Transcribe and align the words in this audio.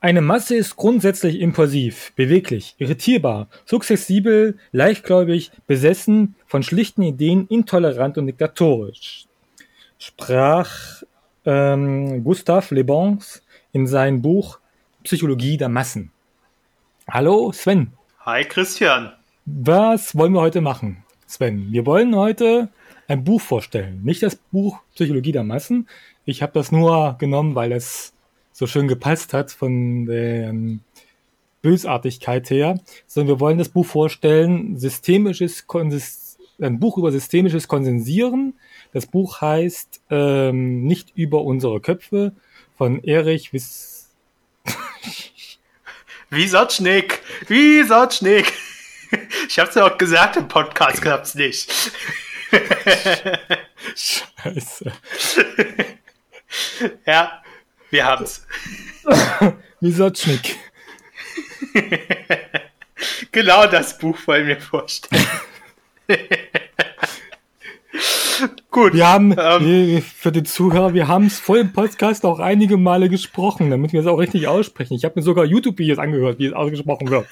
Eine 0.00 0.20
Masse 0.20 0.54
ist 0.54 0.76
grundsätzlich 0.76 1.40
impulsiv, 1.40 2.12
beweglich, 2.14 2.74
irritierbar, 2.78 3.48
sukzessibel, 3.64 4.58
leichtgläubig, 4.72 5.50
besessen, 5.66 6.34
von 6.46 6.62
schlichten 6.62 7.02
Ideen, 7.02 7.46
intolerant 7.48 8.18
und 8.18 8.26
diktatorisch, 8.26 9.26
sprach 9.98 11.02
ähm, 11.44 12.22
Gustave 12.24 12.74
Le 12.74 12.84
Bon 12.84 13.18
in 13.72 13.86
seinem 13.86 14.22
Buch 14.22 14.58
Psychologie 15.02 15.56
der 15.56 15.68
Massen. 15.68 16.12
Hallo 17.08 17.52
Sven. 17.52 17.92
Hi 18.20 18.44
Christian. 18.44 19.12
Was 19.46 20.16
wollen 20.16 20.32
wir 20.32 20.40
heute 20.40 20.60
machen, 20.60 21.04
Sven? 21.26 21.72
Wir 21.72 21.84
wollen 21.84 22.14
heute 22.14 22.68
ein 23.08 23.24
Buch 23.24 23.40
vorstellen. 23.40 24.02
Nicht 24.04 24.22
das 24.22 24.36
Buch 24.36 24.78
Psychologie 24.94 25.32
der 25.32 25.42
Massen. 25.42 25.88
Ich 26.24 26.42
habe 26.42 26.52
das 26.52 26.70
nur 26.70 27.16
genommen, 27.18 27.54
weil 27.56 27.72
es 27.72 28.12
so 28.62 28.68
schön 28.68 28.86
gepasst 28.86 29.34
hat 29.34 29.50
von 29.50 30.06
der 30.06 30.54
Bösartigkeit 31.62 32.48
her, 32.48 32.78
sondern 33.08 33.34
wir 33.34 33.40
wollen 33.40 33.58
das 33.58 33.70
Buch 33.70 33.86
vorstellen, 33.86 34.78
systemisches 34.78 35.66
Konsist 35.66 36.38
ein 36.60 36.78
Buch 36.78 36.96
über 36.96 37.10
systemisches 37.10 37.66
Konsensieren. 37.66 38.54
Das 38.92 39.06
Buch 39.06 39.40
heißt 39.40 40.02
ähm, 40.10 40.84
Nicht 40.84 41.10
über 41.16 41.42
unsere 41.42 41.80
Köpfe 41.80 42.34
von 42.78 43.02
Erich 43.02 43.52
Wiss. 43.52 44.10
Wiesotschnick! 46.30 47.20
Wiesotschnick! 47.48 48.52
Ich 49.46 49.58
hab's 49.58 49.74
ja 49.74 49.84
auch 49.84 49.98
gesagt, 49.98 50.38
im 50.38 50.48
Podcast 50.48 51.02
klappt's 51.02 51.34
nicht. 51.34 51.70
Scheiße. 53.94 54.90
ja, 57.04 57.41
wir 57.92 58.04
haben's. 58.06 58.46
Wiesotschnick. 59.80 60.56
genau 63.32 63.66
das 63.66 63.98
Buch 63.98 64.18
wollen 64.26 64.46
wir 64.46 64.60
vorstellen. 64.60 65.26
Gut. 68.70 68.94
Wir 68.94 69.06
haben, 69.06 69.34
ähm, 69.38 70.02
für 70.02 70.32
die 70.32 70.42
Zuhörer, 70.42 70.94
wir 70.94 71.06
haben 71.06 71.26
es 71.26 71.38
vor 71.38 71.56
dem 71.56 71.74
Podcast 71.74 72.24
auch 72.24 72.38
einige 72.38 72.78
Male 72.78 73.10
gesprochen, 73.10 73.70
damit 73.70 73.92
wir 73.92 74.00
es 74.00 74.06
auch 74.06 74.16
richtig 74.16 74.48
aussprechen. 74.48 74.94
Ich 74.94 75.04
habe 75.04 75.16
mir 75.16 75.22
sogar 75.22 75.44
YouTube-Videos 75.44 75.98
angehört, 75.98 76.38
wie 76.38 76.46
es 76.46 76.54
ausgesprochen 76.54 77.10
wird. 77.10 77.26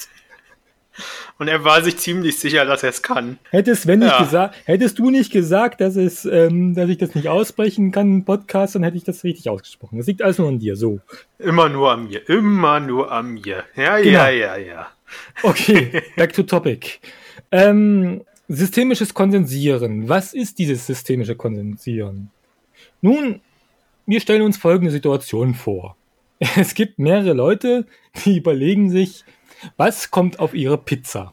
Und 1.38 1.48
er 1.48 1.64
war 1.64 1.82
sich 1.82 1.96
ziemlich 1.98 2.38
sicher, 2.38 2.64
dass 2.64 2.82
er 2.82 2.90
es 2.90 3.02
kann. 3.02 3.38
Hättest, 3.50 3.86
wenn 3.86 4.02
ja. 4.02 4.22
gesagt, 4.22 4.56
hättest 4.64 4.98
du 4.98 5.10
nicht 5.10 5.32
gesagt, 5.32 5.80
dass 5.80 5.96
es, 5.96 6.24
ähm, 6.24 6.74
dass 6.74 6.88
ich 6.88 6.98
das 6.98 7.14
nicht 7.14 7.28
aussprechen 7.28 7.92
kann 7.92 8.12
im 8.12 8.24
Podcast, 8.24 8.74
dann 8.74 8.82
hätte 8.82 8.96
ich 8.96 9.04
das 9.04 9.24
richtig 9.24 9.48
ausgesprochen. 9.48 9.98
Das 9.98 10.06
liegt 10.06 10.22
alles 10.22 10.38
nur 10.38 10.48
an 10.48 10.58
dir, 10.58 10.76
so. 10.76 11.00
Immer 11.38 11.68
nur 11.68 11.90
an 11.90 12.08
mir, 12.08 12.28
immer 12.28 12.80
nur 12.80 13.10
an 13.10 13.32
mir. 13.32 13.64
Ja, 13.76 13.98
genau. 13.98 14.10
ja, 14.10 14.30
ja, 14.30 14.56
ja. 14.56 14.86
Okay, 15.42 16.02
back 16.16 16.32
to 16.32 16.42
topic. 16.42 17.00
Ähm, 17.50 18.22
Systemisches 18.52 19.14
Konsensieren. 19.14 20.08
Was 20.08 20.34
ist 20.34 20.58
dieses 20.58 20.84
systemische 20.84 21.36
Konsensieren? 21.36 22.30
Nun, 23.00 23.40
wir 24.06 24.20
stellen 24.20 24.42
uns 24.42 24.56
folgende 24.56 24.90
Situation 24.90 25.54
vor. 25.54 25.96
Es 26.56 26.74
gibt 26.74 26.98
mehrere 26.98 27.32
Leute, 27.32 27.86
die 28.24 28.38
überlegen 28.38 28.90
sich, 28.90 29.24
was 29.76 30.10
kommt 30.10 30.38
auf 30.38 30.54
ihre 30.54 30.78
Pizza. 30.78 31.32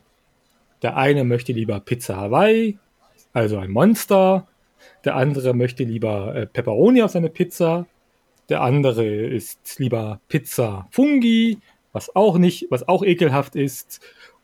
Der 0.81 0.95
eine 0.97 1.23
möchte 1.23 1.53
lieber 1.53 1.79
Pizza 1.79 2.17
Hawaii, 2.17 2.77
also 3.33 3.57
ein 3.57 3.71
Monster. 3.71 4.47
Der 5.05 5.15
andere 5.15 5.53
möchte 5.53 5.83
lieber 5.83 6.35
äh, 6.35 6.45
Pepperoni 6.45 7.01
auf 7.01 7.11
seine 7.11 7.29
Pizza. 7.29 7.87
Der 8.49 8.61
andere 8.61 9.05
isst 9.05 9.79
lieber 9.79 10.21
Pizza 10.27 10.87
Fungi, 10.91 11.59
was 11.91 12.15
auch 12.15 12.37
nicht, 12.37 12.67
was 12.69 12.87
auch 12.87 13.03
ekelhaft 13.03 13.55
ist. 13.55 13.99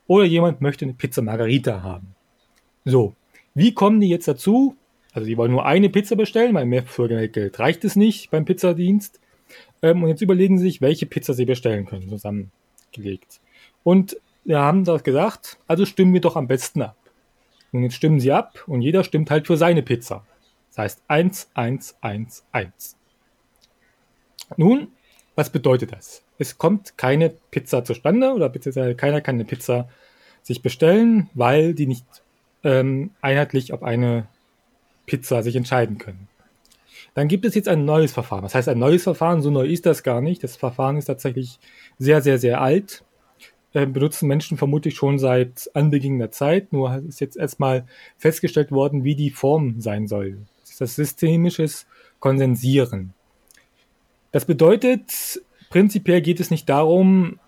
Oder 0.08 0.26
jemand 0.26 0.62
möchte 0.62 0.86
eine 0.86 0.94
Pizza 0.94 1.22
Margarita 1.22 1.84
haben. 1.84 2.16
So, 2.86 3.16
wie 3.54 3.74
kommen 3.74 4.02
die 4.02 4.10
jetzt 4.10 4.28
dazu? 4.28 4.76
Also 5.14 5.28
die 5.28 5.38
wollen 5.38 5.52
nur 5.52 5.66
eine 5.66 5.90
Pizza 5.90 6.16
bestellen, 6.16 6.54
weil 6.56 6.66
mehr 6.66 6.84
für 6.84 7.08
Geld 7.08 7.60
reicht 7.60 7.86
es 7.86 7.96
nicht 7.96 8.32
beim 8.32 8.46
Pizzadienst. 8.46 9.20
Ähm, 9.82 10.04
und 10.04 10.10
jetzt 10.10 10.22
überlegen 10.22 10.58
sie 10.58 10.66
sich, 10.66 10.82
welche 10.82 11.06
Pizza 11.06 11.34
sie 11.34 11.46
bestellen 11.46 11.86
können, 11.86 12.10
zusammengelegt. 12.94 13.42
Und 13.84 14.18
wir 14.46 14.60
haben 14.60 14.84
das 14.84 15.04
gesagt, 15.04 15.58
also 15.68 15.86
stimmen 15.86 16.14
wir 16.14 16.22
doch 16.22 16.36
am 16.36 16.48
besten 16.48 16.82
ab. 16.82 16.98
Und 17.72 17.84
jetzt 17.84 17.96
stimmen 17.96 18.20
sie 18.20 18.32
ab 18.32 18.64
und 18.68 18.82
jeder 18.82 19.04
stimmt 19.04 19.32
halt 19.32 19.48
für 19.48 19.58
seine 19.58 19.82
Pizza. 19.82 20.26
Das 20.70 20.78
heißt 20.78 21.04
1, 21.08 21.50
1, 21.54 21.96
1, 22.02 22.46
1. 22.52 22.98
Nun, 24.58 24.90
was 25.36 25.50
bedeutet 25.50 25.92
das? 25.92 26.24
Es 26.38 26.58
kommt 26.58 26.98
keine 26.98 27.30
Pizza 27.30 27.84
zustande 27.84 28.34
oder 28.34 28.50
beziehungsweise 28.50 28.96
keiner 28.96 29.22
kann 29.22 29.36
eine 29.36 29.46
Pizza 29.46 29.88
sich 30.44 30.62
bestellen, 30.62 31.30
weil 31.34 31.74
die 31.74 31.88
nicht 31.88 32.06
ähm, 32.64 33.12
einheitlich 33.22 33.74
auf 33.74 33.82
eine 33.82 34.28
Pizza 35.06 35.42
sich 35.42 35.56
entscheiden 35.56 35.98
können. 35.98 36.28
Dann 37.14 37.28
gibt 37.28 37.46
es 37.46 37.54
jetzt 37.56 37.68
ein 37.68 37.86
neues 37.86 38.12
Verfahren. 38.12 38.44
Das 38.44 38.56
heißt, 38.56 38.70
ein 38.70 38.80
neues 38.80 39.04
Verfahren, 39.04 39.42
so 39.42 39.52
neu 39.52 39.66
ist 39.68 39.86
das 39.86 40.04
gar 40.04 40.22
nicht. 40.22 40.44
Das 40.44 40.56
Verfahren 40.56 40.98
ist 40.98 41.06
tatsächlich 41.06 41.60
sehr, 42.00 42.22
sehr, 42.22 42.40
sehr 42.40 42.62
alt. 42.62 43.04
Äh, 43.74 43.86
benutzen 43.86 44.28
Menschen 44.28 44.58
vermutlich 44.58 44.96
schon 44.96 45.20
seit 45.20 45.70
Anbeginn 45.74 46.20
der 46.20 46.32
Zeit. 46.32 46.74
Nur 46.74 47.04
ist 47.08 47.22
jetzt 47.22 47.38
erstmal 47.38 47.86
festgestellt 48.18 48.72
worden, 48.72 49.04
wie 49.04 49.16
die 49.16 49.30
Form 49.30 49.80
sein 49.80 50.08
soll. 50.08 50.40
Das 50.62 50.72
ist 50.72 50.82
das 50.82 50.96
systemisches 50.96 51.86
Konsensieren. 52.20 53.14
Das 54.32 54.46
bedeutet, 54.46 55.42
prinzipiell 55.70 56.22
geht 56.22 56.40
es 56.40 56.50
nicht 56.50 56.68
darum, 56.68 57.40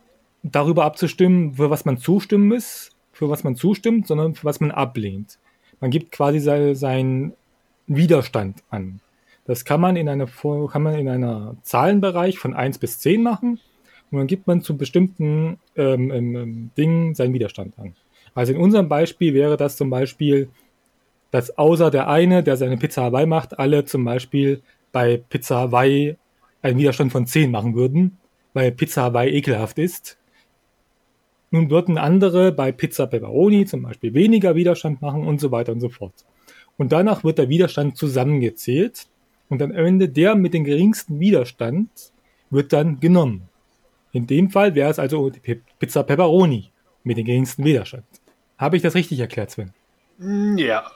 darüber 0.43 0.85
abzustimmen, 0.85 1.55
für 1.55 1.71
was 1.71 1.85
man 1.85 1.97
zustimmen 1.97 2.47
muss, 2.47 2.91
für 3.11 3.29
was 3.29 3.43
man 3.43 3.55
zustimmt, 3.55 4.05
sondern 4.05 4.35
für 4.35 4.45
was 4.45 4.59
man 4.59 4.69
ablehnt. 4.69 5.39
Man 5.79 5.89
gibt 5.89 6.11
quasi 6.11 6.39
seinen 6.75 7.33
Widerstand 7.87 8.63
an. 8.69 8.99
Das 9.45 9.63
kann 9.63 9.79
man 9.79 9.95
in 9.95 10.09
einer, 10.09 10.28
kann 10.28 10.83
man 10.83 10.95
in 10.95 11.07
einer 11.07 11.56
Zahlenbereich 11.61 12.39
von 12.39 12.53
1 12.53 12.79
bis 12.79 13.00
10 13.00 13.22
machen 13.22 13.59
und 14.11 14.17
dann 14.17 14.28
gibt 14.28 14.47
man 14.47 14.61
zu 14.61 14.78
bestimmten 14.78 15.59
ähm, 15.75 16.11
ähm, 16.11 16.35
ähm, 16.35 16.72
Dingen 16.78 17.16
seinen 17.16 17.33
Widerstand 17.33 17.78
an. 17.78 17.95
Also 18.33 18.53
in 18.53 18.59
unserem 18.59 18.89
Beispiel 18.89 19.33
wäre 19.33 19.57
das 19.57 19.78
zum 19.78 19.89
Beispiel, 19.89 20.50
dass 21.31 21.57
außer 21.57 21.91
der 21.91 22.07
eine, 22.07 22.44
der 22.44 22.57
seine 22.57 22.78
Pizza 22.78 23.03
Hawaii 23.03 23.25
macht, 23.25 23.59
alle 23.59 23.85
zum 23.85 24.03
Beispiel 24.03 24.61
bei 24.91 25.17
Pizza 25.17 25.57
Hawaii 25.57 26.17
einen 26.62 26.77
Widerstand 26.77 27.12
von 27.12 27.27
10 27.27 27.51
machen 27.51 27.75
würden, 27.75 28.17
weil 28.53 28.72
Pizza 28.72 29.03
Hawaii 29.03 29.29
ekelhaft 29.29 29.77
ist 29.77 30.17
nun 31.56 31.69
würden 31.69 31.97
andere 31.97 32.51
bei 32.51 32.73
Pizza 32.73 33.07
Pepperoni 33.07 33.66
zum 33.66 33.83
Beispiel 33.83 34.13
weniger 34.13 34.56
Widerstand 34.56 35.01
machen 35.01 35.25
und 35.25 35.39
so 35.39 35.51
weiter 35.51 35.72
und 35.72 35.79
so 35.79 35.89
fort. 35.89 36.13
Und 36.77 36.91
danach 36.91 37.23
wird 37.23 37.38
der 37.38 37.47
Widerstand 37.47 37.95
zusammengezählt 37.95 39.07
und 39.50 39.61
am 39.61 39.72
Ende 39.72 40.09
der 40.09 40.35
mit 40.35 40.53
dem 40.53 40.63
geringsten 40.63 41.19
Widerstand 41.19 41.89
wird 42.50 42.73
dann 42.73 43.00
genommen. 43.00 43.50
In 44.11 44.28
dem 44.28 44.50
Fall 44.50 44.75
wäre 44.75 44.89
es 44.89 45.00
also 45.00 45.29
die 45.29 45.61
Pizza 45.79 46.03
Pepperoni 46.03 46.72
mit 47.03 47.17
dem 47.17 47.25
geringsten 47.25 47.63
Widerstand. 47.63 48.06
Habe 48.57 48.78
ich 48.78 48.81
das 48.81 48.95
richtig 48.95 49.19
erklärt, 49.19 49.51
Sven? 49.51 49.73
Mm, 50.17 50.57
ja. 50.57 50.89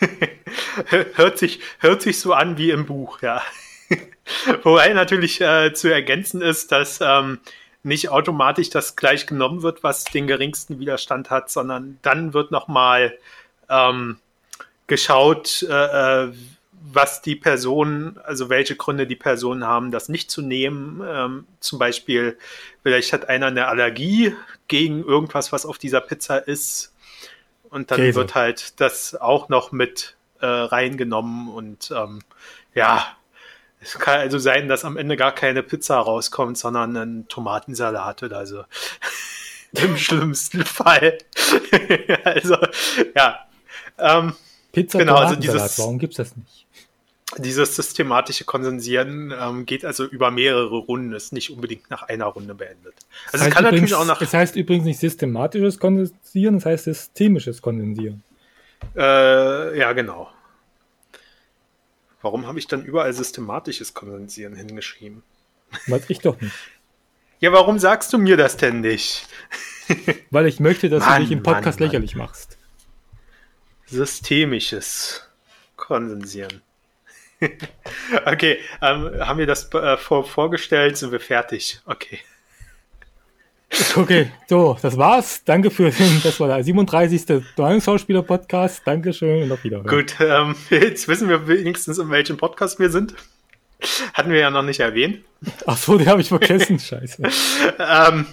hört, 1.14 1.38
sich, 1.38 1.60
hört 1.78 2.02
sich 2.02 2.18
so 2.18 2.32
an 2.32 2.58
wie 2.58 2.70
im 2.70 2.86
Buch, 2.86 3.22
ja. 3.22 3.42
Wobei 4.62 4.92
natürlich 4.92 5.40
äh, 5.40 5.72
zu 5.72 5.92
ergänzen 5.92 6.42
ist, 6.42 6.72
dass 6.72 7.00
ähm, 7.00 7.38
nicht 7.84 8.08
automatisch 8.08 8.70
das 8.70 8.96
gleich 8.96 9.26
genommen 9.26 9.62
wird, 9.62 9.82
was 9.82 10.04
den 10.04 10.26
geringsten 10.26 10.80
Widerstand 10.80 11.30
hat, 11.30 11.50
sondern 11.50 11.98
dann 12.02 12.34
wird 12.34 12.50
nochmal 12.50 13.16
ähm, 13.68 14.16
geschaut, 14.86 15.64
äh, 15.68 16.24
äh, 16.24 16.32
was 16.86 17.22
die 17.22 17.34
Person, 17.34 18.20
also 18.24 18.50
welche 18.50 18.76
Gründe 18.76 19.06
die 19.06 19.16
Personen 19.16 19.64
haben, 19.64 19.90
das 19.90 20.10
nicht 20.10 20.30
zu 20.30 20.42
nehmen. 20.42 21.02
Ähm, 21.06 21.46
zum 21.58 21.78
Beispiel, 21.78 22.36
vielleicht 22.82 23.12
hat 23.14 23.28
einer 23.28 23.46
eine 23.46 23.68
Allergie 23.68 24.34
gegen 24.68 25.02
irgendwas, 25.02 25.50
was 25.50 25.64
auf 25.64 25.78
dieser 25.78 26.02
Pizza 26.02 26.36
ist. 26.36 26.92
Und 27.70 27.90
dann 27.90 27.98
Käse. 27.98 28.16
wird 28.16 28.34
halt 28.34 28.80
das 28.80 29.14
auch 29.14 29.48
noch 29.48 29.72
mit 29.72 30.16
äh, 30.40 30.46
reingenommen 30.46 31.48
und 31.48 31.90
ähm, 31.90 32.20
ja, 32.74 33.16
es 33.80 33.98
kann 33.98 34.20
also 34.20 34.38
sein, 34.38 34.68
dass 34.68 34.84
am 34.84 34.96
Ende 34.96 35.16
gar 35.16 35.32
keine 35.32 35.62
Pizza 35.62 35.98
rauskommt, 35.98 36.58
sondern 36.58 36.96
ein 36.96 37.28
Tomatensalat 37.28 38.22
oder 38.22 38.46
so. 38.46 38.64
Im 39.72 39.96
schlimmsten 39.96 40.64
Fall. 40.64 41.18
also, 42.24 42.56
ja. 43.16 43.40
Ähm, 43.98 44.34
Pizza 44.72 44.98
genau, 44.98 45.16
also 45.16 45.36
dieses, 45.36 45.78
warum 45.78 45.98
gibt's 45.98 46.16
das 46.16 46.36
nicht? 46.36 46.63
Dieses 47.38 47.74
systematische 47.74 48.44
Konsensieren 48.44 49.32
ähm, 49.36 49.66
geht 49.66 49.84
also 49.84 50.04
über 50.04 50.30
mehrere 50.30 50.76
Runden, 50.76 51.12
ist 51.12 51.32
nicht 51.32 51.50
unbedingt 51.50 51.90
nach 51.90 52.02
einer 52.02 52.26
Runde 52.26 52.54
beendet. 52.54 52.94
Also 53.32 53.46
es 53.46 53.52
kann 53.52 53.64
übrigens, 53.64 53.90
natürlich 53.90 53.94
auch 53.94 54.04
nach. 54.04 54.20
Es 54.20 54.34
heißt 54.34 54.56
übrigens 54.56 54.84
nicht 54.84 55.00
systematisches 55.00 55.78
Kondensieren, 55.78 56.56
es 56.56 56.66
heißt 56.66 56.84
systemisches 56.84 57.62
Kondensieren. 57.62 58.22
Äh, 58.94 59.78
ja, 59.78 59.92
genau. 59.92 60.30
Warum 62.20 62.46
habe 62.46 62.58
ich 62.58 62.66
dann 62.66 62.84
überall 62.84 63.12
systematisches 63.12 63.94
Kondensieren 63.94 64.54
hingeschrieben? 64.54 65.22
Weiß 65.86 66.08
ich 66.08 66.20
doch 66.20 66.40
nicht. 66.40 66.54
Ja, 67.40 67.52
warum 67.52 67.78
sagst 67.78 68.10
du 68.12 68.16
mir 68.16 68.38
das 68.38 68.56
denn 68.56 68.80
nicht? 68.80 69.26
Weil 70.30 70.46
ich 70.46 70.60
möchte, 70.60 70.88
dass 70.88 71.04
Mann, 71.04 71.16
du 71.16 71.22
dich 71.24 71.32
im 71.32 71.42
Podcast 71.42 71.78
Mann, 71.78 71.88
Mann. 71.88 71.92
lächerlich 71.92 72.14
machst. 72.14 72.56
Systemisches 73.84 75.28
Konsensieren. 75.76 76.62
okay, 78.26 78.58
ähm, 78.82 79.10
haben 79.20 79.38
wir 79.38 79.46
das 79.46 79.72
äh, 79.74 79.96
vor, 79.96 80.24
vorgestellt? 80.24 80.96
Sind 80.96 81.12
wir 81.12 81.20
fertig? 81.20 81.80
Okay. 81.86 82.20
Okay, 83.96 84.30
so, 84.48 84.76
das 84.80 84.96
war's. 84.96 85.42
Danke 85.44 85.70
für 85.70 85.90
den, 85.90 86.20
das 86.22 86.38
war 86.38 86.48
der 86.48 86.62
37. 86.62 87.42
Schauspieler-Podcast. 87.56 88.82
Dankeschön 88.84 89.42
und 89.42 89.52
auf 89.52 89.64
Wiedersehen. 89.64 89.88
Gut, 89.88 90.14
ähm, 90.20 90.54
jetzt 90.70 91.08
wissen 91.08 91.28
wir 91.28 91.48
wenigstens, 91.48 91.98
in 91.98 92.10
welchem 92.10 92.36
Podcast 92.36 92.78
wir 92.78 92.90
sind. 92.90 93.14
Hatten 94.14 94.30
wir 94.30 94.38
ja 94.38 94.50
noch 94.50 94.62
nicht 94.62 94.80
erwähnt. 94.80 95.24
Ach 95.66 95.76
so, 95.76 95.98
den 95.98 96.08
habe 96.08 96.20
ich 96.20 96.28
vergessen. 96.28 96.78
Scheiße. 96.80 97.22
Ähm, 97.78 98.26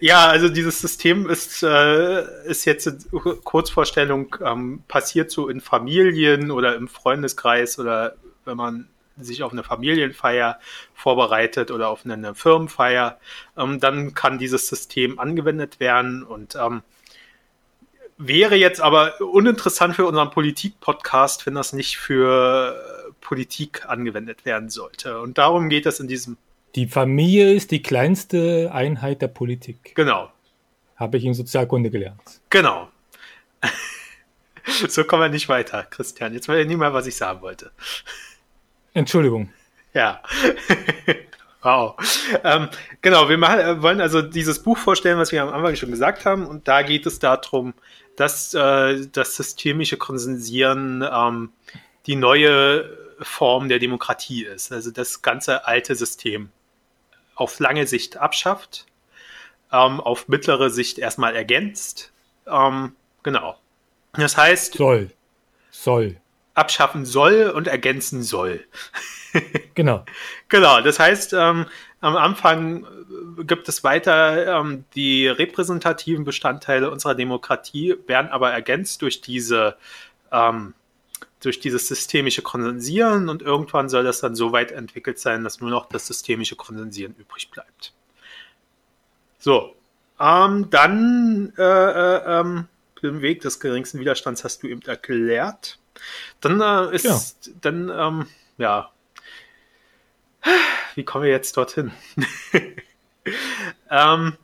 ja, 0.00 0.26
also 0.26 0.48
dieses 0.48 0.80
System 0.80 1.28
ist, 1.28 1.62
äh, 1.62 2.46
ist 2.46 2.64
jetzt 2.64 2.90
Kurzvorstellung, 3.44 4.34
ähm, 4.44 4.82
passiert 4.88 5.30
so 5.30 5.48
in 5.48 5.60
Familien 5.60 6.50
oder 6.50 6.76
im 6.76 6.88
Freundeskreis 6.88 7.78
oder 7.78 8.16
wenn 8.48 8.56
man 8.56 8.88
sich 9.20 9.42
auf 9.42 9.52
eine 9.52 9.62
Familienfeier 9.62 10.58
vorbereitet 10.94 11.70
oder 11.70 11.88
auf 11.88 12.04
eine 12.04 12.34
Firmenfeier, 12.34 13.18
ähm, 13.56 13.80
dann 13.80 14.14
kann 14.14 14.38
dieses 14.38 14.68
System 14.68 15.18
angewendet 15.18 15.80
werden 15.80 16.22
und 16.22 16.56
ähm, 16.56 16.82
wäre 18.16 18.56
jetzt 18.56 18.80
aber 18.80 19.20
uninteressant 19.20 19.94
für 19.94 20.06
unseren 20.06 20.30
Politik-Podcast, 20.30 21.46
wenn 21.46 21.54
das 21.54 21.72
nicht 21.72 21.98
für 21.98 23.14
Politik 23.20 23.88
angewendet 23.88 24.44
werden 24.44 24.68
sollte. 24.68 25.20
Und 25.20 25.38
darum 25.38 25.68
geht 25.68 25.86
es 25.86 26.00
in 26.00 26.08
diesem. 26.08 26.36
Die 26.74 26.86
Familie 26.86 27.54
ist 27.54 27.70
die 27.70 27.82
kleinste 27.82 28.70
Einheit 28.72 29.22
der 29.22 29.28
Politik. 29.28 29.94
Genau. 29.94 30.30
Habe 30.96 31.16
ich 31.16 31.24
in 31.24 31.34
Sozialkunde 31.34 31.90
gelernt. 31.90 32.40
Genau. 32.50 32.88
so 34.88 35.04
kommen 35.04 35.22
wir 35.22 35.28
nicht 35.28 35.48
weiter, 35.48 35.84
Christian. 35.84 36.34
Jetzt 36.34 36.48
weiß 36.48 36.60
ich 36.60 36.66
nicht 36.66 36.76
mehr, 36.76 36.92
was 36.92 37.06
ich 37.06 37.16
sagen 37.16 37.40
wollte. 37.40 37.70
Entschuldigung. 38.94 39.50
Ja. 39.94 40.22
wow. 41.62 41.96
Ähm, 42.44 42.68
genau, 43.02 43.28
wir 43.28 43.38
machen, 43.38 43.60
äh, 43.60 43.82
wollen 43.82 44.00
also 44.00 44.22
dieses 44.22 44.62
Buch 44.62 44.78
vorstellen, 44.78 45.18
was 45.18 45.32
wir 45.32 45.42
am 45.42 45.48
Anfang 45.50 45.76
schon 45.76 45.90
gesagt 45.90 46.24
haben. 46.24 46.46
Und 46.46 46.68
da 46.68 46.82
geht 46.82 47.06
es 47.06 47.18
darum, 47.18 47.74
dass 48.16 48.54
äh, 48.54 49.06
das 49.12 49.36
systemische 49.36 49.96
Konsensieren 49.96 51.06
ähm, 51.10 51.50
die 52.06 52.16
neue 52.16 52.96
Form 53.20 53.68
der 53.68 53.78
Demokratie 53.78 54.44
ist. 54.44 54.72
Also 54.72 54.90
das 54.90 55.22
ganze 55.22 55.66
alte 55.66 55.94
System 55.94 56.50
auf 57.34 57.60
lange 57.60 57.86
Sicht 57.86 58.16
abschafft, 58.16 58.86
ähm, 59.72 60.00
auf 60.00 60.28
mittlere 60.28 60.70
Sicht 60.70 60.98
erstmal 60.98 61.36
ergänzt. 61.36 62.12
Ähm, 62.46 62.96
genau. 63.22 63.58
Das 64.14 64.36
heißt. 64.36 64.74
Soll. 64.74 65.10
Soll. 65.70 66.16
Abschaffen 66.58 67.04
soll 67.04 67.50
und 67.54 67.66
ergänzen 67.66 68.22
soll. 68.22 68.64
genau. 69.74 70.04
Genau. 70.48 70.80
Das 70.80 70.98
heißt, 70.98 71.32
ähm, 71.32 71.66
am 72.00 72.16
Anfang 72.16 72.86
gibt 73.46 73.68
es 73.68 73.82
weiter 73.84 74.60
ähm, 74.60 74.84
die 74.94 75.26
repräsentativen 75.26 76.24
Bestandteile 76.24 76.90
unserer 76.90 77.14
Demokratie, 77.14 77.96
werden 78.06 78.30
aber 78.30 78.52
ergänzt 78.52 79.02
durch 79.02 79.20
diese 79.20 79.76
ähm, 80.30 80.74
durch 81.40 81.60
dieses 81.60 81.86
systemische 81.86 82.42
Konsensieren 82.42 83.28
und 83.28 83.42
irgendwann 83.42 83.88
soll 83.88 84.04
das 84.04 84.20
dann 84.20 84.34
so 84.34 84.52
weit 84.52 84.72
entwickelt 84.72 85.18
sein, 85.18 85.44
dass 85.44 85.60
nur 85.60 85.70
noch 85.70 85.86
das 85.86 86.06
systemische 86.06 86.56
Konsensieren 86.56 87.14
übrig 87.16 87.50
bleibt. 87.50 87.92
So, 89.38 89.74
ähm, 90.18 90.68
dann 90.70 91.52
äh, 91.56 91.62
äh, 91.62 92.40
ähm, 92.40 92.66
den 93.02 93.22
Weg 93.22 93.42
des 93.42 93.60
geringsten 93.60 94.00
Widerstands 94.00 94.42
hast 94.42 94.62
du 94.62 94.66
eben 94.66 94.82
erklärt. 94.82 95.78
Dann 96.40 96.60
äh, 96.60 96.94
ist, 96.94 97.04
ja. 97.04 97.52
dann, 97.60 97.90
ähm, 97.90 98.26
ja, 98.58 98.90
wie 100.94 101.04
kommen 101.04 101.24
wir 101.24 101.30
jetzt 101.30 101.56
dorthin? 101.56 101.92
ähm, 103.90 104.36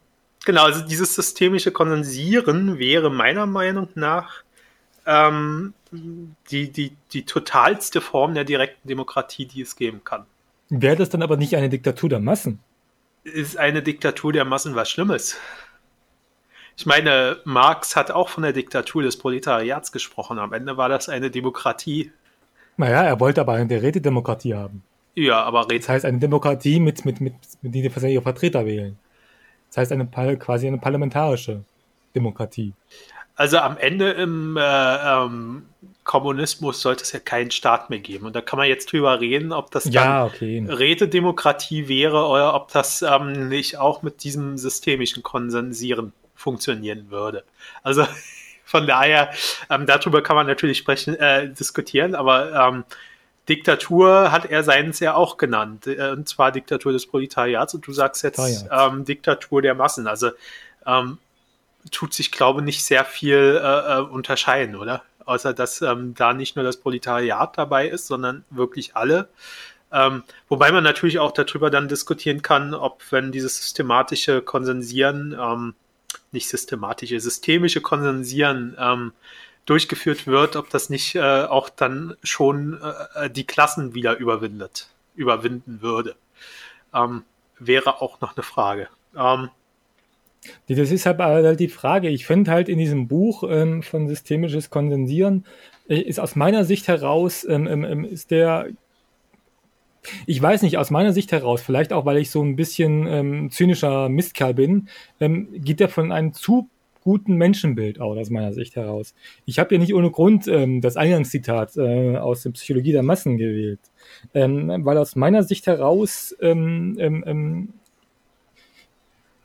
genau, 0.45 0.65
also 0.65 0.87
dieses 0.87 1.15
systemische 1.15 1.73
Konsensieren 1.73 2.79
wäre 2.79 3.11
meiner 3.11 3.47
Meinung 3.47 3.89
nach 3.95 4.43
ähm, 5.07 5.75
die, 5.91 6.71
die, 6.71 6.97
die 7.13 7.25
totalste 7.25 8.01
Form 8.01 8.35
der 8.35 8.45
direkten 8.45 8.89
Demokratie, 8.89 9.47
die 9.47 9.63
es 9.63 9.77
geben 9.77 10.03
kann. 10.05 10.27
Wäre 10.71 10.97
das 10.97 11.11
dann 11.11 11.23
aber 11.23 11.37
nicht 11.37 11.57
eine 11.57 11.69
Diktatur 11.69 12.09
der 12.09 12.21
Massen? 12.21 12.61
Ist 13.23 13.57
eine 13.57 13.83
Diktatur 13.83 14.33
der 14.33 14.45
Massen 14.45 14.75
was 14.75 14.91
Schlimmes? 14.91 15.37
Ich 16.77 16.87
meine, 16.87 17.39
Marx 17.45 17.95
hat 17.95 18.11
auch 18.11 18.29
von 18.29 18.43
der 18.43 18.53
Diktatur 18.53 19.03
des 19.03 19.17
Proletariats 19.17 19.93
gesprochen. 19.93 20.39
Am 20.39 20.53
Ende 20.53 20.77
war 20.77 20.89
das 20.89 21.09
eine 21.09 21.31
Demokratie. 21.31 22.11
Naja, 22.77 23.03
er 23.03 23.21
wollte 23.21 23.41
aber 23.41 23.53
eine 23.53 23.83
Rätedemokratie 23.83 24.55
haben. 24.55 24.83
Ja, 25.15 25.43
aber 25.43 25.71
Räte. 25.71 25.81
Das 25.81 25.89
heißt 25.89 26.05
eine 26.05 26.19
Demokratie, 26.19 26.81
mit, 26.81 27.05
mit, 27.05 27.21
mit, 27.21 27.35
mit 27.63 27.75
die 27.75 27.83
ihre 27.83 28.23
Vertreter 28.23 28.67
wählen. 28.67 28.99
Das 29.69 29.79
heißt 29.79 29.93
eine, 29.93 30.07
quasi 30.39 30.67
eine 30.67 30.79
parlamentarische 30.79 31.63
Demokratie. 32.15 32.73
Also 33.37 33.59
am 33.59 33.77
Ende 33.77 34.11
im 34.13 34.57
äh, 34.57 34.61
ähm, 34.61 35.67
Kommunismus 36.05 36.81
sollte 36.81 37.03
es 37.03 37.13
ja 37.13 37.19
keinen 37.19 37.51
Staat 37.51 37.91
mehr 37.91 37.99
geben. 37.99 38.27
Und 38.27 38.37
da 38.37 38.41
kann 38.41 38.59
man 38.59 38.69
jetzt 38.69 38.93
drüber 38.93 39.21
reden, 39.21 39.53
ob 39.53 39.71
das 39.73 39.87
ja, 39.87 40.25
okay. 40.25 40.65
Rätedemokratie 40.69 41.89
wäre 41.89 42.27
oder 42.27 42.55
ob 42.55 42.71
das 42.73 43.03
ähm, 43.03 43.49
nicht 43.49 43.79
auch 43.79 44.03
mit 44.03 44.23
diesem 44.23 44.57
systemischen 44.57 45.23
Konsensieren 45.23 46.13
funktionieren 46.35 47.11
würde. 47.11 47.45
Also 47.83 48.07
von 48.65 48.87
daher, 48.87 49.31
ähm, 49.71 49.87
darüber 49.87 50.23
kann 50.23 50.37
man 50.37 50.47
natürlich 50.47 50.79
sprechen, 50.79 51.15
äh, 51.17 51.49
diskutieren, 51.49 52.15
aber 52.15 52.53
ähm, 52.53 52.85
Diktatur 53.49 54.33
hat 54.33 54.47
er 54.47 54.63
seins 54.63 55.01
ja 55.01 55.15
auch 55.15 55.37
genannt, 55.37 55.87
äh, 55.87 56.11
und 56.11 56.29
zwar 56.29 56.51
Diktatur 56.51 56.93
des 56.93 57.07
Proletariats 57.07 57.75
und 57.75 57.87
du 57.87 57.93
sagst 57.93 58.23
jetzt 58.23 58.67
ähm, 58.71 59.05
Diktatur 59.05 59.61
der 59.61 59.75
Massen. 59.75 60.07
Also 60.07 60.31
ähm, 60.87 61.19
tut 61.91 62.15
sich, 62.15 62.33
glaube 62.33 62.61
ich, 62.61 62.65
nicht 62.65 62.85
sehr 62.85 63.05
viel 63.05 63.61
äh, 63.63 63.99
äh, 63.99 64.01
unterscheiden, 64.01 64.77
oder? 64.77 65.03
Außer 65.27 65.53
dass 65.53 65.83
ähm, 65.83 66.15
da 66.15 66.33
nicht 66.33 66.57
nur 66.57 66.65
das 66.65 66.79
Proletariat 66.79 67.57
dabei 67.57 67.89
ist, 67.89 68.07
sondern 68.07 68.45
wirklich 68.51 68.97
alle. 68.97 69.29
Ähm, 69.93 70.23
wobei 70.49 70.73
man 70.73 70.83
natürlich 70.83 71.19
auch 71.19 71.33
darüber 71.33 71.71
dann 71.71 71.89
diskutieren 71.89 72.43
kann, 72.43 72.75
ob 72.75 73.01
wenn 73.11 73.33
dieses 73.33 73.57
systematische 73.59 74.43
Konsensieren, 74.43 75.37
ähm, 75.39 75.75
nicht 76.35 76.49
systematische, 76.49 77.19
systemische 77.19 77.81
Konsensieren 77.81 78.77
ähm, 78.79 79.13
durchgeführt 79.65 80.27
wird, 80.27 80.57
ob 80.57 80.69
das 80.69 80.91
nicht 80.91 81.15
äh, 81.15 81.45
auch 81.45 81.71
dann 81.71 82.17
schon 82.23 82.79
äh, 83.15 83.31
die 83.31 83.47
Klassen 83.47 83.95
wieder 83.95 84.19
überwindet, 84.19 84.91
überwinden 85.15 85.81
würde. 85.81 86.17
Ähm, 86.93 87.23
wäre 87.59 88.03
auch 88.03 88.21
noch 88.21 88.37
eine 88.37 88.43
Frage. 88.43 88.89
Ähm, 89.17 89.49
das 90.69 90.91
ist 90.91 91.07
halt, 91.07 91.61
die 91.61 91.69
Frage. 91.69 92.09
Ich 92.09 92.27
finde 92.27 92.51
halt 92.51 92.69
in 92.69 92.79
diesem 92.79 93.09
Buch 93.09 93.45
ähm, 93.49 93.83
von 93.83 94.09
systemisches 94.09 94.69
Kondensieren, 94.69 95.47
äh, 95.89 95.99
ist 95.99 96.21
aus 96.21 96.37
meiner 96.37 96.65
Sicht 96.65 96.89
heraus, 96.89 97.45
ähm, 97.49 97.67
ähm, 97.67 97.85
ähm, 97.85 98.05
ist 98.05 98.31
der, 98.31 98.69
ich 100.27 100.41
weiß 100.41 100.63
nicht, 100.63 100.79
aus 100.79 100.91
meiner 100.91 101.13
Sicht 101.13 101.33
heraus, 101.33 101.63
vielleicht 101.63 101.93
auch, 101.93 102.05
weil 102.05 102.19
ich 102.19 102.31
so 102.31 102.43
ein 102.43 102.57
bisschen 102.57 103.07
ähm, 103.07 103.51
zynischer 103.51 104.09
Mistkerl 104.09 104.55
bin, 104.55 104.89
ähm, 105.21 105.49
geht 105.53 105.81
der 105.81 105.89
von 105.89 106.13
einem 106.13 106.33
zu 106.33 106.69
guten 107.05 107.37
Menschenbild 107.37 108.01
aus, 108.01 108.17
aus 108.17 108.31
meiner 108.31 108.53
Sicht 108.53 108.77
heraus. 108.77 109.15
Ich 109.45 109.59
habe 109.59 109.75
ja 109.75 109.81
nicht 109.81 109.95
ohne 109.95 110.11
Grund 110.11 110.49
ähm, 110.49 110.81
das 110.81 110.97
Eingangszitat 110.97 111.77
äh, 111.77 112.17
aus 112.17 112.43
der 112.43 112.51
Psychologie 112.51 112.93
der 112.93 113.03
Massen 113.03 113.37
gewählt, 113.37 113.81
ähm, 114.33 114.85
weil 114.85 114.99
aus 114.99 115.15
meiner 115.15 115.43
Sicht 115.43 115.67
heraus 115.67 116.35
ähm, 116.41 116.97
ähm, 116.99 117.25
ähm 117.27 117.69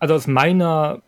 also 0.02 0.14
aus 0.14 0.28
meiner 0.28 1.02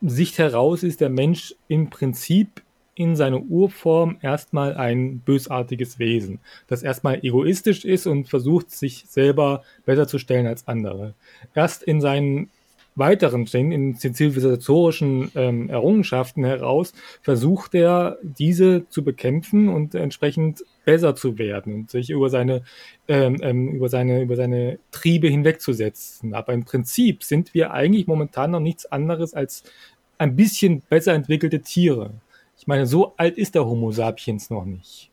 Sicht 0.00 0.38
heraus 0.38 0.84
ist 0.84 1.00
der 1.00 1.10
Mensch 1.10 1.56
im 1.66 1.90
Prinzip 1.90 2.62
in 2.98 3.16
seiner 3.16 3.40
Urform 3.40 4.18
erstmal 4.20 4.74
ein 4.74 5.20
bösartiges 5.20 5.98
Wesen, 5.98 6.40
das 6.66 6.82
erstmal 6.82 7.24
egoistisch 7.24 7.84
ist 7.84 8.06
und 8.06 8.28
versucht, 8.28 8.70
sich 8.70 9.04
selber 9.08 9.62
besser 9.86 10.08
zu 10.08 10.18
stellen 10.18 10.46
als 10.46 10.66
andere. 10.66 11.14
Erst 11.54 11.82
in 11.82 12.00
seinen 12.00 12.50
weiteren 12.96 13.46
Stellen, 13.46 13.70
in 13.70 13.98
den 13.98 14.14
zivilisatorischen 14.14 15.30
ähm, 15.36 15.70
Errungenschaften 15.70 16.44
heraus, 16.44 16.92
versucht 17.22 17.74
er, 17.74 18.18
diese 18.22 18.88
zu 18.88 19.04
bekämpfen 19.04 19.68
und 19.68 19.94
entsprechend 19.94 20.64
besser 20.84 21.14
zu 21.14 21.38
werden 21.38 21.74
und 21.74 21.90
sich 21.90 22.10
über 22.10 22.28
seine, 22.28 22.62
ähm, 23.06 23.38
ähm, 23.42 23.68
über 23.68 23.88
seine, 23.88 24.22
über 24.22 24.34
seine 24.34 24.78
Triebe 24.90 25.28
hinwegzusetzen. 25.28 26.34
Aber 26.34 26.52
im 26.52 26.64
Prinzip 26.64 27.22
sind 27.22 27.54
wir 27.54 27.72
eigentlich 27.72 28.06
momentan 28.08 28.50
noch 28.50 28.60
nichts 28.60 28.86
anderes 28.86 29.34
als 29.34 29.62
ein 30.18 30.34
bisschen 30.34 30.82
besser 30.88 31.14
entwickelte 31.14 31.60
Tiere. 31.60 32.10
Ich 32.68 32.70
meine, 32.70 32.86
so 32.86 33.14
alt 33.16 33.38
ist 33.38 33.54
der 33.54 33.64
Homo 33.64 33.92
sapiens 33.92 34.50
noch 34.50 34.66
nicht. 34.66 35.10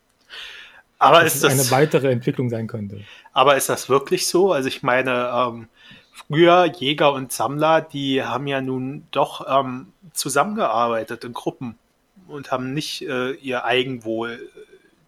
Aber 0.99 1.23
ist 1.23 1.41
das 1.41 1.53
eine 1.53 1.71
weitere 1.71 2.11
Entwicklung 2.11 2.49
sein 2.49 2.67
könnte? 2.67 2.99
Aber 3.31 3.55
ist 3.55 3.69
das 3.69 3.87
wirklich 3.87 4.27
so? 4.27 4.51
Also 4.51 4.67
ich 4.67 4.83
meine, 4.83 5.31
ähm, 5.33 5.69
früher 6.11 6.65
Jäger 6.65 7.13
und 7.13 7.31
Sammler, 7.31 7.79
die 7.79 8.21
haben 8.21 8.47
ja 8.47 8.59
nun 8.59 9.07
doch 9.11 9.45
ähm, 9.47 9.93
zusammengearbeitet 10.11 11.23
in 11.23 11.31
Gruppen 11.31 11.77
und 12.27 12.51
haben 12.51 12.73
nicht 12.73 13.03
äh, 13.03 13.31
ihr 13.35 13.63
Eigenwohl 13.63 14.31
äh, 14.33 14.59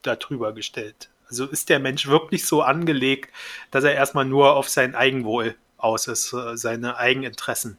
darüber 0.02 0.54
gestellt. 0.54 1.10
Also 1.28 1.48
ist 1.48 1.68
der 1.68 1.80
Mensch 1.80 2.08
wirklich 2.08 2.46
so 2.46 2.62
angelegt, 2.62 3.30
dass 3.72 3.84
er 3.84 3.94
erstmal 3.94 4.24
nur 4.24 4.56
auf 4.56 4.70
sein 4.70 4.96
Eigenwohl 4.96 5.56
aus 5.76 6.08
ist, 6.08 6.32
äh, 6.32 6.56
seine 6.56 6.96
Eigeninteressen 6.96 7.78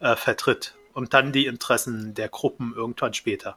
äh, 0.00 0.16
vertritt 0.16 0.74
und 0.94 1.14
dann 1.14 1.30
die 1.30 1.46
Interessen 1.46 2.12
der 2.14 2.28
Gruppen 2.28 2.74
irgendwann 2.74 3.14
später. 3.14 3.56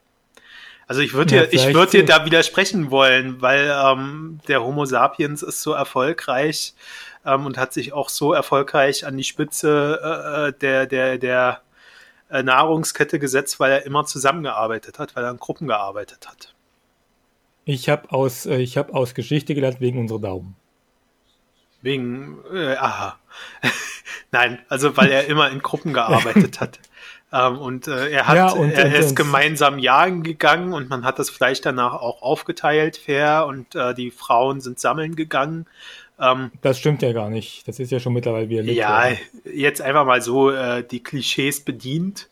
Also 0.86 1.00
ich 1.00 1.14
würde 1.14 1.34
ja, 1.34 1.46
dir, 1.46 1.52
ich 1.52 1.74
würde 1.74 1.92
dir 1.92 2.04
da 2.04 2.24
widersprechen 2.24 2.90
wollen, 2.90 3.40
weil 3.40 3.72
ähm, 3.84 4.40
der 4.48 4.62
Homo 4.62 4.84
sapiens 4.84 5.42
ist 5.42 5.62
so 5.62 5.72
erfolgreich 5.72 6.74
ähm, 7.24 7.46
und 7.46 7.56
hat 7.56 7.72
sich 7.72 7.92
auch 7.92 8.08
so 8.08 8.32
erfolgreich 8.32 9.06
an 9.06 9.16
die 9.16 9.24
Spitze 9.24 10.00
äh, 10.02 10.48
äh 10.48 10.52
der 10.52 10.86
der 10.86 11.18
der 11.18 11.60
äh, 12.30 12.42
Nahrungskette 12.42 13.18
gesetzt, 13.18 13.60
weil 13.60 13.72
er 13.72 13.86
immer 13.86 14.04
zusammengearbeitet 14.04 14.98
hat, 14.98 15.16
weil 15.16 15.24
er 15.24 15.30
in 15.30 15.38
Gruppen 15.38 15.66
gearbeitet 15.66 16.28
hat. 16.28 16.54
Ich 17.64 17.88
habe 17.88 18.12
aus 18.12 18.44
äh, 18.44 18.58
ich 18.58 18.76
habe 18.76 18.92
aus 18.94 19.14
Geschichte 19.14 19.54
gelernt 19.54 19.80
wegen 19.80 19.98
unserer 19.98 20.20
Daumen. 20.20 20.56
Wegen 21.80 22.38
äh, 22.52 22.76
aha. 22.76 23.18
Nein, 24.32 24.58
also 24.68 24.96
weil 24.96 25.10
er 25.10 25.26
immer 25.26 25.50
in 25.50 25.60
Gruppen 25.60 25.92
gearbeitet 25.92 26.60
hat. 26.60 26.78
Ähm, 27.34 27.58
und 27.58 27.88
äh, 27.88 28.10
er 28.10 28.28
hat, 28.28 28.36
ja, 28.36 28.52
und, 28.52 28.70
er, 28.70 28.86
er 28.86 28.94
ist 28.94 29.16
gemeinsam 29.16 29.80
jagen 29.80 30.22
gegangen 30.22 30.72
und 30.72 30.88
man 30.88 31.04
hat 31.04 31.18
das 31.18 31.30
Fleisch 31.30 31.60
danach 31.60 31.94
auch 31.94 32.22
aufgeteilt, 32.22 32.96
fair, 32.96 33.46
und 33.46 33.74
äh, 33.74 33.92
die 33.92 34.12
Frauen 34.12 34.60
sind 34.60 34.78
sammeln 34.78 35.16
gegangen. 35.16 35.66
Ähm, 36.20 36.52
das 36.62 36.78
stimmt 36.78 37.02
ja 37.02 37.12
gar 37.12 37.30
nicht. 37.30 37.66
Das 37.66 37.80
ist 37.80 37.90
ja 37.90 37.98
schon 37.98 38.12
mittlerweile 38.12 38.48
wieder 38.48 38.62
Ja, 38.62 39.08
jetzt 39.52 39.82
einfach 39.82 40.06
mal 40.06 40.22
so 40.22 40.50
äh, 40.50 40.84
die 40.86 41.02
Klischees 41.02 41.64
bedient. 41.64 42.28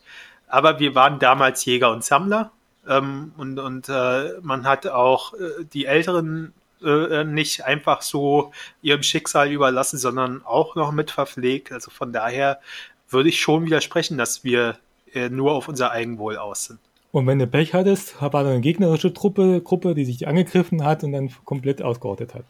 Aber 0.47 0.79
wir 0.79 0.95
waren 0.95 1.19
damals 1.19 1.65
Jäger 1.65 1.91
und 1.91 2.05
Sammler. 2.05 2.53
Ähm, 2.89 3.33
und 3.37 3.59
und 3.59 3.89
äh, 3.89 4.35
man 4.41 4.65
hat 4.65 4.87
auch 4.87 5.35
äh, 5.35 5.65
die 5.73 5.87
Älteren 5.87 6.53
äh, 6.85 7.25
nicht 7.25 7.65
einfach 7.65 8.03
so 8.03 8.53
ihrem 8.83 9.03
Schicksal 9.03 9.51
überlassen, 9.51 9.99
sondern 9.99 10.45
auch 10.45 10.77
noch 10.77 10.93
mit 10.93 11.11
verpflegt. 11.11 11.73
Also 11.73 11.91
von 11.91 12.13
daher 12.13 12.61
würde 13.09 13.31
ich 13.31 13.41
schon 13.41 13.67
widersprechen, 13.67 14.17
dass 14.17 14.45
wir 14.45 14.79
äh, 15.15 15.29
nur 15.29 15.53
auf 15.53 15.69
unser 15.69 15.91
Eigenwohl 15.91 16.37
aus 16.37 16.65
sind. 16.65 16.79
Und 17.13 17.27
wenn 17.27 17.39
du 17.39 17.47
Pech 17.47 17.75
hattest, 17.75 18.23
war 18.23 18.31
da 18.31 18.39
eine 18.39 18.63
gegnerische 18.63 19.13
Truppe, 19.13 19.61
Gruppe, 19.61 19.95
die 19.95 20.07
sich 20.07 20.27
angegriffen 20.27 20.83
hat 20.83 21.05
und 21.05 21.13
dann 21.13 21.31
komplett 21.45 21.83
ausgerottet 21.83 22.35
hat. 22.35 22.47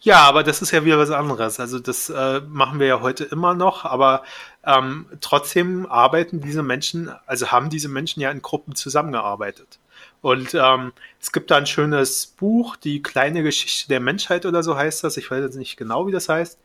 Ja, 0.00 0.22
aber 0.22 0.42
das 0.42 0.62
ist 0.62 0.70
ja 0.70 0.82
wieder 0.86 0.98
was 0.98 1.10
anderes. 1.10 1.60
Also 1.60 1.78
das 1.78 2.08
äh, 2.08 2.40
machen 2.48 2.80
wir 2.80 2.86
ja 2.86 3.02
heute 3.02 3.24
immer 3.24 3.52
noch, 3.52 3.84
aber 3.84 4.22
ähm, 4.64 5.04
trotzdem 5.20 5.84
arbeiten 5.84 6.40
diese 6.40 6.62
Menschen, 6.62 7.10
also 7.26 7.52
haben 7.52 7.68
diese 7.68 7.90
Menschen 7.90 8.20
ja 8.22 8.30
in 8.30 8.40
Gruppen 8.40 8.74
zusammengearbeitet. 8.74 9.78
Und 10.22 10.54
ähm, 10.54 10.92
es 11.20 11.30
gibt 11.30 11.50
da 11.50 11.58
ein 11.58 11.66
schönes 11.66 12.28
Buch, 12.28 12.76
die 12.76 13.02
kleine 13.02 13.42
Geschichte 13.42 13.88
der 13.88 14.00
Menschheit 14.00 14.46
oder 14.46 14.62
so 14.62 14.74
heißt 14.74 15.04
das. 15.04 15.18
Ich 15.18 15.30
weiß 15.30 15.42
jetzt 15.42 15.56
nicht 15.56 15.76
genau, 15.76 16.06
wie 16.06 16.12
das 16.12 16.30
heißt. 16.30 16.58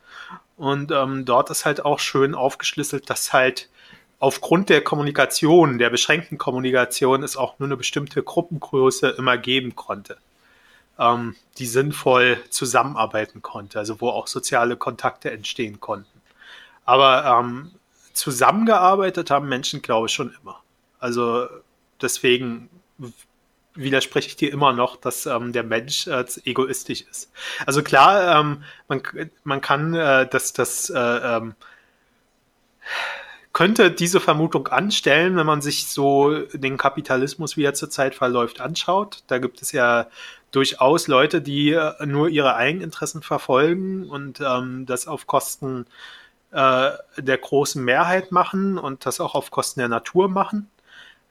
Und 0.56 0.92
ähm, 0.92 1.26
dort 1.26 1.50
ist 1.50 1.66
halt 1.66 1.84
auch 1.84 2.00
schön 2.00 2.36
aufgeschlüsselt, 2.36 3.10
dass 3.10 3.34
halt 3.34 3.70
aufgrund 4.24 4.70
der 4.70 4.82
Kommunikation, 4.82 5.80
der 5.80 5.90
beschränkten 5.90 6.38
Kommunikation, 6.38 7.24
es 7.24 7.36
auch 7.36 7.60
nur 7.60 7.68
eine 7.68 7.76
bestimmte 7.76 8.24
Gruppengröße 8.24 9.10
immer 9.10 9.38
geben 9.38 9.76
konnte, 9.76 10.16
ähm, 10.98 11.36
die 11.58 11.66
sinnvoll 11.66 12.42
zusammenarbeiten 12.50 13.42
konnte, 13.42 13.80
also 13.80 14.00
wo 14.00 14.08
auch 14.08 14.28
soziale 14.28 14.78
Kontakte 14.78 15.30
entstehen 15.30 15.82
konnten. 15.82 16.22
Aber 16.86 17.26
ähm, 17.26 17.72
zusammengearbeitet 18.14 19.30
haben 19.30 19.50
Menschen, 19.50 19.82
glaube 19.82 20.08
ich, 20.08 20.14
schon 20.14 20.34
immer. 20.42 20.64
Also 21.00 21.50
deswegen 22.02 22.70
widerspreche 23.76 24.30
ich 24.30 24.36
dir 24.38 24.54
immer 24.54 24.72
noch, 24.72 24.96
dass 24.96 25.26
ähm, 25.26 25.52
der 25.52 25.64
Mensch 25.64 26.08
äh, 26.08 26.24
egoistisch 26.46 27.02
ist. 27.02 27.30
Also 27.66 27.84
klar, 27.84 28.40
ähm, 28.40 28.64
man, 28.88 29.02
man 29.44 29.60
kann 29.60 29.94
äh, 29.94 30.30
das, 30.30 30.54
das 30.54 30.90
äh, 30.90 30.98
ähm, 30.98 31.56
könnte 33.54 33.92
diese 33.92 34.20
Vermutung 34.20 34.68
anstellen, 34.68 35.36
wenn 35.36 35.46
man 35.46 35.62
sich 35.62 35.88
so 35.88 36.40
den 36.54 36.78
Kapitalismus, 36.78 37.56
wie 37.56 37.64
er 37.64 37.76
zurzeit 37.76 38.16
verläuft, 38.16 38.60
anschaut. 38.60 39.24
Da 39.28 39.38
gibt 39.38 39.62
es 39.62 39.72
ja 39.72 40.08
durchaus 40.52 41.08
Leute, 41.08 41.42
die 41.42 41.72
äh, 41.72 42.06
nur 42.06 42.30
ihre 42.30 42.56
Eigeninteressen 42.56 43.22
verfolgen 43.22 44.10
und 44.10 44.42
ähm, 44.42 44.86
das 44.88 45.08
auf 45.08 45.28
Kosten 45.28 45.86
äh, 46.52 46.92
der 47.18 47.38
großen 47.38 47.84
Mehrheit 47.84 48.32
machen 48.32 48.78
und 48.78 49.06
das 49.06 49.20
auch 49.20 49.36
auf 49.36 49.52
Kosten 49.52 49.80
der 49.80 49.90
Natur 49.90 50.30
machen. 50.30 50.70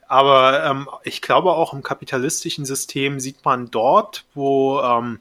Aber 0.06 0.64
ähm, 0.64 0.88
ich 1.04 1.22
glaube, 1.22 1.52
auch 1.52 1.72
im 1.72 1.82
kapitalistischen 1.82 2.64
System 2.64 3.18
sieht 3.18 3.44
man 3.44 3.70
dort, 3.70 4.24
wo 4.34 4.80
ähm, 4.80 5.20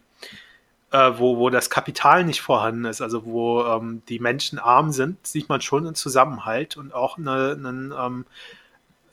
äh, 0.92 1.12
wo, 1.18 1.38
wo 1.38 1.50
das 1.50 1.70
Kapital 1.70 2.24
nicht 2.26 2.42
vorhanden 2.42 2.86
ist, 2.86 3.02
also 3.02 3.26
wo 3.26 3.64
ähm, 3.64 4.04
die 4.10 4.20
Menschen 4.20 4.60
arm 4.60 4.92
sind, 4.92 5.26
sieht 5.26 5.50
man 5.50 5.62
schon 5.62 5.86
einen 5.86 5.96
Zusammenhalt 5.96 6.78
und 6.78 6.94
auch 6.94 7.18
eine, 7.18 7.58
eine, 7.58 7.96
ähm, 7.96 8.26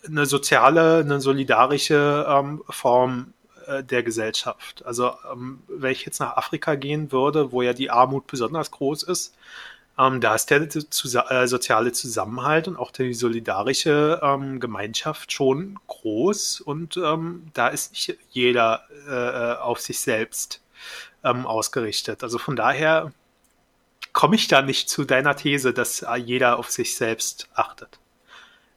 eine 0.06 0.26
soziale, 0.26 0.98
eine 0.98 1.20
solidarische 1.20 2.26
ähm, 2.28 2.62
Form 2.68 3.32
äh, 3.66 3.84
der 3.84 4.02
Gesellschaft. 4.02 4.84
Also 4.84 5.12
ähm, 5.32 5.60
wenn 5.68 5.92
ich 5.92 6.04
jetzt 6.04 6.20
nach 6.20 6.36
Afrika 6.36 6.74
gehen 6.74 7.12
würde, 7.12 7.52
wo 7.52 7.62
ja 7.62 7.72
die 7.72 7.90
Armut 7.90 8.26
besonders 8.26 8.70
groß 8.70 9.04
ist, 9.04 9.36
ähm, 9.98 10.20
da 10.20 10.34
ist 10.34 10.50
der 10.50 10.62
äh, 10.62 11.46
soziale 11.46 11.92
Zusammenhalt 11.92 12.68
und 12.68 12.76
auch 12.76 12.90
die 12.90 13.14
solidarische 13.14 14.20
ähm, 14.22 14.58
Gemeinschaft 14.60 15.32
schon 15.32 15.78
groß 15.86 16.60
und 16.60 16.96
ähm, 16.96 17.48
da 17.54 17.68
ist 17.68 17.92
nicht 17.92 18.16
jeder 18.30 18.82
äh, 19.08 19.12
äh 19.12 19.56
auf 19.58 19.80
sich 19.80 20.00
selbst 20.00 20.60
ähm, 21.24 21.46
ausgerichtet. 21.46 22.22
Also 22.22 22.38
von 22.38 22.56
daher 22.56 23.12
komme 24.12 24.36
ich 24.36 24.48
da 24.48 24.62
nicht 24.62 24.88
zu 24.88 25.04
deiner 25.04 25.36
These, 25.36 25.72
dass 25.72 26.04
jeder 26.24 26.58
auf 26.58 26.70
sich 26.70 26.96
selbst 26.96 27.48
achtet. 27.54 27.98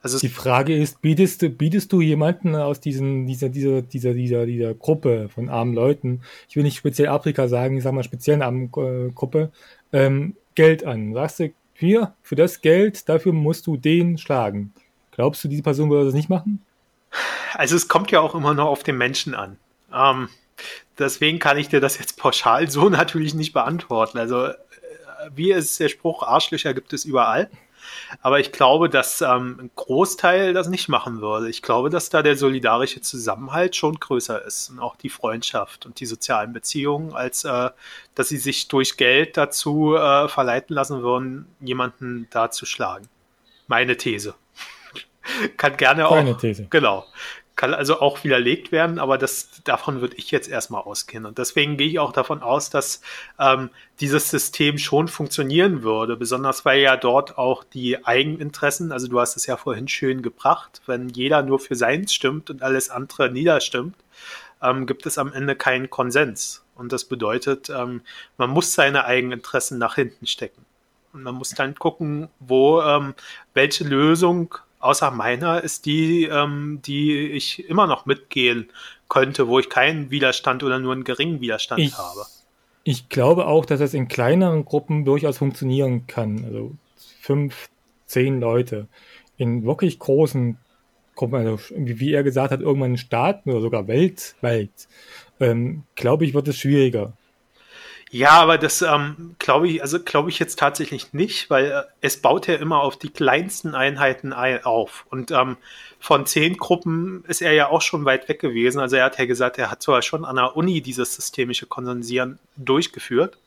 Also 0.03 0.17
die 0.17 0.29
Frage 0.29 0.75
ist, 0.75 1.01
bietest 1.01 1.43
du, 1.43 1.50
bietest 1.50 1.93
du 1.93 2.01
jemanden 2.01 2.55
aus 2.55 2.79
diesen, 2.79 3.27
dieser, 3.27 3.50
dieser, 3.50 3.83
dieser, 3.83 4.13
dieser, 4.13 4.45
dieser 4.48 4.74
Gruppe 4.74 5.29
von 5.29 5.50
armen 5.50 5.75
Leuten, 5.75 6.21
ich 6.50 6.55
will 6.55 6.63
nicht 6.63 6.77
speziell 6.77 7.10
Afrika 7.10 7.48
sagen, 7.48 7.77
ich 7.77 7.83
sag 7.83 7.93
mal 7.93 8.03
speziell 8.03 8.41
armen 8.41 8.71
äh, 8.77 9.12
Gruppe, 9.12 9.51
ähm, 9.93 10.36
Geld 10.55 10.83
an? 10.86 11.13
Sagst 11.13 11.39
du, 11.39 11.53
hier, 11.75 12.13
für 12.24 12.36
das 12.36 12.62
Geld, 12.62 13.10
dafür 13.10 13.33
musst 13.33 13.67
du 13.67 13.77
den 13.77 14.17
schlagen. 14.17 14.74
Glaubst 15.12 15.43
du, 15.43 15.48
diese 15.48 15.63
Person 15.63 15.89
würde 15.89 16.05
das 16.05 16.13
nicht 16.13 16.29
machen? 16.29 16.62
Also 17.53 17.75
es 17.75 17.88
kommt 17.88 18.12
ja 18.12 18.21
auch 18.21 18.33
immer 18.33 18.53
noch 18.53 18.67
auf 18.67 18.83
den 18.83 18.98
Menschen 18.98 19.36
an. 19.36 19.57
Ähm, 19.93 20.29
Deswegen 21.01 21.39
kann 21.39 21.58
ich 21.58 21.67
dir 21.70 21.81
das 21.81 21.98
jetzt 21.98 22.17
pauschal 22.17 22.70
so 22.70 22.89
natürlich 22.89 23.34
nicht 23.34 23.53
beantworten. 23.53 24.17
Also, 24.17 24.46
äh, 24.46 24.55
wie 25.34 25.51
ist 25.51 25.79
der 25.79 25.89
Spruch, 25.89 26.24
Arschlöcher 26.24 26.74
gibt 26.74 26.93
es 26.93 27.05
überall. 27.05 27.50
Aber 28.22 28.39
ich 28.39 28.51
glaube, 28.51 28.89
dass 28.89 29.22
ähm, 29.22 29.58
ein 29.60 29.72
Großteil 29.75 30.53
das 30.53 30.70
nicht 30.70 30.88
machen 30.88 31.20
würde. 31.20 31.50
Ich 31.50 31.63
glaube, 31.63 31.89
dass 31.89 32.10
da 32.10 32.22
der 32.22 32.38
solidarische 32.38 33.01
Zusammenhalt 33.01 33.75
schon 33.75 34.00
größer 34.00 34.46
ist 34.46 34.70
und 34.70 34.79
auch 34.79 34.96
die 34.96 35.10
Freundschaft 35.10 35.86
und 35.88 36.00
die 36.00 36.05
sozialen 36.05 36.53
Beziehungen, 36.53 37.13
als 37.13 37.43
äh, 37.43 37.70
dass 38.13 38.29
sie 38.29 38.38
sich 38.38 38.67
durch 38.67 38.98
Geld 38.98 39.36
dazu 39.36 39.96
äh, 39.96 40.27
verleiten 40.27 40.75
lassen 40.75 41.01
würden, 41.01 41.48
jemanden 41.60 42.27
da 42.29 42.51
zu 42.51 42.65
schlagen. 42.65 43.08
Meine 43.67 43.98
These. 43.98 44.36
Kann 45.58 45.75
gerne 45.75 46.08
auch. 46.08 46.15
Meine 46.15 46.38
These. 46.38 46.67
Genau 46.70 47.05
kann 47.55 47.74
also 47.74 48.00
auch 48.00 48.24
widerlegt 48.24 48.72
werden, 48.72 48.98
aber 48.98 49.17
das, 49.17 49.62
davon 49.63 50.01
würde 50.01 50.15
ich 50.15 50.31
jetzt 50.31 50.50
erstmal 50.50 50.81
ausgehen. 50.81 51.25
Und 51.25 51.38
deswegen 51.38 51.77
gehe 51.77 51.88
ich 51.88 52.00
auch 52.00 52.12
davon 52.12 52.41
aus, 52.41 52.70
dass 52.70 53.01
ähm, 53.39 53.70
dieses 54.00 54.29
System 54.29 54.77
schon 54.77 55.08
funktionieren 55.08 55.84
würde, 55.84 56.17
besonders 56.17 56.65
weil 56.65 56.79
ja 56.79 56.98
dort 56.98 57.38
auch 57.38 57.63
die 57.63 58.05
Eigeninteressen, 58.05 58.91
also 58.91 59.08
du 59.08 59.20
hast 59.20 59.36
es 59.36 59.46
ja 59.46 59.58
vorhin 59.58 59.88
schön 59.88 60.22
gebracht, 60.22 60.81
wenn 60.88 61.10
jeder 61.10 61.43
nur 61.43 61.60
für 61.60 61.75
seins 61.75 62.13
stimmt 62.13 62.50
und 62.50 62.63
alles 62.63 62.89
andere 62.89 63.29
niederstimmt, 63.29 63.96
ähm, 64.62 64.86
gibt 64.86 65.05
es 65.05 65.17
am 65.17 65.34
Ende 65.34 65.55
keinen 65.55 65.89
Konsens. 65.89 66.63
Und 66.75 66.91
das 66.91 67.05
bedeutet, 67.05 67.70
ähm, 67.70 68.01
man 68.38 68.50
muss 68.50 68.74
seine 68.74 69.05
Eigeninteressen 69.05 69.77
nach 69.77 69.96
hinten 69.96 70.25
stecken. 70.25 70.65
Und 71.13 71.24
man 71.24 71.36
muss 71.36 71.50
dann 71.50 71.75
gucken, 71.75 72.29
wo 72.39 72.81
ähm, 72.81 73.13
welche 73.53 73.84
Lösung 73.84 74.55
außer 74.82 75.12
meiner 75.12 75.64
ist 75.64 75.86
die, 75.86 76.26
ähm, 76.26 76.82
die 76.86 77.28
ich 77.30 77.68
immer 77.70 77.88
noch 77.88 78.06
mitgehen 78.06 78.70
könnte, 79.10 79.48
wo 79.48 79.60
ich 79.60 79.70
keinen 79.70 80.12
Widerstand 80.12 80.64
oder 80.64 80.80
nur 80.80 80.94
einen 80.94 81.04
geringen 81.04 81.42
Widerstand 81.42 81.82
ich, 81.82 81.98
habe. 81.98 82.26
Ich 82.84 83.10
glaube 83.10 83.48
auch, 83.48 83.66
dass 83.66 83.80
es 83.80 83.94
in 83.94 84.08
kleineren 84.08 84.66
Gruppen 84.66 85.06
durchaus 85.06 85.38
funktionieren 85.38 86.08
kann. 86.08 86.46
Also 86.46 86.72
fünf, 87.20 87.70
zehn 88.06 88.40
Leute. 88.40 88.88
In 89.38 89.66
wirklich 89.66 90.00
großen 90.00 90.58
Gruppen, 91.16 91.36
also 91.36 91.60
wie 91.76 92.14
er 92.14 92.24
gesagt 92.24 92.52
hat, 92.52 92.62
irgendwann 92.62 92.92
in 92.92 92.98
Staaten 92.98 93.52
oder 93.52 93.62
sogar 93.62 93.88
weltweit, 93.88 94.88
ähm, 95.40 95.84
glaube 95.96 96.26
ich, 96.26 96.34
wird 96.34 96.48
es 96.48 96.58
schwieriger. 96.58 97.14
Ja, 98.13 98.32
aber 98.32 98.58
das 98.58 98.82
ähm, 98.82 99.38
glaube 99.39 99.70
ich, 99.70 99.82
also 99.82 99.98
glaube 99.98 100.30
ich 100.30 100.38
jetzt 100.38 100.60
tatsächlich 100.60 101.13
nicht, 101.13 101.50
weil 101.50 101.72
äh, 101.72 101.84
es 102.01 102.22
baut 102.22 102.46
ja 102.46 102.56
immer 102.56 102.82
auf 102.82 102.98
die 102.98 103.10
kleinsten 103.10 103.74
Einheiten 103.74 104.34
ein, 104.34 104.65
auf. 104.65 105.06
Und 105.10 105.32
ähm, 105.32 105.56
von 105.98 106.25
zehn 106.25 106.58
Gruppen 106.58 107.24
ist 107.30 107.41
er 107.41 107.53
ja 107.53 107.70
auch 107.70 107.82
schon 107.82 108.03
weit 108.03 108.27
weg 108.27 108.41
gewesen. 108.41 108.82
Also 108.82 108.98
er 108.98 109.06
hat 109.06 109.18
ja 109.18 109.25
gesagt, 109.25 109.58
er 109.58 109.72
hat 109.72 109.82
zwar 109.82 110.01
schon 110.01 110.25
an 110.25 110.36
der 110.36 110.58
Uni 110.58 110.82
dieses 110.82 111.15
systemische 111.15 111.68
Konsensieren 111.68 112.38
durchgeführt. 112.58 113.38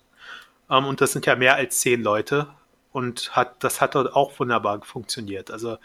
Ähm, 0.70 0.86
und 0.86 1.02
das 1.02 1.12
sind 1.12 1.26
ja 1.26 1.36
mehr 1.36 1.56
als 1.56 1.80
zehn 1.80 2.02
Leute. 2.02 2.46
Und 2.90 3.36
hat, 3.36 3.62
das 3.62 3.82
hat 3.82 3.94
dort 3.94 4.16
auch 4.16 4.38
wunderbar 4.38 4.80
funktioniert. 4.80 5.50
Also 5.50 5.76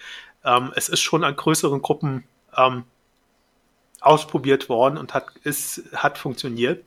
ähm, 0.46 0.72
es 0.74 0.88
ist 0.88 1.02
schon 1.02 1.26
an 1.26 1.36
größeren 1.36 1.82
Gruppen 1.82 2.24
ähm, 2.56 2.86
ausprobiert 4.02 4.70
worden 4.70 4.98
und 4.98 5.14
hat, 5.14 5.28
ist, 5.44 5.84
hat 5.94 6.18
funktioniert. 6.18 6.86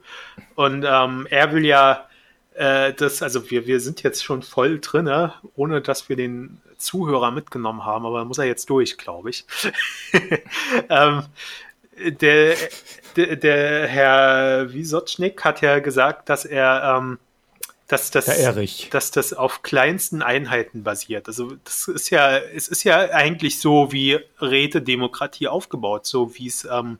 Und 0.54 0.84
ähm, 0.86 1.26
er 1.30 1.52
will 1.52 1.64
ja 1.64 2.06
äh, 2.54 2.92
das, 2.92 3.22
also 3.22 3.50
wir, 3.50 3.66
wir 3.66 3.80
sind 3.80 4.02
jetzt 4.02 4.24
schon 4.24 4.42
voll 4.42 4.80
drinne, 4.80 5.34
ohne 5.54 5.80
dass 5.80 6.08
wir 6.08 6.16
den 6.16 6.60
Zuhörer 6.76 7.30
mitgenommen 7.30 7.84
haben, 7.84 8.06
aber 8.06 8.24
muss 8.24 8.38
er 8.38 8.44
jetzt 8.44 8.68
durch, 8.68 8.98
glaube 8.98 9.30
ich. 9.30 9.44
ähm, 10.88 11.22
der, 11.96 12.56
der, 13.16 13.36
der 13.36 13.86
Herr 13.86 14.72
Wiesotschnik 14.72 15.44
hat 15.44 15.60
ja 15.60 15.78
gesagt, 15.78 16.28
dass 16.28 16.44
er 16.44 16.96
ähm, 16.98 17.18
dass 17.92 18.10
das, 18.10 18.26
dass 18.90 19.10
das 19.10 19.34
auf 19.34 19.62
kleinsten 19.62 20.22
Einheiten 20.22 20.82
basiert. 20.82 21.28
Also 21.28 21.56
das 21.64 21.88
ist 21.88 22.08
ja, 22.08 22.38
es 22.38 22.68
ist 22.68 22.84
ja 22.84 23.10
eigentlich 23.10 23.60
so 23.60 23.92
wie 23.92 24.18
Rätedemokratie 24.40 25.48
aufgebaut, 25.48 26.06
so 26.06 26.34
wie 26.34 26.46
es 26.46 26.64
ähm, 26.64 26.98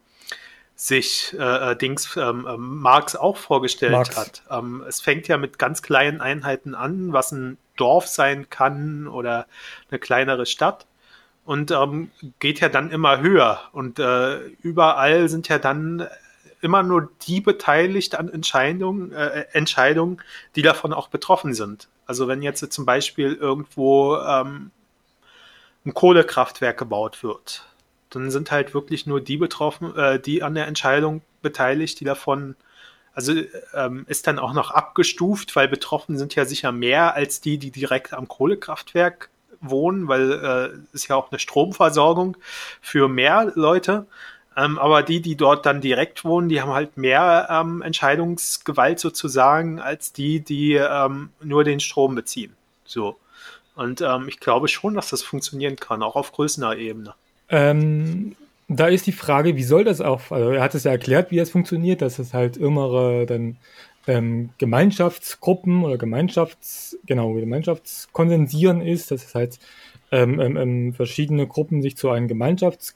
sich 0.77 1.35
äh, 1.39 1.73
äh 1.73 1.77
Dings 1.77 2.15
ähm, 2.17 2.47
ähm, 2.47 2.81
Marx 2.81 3.17
auch 3.17 3.39
vorgestellt 3.39 3.93
Marx. 3.93 4.17
hat. 4.17 4.43
Ähm, 4.51 4.85
es 4.87 5.01
fängt 5.01 5.29
ja 5.29 5.39
mit 5.39 5.59
ganz 5.59 5.81
kleinen 5.81 6.21
Einheiten 6.21 6.75
an, 6.75 7.15
was 7.15 7.33
ein 7.33 7.57
Dorf 7.77 8.07
sein 8.07 8.51
kann 8.51 9.09
oder 9.09 9.47
eine 9.91 9.99
kleinere 9.99 10.45
Stadt 10.45 10.87
und 11.47 11.71
ähm, 11.71 12.11
geht 12.39 12.61
ja 12.61 12.69
dann 12.69 12.91
immer 12.91 13.21
höher 13.21 13.63
und 13.73 13.99
äh, 13.99 14.41
überall 14.61 15.31
sind 15.31 15.49
ja 15.49 15.59
dann 15.59 16.07
immer 16.63 16.83
nur 16.83 17.11
die 17.27 17.41
beteiligt 17.41 18.15
an 18.15 18.29
Entscheidungen, 18.29 19.13
äh, 19.13 19.47
Entscheidungen, 19.53 20.23
die 20.57 20.63
davon 20.63 20.93
auch 20.93 21.09
betroffen 21.09 21.55
sind. 21.55 21.89
Also 22.07 22.29
wenn 22.29 22.41
jetzt 22.41 22.73
zum 22.73 22.87
Beispiel 22.87 23.35
irgendwo 23.35 24.17
ähm, 24.17 24.71
ein 25.85 25.95
Kohlekraftwerk 25.95 26.79
gebaut 26.79 27.23
wird, 27.23 27.67
dann 28.11 28.31
sind 28.31 28.51
halt 28.51 28.75
wirklich 28.75 29.07
nur 29.07 29.21
die 29.21 29.37
betroffen, 29.37 29.95
äh, 29.97 30.21
die 30.21 30.43
an 30.43 30.55
der 30.55 30.67
Entscheidung 30.67 31.23
beteiligt, 31.43 31.99
die 32.01 32.05
davon, 32.05 32.55
also 33.13 33.33
ähm, 33.75 34.05
ist 34.09 34.27
dann 34.27 34.39
auch 34.39 34.53
noch 34.53 34.71
abgestuft, 34.71 35.57
weil 35.57 35.69
betroffen 35.69 36.17
sind 36.17 36.35
ja 36.35 36.45
sicher 36.45 36.73
mehr 36.73 37.15
als 37.15 37.41
die, 37.41 37.59
die 37.59 37.71
direkt 37.71 38.15
am 38.15 38.29
Kohlekraftwerk 38.29 39.31
wohnen, 39.61 40.09
weil 40.09 40.33
äh, 40.33 40.95
ist 40.95 41.09
ja 41.09 41.17
auch 41.17 41.31
eine 41.31 41.39
Stromversorgung 41.39 42.37
für 42.81 43.09
mehr 43.09 43.53
Leute. 43.55 44.07
Ähm, 44.57 44.79
aber 44.79 45.03
die, 45.03 45.21
die 45.21 45.37
dort 45.37 45.65
dann 45.67 45.81
direkt 45.81 46.25
wohnen, 46.25 46.49
die 46.49 46.61
haben 46.61 46.73
halt 46.73 46.97
mehr 46.97 47.49
ähm, 47.51 47.83
Entscheidungsgewalt 47.83 48.99
sozusagen 48.99 49.81
als 49.81 50.13
die, 50.13 50.41
die 50.41 50.75
ähm, 50.75 51.31
nur 51.43 51.65
den 51.65 51.81
Strom 51.81 52.15
beziehen. 52.15 52.55
So. 52.85 53.17
Und 53.75 54.03
ähm, 54.03 54.29
ich 54.29 54.41
glaube 54.41 54.69
schon, 54.69 54.95
dass 54.95 55.11
das 55.11 55.23
funktionieren 55.23 55.77
kann, 55.77 56.03
auch 56.03 56.17
auf 56.17 56.33
größerer 56.33 56.77
Ebene. 56.77 57.15
Ähm, 57.49 58.37
da 58.69 58.89
ist 58.89 59.07
die 59.07 59.13
Frage, 59.13 59.57
wie 59.57 59.63
soll 59.63 59.85
das 59.85 60.01
auch, 60.01 60.31
also 60.31 60.51
er 60.51 60.63
hat 60.63 60.75
es 60.75 60.85
ja 60.85 60.91
erklärt, 60.91 61.31
wie 61.31 61.37
das 61.37 61.51
funktioniert, 61.51 62.03
dass 62.03 62.19
es 62.19 62.35
halt 62.35 62.57
immer 62.57 63.25
dann 63.27 63.57
ähm, 64.07 64.51
Gemeinschaftsgruppen 64.59 65.85
oder 65.85 65.97
Gemeinschafts, 65.97 66.99
genau, 67.07 67.33
Gemeinschaftskonsensieren 67.35 68.81
ist, 68.81 69.11
dass 69.11 69.25
es 69.25 69.35
halt 69.35 69.59
ähm, 70.11 70.41
ähm, 70.41 70.95
verschiedene 70.95 71.47
Gruppen 71.47 71.83
sich 71.83 71.97
zu 71.97 72.11
einem 72.11 72.29
Gemeinschafts, 72.29 72.95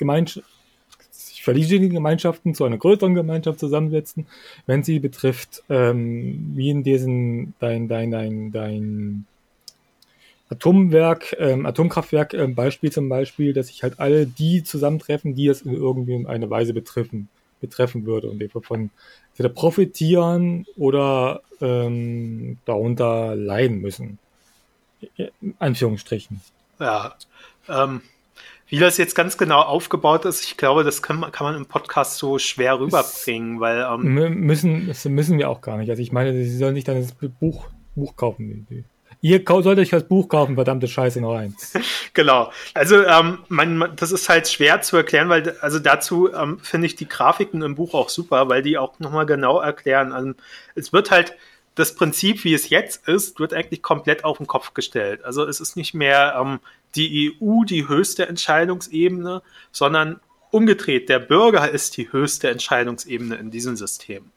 Gemeinschaft, 1.46 1.68
verschiedene 1.68 1.94
Gemeinschaften 1.94 2.54
zu 2.54 2.64
einer 2.64 2.78
größeren 2.78 3.14
Gemeinschaft 3.14 3.60
zusammensetzen, 3.60 4.26
wenn 4.66 4.82
sie 4.82 4.98
betrifft, 4.98 5.62
ähm, 5.68 6.52
wie 6.54 6.70
in 6.70 6.82
diesem 6.82 7.54
dein, 7.60 7.88
dein, 7.88 8.10
dein, 8.10 8.52
dein 8.52 9.26
Atomwerk, 10.48 11.36
ähm, 11.38 11.66
Atomkraftwerk 11.66 12.34
ähm, 12.34 12.54
Beispiel 12.54 12.92
zum 12.92 13.08
Beispiel, 13.08 13.52
dass 13.52 13.68
sich 13.68 13.82
halt 13.82 13.98
alle 13.98 14.26
die 14.26 14.62
zusammentreffen, 14.62 15.34
die 15.34 15.48
es 15.48 15.62
in 15.62 15.74
irgendwie 15.74 16.26
eine 16.26 16.48
Weise 16.50 16.72
betreffen, 16.72 17.28
betreffen 17.60 18.06
würde 18.06 18.28
und 18.28 18.40
davon 18.54 18.90
entweder 19.30 19.48
profitieren 19.48 20.66
oder 20.76 21.42
ähm, 21.60 22.58
darunter 22.64 23.34
leiden 23.34 23.80
müssen. 23.80 24.18
In 25.16 25.54
Anführungsstrichen. 25.58 26.40
Ja, 26.78 27.16
ähm, 27.68 28.00
wie 28.68 28.78
das 28.78 28.96
jetzt 28.96 29.14
ganz 29.14 29.38
genau 29.38 29.60
aufgebaut 29.60 30.24
ist, 30.24 30.44
ich 30.44 30.56
glaube, 30.56 30.82
das 30.82 31.02
kann 31.02 31.20
man, 31.20 31.32
kann 31.32 31.46
man 31.46 31.56
im 31.56 31.66
Podcast 31.66 32.18
so 32.18 32.38
schwer 32.38 32.80
rüberbringen, 32.80 33.60
weil 33.60 33.86
ähm, 33.88 34.44
müssen, 34.44 34.88
das 34.88 35.04
müssen 35.04 35.38
wir 35.38 35.48
auch 35.48 35.60
gar 35.60 35.76
nicht. 35.76 35.90
Also 35.90 36.02
ich 36.02 36.12
meine, 36.12 36.32
sie 36.32 36.56
sollen 36.56 36.74
sich 36.74 36.84
dann 36.84 37.00
das 37.00 37.12
Buch, 37.12 37.68
Buch 37.94 38.16
kaufen. 38.16 38.66
Ihr 39.20 39.42
solltet 39.46 39.78
euch 39.78 39.90
das 39.90 40.06
Buch 40.06 40.28
kaufen, 40.28 40.56
verdammte 40.56 40.88
Scheiße 40.88 41.20
noch 41.20 41.34
eins. 41.34 41.72
genau. 42.12 42.52
Also 42.74 43.04
ähm, 43.04 43.38
man, 43.48 43.92
das 43.96 44.12
ist 44.12 44.28
halt 44.28 44.48
schwer 44.48 44.82
zu 44.82 44.96
erklären, 44.96 45.28
weil 45.28 45.56
also 45.60 45.78
dazu 45.78 46.32
ähm, 46.32 46.58
finde 46.60 46.86
ich 46.86 46.96
die 46.96 47.08
Grafiken 47.08 47.62
im 47.62 47.76
Buch 47.76 47.94
auch 47.94 48.08
super, 48.08 48.48
weil 48.48 48.62
die 48.62 48.78
auch 48.78 48.98
nochmal 48.98 49.26
genau 49.26 49.60
erklären. 49.60 50.12
Also 50.12 50.32
es 50.74 50.92
wird 50.92 51.10
halt 51.10 51.36
das 51.76 51.94
Prinzip, 51.94 52.44
wie 52.44 52.54
es 52.54 52.70
jetzt 52.70 53.06
ist, 53.06 53.38
wird 53.38 53.52
eigentlich 53.52 53.82
komplett 53.82 54.24
auf 54.24 54.38
den 54.38 54.46
Kopf 54.46 54.74
gestellt. 54.74 55.24
Also 55.24 55.44
es 55.44 55.60
ist 55.60 55.76
nicht 55.76 55.94
mehr 55.94 56.34
ähm, 56.40 56.58
die 56.96 57.36
EU 57.40 57.64
die 57.64 57.88
höchste 57.88 58.28
Entscheidungsebene, 58.28 59.42
sondern 59.72 60.20
umgedreht, 60.50 61.08
der 61.08 61.18
Bürger 61.18 61.70
ist 61.70 61.96
die 61.96 62.12
höchste 62.12 62.50
Entscheidungsebene 62.50 63.36
in 63.36 63.50
diesem 63.50 63.76
System. 63.76 64.30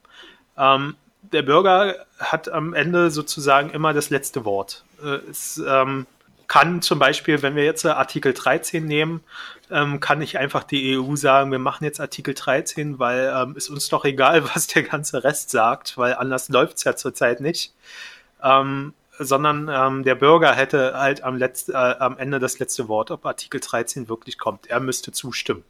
Ähm, 0.57 0.95
der 1.21 1.43
Bürger 1.43 2.05
hat 2.17 2.49
am 2.49 2.73
Ende 2.73 3.11
sozusagen 3.11 3.69
immer 3.69 3.93
das 3.93 4.09
letzte 4.09 4.45
Wort. 4.45 4.83
Äh, 5.03 5.19
es 5.29 5.61
ähm, 5.65 6.05
kann 6.47 6.81
zum 6.81 6.99
Beispiel, 6.99 7.41
wenn 7.41 7.55
wir 7.55 7.63
jetzt 7.63 7.85
Artikel 7.85 8.33
13 8.33 8.85
nehmen, 8.85 9.21
ähm, 9.69 9.99
kann 9.99 10.19
nicht 10.19 10.37
einfach 10.37 10.63
die 10.63 10.97
EU 10.97 11.15
sagen, 11.15 11.51
wir 11.51 11.59
machen 11.59 11.83
jetzt 11.83 12.01
Artikel 12.01 12.33
13, 12.33 12.97
weil 12.97 13.31
ähm, 13.35 13.55
ist 13.55 13.69
uns 13.69 13.87
doch 13.89 14.03
egal, 14.03 14.43
was 14.55 14.67
der 14.67 14.83
ganze 14.83 15.23
Rest 15.23 15.51
sagt, 15.51 15.97
weil 15.97 16.15
anders 16.15 16.49
läuft 16.49 16.77
es 16.77 16.83
ja 16.83 16.95
zurzeit 16.95 17.39
nicht. 17.39 17.73
Ähm, 18.43 18.93
sondern 19.19 19.69
ähm, 19.71 20.03
der 20.03 20.15
Bürger 20.15 20.53
hätte 20.53 20.93
halt 20.95 21.23
am, 21.23 21.35
Letz 21.35 21.69
äh, 21.69 21.73
am 21.73 22.17
Ende 22.17 22.39
das 22.39 22.59
letzte 22.59 22.87
Wort, 22.87 23.11
ob 23.11 23.25
Artikel 23.25 23.59
13 23.59 24.09
wirklich 24.09 24.37
kommt. 24.37 24.67
Er 24.67 24.79
müsste 24.79 25.11
zustimmen. 25.11 25.63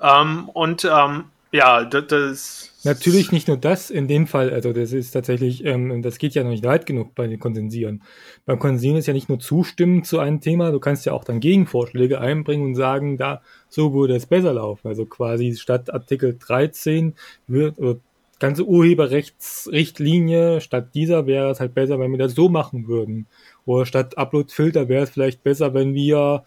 Ähm, 0.00 0.48
und 0.50 0.84
ähm, 0.84 1.24
ja, 1.52 1.84
das, 1.84 2.70
Natürlich 2.84 3.32
nicht 3.32 3.48
nur 3.48 3.56
das, 3.56 3.90
in 3.90 4.06
dem 4.06 4.26
Fall, 4.28 4.50
also 4.50 4.72
das 4.72 4.92
ist 4.92 5.10
tatsächlich, 5.10 5.64
ähm, 5.64 6.00
das 6.00 6.18
geht 6.18 6.34
ja 6.34 6.44
noch 6.44 6.50
nicht 6.50 6.64
weit 6.64 6.86
genug 6.86 7.14
bei 7.16 7.26
den 7.26 7.40
Konsensieren. 7.40 8.02
Beim 8.46 8.58
Konsensieren 8.60 8.96
ist 8.96 9.06
ja 9.06 9.12
nicht 9.12 9.28
nur 9.28 9.40
zustimmen 9.40 10.04
zu 10.04 10.20
einem 10.20 10.40
Thema, 10.40 10.70
du 10.70 10.78
kannst 10.78 11.04
ja 11.06 11.12
auch 11.12 11.24
dann 11.24 11.40
Gegenvorschläge 11.40 12.20
einbringen 12.20 12.64
und 12.64 12.74
sagen, 12.76 13.18
da, 13.18 13.42
so 13.68 13.92
würde 13.92 14.14
es 14.14 14.26
besser 14.26 14.52
laufen. 14.52 14.86
Also 14.86 15.06
quasi 15.06 15.56
statt 15.56 15.92
Artikel 15.92 16.38
13 16.38 17.14
wird, 17.48 17.78
oder 17.78 17.98
ganze 18.40 18.64
Urheberrechtsrichtlinie, 18.64 20.60
statt 20.60 20.88
dieser 20.94 21.26
wäre 21.26 21.50
es 21.50 21.60
halt 21.60 21.74
besser, 21.74 22.00
wenn 22.00 22.10
wir 22.10 22.18
das 22.18 22.34
so 22.34 22.48
machen 22.48 22.88
würden. 22.88 23.26
Oder 23.66 23.86
statt 23.86 24.18
Uploadfilter 24.18 24.88
wäre 24.88 25.04
es 25.04 25.10
vielleicht 25.10 25.42
besser, 25.44 25.74
wenn 25.74 25.94
wir 25.94 26.44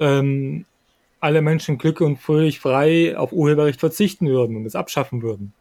ähm, 0.00 0.64
alle 1.20 1.42
Menschen 1.42 1.78
glück 1.78 2.00
und 2.00 2.18
völlig 2.18 2.60
frei 2.60 3.16
auf 3.16 3.32
Urheberrecht 3.32 3.80
verzichten 3.80 4.28
würden 4.28 4.56
und 4.56 4.64
es 4.64 4.74
abschaffen 4.74 5.22
würden. 5.22 5.52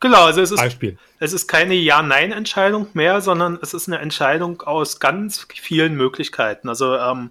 Genau, 0.00 0.24
also 0.26 0.40
es 0.40 0.52
ist, 0.52 0.58
Beispiel. 0.60 0.96
es 1.18 1.32
ist 1.32 1.48
keine 1.48 1.74
Ja-Nein-Entscheidung 1.74 2.86
mehr, 2.92 3.20
sondern 3.20 3.58
es 3.62 3.74
ist 3.74 3.88
eine 3.88 3.98
Entscheidung 3.98 4.62
aus 4.62 5.00
ganz 5.00 5.46
vielen 5.52 5.94
Möglichkeiten. 5.94 6.68
Also 6.68 6.94
ähm, 6.94 7.30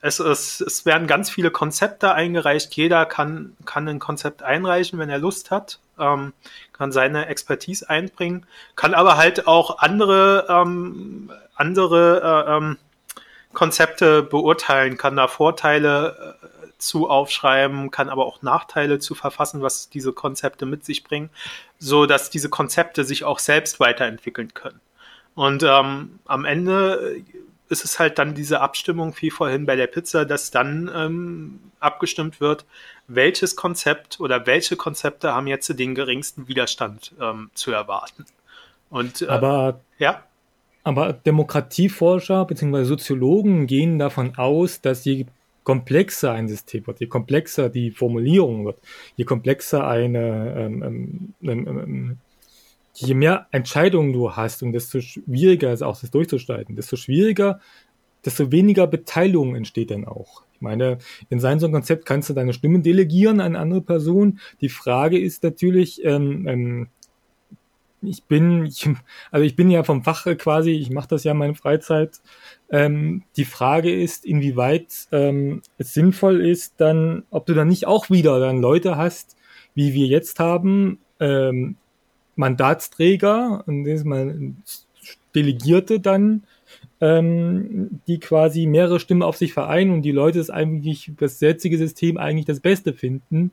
es, 0.00 0.18
es, 0.18 0.60
es 0.60 0.86
werden 0.86 1.06
ganz 1.06 1.30
viele 1.30 1.50
Konzepte 1.50 2.12
eingereicht. 2.12 2.74
Jeder 2.74 3.06
kann, 3.06 3.56
kann 3.66 3.86
ein 3.86 3.98
Konzept 3.98 4.42
einreichen, 4.42 4.98
wenn 4.98 5.10
er 5.10 5.18
Lust 5.18 5.50
hat, 5.50 5.78
ähm, 6.00 6.32
kann 6.72 6.92
seine 6.92 7.26
Expertise 7.26 7.88
einbringen, 7.88 8.46
kann 8.76 8.94
aber 8.94 9.16
halt 9.16 9.46
auch 9.46 9.78
andere, 9.78 10.46
ähm, 10.48 11.30
andere 11.54 12.46
äh, 12.46 12.56
ähm, 12.56 12.78
Konzepte 13.52 14.22
beurteilen, 14.22 14.96
kann 14.96 15.16
da 15.16 15.28
Vorteile 15.28 16.38
äh, 16.42 16.66
zu 16.78 17.10
aufschreiben, 17.10 17.90
kann 17.90 18.08
aber 18.08 18.26
auch 18.26 18.42
Nachteile 18.42 18.98
zu 18.98 19.14
verfassen, 19.14 19.62
was 19.62 19.90
diese 19.90 20.12
Konzepte 20.12 20.66
mit 20.66 20.84
sich 20.84 21.04
bringen, 21.04 21.30
so 21.78 22.06
dass 22.06 22.30
diese 22.30 22.48
Konzepte 22.48 23.04
sich 23.04 23.24
auch 23.24 23.38
selbst 23.38 23.80
weiterentwickeln 23.80 24.54
können. 24.54 24.80
Und 25.34 25.62
ähm, 25.62 26.18
am 26.26 26.44
Ende 26.44 27.22
ist 27.68 27.84
es 27.84 27.98
halt 27.98 28.18
dann 28.18 28.34
diese 28.34 28.60
Abstimmung 28.60 29.14
wie 29.20 29.30
vorhin 29.30 29.64
bei 29.64 29.76
der 29.76 29.86
Pizza, 29.86 30.24
dass 30.24 30.50
dann 30.50 30.90
ähm, 30.94 31.60
abgestimmt 31.78 32.40
wird, 32.40 32.66
welches 33.14 33.56
Konzept 33.56 34.20
oder 34.20 34.46
welche 34.46 34.76
Konzepte 34.76 35.32
haben 35.34 35.46
jetzt 35.46 35.68
den 35.78 35.94
geringsten 35.94 36.48
Widerstand 36.48 37.12
ähm, 37.20 37.50
zu 37.54 37.72
erwarten. 37.72 38.24
Und, 38.88 39.22
äh, 39.22 39.26
aber, 39.26 39.80
ja? 39.98 40.24
aber 40.84 41.12
Demokratieforscher 41.12 42.44
bzw. 42.44 42.84
Soziologen 42.84 43.66
gehen 43.66 43.98
davon 43.98 44.36
aus, 44.36 44.80
dass 44.80 45.04
je 45.04 45.26
komplexer 45.64 46.32
ein 46.32 46.48
System 46.48 46.86
wird, 46.86 47.00
je 47.00 47.06
komplexer 47.06 47.68
die 47.68 47.90
Formulierung 47.90 48.64
wird, 48.64 48.78
je 49.16 49.24
komplexer 49.24 49.86
eine, 49.86 50.54
ähm, 50.56 50.82
ähm, 50.82 51.34
ähm, 51.42 51.66
ähm 51.68 52.18
je 52.94 53.14
mehr 53.14 53.46
Entscheidungen 53.50 54.12
du 54.12 54.34
hast 54.34 54.62
und 54.62 54.72
desto 54.72 55.00
schwieriger 55.00 55.72
ist 55.72 55.82
auch 55.82 55.98
das 55.98 56.10
durchzusteigen, 56.10 56.76
desto 56.76 56.96
schwieriger, 56.96 57.60
desto 58.24 58.52
weniger 58.52 58.86
Beteiligung 58.86 59.54
entsteht 59.54 59.90
dann 59.90 60.06
auch. 60.06 60.42
Ich 60.60 60.62
meine, 60.62 60.98
in 61.30 61.40
so 61.40 61.46
einem 61.46 61.72
Konzept 61.72 62.04
kannst 62.04 62.28
du 62.28 62.34
deine 62.34 62.52
Stimmen 62.52 62.82
delegieren 62.82 63.40
an 63.40 63.56
andere 63.56 63.80
Personen. 63.80 64.40
Die 64.60 64.68
Frage 64.68 65.18
ist 65.18 65.42
natürlich, 65.42 66.04
ähm, 66.04 66.46
ähm, 66.46 66.88
ich 68.02 68.24
bin, 68.24 68.66
ich, 68.66 68.86
also 69.30 69.42
ich 69.42 69.56
bin 69.56 69.70
ja 69.70 69.84
vom 69.84 70.04
Fach 70.04 70.26
quasi, 70.36 70.72
ich 70.72 70.90
mache 70.90 71.08
das 71.08 71.24
ja 71.24 71.32
in 71.32 71.38
meiner 71.38 71.54
Freizeit. 71.54 72.20
Ähm, 72.70 73.22
die 73.38 73.46
Frage 73.46 73.90
ist, 73.90 74.26
inwieweit 74.26 75.08
ähm, 75.12 75.62
es 75.78 75.94
sinnvoll 75.94 76.44
ist, 76.44 76.74
dann, 76.76 77.22
ob 77.30 77.46
du 77.46 77.54
dann 77.54 77.68
nicht 77.68 77.86
auch 77.86 78.10
wieder 78.10 78.38
dann 78.38 78.60
Leute 78.60 78.98
hast, 78.98 79.38
wie 79.74 79.94
wir 79.94 80.08
jetzt 80.08 80.40
haben, 80.40 80.98
ähm, 81.20 81.76
Mandatsträger, 82.36 83.64
und 83.66 83.84
das 83.84 84.04
mal 84.04 84.54
Delegierte 85.34 86.00
dann, 86.00 86.44
ähm, 87.00 88.00
die 88.06 88.20
quasi 88.20 88.66
mehrere 88.66 89.00
Stimmen 89.00 89.22
auf 89.22 89.36
sich 89.36 89.52
vereinen 89.52 89.92
und 89.92 90.02
die 90.02 90.12
Leute 90.12 90.38
es 90.38 90.50
eigentlich, 90.50 91.12
das 91.18 91.40
jetzige 91.40 91.78
System 91.78 92.18
eigentlich 92.18 92.46
das 92.46 92.60
Beste 92.60 92.92
finden, 92.92 93.52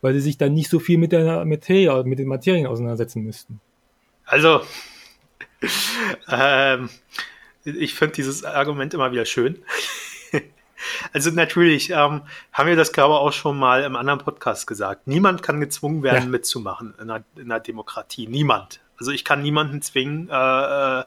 weil 0.00 0.14
sie 0.14 0.20
sich 0.20 0.38
dann 0.38 0.54
nicht 0.54 0.70
so 0.70 0.78
viel 0.78 0.98
mit 0.98 1.12
der 1.12 1.44
Materie, 1.44 2.04
mit 2.04 2.18
den 2.18 2.28
Materien 2.28 2.66
auseinandersetzen 2.66 3.22
müssten. 3.22 3.60
Also, 4.24 4.62
ähm, 6.30 6.88
ich 7.64 7.94
finde 7.94 8.14
dieses 8.14 8.44
Argument 8.44 8.94
immer 8.94 9.12
wieder 9.12 9.24
schön. 9.24 9.58
also 11.12 11.30
natürlich 11.30 11.90
ähm, 11.90 12.22
haben 12.52 12.68
wir 12.68 12.76
das, 12.76 12.92
glaube 12.92 13.14
ich, 13.14 13.20
auch 13.20 13.32
schon 13.32 13.58
mal 13.58 13.84
im 13.84 13.96
anderen 13.96 14.20
Podcast 14.20 14.66
gesagt. 14.66 15.06
Niemand 15.06 15.42
kann 15.42 15.60
gezwungen 15.60 16.02
werden, 16.02 16.24
ja. 16.24 16.30
mitzumachen 16.30 16.94
in 17.00 17.10
einer, 17.10 17.24
in 17.36 17.50
einer, 17.50 17.60
Demokratie. 17.60 18.26
Niemand. 18.26 18.80
Also 18.98 19.10
ich 19.10 19.24
kann 19.24 19.42
niemanden 19.42 19.82
zwingen, 19.82 20.28
äh, 20.30 21.04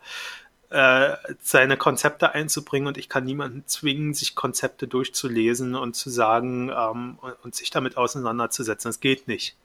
äh, 0.70 1.16
seine 1.42 1.78
Konzepte 1.78 2.34
einzubringen 2.34 2.88
und 2.88 2.98
ich 2.98 3.10
kann 3.10 3.26
niemanden 3.26 3.64
zwingen, 3.66 4.14
sich 4.14 4.36
Konzepte 4.36 4.88
durchzulesen 4.88 5.76
und 5.76 5.96
zu 5.96 6.10
sagen 6.10 6.70
ähm, 6.70 7.18
und, 7.22 7.34
und, 7.44 7.56
sich 7.56 7.72
damit 7.72 7.98
auseinanderzusetzen. 7.98 8.90
Das 8.90 9.00
geht 9.00 9.28
nicht. 9.28 9.56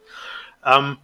Ähm, 0.65 0.97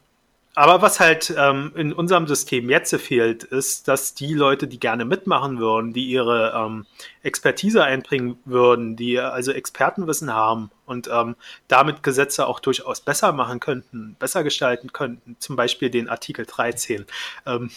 aber 0.54 0.82
was 0.82 0.98
halt 0.98 1.32
ähm, 1.36 1.72
in 1.76 1.92
unserem 1.92 2.26
System 2.26 2.70
jetzt 2.70 2.94
fehlt, 2.96 3.44
ist, 3.44 3.86
dass 3.86 4.14
die 4.14 4.34
Leute, 4.34 4.66
die 4.66 4.80
gerne 4.80 5.04
mitmachen 5.04 5.58
würden, 5.58 5.92
die 5.92 6.06
ihre 6.06 6.52
ähm, 6.56 6.86
Expertise 7.22 7.84
einbringen 7.84 8.36
würden, 8.44 8.96
die 8.96 9.18
also 9.20 9.52
Expertenwissen 9.52 10.34
haben 10.34 10.70
und 10.86 11.08
ähm, 11.12 11.36
damit 11.68 12.02
Gesetze 12.02 12.46
auch 12.48 12.58
durchaus 12.58 13.00
besser 13.00 13.32
machen 13.32 13.60
könnten, 13.60 14.16
besser 14.18 14.42
gestalten 14.42 14.92
könnten, 14.92 15.36
zum 15.38 15.54
Beispiel 15.54 15.88
den 15.88 16.08
Artikel 16.08 16.46
13, 16.46 17.06
ähm, 17.46 17.70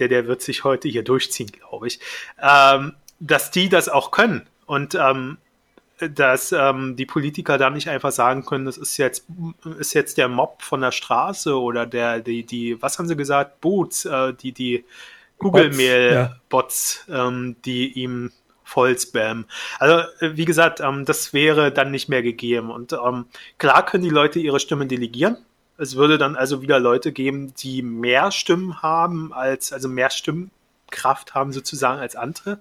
der, 0.00 0.08
der 0.08 0.26
wird 0.26 0.42
sich 0.42 0.64
heute 0.64 0.88
hier 0.88 1.02
durchziehen, 1.02 1.50
glaube 1.50 1.86
ich, 1.86 2.00
ähm, 2.40 2.94
dass 3.20 3.50
die 3.50 3.68
das 3.68 3.88
auch 3.88 4.10
können 4.10 4.46
und 4.66 4.94
ähm, 4.94 5.38
dass 5.98 6.52
ähm, 6.52 6.96
die 6.96 7.06
Politiker 7.06 7.58
da 7.58 7.70
nicht 7.70 7.88
einfach 7.88 8.12
sagen 8.12 8.44
können, 8.44 8.66
das 8.66 8.76
ist 8.76 8.96
jetzt, 8.98 9.26
ist 9.78 9.94
jetzt 9.94 10.16
der 10.16 10.28
Mob 10.28 10.62
von 10.62 10.80
der 10.80 10.92
Straße 10.92 11.58
oder 11.58 11.86
der, 11.86 12.20
die, 12.20 12.44
die, 12.44 12.80
was 12.80 12.98
haben 12.98 13.08
sie 13.08 13.16
gesagt, 13.16 13.60
Boots, 13.60 14.04
äh, 14.04 14.32
die, 14.34 14.52
die 14.52 14.84
Google-Mail-Bots, 15.38 17.04
ja. 17.08 17.28
ähm, 17.28 17.56
die 17.64 17.92
ihm 17.92 18.32
voll 18.64 18.98
spammen. 18.98 19.46
Also, 19.78 20.04
wie 20.20 20.44
gesagt, 20.44 20.80
ähm, 20.80 21.04
das 21.04 21.32
wäre 21.32 21.72
dann 21.72 21.90
nicht 21.90 22.08
mehr 22.08 22.22
gegeben. 22.22 22.70
Und 22.70 22.92
ähm, 22.92 23.26
klar 23.56 23.84
können 23.84 24.04
die 24.04 24.10
Leute 24.10 24.38
ihre 24.38 24.60
Stimmen 24.60 24.88
delegieren. 24.88 25.38
Es 25.78 25.96
würde 25.96 26.18
dann 26.18 26.36
also 26.36 26.60
wieder 26.60 26.80
Leute 26.80 27.12
geben, 27.12 27.54
die 27.54 27.82
mehr 27.82 28.32
Stimmen 28.32 28.82
haben 28.82 29.32
als, 29.32 29.72
also 29.72 29.88
mehr 29.88 30.10
Stimmkraft 30.10 31.34
haben 31.34 31.52
sozusagen 31.52 32.00
als 32.00 32.16
andere. 32.16 32.58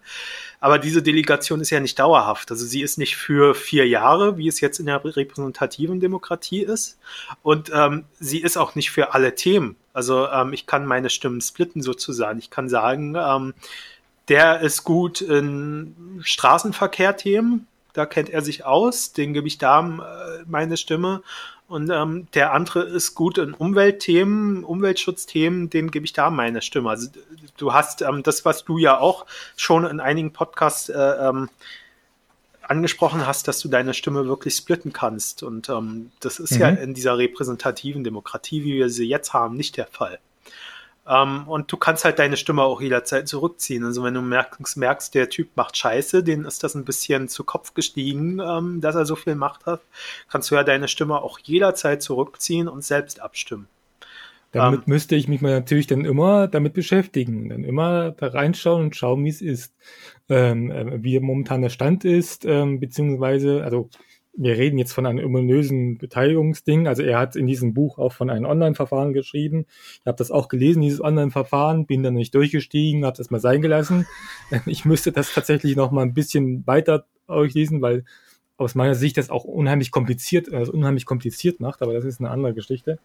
Aber 0.59 0.77
diese 0.77 1.01
Delegation 1.01 1.59
ist 1.59 1.71
ja 1.71 1.79
nicht 1.79 1.97
dauerhaft. 1.97 2.51
Also 2.51 2.65
sie 2.65 2.81
ist 2.81 2.97
nicht 2.97 3.17
für 3.17 3.55
vier 3.55 3.87
Jahre, 3.87 4.37
wie 4.37 4.47
es 4.47 4.61
jetzt 4.61 4.79
in 4.79 4.85
der 4.85 5.03
repräsentativen 5.03 5.99
Demokratie 5.99 6.61
ist. 6.61 6.99
Und 7.41 7.71
ähm, 7.73 8.05
sie 8.19 8.39
ist 8.39 8.55
auch 8.55 8.75
nicht 8.75 8.91
für 8.91 9.13
alle 9.15 9.33
Themen. 9.33 9.75
Also 9.93 10.27
ähm, 10.27 10.53
ich 10.53 10.67
kann 10.67 10.85
meine 10.85 11.09
Stimmen 11.09 11.41
splitten 11.41 11.81
sozusagen. 11.81 12.37
Ich 12.37 12.51
kann 12.51 12.69
sagen, 12.69 13.15
ähm, 13.15 13.55
der 14.27 14.59
ist 14.59 14.83
gut 14.83 15.21
in 15.21 16.19
Straßenverkehrthemen. 16.21 17.65
Da 17.93 18.05
kennt 18.05 18.29
er 18.29 18.43
sich 18.43 18.63
aus. 18.63 19.13
Den 19.13 19.33
gebe 19.33 19.47
ich 19.47 19.57
da 19.57 19.79
äh, 19.79 20.43
meine 20.45 20.77
Stimme. 20.77 21.23
Und 21.67 21.89
ähm, 21.89 22.27
der 22.33 22.53
andere 22.53 22.83
ist 22.83 23.13
gut 23.13 23.37
in 23.37 23.53
Umweltthemen, 23.53 24.63
Umweltschutzthemen, 24.63 25.69
dem 25.69 25.91
gebe 25.91 26.05
ich 26.05 26.13
da 26.13 26.29
meine 26.29 26.61
Stimme. 26.61 26.89
Also 26.89 27.09
du 27.57 27.73
hast 27.73 28.01
ähm, 28.01 28.23
das, 28.23 28.45
was 28.45 28.63
du 28.63 28.77
ja 28.77 28.97
auch 28.97 29.25
schon 29.57 29.85
in 29.85 29.99
einigen 29.99 30.31
Podcasts 30.31 30.87
äh, 30.87 30.97
ähm, 30.97 31.49
angesprochen 32.61 33.27
hast, 33.27 33.49
dass 33.49 33.59
du 33.59 33.67
deine 33.67 33.93
Stimme 33.93 34.27
wirklich 34.27 34.55
splitten 34.55 34.93
kannst. 34.93 35.43
Und 35.43 35.67
ähm, 35.67 36.11
das 36.21 36.39
ist 36.39 36.51
mhm. 36.51 36.61
ja 36.61 36.69
in 36.69 36.93
dieser 36.93 37.17
repräsentativen 37.17 38.03
Demokratie, 38.05 38.63
wie 38.63 38.75
wir 38.75 38.89
sie 38.89 39.07
jetzt 39.07 39.33
haben, 39.33 39.57
nicht 39.57 39.75
der 39.75 39.87
Fall. 39.87 40.19
Ähm, 41.07 41.47
und 41.47 41.71
du 41.71 41.77
kannst 41.77 42.05
halt 42.05 42.19
deine 42.19 42.37
Stimme 42.37 42.63
auch 42.63 42.81
jederzeit 42.81 43.27
zurückziehen. 43.27 43.83
Also 43.83 44.03
wenn 44.03 44.13
du 44.13 44.21
merkst, 44.21 44.77
merkst, 44.77 45.15
der 45.15 45.29
Typ 45.29 45.49
macht 45.55 45.77
Scheiße, 45.77 46.23
den 46.23 46.45
ist 46.45 46.63
das 46.63 46.75
ein 46.75 46.85
bisschen 46.85 47.27
zu 47.29 47.43
Kopf 47.43 47.73
gestiegen, 47.73 48.39
ähm, 48.39 48.81
dass 48.81 48.95
er 48.95 49.05
so 49.05 49.15
viel 49.15 49.35
Macht 49.35 49.65
hat, 49.65 49.81
kannst 50.29 50.51
du 50.51 50.55
ja 50.55 50.63
deine 50.63 50.87
Stimme 50.87 51.21
auch 51.21 51.39
jederzeit 51.39 52.01
zurückziehen 52.01 52.67
und 52.67 52.83
selbst 52.83 53.21
abstimmen. 53.21 53.67
Damit 54.51 54.81
ähm, 54.81 54.83
müsste 54.87 55.15
ich 55.15 55.27
mich 55.27 55.41
mal 55.41 55.51
natürlich 55.51 55.87
dann 55.87 56.05
immer 56.05 56.47
damit 56.47 56.73
beschäftigen, 56.73 57.49
dann 57.49 57.63
immer 57.63 58.11
da 58.11 58.27
reinschauen 58.27 58.83
und 58.83 58.95
schauen, 58.95 59.23
wie 59.25 59.29
es 59.29 59.41
ist, 59.41 59.73
ähm, 60.29 60.71
äh, 60.71 61.03
wie 61.03 61.19
momentan 61.19 61.61
der 61.61 61.69
Stand 61.69 62.05
ist, 62.05 62.45
ähm, 62.45 62.79
beziehungsweise, 62.79 63.63
also 63.63 63.89
wir 64.37 64.55
reden 64.55 64.77
jetzt 64.77 64.93
von 64.93 65.05
einem 65.05 65.25
ominösen 65.25 65.97
Beteiligungsding. 65.97 66.87
Also 66.87 67.01
er 67.01 67.17
hat 67.17 67.35
in 67.35 67.47
diesem 67.47 67.73
Buch 67.73 67.97
auch 67.97 68.13
von 68.13 68.29
einem 68.29 68.45
Online-Verfahren 68.45 69.11
geschrieben. 69.11 69.65
Ich 69.99 70.05
habe 70.05 70.17
das 70.17 70.29
auch 70.29 70.47
gelesen, 70.47 70.81
dieses 70.81 71.01
Online-Verfahren, 71.01 71.87
bin 71.87 72.03
dann 72.03 72.13
nicht 72.13 72.35
durchgestiegen, 72.35 73.03
habe 73.03 73.17
das 73.17 73.31
mal 73.31 73.41
sein 73.41 73.61
gelassen. 73.61 74.07
Ich 74.65 74.85
müsste 74.85 75.11
das 75.11 75.33
tatsächlich 75.33 75.75
noch 75.75 75.91
mal 75.91 76.03
ein 76.03 76.13
bisschen 76.13 76.65
weiter 76.67 77.05
durchlesen, 77.27 77.81
weil 77.81 78.05
aus 78.57 78.75
meiner 78.75 78.95
Sicht 78.95 79.17
das 79.17 79.29
auch 79.29 79.43
unheimlich 79.43 79.91
kompliziert, 79.91 80.51
also 80.53 80.71
unheimlich 80.71 81.05
kompliziert 81.05 81.59
macht, 81.59 81.81
aber 81.81 81.93
das 81.93 82.05
ist 82.05 82.19
eine 82.19 82.29
andere 82.29 82.53
Geschichte. 82.53 82.99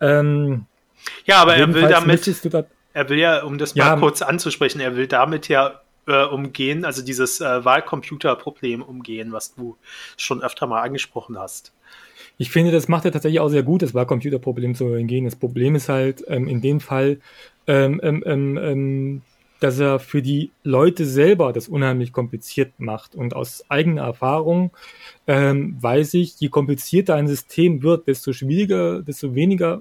Ähm, 0.00 0.66
ja, 1.24 1.42
aber 1.42 1.56
er 1.56 1.72
will 1.72 1.88
damit, 1.88 2.26
er 2.92 3.08
will 3.08 3.18
ja, 3.18 3.42
um 3.42 3.58
das 3.58 3.74
mal 3.74 3.84
ja, 3.84 3.96
kurz 3.96 4.22
anzusprechen, 4.22 4.80
er 4.80 4.96
will 4.96 5.06
damit 5.06 5.48
ja 5.48 5.80
äh, 6.06 6.24
umgehen, 6.24 6.84
also 6.84 7.02
dieses 7.02 7.40
äh, 7.40 7.64
Wahlcomputer-Problem 7.64 8.82
umgehen, 8.82 9.32
was 9.32 9.54
du 9.54 9.76
schon 10.16 10.42
öfter 10.42 10.66
mal 10.66 10.82
angesprochen 10.82 11.38
hast. 11.38 11.72
Ich 12.36 12.50
finde, 12.50 12.72
das 12.72 12.88
macht 12.88 13.04
er 13.04 13.12
tatsächlich 13.12 13.40
auch 13.40 13.48
sehr 13.48 13.62
gut, 13.62 13.82
das 13.82 13.94
Wahlcomputer-Problem 13.94 14.74
zu 14.74 14.86
umgehen. 14.86 15.24
Das 15.24 15.36
Problem 15.36 15.74
ist 15.74 15.88
halt 15.88 16.24
ähm, 16.26 16.48
in 16.48 16.60
dem 16.60 16.80
Fall, 16.80 17.20
ähm, 17.66 18.00
ähm, 18.02 18.22
ähm, 18.26 18.58
ähm, 18.58 19.22
dass 19.60 19.78
er 19.78 19.98
für 20.00 20.20
die 20.20 20.50
Leute 20.62 21.06
selber 21.06 21.52
das 21.52 21.68
unheimlich 21.68 22.12
kompliziert 22.12 22.72
macht. 22.78 23.14
Und 23.14 23.34
aus 23.34 23.64
eigener 23.70 24.02
Erfahrung 24.02 24.72
ähm, 25.26 25.76
weiß 25.80 26.14
ich, 26.14 26.38
je 26.40 26.48
komplizierter 26.48 27.14
ein 27.14 27.28
System 27.28 27.82
wird, 27.82 28.08
desto 28.08 28.32
schwieriger, 28.32 29.00
desto 29.00 29.34
weniger 29.34 29.80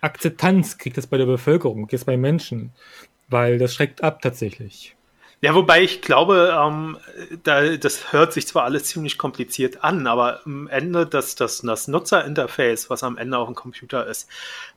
Akzeptanz 0.00 0.78
kriegt 0.78 0.96
das 0.96 1.06
bei 1.06 1.18
der 1.18 1.26
Bevölkerung, 1.26 1.82
kriegt 1.82 1.94
es 1.94 2.04
bei 2.04 2.16
Menschen 2.16 2.72
weil 3.30 3.58
das 3.58 3.74
schreckt 3.74 4.02
ab 4.02 4.20
tatsächlich. 4.20 4.96
Ja, 5.42 5.54
wobei 5.54 5.82
ich 5.82 6.02
glaube, 6.02 6.54
ähm, 6.54 6.98
da, 7.44 7.76
das 7.76 8.12
hört 8.12 8.34
sich 8.34 8.46
zwar 8.46 8.64
alles 8.64 8.84
ziemlich 8.84 9.16
kompliziert 9.16 9.82
an, 9.82 10.06
aber 10.06 10.44
am 10.44 10.68
Ende 10.68 11.06
das, 11.06 11.34
das, 11.34 11.62
das 11.62 11.88
Nutzerinterface, 11.88 12.90
was 12.90 13.02
am 13.02 13.16
Ende 13.16 13.38
auch 13.38 13.48
ein 13.48 13.54
Computer 13.54 14.06
ist, 14.06 14.28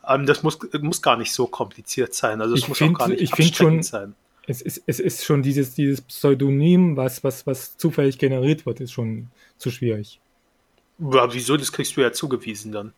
ähm, 0.08 0.26
das 0.26 0.42
muss, 0.42 0.58
muss 0.80 1.02
gar 1.02 1.18
nicht 1.18 1.34
so 1.34 1.48
kompliziert 1.48 2.14
sein. 2.14 2.40
Also 2.40 2.56
es 2.56 2.70
muss 2.70 2.78
find, 2.78 2.96
auch 2.96 3.00
gar 3.00 3.08
nicht 3.10 3.38
ich 3.38 3.56
schon, 3.56 3.84
sein. 3.84 4.16
Es 4.48 4.62
ist, 4.62 4.84
es 4.86 5.02
ist 5.02 5.26
schon 5.26 5.42
dieses, 5.42 5.76
dieses 5.76 6.00
Pseudonym, 6.00 6.96
was, 6.96 7.26
was, 7.26 7.46
was 7.46 7.76
zufällig 7.76 8.18
generiert 8.18 8.66
wird, 8.66 8.80
ist 8.80 8.94
schon 8.94 9.32
zu 9.58 9.70
schwierig. 9.70 10.22
Ja, 11.00 11.34
wieso? 11.34 11.58
Das 11.58 11.74
kriegst 11.74 11.98
du 11.98 12.02
ja 12.02 12.14
zugewiesen 12.14 12.72
dann. 12.72 12.94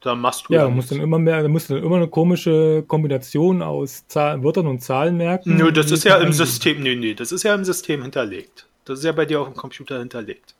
Da 0.00 0.14
machst 0.14 0.48
du 0.48 0.52
ja, 0.52 0.68
musst 0.68 0.90
dann 0.90 1.00
immer 1.00 1.18
mehr, 1.18 1.42
da 1.42 1.48
musst 1.48 1.70
du 1.70 1.74
dann 1.74 1.82
immer 1.82 1.96
eine 1.96 2.08
komische 2.08 2.84
Kombination 2.86 3.62
aus 3.62 4.06
Zahlen, 4.08 4.44
Wörtern 4.44 4.66
und 4.66 4.80
Zahlen 4.80 5.16
merken. 5.16 5.56
Nö, 5.56 5.72
das 5.72 5.90
ist 5.90 6.04
ja 6.04 6.18
im 6.18 6.32
System, 6.32 6.82
nee, 6.82 6.94
nee, 6.94 7.14
das 7.14 7.32
ist 7.32 7.42
ja 7.42 7.54
im 7.54 7.64
System 7.64 8.02
hinterlegt. 8.02 8.66
Das 8.84 9.00
ist 9.00 9.04
ja 9.04 9.12
bei 9.12 9.26
dir 9.26 9.40
auf 9.40 9.48
dem 9.48 9.56
Computer 9.56 9.98
hinterlegt. 9.98 10.54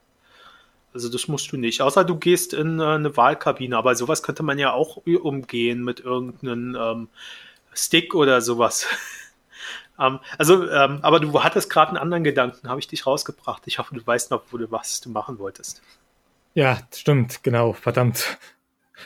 Also 0.96 1.10
das 1.10 1.28
musst 1.28 1.52
du 1.52 1.58
nicht. 1.58 1.82
Außer 1.82 2.04
du 2.04 2.16
gehst 2.16 2.54
in 2.54 2.80
äh, 2.80 2.84
eine 2.84 3.14
Wahlkabine. 3.16 3.76
Aber 3.76 3.94
sowas 3.94 4.22
könnte 4.22 4.42
man 4.42 4.58
ja 4.58 4.72
auch 4.72 4.96
umgehen 4.96 5.84
mit 5.84 6.00
irgendeinem 6.00 6.74
ähm, 6.74 7.08
Stick 7.74 8.14
oder 8.14 8.40
sowas. 8.40 8.86
ähm, 10.00 10.20
also, 10.38 10.66
ähm, 10.70 11.00
aber 11.02 11.20
du 11.20 11.44
hattest 11.44 11.68
gerade 11.68 11.90
einen 11.90 11.98
anderen 11.98 12.24
Gedanken, 12.24 12.70
habe 12.70 12.80
ich 12.80 12.88
dich 12.88 13.06
rausgebracht. 13.06 13.62
Ich 13.66 13.78
hoffe, 13.78 13.94
du 13.94 14.06
weißt 14.06 14.30
noch, 14.30 14.44
wo 14.50 14.56
du 14.56 14.70
was 14.70 15.02
du 15.02 15.10
machen 15.10 15.38
wolltest. 15.38 15.82
Ja, 16.54 16.78
stimmt, 16.94 17.42
genau, 17.42 17.74
verdammt. 17.74 18.38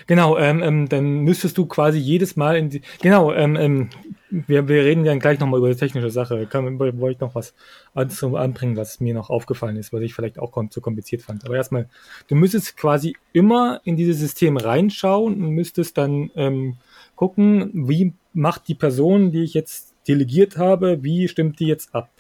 Genau, 0.07 0.39
ähm, 0.39 0.63
ähm, 0.63 0.89
dann 0.89 1.21
müsstest 1.21 1.59
du 1.59 1.67
quasi 1.67 1.99
jedes 1.99 2.37
Mal 2.37 2.57
in 2.57 2.71
die. 2.71 2.83
Genau, 3.03 3.33
ähm, 3.33 3.57
ähm, 3.57 3.91
wir, 4.31 4.69
wir 4.69 4.85
reden 4.85 5.05
dann 5.05 5.19
gleich 5.19 5.41
nochmal 5.41 5.59
über 5.59 5.69
die 5.69 5.79
technische 5.79 6.11
Sache. 6.11 6.47
Kann, 6.47 6.79
wollte 6.79 7.11
ich 7.11 7.21
noch 7.21 7.35
was 7.35 7.55
anbringen, 7.95 8.77
was 8.77 9.01
mir 9.01 9.15
noch 9.15 9.31
aufgefallen 9.31 9.77
ist, 9.77 9.93
was 9.93 10.03
ich 10.03 10.15
vielleicht 10.15 10.39
auch 10.39 10.53
zu 10.69 10.81
kompliziert 10.81 11.23
fand. 11.23 11.45
Aber 11.45 11.57
erstmal, 11.57 11.89
du 12.29 12.37
müsstest 12.37 12.77
quasi 12.77 13.17
immer 13.33 13.81
in 13.85 13.97
dieses 13.97 14.19
System 14.19 14.57
reinschauen 14.57 15.35
und 15.43 15.51
müsstest 15.51 15.99
dann 15.99 16.31
ähm, 16.37 16.77
gucken, 17.17 17.71
wie 17.89 18.13
macht 18.33 18.69
die 18.69 18.75
Person, 18.75 19.33
die 19.33 19.43
ich 19.43 19.55
jetzt 19.55 19.95
delegiert 20.07 20.57
habe, 20.57 21.03
wie 21.03 21.29
stimmt 21.29 21.59
die 21.59 21.67
jetzt 21.67 21.95
ab? 21.95 22.11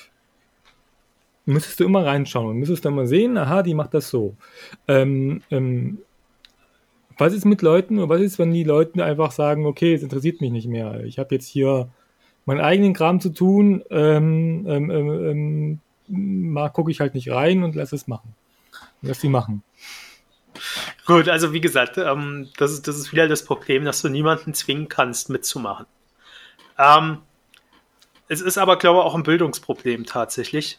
Müsstest 1.46 1.80
du 1.80 1.84
immer 1.84 2.04
reinschauen 2.04 2.50
und 2.50 2.58
müsstest 2.58 2.84
dann 2.84 2.94
mal 2.94 3.06
sehen, 3.06 3.38
aha, 3.38 3.62
die 3.62 3.74
macht 3.74 3.94
das 3.94 4.10
so. 4.10 4.36
Ähm, 4.86 5.42
ähm, 5.50 5.98
was 7.18 7.32
ist 7.32 7.44
mit 7.44 7.62
Leuten 7.62 7.98
und 7.98 8.08
was 8.08 8.20
ist, 8.20 8.38
wenn 8.38 8.52
die 8.52 8.64
Leute 8.64 9.04
einfach 9.04 9.32
sagen, 9.32 9.66
okay, 9.66 9.94
es 9.94 10.02
interessiert 10.02 10.40
mich 10.40 10.50
nicht 10.50 10.68
mehr. 10.68 11.04
Ich 11.04 11.18
habe 11.18 11.34
jetzt 11.34 11.46
hier 11.46 11.90
meinen 12.46 12.60
eigenen 12.60 12.94
Kram 12.94 13.20
zu 13.20 13.30
tun, 13.30 13.82
ähm, 13.90 14.66
ähm, 14.68 14.90
ähm, 14.90 15.24
ähm 15.24 15.80
mal 16.12 16.70
gucke 16.70 16.90
ich 16.90 17.00
halt 17.00 17.14
nicht 17.14 17.30
rein 17.30 17.62
und 17.62 17.76
lass 17.76 17.92
es 17.92 18.08
machen. 18.08 18.34
Lass 19.02 19.20
die 19.20 19.28
machen. 19.28 19.62
Gut, 21.06 21.28
also 21.28 21.52
wie 21.52 21.60
gesagt, 21.60 21.98
ähm, 21.98 22.48
das, 22.58 22.72
ist, 22.72 22.88
das 22.88 22.96
ist 22.96 23.12
wieder 23.12 23.28
das 23.28 23.44
Problem, 23.44 23.84
dass 23.84 24.02
du 24.02 24.08
niemanden 24.08 24.52
zwingen 24.54 24.88
kannst, 24.88 25.30
mitzumachen. 25.30 25.86
Ähm, 26.78 27.18
es 28.28 28.40
ist 28.40 28.58
aber, 28.58 28.76
glaube 28.76 29.00
ich, 29.00 29.04
auch 29.04 29.14
ein 29.14 29.22
Bildungsproblem 29.22 30.06
tatsächlich. 30.06 30.78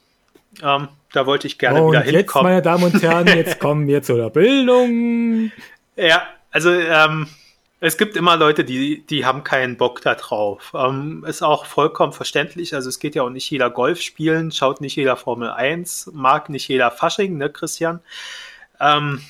Ähm, 0.61 0.89
da 1.13 1.25
wollte 1.25 1.47
ich 1.47 1.57
gerne 1.57 1.81
und 1.81 1.91
wieder 1.91 2.01
hinkommen. 2.01 2.21
Jetzt, 2.21 2.43
meine 2.43 2.61
Damen 2.61 2.83
und 2.83 3.01
Herren, 3.01 3.27
jetzt 3.27 3.59
kommen 3.59 3.87
wir 3.87 4.03
zu 4.03 4.15
der 4.15 4.29
Bildung. 4.29 5.51
Ja, 6.01 6.23
also 6.49 6.71
ähm, 6.71 7.27
es 7.79 7.95
gibt 7.95 8.15
immer 8.15 8.35
Leute, 8.35 8.63
die, 8.63 9.05
die 9.05 9.23
haben 9.23 9.43
keinen 9.43 9.77
Bock 9.77 10.01
da 10.01 10.15
drauf. 10.15 10.73
Ähm, 10.75 11.23
ist 11.27 11.43
auch 11.43 11.65
vollkommen 11.65 12.11
verständlich. 12.11 12.73
Also 12.73 12.89
es 12.89 12.97
geht 12.97 13.13
ja 13.13 13.21
auch 13.21 13.29
nicht 13.29 13.49
jeder 13.51 13.69
Golf 13.69 14.01
spielen, 14.01 14.51
schaut 14.51 14.81
nicht 14.81 14.95
jeder 14.95 15.15
Formel 15.15 15.51
1, 15.51 16.09
mag 16.13 16.49
nicht 16.49 16.67
jeder 16.67 16.89
Fasching, 16.89 17.37
ne, 17.37 17.51
Christian? 17.51 17.99
Ähm, 18.79 19.21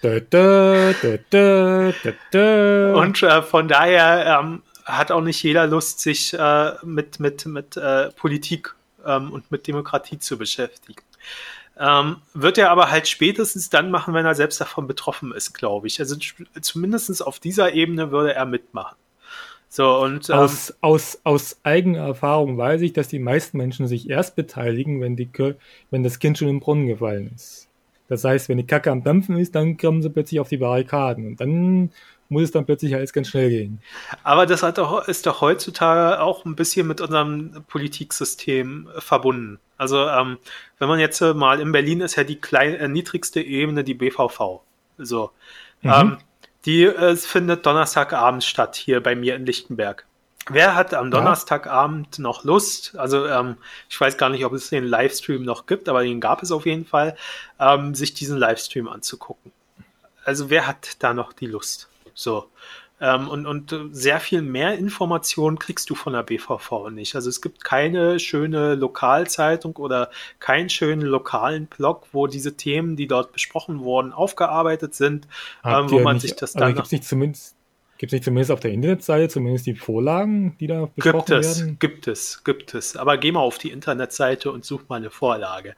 da, 0.00 0.20
da, 0.20 1.92
da, 2.30 2.94
und 2.94 3.22
äh, 3.22 3.42
von 3.42 3.66
daher 3.66 4.38
ähm, 4.40 4.62
hat 4.84 5.10
auch 5.10 5.22
nicht 5.22 5.42
jeder 5.42 5.66
Lust, 5.66 5.98
sich 5.98 6.34
äh, 6.34 6.72
mit, 6.84 7.18
mit, 7.18 7.46
mit 7.46 7.76
äh, 7.76 8.10
Politik 8.12 8.76
ähm, 9.04 9.32
und 9.32 9.50
mit 9.50 9.66
Demokratie 9.66 10.20
zu 10.20 10.38
beschäftigen. 10.38 11.02
Ähm, 11.78 12.16
wird 12.32 12.56
er 12.56 12.70
aber 12.70 12.90
halt 12.90 13.06
spätestens 13.06 13.68
dann 13.68 13.90
machen, 13.90 14.14
wenn 14.14 14.24
er 14.24 14.34
selbst 14.34 14.60
davon 14.60 14.86
betroffen 14.86 15.32
ist, 15.32 15.52
glaube 15.52 15.86
ich. 15.86 16.00
Also 16.00 16.16
zumindest 16.60 17.26
auf 17.26 17.38
dieser 17.38 17.74
Ebene 17.74 18.10
würde 18.10 18.34
er 18.34 18.46
mitmachen. 18.46 18.96
So, 19.68 19.98
und, 19.98 20.30
ähm, 20.30 20.36
aus, 20.36 20.74
aus, 20.80 21.20
aus 21.24 21.58
eigener 21.62 21.98
Erfahrung 21.98 22.56
weiß 22.56 22.80
ich, 22.80 22.94
dass 22.94 23.08
die 23.08 23.18
meisten 23.18 23.58
Menschen 23.58 23.86
sich 23.86 24.08
erst 24.08 24.36
beteiligen, 24.36 25.02
wenn, 25.02 25.16
die, 25.16 25.28
wenn 25.90 26.02
das 26.02 26.18
Kind 26.18 26.38
schon 26.38 26.48
im 26.48 26.60
Brunnen 26.60 26.86
gefallen 26.86 27.30
ist. 27.34 27.68
Das 28.08 28.24
heißt, 28.24 28.48
wenn 28.48 28.56
die 28.56 28.66
Kacke 28.66 28.90
am 28.90 29.02
Dampfen 29.02 29.36
ist, 29.36 29.54
dann 29.54 29.76
kommen 29.76 30.00
sie 30.00 30.10
plötzlich 30.10 30.40
auf 30.40 30.48
die 30.48 30.58
Barrikaden. 30.58 31.26
Und 31.26 31.40
dann 31.40 31.90
muss 32.28 32.44
es 32.44 32.50
dann 32.50 32.66
plötzlich 32.66 32.94
alles 32.94 33.12
ganz 33.12 33.28
schnell 33.28 33.50
gehen. 33.50 33.80
Aber 34.22 34.46
das 34.46 34.62
hat 34.62 34.78
doch, 34.78 35.06
ist 35.06 35.26
doch 35.26 35.40
heutzutage 35.40 36.20
auch 36.20 36.44
ein 36.44 36.56
bisschen 36.56 36.86
mit 36.86 37.00
unserem 37.00 37.64
Politiksystem 37.68 38.88
verbunden. 38.98 39.58
Also 39.76 40.06
ähm, 40.06 40.38
wenn 40.78 40.88
man 40.88 40.98
jetzt 40.98 41.20
mal 41.20 41.60
in 41.60 41.72
Berlin 41.72 42.00
ist 42.00 42.16
ja 42.16 42.24
die 42.24 42.36
klein, 42.36 42.74
äh, 42.74 42.88
niedrigste 42.88 43.40
Ebene 43.40 43.84
die 43.84 43.94
BVV. 43.94 44.60
So. 44.98 45.30
Mhm. 45.82 45.92
Ähm, 45.92 46.18
die 46.64 46.84
äh, 46.84 47.16
findet 47.16 47.64
Donnerstagabend 47.64 48.42
statt 48.42 48.76
hier 48.76 49.02
bei 49.02 49.14
mir 49.14 49.36
in 49.36 49.46
Lichtenberg. 49.46 50.06
Wer 50.48 50.76
hat 50.76 50.94
am 50.94 51.10
Donnerstagabend 51.10 52.20
noch 52.20 52.44
Lust? 52.44 52.96
Also 52.96 53.26
ähm, 53.26 53.56
ich 53.88 54.00
weiß 54.00 54.16
gar 54.16 54.30
nicht, 54.30 54.44
ob 54.44 54.52
es 54.52 54.70
den 54.70 54.84
Livestream 54.84 55.42
noch 55.42 55.66
gibt, 55.66 55.88
aber 55.88 56.04
den 56.04 56.20
gab 56.20 56.42
es 56.42 56.52
auf 56.52 56.66
jeden 56.66 56.84
Fall, 56.84 57.16
ähm, 57.58 57.94
sich 57.96 58.14
diesen 58.14 58.38
Livestream 58.38 58.88
anzugucken. 58.88 59.50
Also 60.24 60.48
wer 60.48 60.68
hat 60.68 61.02
da 61.02 61.14
noch 61.14 61.32
die 61.32 61.46
Lust? 61.46 61.88
So. 62.16 62.46
Ähm, 62.98 63.28
und, 63.28 63.46
und 63.46 63.74
sehr 63.92 64.20
viel 64.20 64.40
mehr 64.40 64.78
Informationen 64.78 65.58
kriegst 65.58 65.90
du 65.90 65.94
von 65.94 66.14
der 66.14 66.22
BVV 66.22 66.88
nicht. 66.90 67.14
Also 67.14 67.28
es 67.28 67.42
gibt 67.42 67.62
keine 67.62 68.18
schöne 68.18 68.74
Lokalzeitung 68.74 69.76
oder 69.76 70.10
keinen 70.40 70.70
schönen 70.70 71.02
lokalen 71.02 71.66
Blog, 71.66 72.06
wo 72.12 72.26
diese 72.26 72.56
Themen, 72.56 72.96
die 72.96 73.06
dort 73.06 73.32
besprochen 73.32 73.80
wurden, 73.80 74.12
aufgearbeitet 74.12 74.94
sind, 74.94 75.28
ähm, 75.62 75.90
wo 75.90 76.00
man 76.00 76.16
nicht, 76.16 76.22
sich 76.22 76.36
das 76.36 76.54
dann. 76.54 76.74
Gibt 76.74 76.86
es 76.86 76.92
nicht 76.92 77.04
zumindest 77.04 77.54
Gibt 77.98 78.12
es 78.12 78.16
nicht 78.16 78.24
zumindest 78.24 78.50
auf 78.50 78.60
der 78.60 78.72
Internetseite 78.72 79.28
zumindest 79.28 79.66
die 79.66 79.74
Vorlagen, 79.74 80.54
die 80.60 80.66
da 80.66 80.86
besprochen 80.94 81.18
gibt 81.18 81.30
es, 81.30 81.60
werden? 81.60 81.78
Gibt 81.78 82.08
es, 82.08 82.44
gibt 82.44 82.74
es. 82.74 82.96
Aber 82.96 83.16
geh 83.16 83.32
mal 83.32 83.40
auf 83.40 83.56
die 83.56 83.70
Internetseite 83.70 84.52
und 84.52 84.66
such 84.66 84.82
mal 84.88 84.96
eine 84.96 85.10
Vorlage. 85.10 85.74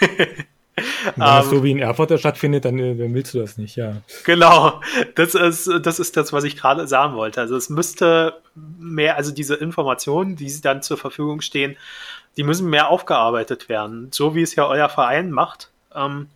Wenn 1.04 1.14
das 1.16 1.46
um, 1.46 1.50
so 1.50 1.56
ähm, 1.56 1.62
wie 1.64 1.70
in 1.72 1.78
Erfurt 1.78 2.18
stattfindet, 2.18 2.64
dann, 2.64 2.78
äh, 2.78 2.94
dann 2.94 3.14
willst 3.14 3.34
du 3.34 3.38
das 3.38 3.56
nicht, 3.58 3.76
ja. 3.76 3.96
Genau, 4.24 4.80
das 5.14 5.34
ist, 5.34 5.70
das 5.82 5.98
ist 6.00 6.16
das, 6.16 6.32
was 6.32 6.44
ich 6.44 6.56
gerade 6.56 6.86
sagen 6.86 7.14
wollte. 7.14 7.40
Also 7.40 7.56
es 7.56 7.70
müsste 7.70 8.40
mehr, 8.54 9.16
also 9.16 9.32
diese 9.32 9.54
Informationen, 9.54 10.36
die 10.36 10.60
dann 10.60 10.82
zur 10.82 10.96
Verfügung 10.96 11.40
stehen, 11.40 11.76
die 12.36 12.42
müssen 12.42 12.68
mehr 12.68 12.88
aufgearbeitet 12.88 13.68
werden. 13.68 14.08
So 14.12 14.34
wie 14.34 14.42
es 14.42 14.54
ja 14.54 14.66
euer 14.66 14.88
Verein 14.88 15.30
macht. 15.30 15.70
Ähm, 15.94 16.28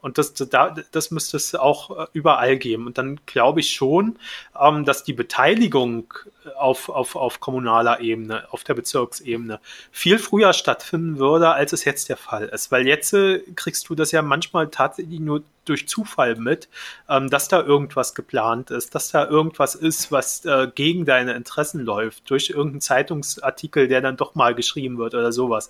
und 0.00 0.16
das, 0.16 0.34
da, 0.34 0.76
das 0.92 1.10
müsste 1.10 1.36
es 1.36 1.54
auch 1.54 2.04
äh, 2.04 2.06
überall 2.12 2.56
geben. 2.56 2.86
Und 2.86 2.98
dann 2.98 3.20
glaube 3.26 3.60
ich 3.60 3.70
schon, 3.70 4.16
ähm, 4.58 4.84
dass 4.84 5.02
die 5.02 5.12
Beteiligung 5.12 6.14
auf, 6.56 6.88
auf, 6.88 7.16
auf 7.16 7.40
kommunaler 7.40 8.00
Ebene, 8.00 8.44
auf 8.52 8.62
der 8.64 8.74
Bezirksebene 8.74 9.60
viel 9.90 10.18
früher 10.18 10.52
stattfinden 10.52 11.18
würde, 11.18 11.50
als 11.50 11.72
es 11.72 11.84
jetzt 11.84 12.08
der 12.08 12.16
Fall 12.16 12.44
ist. 12.48 12.70
Weil 12.70 12.86
jetzt 12.86 13.12
äh, 13.12 13.40
kriegst 13.56 13.88
du 13.88 13.94
das 13.94 14.12
ja 14.12 14.22
manchmal 14.22 14.68
tatsächlich 14.68 15.20
nur 15.20 15.42
durch 15.64 15.88
Zufall 15.88 16.36
mit, 16.36 16.68
ähm, 17.08 17.28
dass 17.28 17.48
da 17.48 17.60
irgendwas 17.60 18.14
geplant 18.14 18.70
ist, 18.70 18.94
dass 18.94 19.10
da 19.10 19.26
irgendwas 19.26 19.74
ist, 19.74 20.12
was 20.12 20.44
äh, 20.44 20.68
gegen 20.74 21.04
deine 21.04 21.34
Interessen 21.34 21.80
läuft, 21.80 22.30
durch 22.30 22.50
irgendeinen 22.50 22.80
Zeitungsartikel, 22.80 23.88
der 23.88 24.00
dann 24.00 24.16
doch 24.16 24.34
mal 24.34 24.54
geschrieben 24.54 24.98
wird 24.98 25.14
oder 25.14 25.32
sowas. 25.32 25.68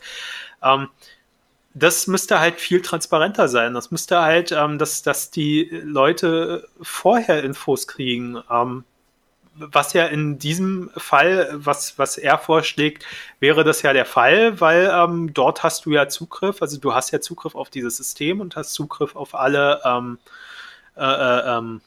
Das 1.79 2.07
müsste 2.07 2.41
halt 2.41 2.61
viel 2.61 2.83
transparenter 2.83 3.49
sein. 3.49 3.75
Das 3.75 3.91
müsste 3.91 4.21
halt, 4.21 4.53
ähm, 4.53 4.79
dass, 4.79 5.03
dass 5.03 5.31
die 5.31 5.69
Leute 5.85 6.69
vorher 6.81 7.45
Infos 7.45 7.87
kriegen. 7.87 8.43
Ähm, 8.51 8.85
was 9.55 9.93
ja 9.93 10.07
in 10.07 10.39
diesem 10.39 10.91
Fall, 10.97 11.49
was, 11.53 11.99
was 11.99 12.17
er 12.17 12.39
vorschlägt, 12.39 13.05
wäre 13.41 13.65
das 13.65 13.83
ja 13.83 13.93
der 13.93 14.05
Fall, 14.05 14.61
weil 14.61 14.91
ähm, 14.93 15.35
dort 15.35 15.63
hast 15.63 15.87
du 15.87 15.93
ja 15.93 16.09
Zugriff, 16.09 16.63
also 16.63 16.79
du 16.79 16.95
hast 16.95 17.11
ja 17.11 17.21
Zugriff 17.21 17.55
auf 17.55 17.71
dieses 17.71 17.97
System 17.97 18.41
und 18.41 18.57
hast 18.57 18.73
Zugriff 18.73 19.17
auf 19.17 19.35
alle, 19.35 19.81
ähm, 19.85 20.19
äh, 20.97 21.03
äh, 21.03 21.59
ähm, 21.59 21.81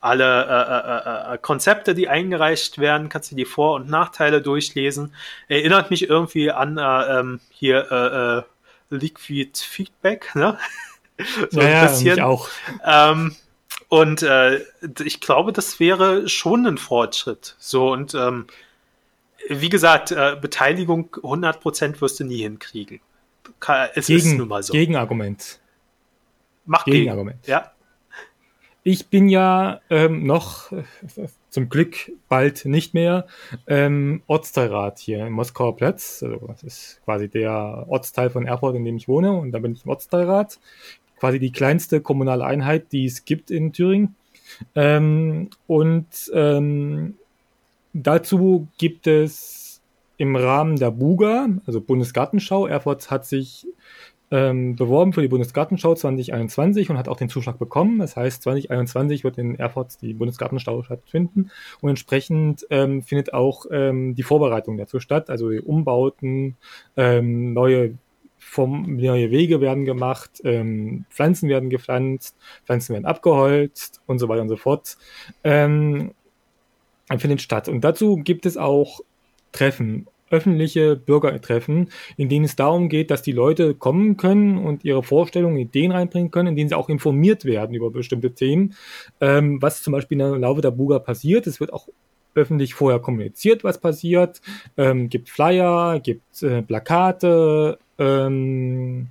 alle 0.00 0.44
äh, 0.44 1.32
äh, 1.32 1.34
äh, 1.34 1.38
Konzepte, 1.38 1.94
die 1.94 2.08
eingereicht 2.08 2.78
werden, 2.78 3.08
kannst 3.08 3.30
du 3.32 3.36
die 3.36 3.44
Vor- 3.44 3.74
und 3.74 3.88
Nachteile 3.88 4.42
durchlesen. 4.42 5.14
Erinnert 5.48 5.90
mich 5.90 6.08
irgendwie 6.08 6.50
an 6.50 6.78
äh, 6.78 7.18
ähm, 7.20 7.40
hier 7.50 7.90
äh, 7.90 8.38
äh, 8.38 8.42
Liquid 8.90 9.58
Feedback, 9.58 10.34
ne? 10.34 10.58
so 11.50 11.60
ja, 11.60 11.82
ein 11.82 11.88
bisschen. 11.88 12.20
Auch. 12.20 12.48
Ähm, 12.84 13.34
und 13.88 14.22
äh, 14.22 14.60
ich 15.04 15.20
glaube, 15.20 15.52
das 15.52 15.78
wäre 15.80 16.28
schon 16.28 16.66
ein 16.66 16.78
Fortschritt. 16.78 17.56
So 17.58 17.92
und 17.92 18.14
ähm, 18.14 18.46
wie 19.48 19.68
gesagt, 19.68 20.10
äh, 20.10 20.36
Beteiligung 20.40 21.08
100% 21.22 22.00
wirst 22.00 22.20
du 22.20 22.24
nie 22.24 22.42
hinkriegen. 22.42 23.00
Es 23.94 24.06
Gegen, 24.06 24.18
ist 24.18 24.38
nun 24.38 24.48
mal 24.48 24.62
so. 24.62 24.72
Gegenargument. 24.72 25.60
Mach 26.64 26.84
Gegenargument. 26.84 27.42
Gegen, 27.42 27.52
ja. 27.52 27.72
Ich 28.82 29.06
bin 29.08 29.28
ja 29.28 29.80
ähm, 29.90 30.26
noch, 30.26 30.72
zum 31.56 31.70
Glück 31.70 32.12
bald 32.28 32.66
nicht 32.66 32.92
mehr, 32.92 33.26
ähm, 33.66 34.20
Ortsteilrat 34.26 34.98
hier 34.98 35.26
im 35.26 35.32
Moskauer 35.32 35.74
Platz. 35.74 36.22
Also 36.22 36.48
das 36.48 36.62
ist 36.62 37.00
quasi 37.06 37.30
der 37.30 37.86
Ortsteil 37.88 38.28
von 38.28 38.46
Erfurt, 38.46 38.76
in 38.76 38.84
dem 38.84 38.98
ich 38.98 39.08
wohne. 39.08 39.32
Und 39.32 39.52
da 39.52 39.58
bin 39.60 39.72
ich 39.72 39.82
im 39.86 39.90
Ortsteilrat. 39.90 40.58
Quasi 41.18 41.38
die 41.38 41.52
kleinste 41.52 42.02
kommunale 42.02 42.44
Einheit, 42.44 42.92
die 42.92 43.06
es 43.06 43.24
gibt 43.24 43.50
in 43.50 43.72
Thüringen. 43.72 44.16
Ähm, 44.74 45.48
und 45.66 46.30
ähm, 46.34 47.14
dazu 47.94 48.68
gibt 48.76 49.06
es 49.06 49.80
im 50.18 50.36
Rahmen 50.36 50.76
der 50.76 50.90
BUGA, 50.90 51.48
also 51.64 51.80
Bundesgartenschau, 51.80 52.66
Erfurt 52.66 53.10
hat 53.10 53.24
sich 53.24 53.66
ähm, 54.30 54.76
beworben 54.76 55.12
für 55.12 55.22
die 55.22 55.28
Bundesgartenschau 55.28 55.94
2021 55.94 56.90
und 56.90 56.98
hat 56.98 57.08
auch 57.08 57.16
den 57.16 57.28
Zuschlag 57.28 57.58
bekommen. 57.58 57.98
Das 57.98 58.16
heißt, 58.16 58.42
2021 58.42 59.24
wird 59.24 59.38
in 59.38 59.54
Erfurt 59.56 60.00
die 60.02 60.14
Bundesgartenschau 60.14 60.82
stattfinden 60.82 61.50
und 61.80 61.90
entsprechend 61.90 62.66
ähm, 62.70 63.02
findet 63.02 63.32
auch 63.32 63.66
ähm, 63.70 64.14
die 64.14 64.22
Vorbereitung 64.22 64.76
dazu 64.76 65.00
statt, 65.00 65.30
also 65.30 65.50
die 65.50 65.60
Umbauten, 65.60 66.56
ähm, 66.96 67.52
neue 67.52 67.94
vom, 68.38 68.96
neue 68.96 69.30
Wege 69.30 69.60
werden 69.60 69.84
gemacht, 69.84 70.40
ähm, 70.44 71.04
Pflanzen 71.10 71.48
werden 71.48 71.70
gepflanzt, 71.70 72.36
Pflanzen 72.64 72.92
werden 72.92 73.06
abgeholzt 73.06 74.00
und 74.06 74.18
so 74.18 74.28
weiter 74.28 74.42
und 74.42 74.48
so 74.48 74.56
fort. 74.56 74.96
Ähm, 75.42 76.12
findet 77.18 77.40
statt. 77.40 77.68
Und 77.68 77.82
dazu 77.82 78.16
gibt 78.16 78.46
es 78.46 78.56
auch 78.56 79.00
Treffen 79.52 80.06
öffentliche 80.30 80.96
Bürgertreffen, 80.96 81.90
in 82.16 82.28
denen 82.28 82.44
es 82.44 82.56
darum 82.56 82.88
geht, 82.88 83.10
dass 83.10 83.22
die 83.22 83.32
Leute 83.32 83.74
kommen 83.74 84.16
können 84.16 84.58
und 84.58 84.84
ihre 84.84 85.02
Vorstellungen, 85.02 85.56
Ideen 85.56 85.92
reinbringen 85.92 86.30
können, 86.30 86.48
in 86.48 86.56
denen 86.56 86.68
sie 86.68 86.74
auch 86.74 86.88
informiert 86.88 87.44
werden 87.44 87.74
über 87.74 87.90
bestimmte 87.90 88.32
Themen, 88.32 88.74
ähm, 89.20 89.60
was 89.62 89.82
zum 89.82 89.92
Beispiel 89.92 90.20
im 90.20 90.40
Laufe 90.40 90.60
der 90.60 90.70
Buga 90.72 90.98
passiert. 90.98 91.46
Es 91.46 91.60
wird 91.60 91.72
auch 91.72 91.88
öffentlich 92.34 92.74
vorher 92.74 93.00
kommuniziert, 93.00 93.64
was 93.64 93.78
passiert. 93.78 94.40
Ähm, 94.76 95.08
gibt 95.08 95.30
Flyer, 95.30 96.00
gibt 96.00 96.42
äh, 96.42 96.62
Plakate, 96.62 97.78
ähm, 97.98 99.08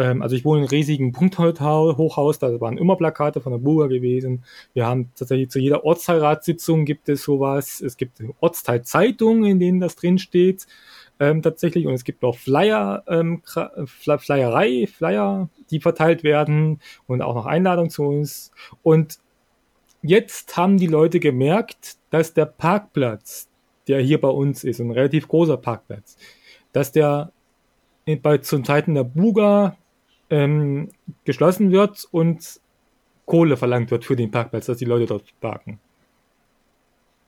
ähm, 0.00 0.22
also 0.22 0.34
ich 0.34 0.44
wohne 0.44 0.60
in 0.60 0.64
einem 0.64 0.70
riesigen 0.70 1.12
Punkthochhaus, 1.12 2.38
da 2.38 2.60
waren 2.60 2.78
immer 2.78 2.96
Plakate 2.96 3.40
von 3.42 3.52
der 3.52 3.58
Buga 3.58 3.86
gewesen. 3.86 4.44
Wir 4.72 4.86
haben 4.86 5.10
tatsächlich 5.14 5.50
zu 5.50 5.58
jeder 5.58 5.84
Ortsteilratssitzung 5.84 6.86
gibt 6.86 7.08
es 7.10 7.22
sowas. 7.22 7.82
Es 7.82 7.98
gibt 7.98 8.22
Ortsteilzeitungen, 8.40 9.44
in 9.44 9.60
denen 9.60 9.78
das 9.80 9.96
drin 9.96 10.18
steht. 10.18 10.66
Ähm, 11.18 11.42
tatsächlich. 11.42 11.86
Und 11.86 11.92
es 11.92 12.04
gibt 12.04 12.22
noch 12.22 12.38
Flyer, 12.38 13.04
ähm, 13.06 13.42
Flyerei, 13.84 14.86
Flyer, 14.86 15.50
die 15.70 15.80
verteilt 15.80 16.24
werden 16.24 16.80
und 17.06 17.20
auch 17.20 17.34
noch 17.34 17.44
Einladungen 17.44 17.90
zu 17.90 18.04
uns. 18.04 18.52
Und 18.82 19.18
jetzt 20.00 20.56
haben 20.56 20.78
die 20.78 20.86
Leute 20.86 21.20
gemerkt, 21.20 21.98
dass 22.08 22.32
der 22.32 22.46
Parkplatz, 22.46 23.48
der 23.86 24.00
hier 24.00 24.18
bei 24.18 24.28
uns 24.28 24.64
ist, 24.64 24.80
ein 24.80 24.92
relativ 24.92 25.28
großer 25.28 25.58
Parkplatz, 25.58 26.16
dass 26.72 26.90
der 26.90 27.32
bei, 28.22 28.38
zu 28.38 28.58
Zeiten 28.60 28.94
der 28.94 29.04
Buga 29.04 29.76
ähm, 30.30 30.88
geschlossen 31.24 31.70
wird 31.70 32.06
und 32.10 32.60
Kohle 33.26 33.56
verlangt 33.56 33.90
wird 33.90 34.04
für 34.04 34.16
den 34.16 34.30
Parkplatz, 34.30 34.66
dass 34.66 34.78
die 34.78 34.84
Leute 34.84 35.06
dort 35.06 35.24
parken. 35.40 35.78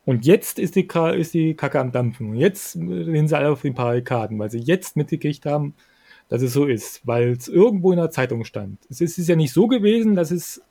Und 0.04 0.26
jetzt 0.26 0.58
ist 0.58 0.74
die, 0.74 0.88
ist 1.16 1.34
die 1.34 1.54
Kacke 1.54 1.78
am 1.78 1.92
Dampfen. 1.92 2.30
Und 2.30 2.36
jetzt 2.36 2.72
sind 2.72 3.28
sie 3.28 3.36
alle 3.36 3.50
auf 3.50 3.62
den 3.62 3.74
Barrikaden, 3.74 4.38
weil 4.38 4.50
sie 4.50 4.58
jetzt 4.58 4.96
mitgekriegt 4.96 5.46
haben, 5.46 5.74
dass 6.28 6.42
es 6.42 6.52
so 6.52 6.64
ist, 6.64 7.06
weil 7.06 7.32
es 7.32 7.46
irgendwo 7.46 7.92
in 7.92 7.98
der 7.98 8.10
Zeitung 8.10 8.44
stand. 8.44 8.78
Es 8.90 9.00
ist, 9.00 9.12
es 9.12 9.18
ist 9.18 9.28
ja 9.28 9.36
nicht 9.36 9.52
so 9.52 9.68
gewesen, 9.68 10.14
dass 10.14 10.30
es 10.30 10.62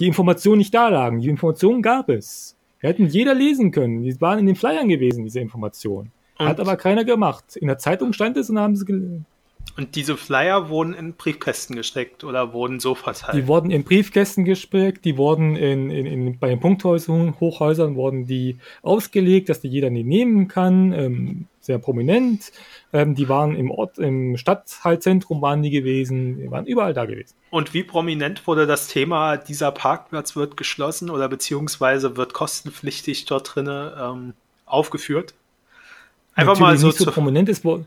die 0.00 0.06
Informationen 0.06 0.58
nicht 0.58 0.74
da 0.74 0.88
lagen. 0.88 1.20
Die 1.20 1.28
Informationen 1.28 1.82
gab 1.82 2.08
es. 2.08 2.56
Hätten 2.78 3.06
jeder 3.06 3.34
lesen 3.34 3.70
können. 3.70 4.02
Die 4.02 4.20
waren 4.20 4.40
in 4.40 4.46
den 4.46 4.56
Flyern 4.56 4.88
gewesen, 4.88 5.24
diese 5.24 5.40
Informationen. 5.40 6.10
Hat 6.36 6.58
aber 6.58 6.76
keiner 6.76 7.04
gemacht. 7.04 7.56
In 7.56 7.68
der 7.68 7.78
Zeitung 7.78 8.12
stand 8.12 8.36
es 8.36 8.50
und 8.50 8.58
haben 8.58 8.74
sie 8.74 8.84
gelesen. 8.84 9.26
Und 9.76 9.96
diese 9.96 10.16
Flyer 10.16 10.68
wurden 10.68 10.94
in 10.94 11.14
Briefkästen 11.14 11.74
gesteckt 11.74 12.22
oder 12.22 12.52
wurden 12.52 12.78
so 12.78 12.94
verteilt? 12.94 13.36
Die 13.36 13.48
wurden 13.48 13.72
in 13.72 13.82
Briefkästen 13.82 14.44
gesteckt, 14.44 15.04
die 15.04 15.16
wurden 15.16 15.56
in, 15.56 15.90
in, 15.90 16.06
in, 16.06 16.38
bei 16.38 16.48
den 16.48 16.60
Punkthäusern, 16.60 17.34
Hochhäusern 17.40 17.96
wurden 17.96 18.26
die 18.26 18.58
ausgelegt, 18.82 19.48
dass 19.48 19.60
die 19.60 19.68
jeder 19.68 19.90
nie 19.90 20.04
nehmen 20.04 20.46
kann, 20.46 20.92
ähm, 20.92 21.46
sehr 21.60 21.78
prominent. 21.78 22.52
Ähm, 22.92 23.16
die 23.16 23.28
waren 23.28 23.56
im 23.56 23.72
Ort, 23.72 23.98
im 23.98 24.36
Stadtteilzentrum 24.36 25.42
waren 25.42 25.62
die 25.62 25.70
gewesen, 25.70 26.38
die 26.38 26.50
waren 26.52 26.66
überall 26.66 26.94
da 26.94 27.04
gewesen. 27.04 27.34
Und 27.50 27.74
wie 27.74 27.82
prominent 27.82 28.46
wurde 28.46 28.68
das 28.68 28.86
Thema, 28.86 29.36
dieser 29.36 29.72
Parkplatz 29.72 30.36
wird 30.36 30.56
geschlossen 30.56 31.10
oder 31.10 31.28
beziehungsweise 31.28 32.16
wird 32.16 32.32
kostenpflichtig 32.32 33.24
dort 33.24 33.56
drinnen 33.56 33.90
ähm, 34.00 34.32
aufgeführt? 34.66 35.34
Einfach 36.36 36.52
Natürlich 36.52 36.60
mal 36.60 36.78
so, 36.78 36.86
nicht 36.88 36.98
so 36.98 37.10
prominent, 37.10 37.48
es 37.48 37.64
wurde 37.64 37.86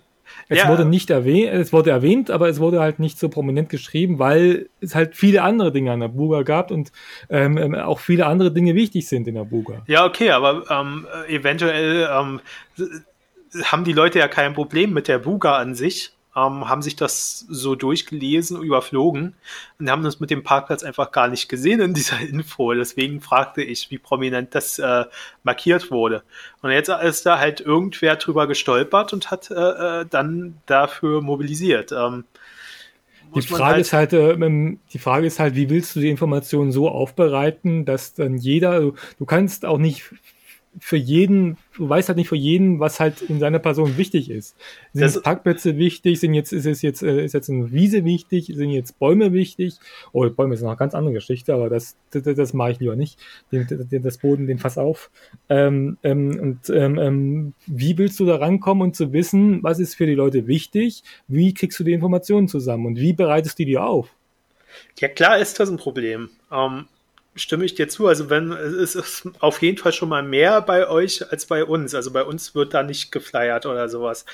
es 0.50 0.60
ja. 0.60 0.70
wurde 0.70 0.86
nicht 0.86 1.10
erwähnt, 1.10 1.54
es 1.54 1.74
wurde 1.74 1.92
erwähnt, 1.92 2.32
aber 2.32 2.50
es 2.50 2.60
wurde 2.60 2.80
halt 2.80 3.00
nicht 3.00 3.20
so 3.20 3.30
prominent 3.30 3.70
geschrieben, 3.70 4.20
weil 4.20 4.70
es 4.82 4.96
halt 4.96 5.16
viele 5.16 5.44
andere 5.44 5.72
Dinge 5.72 5.92
an 5.92 6.00
der 6.00 6.08
Buga 6.10 6.44
gab 6.44 6.72
und 6.72 6.92
ähm, 7.30 7.58
ähm 7.58 7.76
auch 7.76 8.00
viele 8.00 8.26
andere 8.26 8.52
Dinge 8.52 8.76
wichtig 8.76 9.08
sind 9.08 9.28
in 9.28 9.36
der 9.36 9.46
Buga. 9.46 9.84
Ja, 9.88 10.06
okay, 10.06 10.32
aber 10.32 10.64
ähm, 10.70 11.08
eventuell 11.28 12.10
ähm, 12.12 12.42
haben 13.64 13.84
die 13.84 13.94
Leute 13.94 14.20
ja 14.20 14.28
kein 14.28 14.54
Problem 14.54 14.94
mit 14.94 15.08
der 15.08 15.20
Buga 15.20 15.58
an 15.58 15.76
sich 15.76 16.17
ähm, 16.38 16.70
haben 16.70 16.84
sich 16.84 16.96
das 16.96 17.46
so 17.50 17.74
durchgelesen, 17.74 18.62
überflogen 18.62 19.34
und 19.80 19.90
haben 19.90 20.04
das 20.04 20.20
mit 20.20 20.30
dem 20.30 20.44
Parkplatz 20.44 20.84
einfach 20.84 21.12
gar 21.12 21.28
nicht 21.28 21.50
gesehen 21.50 21.82
in 21.82 21.94
dieser 21.96 22.20
Info. 22.30 22.74
Deswegen 22.74 23.22
fragte 23.22 23.64
ich, 23.64 23.90
wie 23.90 23.98
prominent 23.98 24.54
das 24.54 24.78
äh, 24.78 25.06
markiert 25.44 25.90
wurde. 25.90 26.24
Und 26.62 26.70
jetzt 26.70 26.90
ist 26.90 27.26
da 27.26 27.40
halt 27.40 27.60
irgendwer 27.60 28.18
drüber 28.18 28.46
gestolpert 28.46 29.14
und 29.14 29.32
hat 29.32 29.50
äh, 29.50 29.56
äh 30.02 30.06
dann 30.08 30.58
dafür 30.68 31.22
mobilisiert. 31.22 31.92
Ähm, 31.92 32.26
die 33.36 33.42
Frage 33.42 33.64
halt 33.64 33.82
ist 33.82 33.94
halt, 33.94 34.14
äh, 34.14 34.78
die 34.94 35.00
Frage 35.00 35.28
ist 35.28 35.40
halt, 35.40 35.56
wie 35.56 35.70
willst 35.70 35.96
du 35.96 36.00
die 36.00 36.10
Informationen 36.10 36.72
so 36.72 36.88
aufbereiten, 36.88 37.84
dass 37.84 38.14
dann 38.14 38.38
jeder, 38.38 38.80
du 38.80 39.26
kannst 39.26 39.66
auch 39.66 39.80
nicht 39.80 40.14
für 40.80 40.98
jeden, 40.98 41.58
du 41.76 41.88
weißt 41.88 42.10
halt 42.10 42.18
nicht 42.18 42.30
für 42.30 42.36
jeden, 42.36 42.80
was 42.80 43.00
halt 43.00 43.22
in 43.22 43.40
seiner 43.40 43.60
Person 43.60 43.98
wichtig 43.98 44.30
ist. 44.30 44.56
Sind 44.94 45.04
das, 45.04 45.22
Parkplätze 45.22 45.78
wichtig? 45.78 46.20
Sind 46.20 46.34
jetzt, 46.34 46.52
ist 46.52 46.66
es 46.66 46.82
jetzt, 46.82 47.04
äh, 47.04 47.24
ist 47.24 47.34
jetzt 47.34 47.50
eine 47.50 47.72
Wiese 47.72 48.04
wichtig? 48.06 48.52
Sind 48.54 48.70
jetzt 48.70 49.00
Bäume 49.00 49.34
wichtig? 49.34 49.76
Oh, 50.12 50.30
Bäume 50.30 50.54
ist 50.54 50.62
noch 50.62 50.70
eine 50.70 50.78
ganz 50.78 50.94
andere 50.94 51.14
Geschichte, 51.14 51.54
aber 51.54 51.70
das, 51.70 51.96
das, 52.12 52.24
das 52.24 52.54
mache 52.54 52.72
ich 52.72 52.80
lieber 52.80 52.96
nicht. 52.96 53.20
Den, 53.52 53.68
das 54.04 54.18
Boden, 54.18 54.48
den 54.48 54.60
Fass 54.60 54.78
auf. 54.78 55.12
Ähm, 55.50 55.98
ähm, 56.04 56.40
und 56.40 56.70
ähm, 56.70 56.98
ähm, 57.00 57.54
wie 57.66 57.98
willst 57.98 58.20
du 58.20 58.26
da 58.26 58.36
rankommen 58.36 58.84
und 58.84 58.96
zu 58.96 59.14
wissen, 59.14 59.64
was 59.64 59.80
ist 59.80 59.96
für 59.96 60.06
die 60.06 60.16
Leute 60.16 60.48
wichtig? 60.48 61.04
Wie 61.28 61.54
kriegst 61.54 61.80
du 61.80 61.84
die 61.84 61.94
Informationen 61.94 62.48
zusammen 62.48 62.86
und 62.86 63.00
wie 63.00 63.14
bereitest 63.14 63.60
du 63.60 63.64
die 63.64 63.72
dir 63.72 63.86
auf? 63.86 64.10
Ja, 65.00 65.08
klar 65.08 65.38
ist 65.38 65.60
das 65.60 65.70
ein 65.70 65.78
Problem. 65.78 66.30
Ähm, 66.52 66.88
stimme 67.38 67.66
ich 67.66 67.76
dir 67.76 67.88
zu. 67.88 68.08
Also 68.08 68.30
wenn 68.30 68.52
es 68.52 68.96
ist 68.96 69.30
auf 69.40 69.62
jeden 69.62 69.78
Fall 69.78 69.94
schon 69.94 70.10
mal 70.10 70.24
mehr 70.24 70.62
bei 70.62 70.88
euch 70.90 71.32
als 71.32 71.46
bei 71.46 71.64
uns. 71.64 71.96
Also 71.96 72.12
bei 72.12 72.24
uns 72.24 72.56
wird 72.56 72.74
da 72.74 72.84
nicht 72.84 73.12
geflyert 73.12 73.66
oder 73.66 73.90
sowas. 73.90 74.26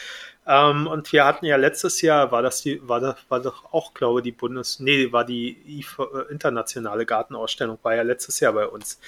Ähm, 0.46 0.88
und 0.88 1.12
wir 1.14 1.26
hatten 1.26 1.46
ja 1.46 1.56
letztes 1.56 2.02
Jahr, 2.02 2.32
war 2.32 2.42
das 2.42 2.62
die, 2.62 2.86
war 2.88 3.00
das, 3.00 3.16
war 3.30 3.40
doch 3.40 3.72
auch, 3.72 3.94
glaube 3.94 4.20
ich, 4.20 4.24
die 4.26 4.32
Bundes, 4.34 4.80
nee, 4.80 5.12
war 5.12 5.24
die 5.24 5.86
äh, 5.98 6.32
internationale 6.32 7.06
Gartenausstellung, 7.06 7.80
war 7.82 7.96
ja 7.96 8.02
letztes 8.02 8.40
Jahr 8.42 8.54
bei 8.54 8.68
uns. 8.68 9.00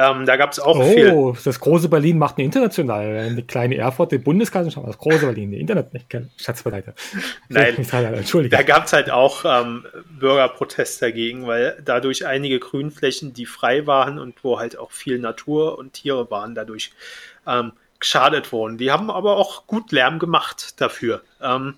Ähm, 0.00 0.26
da 0.26 0.36
gab 0.36 0.52
es 0.52 0.60
auch 0.60 0.78
oh, 0.78 0.82
viel. 0.84 1.10
Oh, 1.10 1.36
das 1.44 1.58
große 1.58 1.88
Berlin 1.88 2.18
macht 2.18 2.38
eine 2.38 2.44
internationale, 2.44 3.18
eine 3.18 3.42
kleine 3.42 3.76
Erfurt, 3.76 4.12
die 4.12 4.18
Bundesgartenschau, 4.18 4.86
das 4.86 4.96
große 4.96 5.26
Berlin, 5.26 5.50
die 5.50 5.58
Internet, 5.58 5.92
nicht, 5.92 6.06
Schatzbereiter. 6.36 6.94
Nein, 7.48 7.74
Entschuldigung. 7.76 8.56
Da 8.56 8.62
gab 8.62 8.84
es 8.84 8.92
halt 8.92 9.10
auch 9.10 9.44
ähm, 9.44 9.84
Bürgerprotest 10.20 11.02
dagegen, 11.02 11.48
weil 11.48 11.82
dadurch 11.84 12.24
einige 12.26 12.60
Grünflächen, 12.60 13.34
die 13.34 13.44
frei 13.44 13.88
waren 13.88 14.20
und 14.20 14.44
wo 14.44 14.60
halt 14.60 14.78
auch 14.78 14.92
viel 14.92 15.18
Natur 15.18 15.76
und 15.78 15.94
Tiere 15.94 16.30
waren, 16.30 16.54
dadurch 16.54 16.92
ähm, 17.48 17.72
geschadet 17.98 18.52
wurden. 18.52 18.78
Die 18.78 18.92
haben 18.92 19.10
aber 19.10 19.36
auch 19.36 19.66
gut 19.66 19.90
Lärm 19.90 20.20
gemacht 20.20 20.80
dafür. 20.80 21.22
Ähm, 21.42 21.74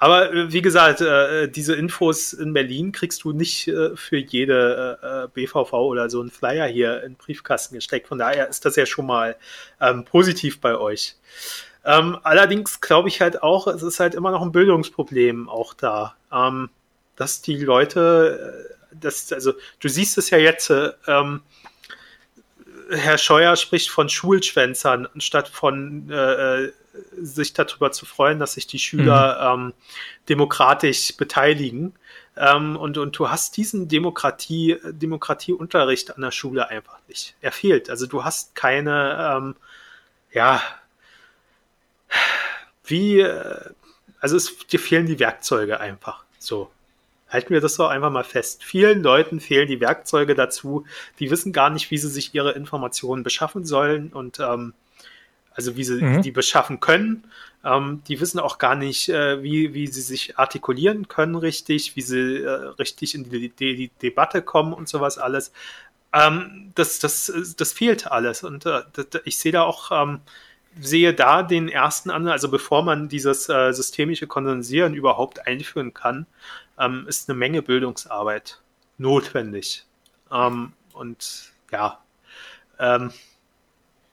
aber 0.00 0.32
äh, 0.32 0.50
wie 0.50 0.62
gesagt, 0.62 1.02
äh, 1.02 1.46
diese 1.46 1.74
Infos 1.74 2.32
in 2.32 2.54
Berlin 2.54 2.90
kriegst 2.90 3.22
du 3.22 3.32
nicht 3.32 3.68
äh, 3.68 3.94
für 3.94 4.16
jede 4.16 4.98
äh, 5.02 5.28
BVV 5.28 5.74
oder 5.74 6.08
so 6.08 6.20
einen 6.20 6.30
Flyer 6.30 6.66
hier 6.66 7.02
in 7.02 7.12
den 7.12 7.16
Briefkasten 7.16 7.74
gesteckt. 7.74 8.08
Von 8.08 8.18
daher 8.18 8.48
ist 8.48 8.64
das 8.64 8.76
ja 8.76 8.86
schon 8.86 9.06
mal 9.06 9.36
ähm, 9.78 10.06
positiv 10.06 10.60
bei 10.60 10.74
euch. 10.74 11.16
Ähm, 11.84 12.18
allerdings 12.22 12.80
glaube 12.80 13.08
ich 13.08 13.20
halt 13.20 13.42
auch, 13.42 13.66
es 13.66 13.82
ist 13.82 14.00
halt 14.00 14.14
immer 14.14 14.30
noch 14.30 14.40
ein 14.40 14.52
Bildungsproblem 14.52 15.50
auch 15.50 15.74
da, 15.74 16.16
ähm, 16.32 16.70
dass 17.16 17.42
die 17.42 17.58
Leute, 17.58 18.68
äh, 18.70 18.96
das, 18.98 19.30
also 19.34 19.52
du 19.80 19.88
siehst 19.90 20.16
es 20.16 20.30
ja 20.30 20.38
jetzt, 20.38 20.70
äh, 20.70 20.92
Herr 22.90 23.18
Scheuer 23.18 23.54
spricht 23.56 23.90
von 23.90 24.08
Schulschwänzern, 24.08 25.08
anstatt 25.12 25.48
von 25.48 26.10
äh, 26.10 26.64
äh, 26.64 26.72
sich 27.12 27.52
darüber 27.52 27.92
zu 27.92 28.06
freuen, 28.06 28.38
dass 28.38 28.54
sich 28.54 28.66
die 28.66 28.78
Schüler 28.78 29.56
mhm. 29.56 29.62
ähm, 29.62 29.74
demokratisch 30.28 31.16
beteiligen. 31.16 31.94
Ähm, 32.36 32.76
und, 32.76 32.98
und 32.98 33.18
du 33.18 33.30
hast 33.30 33.56
diesen 33.56 33.88
Demokratie, 33.88 34.78
Demokratieunterricht 34.84 36.14
an 36.14 36.22
der 36.22 36.30
Schule 36.30 36.68
einfach 36.68 36.98
nicht. 37.08 37.34
Er 37.40 37.52
fehlt. 37.52 37.90
Also 37.90 38.06
du 38.06 38.24
hast 38.24 38.54
keine, 38.54 39.36
ähm, 39.36 39.56
ja, 40.32 40.62
wie, 42.84 43.20
äh, 43.20 43.70
also 44.20 44.36
es, 44.36 44.58
dir 44.66 44.80
fehlen 44.80 45.06
die 45.06 45.18
Werkzeuge 45.18 45.80
einfach. 45.80 46.24
So 46.38 46.70
halten 47.30 47.54
wir 47.54 47.60
das 47.60 47.76
doch 47.76 47.88
einfach 47.88 48.10
mal 48.10 48.24
fest. 48.24 48.64
Vielen 48.64 49.02
Leuten 49.02 49.40
fehlen 49.40 49.68
die 49.68 49.80
Werkzeuge 49.80 50.34
dazu. 50.34 50.84
Die 51.20 51.30
wissen 51.30 51.52
gar 51.52 51.70
nicht, 51.70 51.90
wie 51.90 51.98
sie 51.98 52.08
sich 52.08 52.34
ihre 52.34 52.52
Informationen 52.52 53.22
beschaffen 53.22 53.64
sollen. 53.64 54.12
Und 54.12 54.40
ähm, 54.40 54.74
also 55.54 55.76
wie 55.76 55.84
sie 55.84 56.02
mhm. 56.02 56.22
die 56.22 56.30
beschaffen 56.30 56.80
können. 56.80 57.24
Ähm, 57.64 58.02
die 58.08 58.20
wissen 58.20 58.40
auch 58.40 58.58
gar 58.58 58.74
nicht, 58.74 59.08
äh, 59.08 59.42
wie, 59.42 59.74
wie 59.74 59.86
sie 59.86 60.00
sich 60.00 60.38
artikulieren 60.38 61.08
können 61.08 61.34
richtig, 61.34 61.94
wie 61.96 62.02
sie 62.02 62.38
äh, 62.42 62.48
richtig 62.78 63.14
in 63.14 63.28
die, 63.28 63.50
die, 63.50 63.76
die, 63.76 63.90
Debatte 64.00 64.40
kommen 64.40 64.72
und 64.72 64.88
sowas 64.88 65.18
alles. 65.18 65.52
Ähm, 66.12 66.72
das, 66.74 66.98
das, 66.98 67.30
das 67.56 67.72
fehlt 67.72 68.06
alles. 68.06 68.42
Und 68.42 68.64
äh, 68.66 68.82
ich 69.24 69.38
sehe 69.38 69.52
da 69.52 69.62
auch, 69.62 69.90
ähm, 69.92 70.20
sehe 70.80 71.12
da 71.12 71.42
den 71.42 71.68
ersten 71.68 72.10
an, 72.10 72.28
also 72.28 72.48
bevor 72.48 72.82
man 72.82 73.08
dieses 73.08 73.48
äh, 73.48 73.72
systemische 73.72 74.26
Kondensieren 74.26 74.94
überhaupt 74.94 75.46
einführen 75.46 75.92
kann, 75.92 76.26
ähm, 76.78 77.04
ist 77.08 77.28
eine 77.28 77.38
Menge 77.38 77.60
Bildungsarbeit 77.60 78.60
notwendig. 78.96 79.84
Ähm, 80.32 80.72
und 80.94 81.52
ja, 81.70 81.98
ähm, 82.78 83.12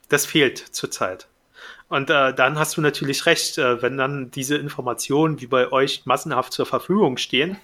das 0.10 0.26
fehlt 0.26 0.58
zurzeit. 0.58 1.28
Und 1.90 2.10
äh, 2.10 2.34
dann 2.34 2.60
hast 2.60 2.76
du 2.78 2.82
natürlich 2.82 3.26
recht, 3.26 3.58
äh, 3.58 3.82
wenn 3.82 3.98
dann 3.98 4.32
diese 4.32 4.58
Informationen 4.58 5.40
wie 5.42 5.48
bei 5.48 5.72
euch 5.72 6.06
massenhaft 6.06 6.52
zur 6.52 6.66
Verfügung 6.66 7.18
stehen 7.18 7.58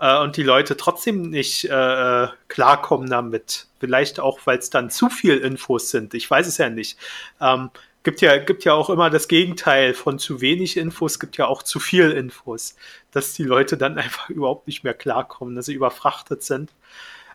äh, 0.00 0.18
und 0.18 0.36
die 0.36 0.42
Leute 0.42 0.76
trotzdem 0.76 1.30
nicht 1.30 1.64
äh, 1.64 2.26
klarkommen 2.48 3.08
damit, 3.08 3.68
vielleicht 3.78 4.18
auch, 4.18 4.40
weil 4.44 4.58
es 4.58 4.70
dann 4.70 4.90
zu 4.90 5.08
viel 5.08 5.38
Infos 5.38 5.90
sind, 5.90 6.14
ich 6.14 6.28
weiß 6.28 6.48
es 6.48 6.58
ja 6.58 6.70
nicht. 6.70 6.98
Ähm, 7.40 7.70
gibt 8.02 8.20
ja, 8.20 8.36
gibt 8.38 8.64
ja 8.64 8.72
auch 8.74 8.90
immer 8.90 9.10
das 9.10 9.28
Gegenteil 9.28 9.94
von 9.94 10.18
zu 10.18 10.40
wenig 10.40 10.76
Infos, 10.76 11.20
gibt 11.20 11.36
ja 11.36 11.46
auch 11.46 11.62
zu 11.62 11.78
viel 11.78 12.10
Infos, 12.10 12.74
dass 13.12 13.32
die 13.34 13.44
Leute 13.44 13.76
dann 13.76 13.96
einfach 13.98 14.28
überhaupt 14.28 14.66
nicht 14.66 14.82
mehr 14.82 14.94
klarkommen, 14.94 15.54
dass 15.54 15.66
sie 15.66 15.74
überfrachtet 15.74 16.42
sind. 16.42 16.72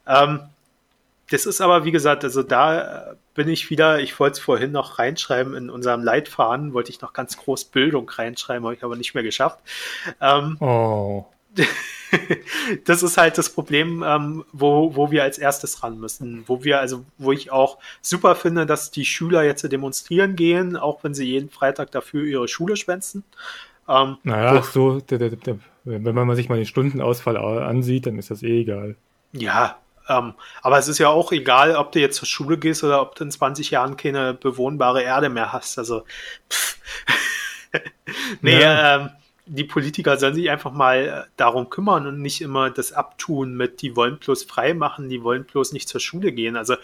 Ähm, 0.06 0.42
das 1.30 1.46
ist 1.46 1.62
aber, 1.62 1.84
wie 1.84 1.92
gesagt, 1.92 2.24
also 2.24 2.42
da 2.42 3.16
bin 3.34 3.50
ich 3.50 3.70
wieder, 3.70 4.00
ich 4.00 4.20
wollte 4.20 4.34
es 4.34 4.40
vorhin 4.40 4.72
noch 4.72 4.98
reinschreiben 4.98 5.56
in 5.56 5.70
unserem 5.70 6.04
Leitfaden, 6.04 6.74
wollte 6.74 6.90
ich 6.90 7.02
noch 7.02 7.14
ganz 7.14 7.38
groß 7.38 7.66
Bildung 7.66 8.10
reinschreiben, 8.10 8.64
habe 8.64 8.76
ich 8.76 8.84
aber 8.84 8.96
nicht 8.96 9.14
mehr 9.14 9.24
geschafft. 9.24 9.60
Ähm, 10.22 10.58
oh. 10.62 11.26
das 12.86 13.04
ist 13.04 13.18
halt 13.18 13.38
das 13.38 13.50
Problem, 13.50 14.04
ähm, 14.06 14.46
wo, 14.54 14.96
wo 14.96 15.12
wir 15.12 15.24
als 15.24 15.38
erstes 15.38 15.84
ran 15.84 16.00
müssen. 16.00 16.44
Wo 16.48 16.64
wir, 16.64 16.80
also, 16.80 17.04
wo 17.18 17.32
ich 17.32 17.52
auch 17.52 17.78
super 18.02 18.36
finde, 18.36 18.66
dass 18.66 18.92
die 18.92 19.06
Schüler 19.06 19.44
jetzt 19.44 19.70
demonstrieren 19.70 20.36
gehen, 20.36 20.78
auch 20.78 21.04
wenn 21.04 21.14
sie 21.14 21.26
jeden 21.26 21.50
Freitag 21.50 21.92
dafür 21.92 22.24
ihre 22.24 22.48
Schule 22.48 22.78
schwänzen. 22.78 23.24
Ähm, 23.90 24.18
naja, 24.24 24.62
so, 24.62 25.02
wenn 25.84 26.16
man 26.16 26.36
sich 26.36 26.50
mal 26.50 26.56
den 26.58 26.66
Stundenausfall 26.66 27.38
ansieht, 27.38 28.06
dann 28.06 28.18
ist 28.18 28.32
das 28.32 28.44
eh 28.44 28.62
egal. 28.62 28.96
Ja, 29.34 29.78
ähm, 30.10 30.34
aber 30.62 30.78
es 30.78 30.88
ist 30.88 30.98
ja 30.98 31.10
auch 31.10 31.32
egal, 31.32 31.76
ob 31.76 31.92
du 31.92 32.00
jetzt 32.00 32.18
zur 32.18 32.28
Schule 32.28 32.58
gehst 32.58 32.84
oder 32.84 33.02
ob 33.02 33.16
du 33.16 33.24
in 33.24 33.32
20 33.32 33.72
Jahren 33.72 33.98
keine 33.98 34.34
bewohnbare 34.34 35.04
Erde 35.04 35.30
mehr 35.30 35.54
hast. 35.54 35.78
Also, 35.78 36.04
pff. 36.50 36.78
nee, 38.42 38.62
ja. 38.62 38.96
ähm, 38.96 39.10
die 39.46 39.64
Politiker 39.64 40.18
sollen 40.18 40.36
sich 40.36 40.50
einfach 40.50 40.72
mal 40.72 40.98
äh, 40.98 41.32
darum 41.38 41.70
kümmern 41.70 42.08
und 42.08 42.22
nicht 42.22 42.42
immer 42.42 42.70
das 42.70 42.94
abtun 42.94 43.56
mit, 43.56 43.82
die 43.82 43.96
wollen 43.96 44.18
bloß 44.18 44.44
frei 44.44 44.74
machen, 44.74 45.10
die 45.10 45.24
wollen 45.24 45.46
bloß 45.46 45.74
nicht 45.74 45.88
zur 45.88 46.02
Schule 46.02 46.32
gehen. 46.32 46.56
Also 46.56 46.76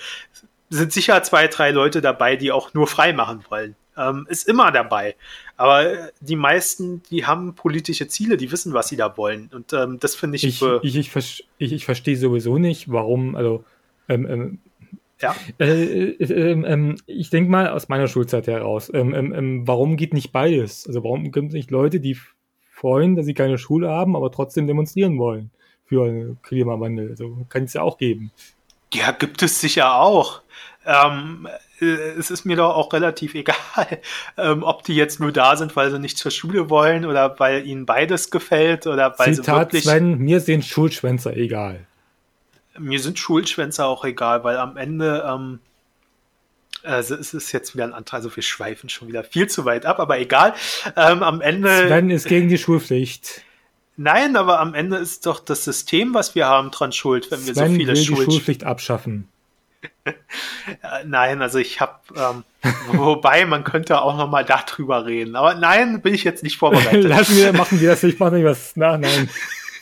sind 0.69 0.91
sicher 0.91 1.21
zwei, 1.23 1.47
drei 1.47 1.71
Leute 1.71 2.01
dabei, 2.01 2.35
die 2.35 2.51
auch 2.51 2.73
nur 2.73 2.87
frei 2.87 3.13
machen 3.13 3.43
wollen. 3.49 3.75
Ähm, 3.97 4.25
ist 4.29 4.47
immer 4.47 4.71
dabei. 4.71 5.15
Aber 5.55 5.85
äh, 5.85 6.11
die 6.19 6.35
meisten, 6.35 7.03
die 7.11 7.25
haben 7.25 7.53
politische 7.55 8.07
Ziele, 8.07 8.37
die 8.37 8.51
wissen, 8.51 8.73
was 8.73 8.87
sie 8.87 8.97
da 8.97 9.15
wollen. 9.17 9.49
Und 9.53 9.71
ähm, 9.73 9.99
das 9.99 10.15
finde 10.15 10.37
ich. 10.37 10.43
Ich, 10.43 10.61
ich, 10.61 11.15
ich, 11.15 11.45
ich, 11.57 11.73
ich 11.73 11.85
verstehe 11.85 12.17
sowieso 12.17 12.57
nicht, 12.57 12.91
warum, 12.91 13.35
also 13.35 13.63
ähm, 14.09 14.27
ähm 14.27 14.59
ja. 15.23 15.35
Äh, 15.57 16.09
äh, 16.19 16.51
äh, 16.51 16.95
ich 17.05 17.29
denke 17.29 17.49
mal 17.49 17.69
aus 17.69 17.87
meiner 17.87 18.07
Schulzeit 18.07 18.47
heraus, 18.47 18.91
ähm, 18.93 19.13
ähm, 19.13 19.33
ähm, 19.33 19.67
warum 19.67 19.95
geht 19.95 20.13
nicht 20.13 20.33
beides? 20.33 20.85
Also 20.85 21.03
warum 21.03 21.31
gibt 21.31 21.47
es 21.47 21.53
nicht 21.53 21.71
Leute, 21.71 22.01
die 22.01 22.17
freuen, 22.71 23.15
dass 23.15 23.25
sie 23.25 23.33
keine 23.33 23.57
Schule 23.57 23.89
haben, 23.89 24.17
aber 24.17 24.31
trotzdem 24.31 24.67
demonstrieren 24.67 25.17
wollen 25.17 25.51
für 25.85 26.35
Klimawandel? 26.43 27.11
Also 27.11 27.37
kann 27.47 27.63
es 27.63 27.73
ja 27.73 27.83
auch 27.83 27.97
geben. 27.97 28.31
Ja, 28.93 29.11
gibt 29.11 29.41
es 29.41 29.61
sicher 29.61 29.95
auch. 29.95 30.41
Ähm, 30.85 31.47
äh, 31.79 31.85
es 31.85 32.31
ist 32.31 32.45
mir 32.45 32.55
doch 32.57 32.75
auch 32.75 32.91
relativ 32.93 33.35
egal, 33.35 33.99
ähm, 34.37 34.63
ob 34.63 34.83
die 34.83 34.95
jetzt 34.95 35.19
nur 35.19 35.31
da 35.31 35.55
sind, 35.55 35.75
weil 35.75 35.91
sie 35.91 35.99
nicht 35.99 36.17
zur 36.17 36.31
Schule 36.31 36.69
wollen 36.69 37.05
oder 37.05 37.39
weil 37.39 37.65
ihnen 37.65 37.85
beides 37.85 38.31
gefällt 38.31 38.87
oder 38.87 39.15
weil 39.17 39.33
Zitat 39.33 39.71
sie 39.71 39.77
wirklich. 39.77 39.83
Sven, 39.83 40.17
mir 40.19 40.39
sind 40.39 40.65
Schulschwänzer 40.65 41.35
egal. 41.35 41.85
Mir 42.77 42.99
sind 42.99 43.19
Schulschwänzer 43.19 43.85
auch 43.85 44.03
egal, 44.03 44.43
weil 44.43 44.57
am 44.57 44.77
Ende 44.77 45.23
ähm, 45.27 45.59
also 46.83 47.15
es 47.15 47.33
ist 47.33 47.51
jetzt 47.51 47.73
wieder 47.73 47.85
ein 47.85 47.93
Antrag, 47.93 48.17
also 48.19 48.35
wir 48.35 48.43
schweifen 48.43 48.89
schon 48.89 49.07
wieder 49.07 49.23
viel 49.23 49.47
zu 49.47 49.65
weit 49.65 49.85
ab, 49.85 49.99
aber 49.99 50.19
egal. 50.19 50.53
Ähm, 50.97 51.23
am 51.23 51.41
Ende. 51.41 51.87
Sven 51.87 52.09
ist 52.09 52.27
gegen 52.27 52.49
die 52.49 52.57
Schulpflicht. 52.57 53.41
Nein, 53.95 54.35
aber 54.35 54.59
am 54.59 54.73
Ende 54.73 54.97
ist 54.97 55.25
doch 55.25 55.39
das 55.39 55.63
System, 55.63 56.13
was 56.13 56.35
wir 56.35 56.47
haben, 56.47 56.71
dran 56.71 56.91
schuld, 56.91 57.29
wenn 57.31 57.45
wir 57.45 57.53
Sven 57.53 57.71
so 57.71 57.75
viele 57.75 57.93
will 57.93 58.03
Schul 58.03 58.25
die 58.25 58.31
Schulpflicht 58.31 58.63
abschaffen. 58.63 59.29
Nein, 61.05 61.41
also 61.41 61.59
ich 61.59 61.81
habe, 61.81 61.99
ähm, 62.15 62.43
wobei 62.91 63.45
man 63.45 63.63
könnte 63.63 64.01
auch 64.01 64.17
noch 64.17 64.29
mal 64.29 64.45
darüber 64.45 65.05
reden. 65.05 65.35
Aber 65.35 65.55
nein, 65.55 66.01
bin 66.01 66.13
ich 66.13 66.23
jetzt 66.23 66.43
nicht 66.43 66.57
vorbereitet. 66.57 67.03
Lassen 67.03 67.37
wir, 67.37 67.53
machen 67.53 67.79
wir 67.79 67.89
das 67.89 68.03
nicht, 68.03 68.19
machen 68.19 68.37
wir 68.37 68.45
was. 68.45 68.73
Na, 68.75 68.97
nein. 68.97 69.29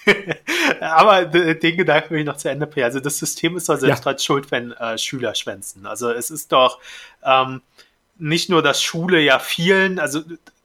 Aber 0.79 1.25
den 1.25 1.77
Gedanken 1.77 2.11
will 2.11 2.19
ich 2.21 2.25
noch 2.25 2.37
zu 2.37 2.49
Ende 2.49 2.67
bringen. 2.67 2.85
Also 2.85 2.99
das 2.99 3.19
System 3.19 3.55
ist 3.57 3.69
doch 3.69 3.77
selbst 3.77 4.05
ja. 4.05 4.17
schuld, 4.17 4.51
wenn 4.51 4.71
äh, 4.71 4.97
Schüler 4.97 5.35
schwänzen. 5.35 5.85
Also 5.85 6.11
es 6.11 6.31
ist 6.31 6.51
doch 6.51 6.79
ähm, 7.23 7.61
nicht 8.17 8.49
nur, 8.49 8.61
dass 8.61 8.81
Schule 8.81 9.19
ja 9.19 9.39
vielen, 9.39 9.99
also 9.99 10.21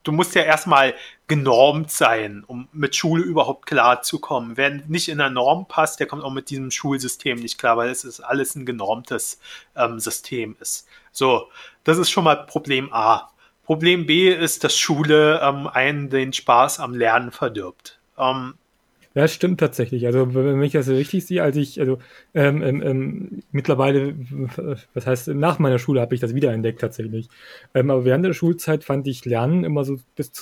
du 0.07 0.13
musst 0.13 0.35
ja 0.35 0.43
erstmal 0.43 0.93
genormt 1.27 1.91
sein, 1.91 2.43
um 2.47 2.69
mit 2.71 2.95
Schule 2.95 3.23
überhaupt 3.23 3.65
klarzukommen. 3.65 4.55
Wer 4.55 4.69
nicht 4.87 5.09
in 5.09 5.17
der 5.17 5.29
Norm 5.29 5.67
passt, 5.67 5.99
der 5.99 6.07
kommt 6.07 6.23
auch 6.23 6.31
mit 6.31 6.49
diesem 6.49 6.71
Schulsystem 6.71 7.39
nicht 7.39 7.57
klar, 7.57 7.75
weil 7.75 7.89
es 7.89 8.05
ist 8.05 8.21
alles 8.21 8.55
ein 8.55 8.65
genormtes 8.65 9.39
ähm, 9.75 9.99
System 9.99 10.55
ist. 10.61 10.87
So, 11.11 11.49
das 11.83 11.97
ist 11.97 12.09
schon 12.09 12.23
mal 12.23 12.35
Problem 12.45 12.93
A. 12.93 13.29
Problem 13.65 14.05
B 14.05 14.33
ist, 14.33 14.63
dass 14.63 14.77
Schule 14.77 15.41
ähm, 15.43 15.67
einen 15.67 16.09
den 16.09 16.31
Spaß 16.31 16.79
am 16.79 16.93
Lernen 16.93 17.31
verdirbt. 17.31 17.99
Ähm, 18.17 18.53
ja, 19.17 19.27
stimmt 19.27 19.59
tatsächlich. 19.59 20.05
Also 20.05 20.35
wenn 20.35 20.61
ich 20.61 20.73
das 20.73 20.87
richtig 20.89 21.25
sehe, 21.25 21.41
als 21.41 21.55
ich, 21.55 21.79
also 21.79 21.97
ähm, 22.35 22.61
ähm, 22.61 22.81
ähm 22.83 23.43
mittlerweile, 23.51 24.13
was 24.93 25.07
heißt, 25.07 25.29
nach 25.29 25.57
meiner 25.57 25.79
Schule 25.79 26.01
habe 26.01 26.13
ich 26.13 26.21
das 26.21 26.35
wiederentdeckt 26.35 26.79
tatsächlich. 26.79 27.27
Ähm, 27.73 27.89
aber 27.89 28.05
während 28.05 28.23
der 28.23 28.33
Schulzeit 28.33 28.83
fand 28.83 29.07
ich 29.07 29.25
Lernen 29.25 29.63
immer 29.63 29.83
so 29.85 29.97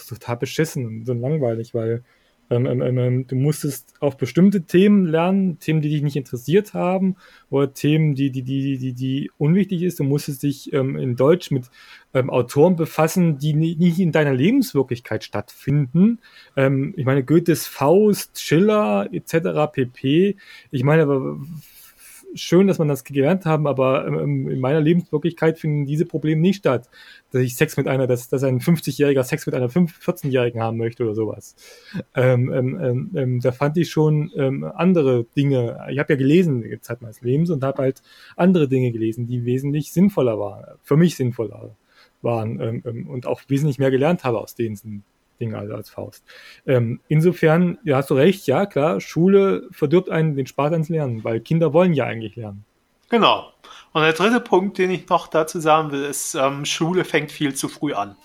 total 0.10 0.36
beschissen 0.36 0.86
und 0.86 1.06
so 1.06 1.14
langweilig, 1.14 1.74
weil 1.74 2.04
ähm, 2.50 2.66
ähm, 2.82 3.26
du 3.28 3.36
musstest 3.38 3.94
auf 4.02 4.18
bestimmte 4.18 4.64
Themen 4.64 5.06
lernen, 5.06 5.58
Themen, 5.60 5.80
die 5.80 5.90
dich 5.90 6.02
nicht 6.02 6.18
interessiert 6.18 6.74
haben, 6.74 7.16
oder 7.50 7.74
Themen, 7.74 8.14
die, 8.14 8.30
die, 8.30 8.44
die, 8.44 8.78
die, 8.78 8.92
die 8.92 9.32
unwichtig 9.38 9.84
ist. 9.84 10.02
Du 10.02 10.04
musstest 10.04 10.44
dich 10.44 10.74
in 10.74 11.16
Deutsch 11.16 11.50
mit 11.50 11.72
ähm, 12.16 12.30
Autoren 12.30 12.76
befassen, 12.76 13.38
die 13.38 13.54
nicht 13.54 14.00
in 14.00 14.12
deiner 14.12 14.34
Lebenswirklichkeit 14.34 15.24
stattfinden. 15.24 16.20
Ähm, 16.56 16.94
ich 16.98 17.06
meine, 17.06 17.24
Goethes 17.24 17.68
Faust, 17.68 18.40
Schiller 18.40 19.10
etc. 19.12 19.72
pp. 19.72 20.38
Ich 20.72 20.84
meine, 20.84 21.38
schön, 22.36 22.68
dass 22.68 22.80
man 22.80 22.88
das 22.88 23.04
gelernt 23.04 23.46
haben, 23.46 23.68
aber 23.68 24.08
ähm, 24.08 24.50
in 24.50 24.60
meiner 24.60 24.80
Lebenswirklichkeit 24.80 25.60
finden 25.60 25.86
diese 25.86 26.06
Probleme 26.06 26.42
nicht 26.42 26.60
statt. 26.60 26.90
Dass 27.32 27.42
ich 27.42 27.56
Sex 27.58 27.76
mit 27.76 27.88
einer, 27.88 28.08
dass, 28.08 28.30
dass 28.30 28.44
ein 28.44 28.60
50-Jähriger 28.60 29.24
Sex 29.24 29.46
mit 29.46 29.56
einer 29.56 29.70
14-Jährigen 29.70 30.62
haben 30.62 30.78
möchte 30.78 31.04
oder 31.04 31.16
sowas. 31.16 31.56
Ähm, 32.14 32.52
ähm, 32.54 32.80
ähm, 32.82 33.12
ähm, 33.16 33.40
da 33.42 33.52
fand 33.52 33.78
ich 33.78 33.90
schon 33.90 34.32
ähm, 34.38 34.64
andere 34.64 35.26
Dinge. 35.36 35.86
Ich 35.90 36.00
habe 36.00 36.14
ja 36.14 36.18
gelesen 36.18 36.64
Zeit 36.82 37.02
meines 37.02 37.22
Lebens 37.22 37.50
und 37.50 37.64
habe 37.64 37.82
halt 37.82 38.02
andere 38.38 38.70
Dinge 38.70 38.92
gelesen, 38.92 39.28
die 39.28 39.44
wesentlich 39.44 39.92
sinnvoller 39.92 40.40
waren, 40.40 40.78
für 40.82 40.96
mich 40.96 41.16
sinnvoller 41.16 41.76
waren 42.26 42.60
ähm, 42.60 42.84
ähm, 42.86 43.08
und 43.08 43.26
auch 43.26 43.42
wesentlich 43.48 43.80
mehr 43.80 43.92
gelernt 43.92 44.26
habe 44.26 44.40
aus 44.40 44.56
denen 44.56 45.04
Ding 45.40 45.54
also 45.54 45.74
als 45.74 45.90
Faust. 45.90 46.24
Ähm, 46.66 47.00
insofern, 47.08 47.78
ja, 47.84 47.98
hast 47.98 48.10
du 48.10 48.16
recht, 48.16 48.48
ja, 48.48 48.66
klar, 48.66 49.02
Schule 49.02 49.68
verdirbt 49.72 50.10
einen 50.10 50.36
den 50.36 50.48
Spaß 50.48 50.72
ans 50.74 50.90
Lernen, 50.90 51.24
weil 51.24 51.40
Kinder 51.40 51.74
wollen 51.74 51.94
ja 51.94 52.06
eigentlich 52.06 52.36
lernen. 52.36 52.66
Genau. 53.10 53.52
Und 53.94 54.02
der 54.02 54.14
dritte 54.14 54.40
Punkt, 54.40 54.78
den 54.78 54.92
ich 54.92 55.08
noch 55.10 55.28
dazu 55.28 55.60
sagen 55.60 55.92
will, 55.92 56.04
ist, 56.04 56.36
ähm, 56.36 56.66
Schule 56.66 57.06
fängt 57.06 57.32
viel 57.32 57.54
zu 57.54 57.68
früh 57.68 57.94
an. 57.94 58.16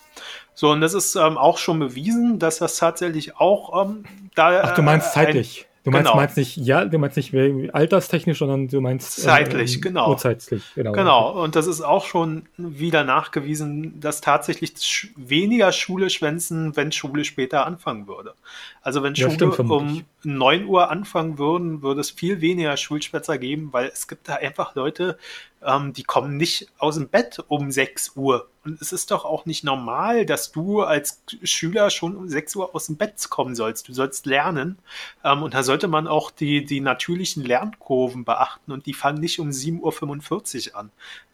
So, 0.55 0.70
und 0.70 0.80
das 0.80 0.94
ist 0.94 1.14
ähm, 1.16 1.38
auch 1.38 1.59
schon 1.59 1.78
bewiesen, 1.78 2.38
dass 2.38 2.59
das 2.59 2.76
tatsächlich 2.76 3.36
auch 3.36 3.86
ähm, 3.86 4.05
da. 4.34 4.61
Ach, 4.62 4.74
du 4.74 4.82
meinst 4.82 5.12
zeitlich. 5.12 5.66
Du 5.83 5.91
meinst, 5.91 6.09
genau. 6.09 6.16
meinst 6.16 6.37
nicht, 6.37 6.57
ja, 6.59 6.85
du 6.85 6.99
meinst 6.99 7.16
nicht 7.16 7.35
alterstechnisch, 7.74 8.39
sondern 8.39 8.68
du 8.68 8.83
meinst 8.83 9.18
äh, 9.18 9.22
zeitlich, 9.22 9.76
äh, 9.76 9.81
genau. 9.81 10.11
Urzeitlich, 10.11 10.62
genau. 10.74 10.93
Genau. 10.93 11.43
Und 11.43 11.57
das 11.57 11.66
ist 11.66 11.81
auch 11.81 12.05
schon 12.05 12.43
wieder 12.59 13.03
nachgewiesen, 13.03 13.99
dass 13.99 14.20
tatsächlich 14.20 14.74
weniger 15.16 15.72
Schule 15.72 16.11
schwänzen, 16.11 16.76
wenn 16.76 16.93
Schule 16.93 17.24
später 17.24 17.64
anfangen 17.64 18.07
würde. 18.07 18.35
Also 18.83 19.03
wenn 19.03 19.16
Schule 19.16 19.31
ja, 19.31 19.53
stimmt, 19.53 19.59
um 19.59 20.05
9 20.22 20.66
Uhr 20.66 20.91
anfangen 20.91 21.39
würden, 21.39 21.81
würde 21.81 22.03
es 22.03 22.11
viel 22.11 22.43
weniger 22.43 22.76
Schulschwätzer 22.76 23.39
geben, 23.39 23.68
weil 23.72 23.91
es 23.93 24.07
gibt 24.07 24.28
da 24.28 24.35
einfach 24.35 24.74
Leute, 24.74 25.16
ähm, 25.64 25.92
die 25.92 26.02
kommen 26.02 26.36
nicht 26.36 26.68
aus 26.78 26.96
dem 26.96 27.08
Bett 27.08 27.42
um 27.48 27.70
6 27.70 28.12
Uhr. 28.16 28.48
Und 28.64 28.80
es 28.80 28.92
ist 28.92 29.11
doch 29.11 29.24
auch 29.24 29.46
nicht 29.46 29.64
normal, 29.64 30.26
dass 30.26 30.52
du 30.52 30.82
als 30.82 31.22
Schüler 31.42 31.90
schon 31.90 32.16
um 32.16 32.28
6 32.28 32.56
Uhr 32.56 32.74
aus 32.74 32.86
dem 32.86 32.96
Bett 32.96 33.28
kommen 33.30 33.54
sollst. 33.54 33.88
Du 33.88 33.92
sollst 33.92 34.26
lernen. 34.26 34.78
Ähm, 35.24 35.42
und 35.42 35.54
da 35.54 35.62
sollte 35.62 35.88
man 35.88 36.06
auch 36.06 36.30
die, 36.30 36.64
die 36.64 36.80
natürlichen 36.80 37.44
Lernkurven 37.44 38.24
beachten 38.24 38.72
und 38.72 38.86
die 38.86 38.94
fangen 38.94 39.20
nicht 39.20 39.38
um 39.40 39.50
7.45 39.50 40.72
Uhr 40.72 40.78
an. 40.78 40.90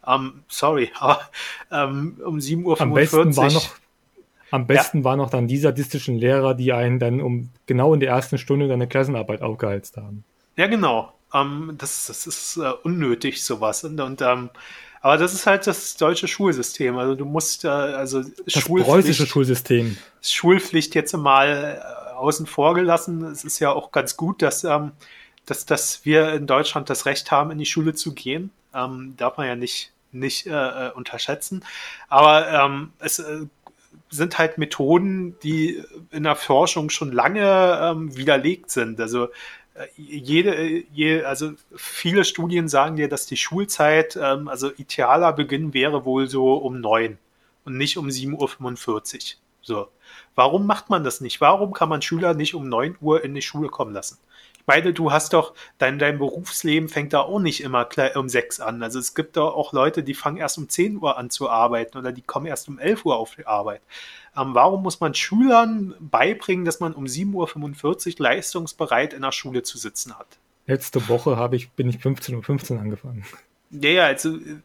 Ähm, 0.06 0.42
sorry, 0.48 0.90
aber 0.98 1.20
ähm, 1.70 2.20
um 2.24 2.38
7.45 2.38 2.64
Uhr. 2.64 2.80
Am 2.80 2.94
besten 2.94 3.36
war 3.36 3.50
noch 3.50 3.76
am 4.52 4.66
besten 4.66 4.98
ja. 4.98 5.04
war 5.04 5.16
noch 5.16 5.30
dann 5.30 5.48
die 5.48 5.58
sadistischen 5.58 6.16
Lehrer, 6.16 6.54
die 6.54 6.72
einen 6.72 7.00
dann 7.00 7.20
um 7.20 7.50
genau 7.66 7.94
in 7.94 8.00
der 8.00 8.10
ersten 8.10 8.38
Stunde 8.38 8.68
deine 8.68 8.86
Klassenarbeit 8.86 9.42
aufgeheizt 9.42 9.96
haben. 9.96 10.24
Ja, 10.56 10.68
genau. 10.68 11.12
Ähm, 11.40 11.74
das, 11.78 12.06
das 12.06 12.26
ist 12.26 12.56
äh, 12.56 12.70
unnötig, 12.82 13.44
sowas. 13.44 13.84
Und, 13.84 14.00
und 14.00 14.22
ähm, 14.22 14.50
aber 15.00 15.18
das 15.18 15.34
ist 15.34 15.46
halt 15.46 15.66
das 15.66 15.96
deutsche 15.96 16.26
Schulsystem. 16.26 16.98
Also 16.98 17.14
du 17.14 17.24
musst 17.24 17.64
äh, 17.64 17.68
also 17.68 18.22
das 18.22 18.54
Schulpflicht, 18.54 18.86
preußische 18.86 19.26
Schulsystem. 19.26 19.96
Schulpflicht 20.20 20.94
jetzt 20.94 21.16
mal 21.16 21.80
äh, 21.80 22.14
außen 22.14 22.46
vor 22.46 22.74
gelassen. 22.74 23.24
Es 23.24 23.44
ist 23.44 23.60
ja 23.60 23.70
auch 23.70 23.92
ganz 23.92 24.16
gut, 24.16 24.42
dass, 24.42 24.64
ähm, 24.64 24.92
dass, 25.44 25.64
dass 25.64 26.04
wir 26.04 26.32
in 26.32 26.46
Deutschland 26.46 26.90
das 26.90 27.06
Recht 27.06 27.30
haben, 27.30 27.50
in 27.52 27.58
die 27.58 27.66
Schule 27.66 27.94
zu 27.94 28.14
gehen. 28.14 28.50
Ähm, 28.74 29.14
darf 29.16 29.36
man 29.36 29.46
ja 29.46 29.54
nicht, 29.54 29.92
nicht 30.12 30.46
äh, 30.46 30.50
äh 30.50 30.90
unterschätzen. 30.92 31.64
Aber 32.08 32.50
ähm, 32.50 32.92
es 32.98 33.20
äh, 33.20 33.46
sind 34.10 34.38
halt 34.38 34.58
Methoden, 34.58 35.38
die 35.42 35.82
in 36.10 36.24
der 36.24 36.36
Forschung 36.36 36.90
schon 36.90 37.12
lange 37.12 37.78
ähm, 37.80 38.16
widerlegt 38.16 38.70
sind. 38.70 39.00
Also 39.00 39.28
jede, 39.96 40.84
je, 40.92 41.22
also 41.22 41.52
viele 41.74 42.24
Studien 42.24 42.68
sagen 42.68 42.96
dir, 42.96 43.08
dass 43.08 43.26
die 43.26 43.36
Schulzeit, 43.36 44.16
ähm, 44.20 44.48
also 44.48 44.70
idealer 44.76 45.32
Beginn 45.32 45.74
wäre 45.74 46.04
wohl 46.04 46.28
so 46.28 46.54
um 46.54 46.80
neun 46.80 47.18
und 47.64 47.76
nicht 47.76 47.98
um 47.98 48.06
7.45 48.08 48.36
Uhr. 48.38 49.38
So. 49.62 49.88
Warum 50.34 50.66
macht 50.66 50.90
man 50.90 51.02
das 51.02 51.20
nicht? 51.20 51.40
Warum 51.40 51.72
kann 51.72 51.88
man 51.88 52.02
Schüler 52.02 52.34
nicht 52.34 52.54
um 52.54 52.68
neun 52.68 52.96
Uhr 53.00 53.24
in 53.24 53.34
die 53.34 53.42
Schule 53.42 53.68
kommen 53.68 53.92
lassen? 53.92 54.18
Meine, 54.66 54.92
du 54.92 55.12
hast 55.12 55.32
doch, 55.32 55.54
dein, 55.78 55.98
dein 55.98 56.18
Berufsleben 56.18 56.88
fängt 56.88 57.12
da 57.12 57.20
auch 57.20 57.38
nicht 57.38 57.62
immer 57.62 57.88
um 58.14 58.28
sechs 58.28 58.60
an. 58.60 58.82
Also 58.82 58.98
es 58.98 59.14
gibt 59.14 59.36
da 59.36 59.42
auch 59.42 59.72
Leute, 59.72 60.02
die 60.02 60.14
fangen 60.14 60.36
erst 60.38 60.58
um 60.58 60.68
10 60.68 60.96
Uhr 60.98 61.16
an 61.16 61.30
zu 61.30 61.48
arbeiten 61.48 61.98
oder 61.98 62.12
die 62.12 62.22
kommen 62.22 62.46
erst 62.46 62.68
um 62.68 62.78
11 62.78 63.04
Uhr 63.04 63.16
auf 63.16 63.34
die 63.36 63.46
Arbeit. 63.46 63.80
Ähm, 64.36 64.54
warum 64.54 64.82
muss 64.82 65.00
man 65.00 65.14
Schülern 65.14 65.94
beibringen, 66.00 66.64
dass 66.64 66.80
man 66.80 66.92
um 66.92 67.04
7.45 67.04 68.18
Uhr 68.18 68.24
leistungsbereit 68.24 69.14
in 69.14 69.22
der 69.22 69.32
Schule 69.32 69.62
zu 69.62 69.78
sitzen 69.78 70.18
hat? 70.18 70.26
Letzte 70.66 71.08
Woche 71.08 71.36
habe 71.36 71.56
ich, 71.56 71.70
bin 71.70 71.88
ich 71.88 71.96
15.15 71.96 72.34
Uhr 72.34 72.42
15 72.42 72.78
angefangen. 72.78 73.24
Ja, 73.70 73.90
ja, 73.90 74.04
also 74.06 74.36
äh, 74.36 74.60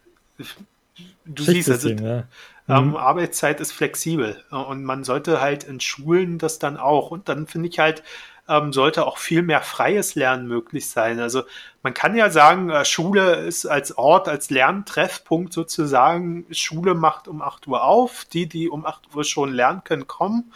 du 1.25 1.43
siehst, 1.43 1.69
also, 1.69 1.89
ja. 1.89 2.27
ähm, 2.67 2.89
mhm. 2.89 2.95
Arbeitszeit 2.95 3.59
ist 3.59 3.71
flexibel 3.71 4.43
und 4.49 4.83
man 4.83 5.03
sollte 5.03 5.41
halt 5.41 5.63
in 5.63 5.79
Schulen 5.79 6.37
das 6.37 6.59
dann 6.59 6.77
auch. 6.77 7.11
Und 7.11 7.29
dann 7.29 7.47
finde 7.47 7.69
ich 7.69 7.79
halt, 7.79 8.03
ähm, 8.51 8.73
sollte 8.73 9.05
auch 9.05 9.17
viel 9.17 9.41
mehr 9.41 9.61
freies 9.61 10.15
Lernen 10.15 10.47
möglich 10.47 10.89
sein. 10.89 11.19
Also 11.19 11.43
man 11.83 11.93
kann 11.93 12.15
ja 12.15 12.29
sagen, 12.29 12.69
äh, 12.69 12.83
Schule 12.83 13.35
ist 13.35 13.65
als 13.65 13.97
Ort, 13.97 14.27
als 14.27 14.49
Lerntreffpunkt 14.49 15.53
sozusagen, 15.53 16.45
Schule 16.51 16.93
macht 16.93 17.27
um 17.27 17.41
8 17.41 17.67
Uhr 17.67 17.83
auf, 17.83 18.25
die, 18.25 18.47
die 18.47 18.69
um 18.69 18.85
8 18.85 19.15
Uhr 19.15 19.23
schon 19.23 19.53
lernen 19.53 19.83
können, 19.83 20.07
kommen. 20.07 20.51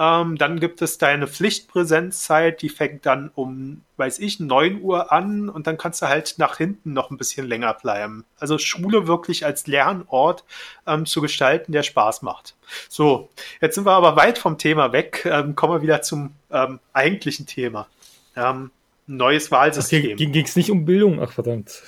Ähm, 0.00 0.38
dann 0.38 0.60
gibt 0.60 0.80
es 0.80 0.96
deine 0.96 1.26
Pflichtpräsenzzeit, 1.26 2.62
die 2.62 2.70
fängt 2.70 3.04
dann 3.04 3.30
um, 3.34 3.82
weiß 3.98 4.18
ich, 4.20 4.40
9 4.40 4.80
Uhr 4.80 5.12
an 5.12 5.50
und 5.50 5.66
dann 5.66 5.76
kannst 5.76 6.00
du 6.00 6.08
halt 6.08 6.36
nach 6.38 6.56
hinten 6.56 6.94
noch 6.94 7.10
ein 7.10 7.18
bisschen 7.18 7.46
länger 7.46 7.74
bleiben. 7.74 8.24
Also 8.38 8.56
Schule 8.56 9.06
wirklich 9.06 9.44
als 9.44 9.66
Lernort 9.66 10.44
ähm, 10.86 11.04
zu 11.04 11.20
gestalten, 11.20 11.72
der 11.72 11.82
Spaß 11.82 12.22
macht. 12.22 12.56
So, 12.88 13.28
jetzt 13.60 13.74
sind 13.74 13.84
wir 13.84 13.92
aber 13.92 14.16
weit 14.16 14.38
vom 14.38 14.56
Thema 14.56 14.94
weg. 14.94 15.28
Ähm, 15.30 15.54
kommen 15.54 15.74
wir 15.74 15.82
wieder 15.82 16.00
zum 16.00 16.34
ähm, 16.50 16.80
eigentlichen 16.94 17.44
Thema. 17.44 17.86
Ähm, 18.36 18.70
neues 19.06 19.50
Wahlsystem. 19.50 20.16
Ging 20.16 20.44
es 20.44 20.56
nicht 20.56 20.70
um 20.70 20.86
Bildung? 20.86 21.22
Ach 21.22 21.30
verdammt. 21.30 21.82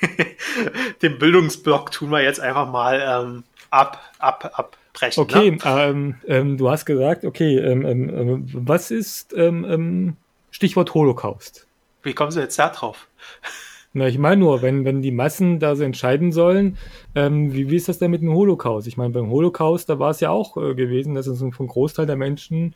Den 1.02 1.18
Bildungsblock 1.18 1.90
tun 1.90 2.08
wir 2.08 2.22
jetzt 2.22 2.40
einfach 2.40 2.70
mal 2.70 3.04
ähm, 3.06 3.44
ab, 3.68 4.00
ab, 4.18 4.50
ab 4.54 4.78
brechen. 4.94 5.20
Okay, 5.20 5.50
ne? 5.50 5.58
ähm, 5.66 6.14
ähm, 6.26 6.56
du 6.56 6.70
hast 6.70 6.86
gesagt, 6.86 7.26
okay, 7.26 7.58
ähm, 7.58 7.84
ähm, 7.84 8.08
ähm 8.08 8.46
was 8.52 8.90
ist 8.90 9.34
ähm, 9.36 10.16
Stichwort 10.50 10.94
Holocaust? 10.94 11.66
Wie 12.02 12.14
kommen 12.14 12.30
Sie 12.30 12.40
jetzt 12.40 12.58
da 12.58 12.70
drauf? 12.70 13.08
Na, 13.96 14.08
ich 14.08 14.18
meine 14.18 14.38
nur, 14.38 14.60
wenn, 14.62 14.84
wenn 14.84 15.02
die 15.02 15.12
Massen 15.12 15.60
da 15.60 15.76
so 15.76 15.84
entscheiden 15.84 16.32
sollen, 16.32 16.76
wie, 17.14 17.70
wie 17.70 17.76
ist 17.76 17.88
das 17.88 18.00
denn 18.00 18.10
mit 18.10 18.22
dem 18.22 18.32
Holocaust? 18.32 18.88
Ich 18.88 18.96
meine, 18.96 19.10
beim 19.10 19.30
Holocaust, 19.30 19.88
da 19.88 20.00
war 20.00 20.10
es 20.10 20.18
ja 20.18 20.30
auch 20.30 20.56
äh, 20.56 20.74
gewesen, 20.74 21.14
dass 21.14 21.28
es 21.28 21.38
vom 21.38 21.68
Großteil 21.68 22.04
der 22.04 22.16
Menschen 22.16 22.74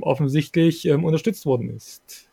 offensichtlich 0.00 0.90
unterstützt 0.90 1.46
worden 1.46 1.70
ist. 1.70 2.28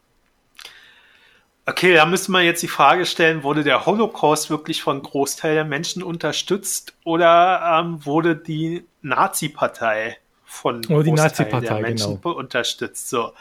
Okay, 1.67 1.95
da 1.95 2.05
müsste 2.05 2.31
man 2.31 2.45
jetzt 2.45 2.61
die 2.61 2.67
Frage 2.67 3.07
stellen, 3.07 3.41
wurde 3.41 3.63
der 3.63 3.87
Holocaust 3.87 4.51
wirklich 4.51 4.83
von 4.83 5.01
Großteil 5.01 5.55
der 5.55 5.65
Menschen 5.65 6.03
unterstützt 6.03 6.95
oder 7.03 7.81
ähm, 7.83 8.05
wurde 8.05 8.35
die 8.35 8.85
Nazi-Partei 9.05 10.17
von 10.43 10.81
oh, 10.89 11.01
die 11.01 11.11
Großteil 11.11 11.61
der 11.61 11.79
Menschen 11.79 12.21
genau. 12.21 12.35
unterstützt? 12.35 13.09
So. 13.09 13.33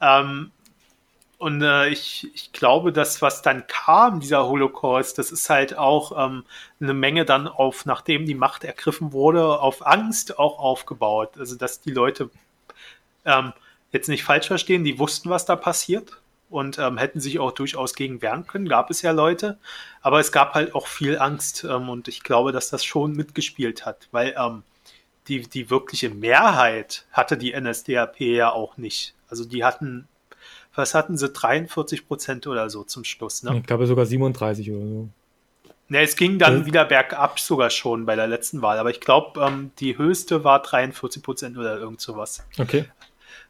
Ähm, 0.00 0.50
und 1.38 1.62
äh, 1.62 1.88
ich, 1.88 2.30
ich 2.34 2.52
glaube, 2.52 2.92
dass 2.92 3.20
was 3.20 3.42
dann 3.42 3.66
kam, 3.66 4.20
dieser 4.20 4.46
Holocaust, 4.46 5.18
das 5.18 5.30
ist 5.30 5.50
halt 5.50 5.76
auch 5.76 6.12
ähm, 6.26 6.44
eine 6.80 6.94
Menge 6.94 7.26
dann 7.26 7.46
auf, 7.46 7.84
nachdem 7.84 8.24
die 8.24 8.34
Macht 8.34 8.64
ergriffen 8.64 9.12
wurde, 9.12 9.60
auf 9.60 9.86
Angst 9.86 10.38
auch 10.38 10.58
aufgebaut. 10.58 11.38
Also 11.38 11.56
dass 11.56 11.80
die 11.80 11.90
Leute 11.90 12.30
ähm, 13.26 13.52
jetzt 13.92 14.08
nicht 14.08 14.24
falsch 14.24 14.46
verstehen, 14.46 14.84
die 14.84 14.98
wussten, 14.98 15.28
was 15.28 15.44
da 15.44 15.56
passiert 15.56 16.18
und 16.48 16.78
ähm, 16.78 16.96
hätten 16.96 17.20
sich 17.20 17.38
auch 17.38 17.52
durchaus 17.52 17.94
gegen 17.94 18.22
wehren 18.22 18.46
können, 18.46 18.68
gab 18.68 18.90
es 18.90 19.02
ja 19.02 19.10
Leute, 19.10 19.58
aber 20.00 20.20
es 20.20 20.32
gab 20.32 20.54
halt 20.54 20.74
auch 20.74 20.86
viel 20.86 21.18
Angst 21.18 21.64
ähm, 21.64 21.88
und 21.88 22.08
ich 22.08 22.22
glaube, 22.22 22.52
dass 22.52 22.70
das 22.70 22.84
schon 22.84 23.12
mitgespielt 23.12 23.84
hat, 23.84 24.08
weil 24.12 24.34
ähm, 24.38 24.62
die, 25.28 25.42
die 25.42 25.70
wirkliche 25.70 26.10
Mehrheit 26.10 27.06
hatte 27.12 27.36
die 27.36 27.58
NSDAP 27.58 28.20
ja 28.20 28.52
auch 28.52 28.76
nicht. 28.76 29.14
Also 29.28 29.44
die 29.44 29.64
hatten, 29.64 30.08
was 30.74 30.94
hatten 30.94 31.16
sie, 31.16 31.28
43 31.28 32.06
Prozent 32.06 32.46
oder 32.46 32.70
so 32.70 32.84
zum 32.84 33.04
Schluss, 33.04 33.42
ne? 33.42 33.56
Ich 33.58 33.66
glaube 33.66 33.86
sogar 33.86 34.06
37 34.06 34.70
oder 34.70 34.86
so. 34.86 35.08
Ne, 35.88 36.00
es 36.02 36.16
ging 36.16 36.38
dann 36.38 36.60
ja. 36.60 36.66
wieder 36.66 36.84
bergab 36.84 37.38
sogar 37.38 37.70
schon 37.70 38.06
bei 38.06 38.16
der 38.16 38.26
letzten 38.26 38.60
Wahl, 38.60 38.78
aber 38.78 38.90
ich 38.90 39.00
glaube, 39.00 39.40
ähm, 39.40 39.70
die 39.78 39.96
höchste 39.96 40.42
war 40.42 40.60
43 40.60 41.22
Prozent 41.22 41.56
oder 41.56 41.78
irgend 41.78 42.00
sowas. 42.00 42.44
Okay. 42.58 42.86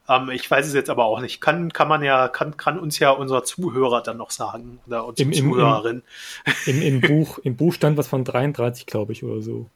Ähm, 0.09 0.31
ich 0.31 0.51
weiß 0.51 0.67
es 0.67 0.75
jetzt 0.75 0.91
aber 0.91 1.07
auch 1.07 1.21
nicht. 1.21 1.41
Kann, 1.41 1.73
kann 1.73 1.89
man 1.89 2.03
ja, 2.03 2.29
kann, 2.29 2.57
kann 2.57 2.79
uns 2.79 2.99
ja 2.99 3.11
unser 3.11 3.45
Zuhörer 3.45 4.03
dann 4.03 4.19
noch 4.19 4.31
sagen 4.31 4.81
oder 4.87 5.07
unsere 5.07 5.29
Im, 5.29 5.35
Zuhörerin. 5.35 6.03
Im, 6.67 6.83
im, 6.83 7.01
Buch, 7.01 7.39
Im 7.39 7.57
Buch 7.57 7.73
stand 7.73 7.97
was 7.97 8.07
von 8.07 8.25
33, 8.25 8.85
glaube 8.85 9.13
ich, 9.13 9.25
oder 9.25 9.41
so. 9.41 9.71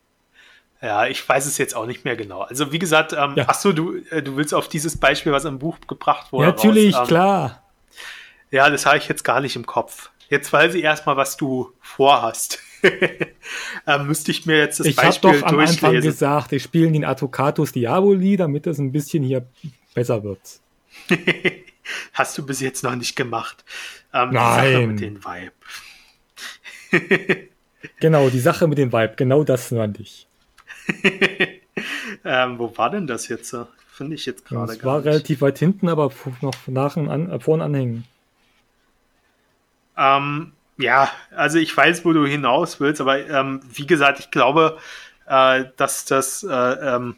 Ja, 0.83 1.07
ich 1.07 1.27
weiß 1.29 1.47
es 1.47 1.59
jetzt 1.59 1.77
auch 1.77 1.87
nicht 1.87 2.05
mehr 2.05 2.17
genau. 2.17 2.41
Also 2.41 2.73
wie 2.73 2.79
gesagt, 2.79 3.13
ähm, 3.13 3.35
ja. 3.37 3.45
ach 3.49 3.55
so, 3.55 3.73
du, 3.73 3.97
äh, 4.11 4.23
du 4.23 4.37
willst 4.37 4.55
auf 4.55 4.69
dieses 4.69 4.97
Beispiel, 4.97 5.33
was 5.33 5.45
im 5.45 5.59
Buch 5.59 5.77
gebracht 5.87 6.33
wurde. 6.33 6.47
Ja, 6.47 6.51
natürlich, 6.53 6.95
raus, 6.95 7.03
ähm, 7.03 7.09
klar. 7.09 7.63
Ja, 8.51 8.71
das 8.71 8.87
habe 8.87 8.97
ich 8.97 9.07
jetzt 9.09 9.23
gar 9.23 9.41
nicht 9.41 9.57
im 9.57 9.67
Kopf. 9.67 10.11
Jetzt 10.31 10.53
weiß 10.53 10.75
ich 10.75 10.85
erstmal, 10.85 11.17
was 11.17 11.37
du 11.37 11.73
vorhast. 11.81 12.61
ähm, 13.87 14.07
müsste 14.07 14.31
ich 14.31 14.47
mir 14.47 14.57
jetzt 14.57 14.81
das 14.81 14.87
ich 14.87 14.97
Beispiel 14.97 15.31
Ich 15.31 15.43
habe 15.43 15.53
doch 15.53 15.53
am 15.53 15.59
Anfang 15.59 16.01
gesagt, 16.01 16.53
ich 16.53 16.63
spiele 16.63 16.91
den 16.91 17.05
Advocatus 17.05 17.73
Diaboli, 17.73 18.37
damit 18.37 18.67
das 18.67 18.79
ein 18.79 18.93
bisschen 18.93 19.23
hier 19.23 19.47
besser 19.95 20.23
wird's. 20.23 20.63
Hast 22.15 22.39
du 22.39 22.47
bis 22.47 22.61
jetzt 22.61 22.85
noch 22.85 22.95
nicht 22.95 23.17
gemacht. 23.17 23.65
Ähm, 24.15 24.31
Nein. 24.31 24.89
mit 24.93 25.01
den 25.01 25.23
Vibe. 25.25 25.53
genau, 28.01 28.31
die 28.31 28.41
Sache 28.41 28.67
mit 28.67 28.79
dem 28.79 28.93
Vibe, 28.93 29.15
genau 29.17 29.45
das 29.45 29.71
nannte 29.73 30.03
ich. 30.03 30.27
ähm, 32.25 32.59
wo 32.59 32.77
war 32.77 32.91
denn 32.91 33.07
das 33.07 33.29
jetzt? 33.29 33.57
Finde 33.93 34.15
ich 34.15 34.27
jetzt 34.27 34.47
gerade 34.47 34.73
nicht. 34.73 34.81
Es 34.81 34.85
war 34.85 35.05
relativ 35.05 35.41
weit 35.41 35.59
hinten, 35.59 35.89
aber 35.89 36.11
noch 36.41 36.55
nach 36.67 36.97
an, 36.97 37.31
äh, 37.31 37.41
vorn 37.41 37.61
anhängen. 37.61 38.05
Ähm, 39.97 40.53
ja, 40.79 41.11
also 41.35 41.59
ich 41.59 41.77
weiß, 41.77 42.05
wo 42.05 42.13
du 42.13 42.27
hinaus 42.27 42.81
willst, 42.81 43.01
aber 43.01 43.29
ähm, 43.29 43.61
wie 43.73 43.87
gesagt, 43.87 44.19
ich 44.21 44.31
glaube, 44.31 44.79
äh, 45.27 45.65
dass 45.77 46.07
das 46.07 46.43
äh, 46.43 46.49
ähm, 46.49 47.17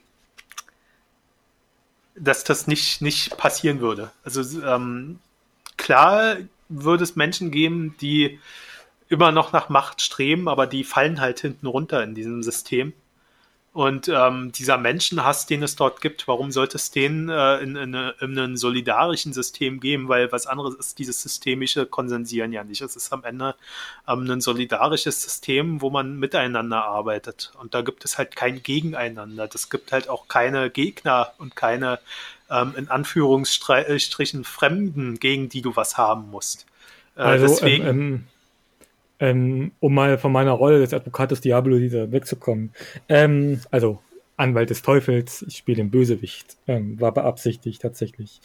dass 2.14 2.44
das 2.44 2.66
nicht, 2.66 3.02
nicht 3.02 3.36
passieren 3.36 3.80
würde. 3.80 4.10
Also 4.24 4.60
ähm, 4.62 5.18
klar 5.76 6.36
würde 6.68 7.04
es 7.04 7.16
Menschen 7.16 7.50
geben, 7.50 7.96
die 8.00 8.38
immer 9.08 9.32
noch 9.32 9.52
nach 9.52 9.68
Macht 9.68 10.00
streben, 10.00 10.48
aber 10.48 10.66
die 10.66 10.84
fallen 10.84 11.20
halt 11.20 11.40
hinten 11.40 11.66
runter 11.66 12.02
in 12.02 12.14
diesem 12.14 12.42
System. 12.42 12.92
Und 13.74 14.08
ähm, 14.08 14.52
dieser 14.52 14.76
Menschenhass, 14.76 15.46
den 15.46 15.62
es 15.62 15.76
dort 15.76 16.02
gibt, 16.02 16.28
warum 16.28 16.52
sollte 16.52 16.76
es 16.76 16.90
den 16.90 17.30
äh, 17.30 17.56
in, 17.60 17.74
in, 17.76 17.94
in, 17.94 18.38
einem 18.38 18.56
solidarischen 18.58 19.32
System 19.32 19.80
geben? 19.80 20.08
Weil 20.08 20.30
was 20.30 20.46
anderes 20.46 20.74
ist 20.74 20.98
dieses 20.98 21.22
systemische 21.22 21.86
Konsensieren 21.86 22.52
ja 22.52 22.64
nicht. 22.64 22.82
Es 22.82 22.96
ist 22.96 23.10
am 23.14 23.24
Ende 23.24 23.54
ähm, 24.06 24.30
ein 24.30 24.42
solidarisches 24.42 25.22
System, 25.22 25.80
wo 25.80 25.88
man 25.88 26.18
miteinander 26.18 26.84
arbeitet. 26.84 27.52
Und 27.60 27.72
da 27.72 27.80
gibt 27.80 28.04
es 28.04 28.18
halt 28.18 28.36
kein 28.36 28.62
Gegeneinander. 28.62 29.48
Das 29.48 29.70
gibt 29.70 29.90
halt 29.90 30.06
auch 30.10 30.28
keine 30.28 30.68
Gegner 30.68 31.32
und 31.38 31.56
keine 31.56 31.98
ähm, 32.50 32.74
in 32.76 32.90
Anführungsstrichen 32.90 34.44
Fremden, 34.44 35.18
gegen 35.18 35.48
die 35.48 35.62
du 35.62 35.74
was 35.76 35.96
haben 35.96 36.30
musst. 36.30 36.66
Äh, 37.16 37.22
also, 37.22 37.46
deswegen. 37.46 38.28
Ähm, 39.22 39.70
um 39.78 39.94
mal 39.94 40.18
von 40.18 40.32
meiner 40.32 40.50
Rolle 40.50 40.80
des 40.80 40.92
Advocatus 40.92 41.40
Diablo 41.40 41.76
wegzukommen. 41.76 42.72
Ähm, 43.08 43.60
also 43.70 44.00
Anwalt 44.36 44.70
des 44.70 44.82
Teufels, 44.82 45.44
ich 45.46 45.58
spiele 45.58 45.76
den 45.76 45.90
Bösewicht, 45.90 46.56
ähm, 46.66 47.00
war 47.00 47.12
beabsichtigt 47.12 47.80
tatsächlich. 47.80 48.40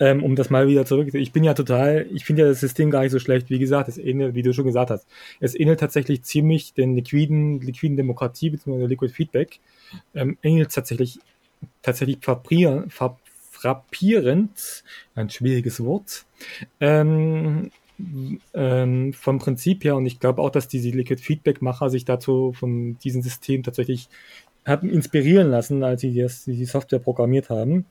Ähm, 0.00 0.24
um 0.24 0.34
das 0.34 0.48
mal 0.48 0.68
wieder 0.68 0.86
zurück, 0.86 1.12
ich 1.12 1.32
bin 1.32 1.44
ja 1.44 1.52
total, 1.52 2.06
ich 2.10 2.24
finde 2.24 2.42
ja 2.42 2.48
das 2.48 2.60
System 2.60 2.90
gar 2.90 3.02
nicht 3.02 3.12
so 3.12 3.18
schlecht, 3.18 3.50
wie 3.50 3.58
gesagt, 3.58 3.88
es 3.88 3.98
ähnelt, 3.98 4.34
wie 4.34 4.42
du 4.42 4.54
schon 4.54 4.64
gesagt 4.64 4.90
hast, 4.90 5.06
es 5.40 5.54
ähnelt 5.54 5.80
tatsächlich 5.80 6.22
ziemlich 6.22 6.72
den 6.72 6.94
liquiden, 6.96 7.60
liquiden 7.60 7.98
Demokratie 7.98 8.50
bzw. 8.50 8.86
Liquid 8.86 9.12
Feedback, 9.12 9.60
ähm, 10.14 10.38
ähnelt 10.42 10.72
tatsächlich, 10.72 11.18
tatsächlich 11.82 12.18
frappierend, 12.22 12.90
frappierend, 13.50 14.84
ein 15.14 15.28
schwieriges 15.28 15.84
Wort, 15.84 16.24
ähm, 16.80 17.70
ähm, 18.54 19.12
vom 19.12 19.38
Prinzip 19.38 19.84
her, 19.84 19.96
und 19.96 20.06
ich 20.06 20.20
glaube 20.20 20.42
auch, 20.42 20.50
dass 20.50 20.68
diese 20.68 20.90
Liquid 20.90 21.22
Feedback-Macher 21.22 21.90
sich 21.90 22.04
dazu 22.04 22.52
von 22.52 22.98
diesem 22.98 23.22
System 23.22 23.62
tatsächlich 23.62 24.08
haben 24.66 24.90
inspirieren 24.90 25.50
lassen, 25.50 25.82
als 25.82 26.02
sie 26.02 26.14
das, 26.20 26.44
die 26.44 26.64
Software 26.64 27.00
programmiert 27.00 27.50
haben. 27.50 27.86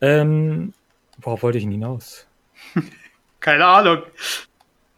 Ähm, 0.00 0.72
worauf 1.20 1.42
wollte 1.42 1.58
ich 1.58 1.64
denn 1.64 1.72
hinaus? 1.72 2.26
Keine 3.40 3.66
Ahnung. 3.66 3.98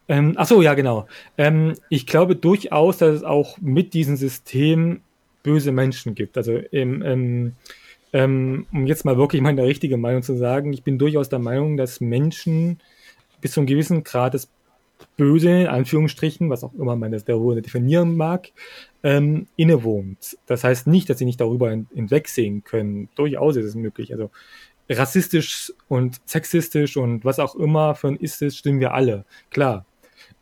Ähm, 0.08 0.34
ach 0.36 0.46
so, 0.46 0.62
ja, 0.62 0.74
genau. 0.74 1.08
Ähm, 1.36 1.74
ich 1.88 2.06
glaube 2.06 2.36
durchaus, 2.36 2.98
dass 2.98 3.16
es 3.16 3.24
auch 3.24 3.58
mit 3.58 3.94
diesem 3.94 4.16
System 4.16 5.00
böse 5.42 5.72
Menschen 5.72 6.14
gibt. 6.14 6.36
Also, 6.36 6.60
ähm, 6.72 7.54
ähm, 8.12 8.66
um 8.72 8.86
jetzt 8.86 9.04
mal 9.04 9.16
wirklich 9.16 9.42
meine 9.42 9.64
richtige 9.64 9.96
Meinung 9.96 10.22
zu 10.22 10.36
sagen, 10.36 10.72
ich 10.72 10.82
bin 10.82 10.98
durchaus 10.98 11.28
der 11.28 11.38
Meinung, 11.38 11.76
dass 11.76 12.00
Menschen 12.00 12.78
bis 13.40 13.52
zu 13.52 13.60
einem 13.60 13.66
gewissen 13.66 14.04
Grad 14.04 14.34
das 14.34 14.48
Böse, 15.16 15.50
in 15.50 15.66
Anführungsstrichen, 15.66 16.50
was 16.50 16.64
auch 16.64 16.74
immer 16.74 16.96
man 16.96 17.12
das 17.12 17.24
darüber 17.24 17.60
definieren 17.60 18.16
mag, 18.16 18.48
ähm, 19.02 19.46
innewohnt. 19.56 20.38
Das 20.46 20.64
heißt 20.64 20.86
nicht, 20.86 21.10
dass 21.10 21.18
sie 21.18 21.24
nicht 21.24 21.40
darüber 21.40 21.70
hinwegsehen 21.70 22.64
können. 22.64 23.08
Durchaus 23.14 23.56
ist 23.56 23.66
es 23.66 23.74
möglich. 23.74 24.12
Also 24.12 24.30
rassistisch 24.88 25.72
und 25.88 26.20
sexistisch 26.24 26.96
und 26.96 27.24
was 27.24 27.38
auch 27.38 27.54
immer 27.56 27.94
für 27.94 28.08
ein 28.08 28.16
ist 28.16 28.42
es, 28.42 28.56
stimmen 28.56 28.80
wir 28.80 28.94
alle. 28.94 29.24
Klar. 29.50 29.84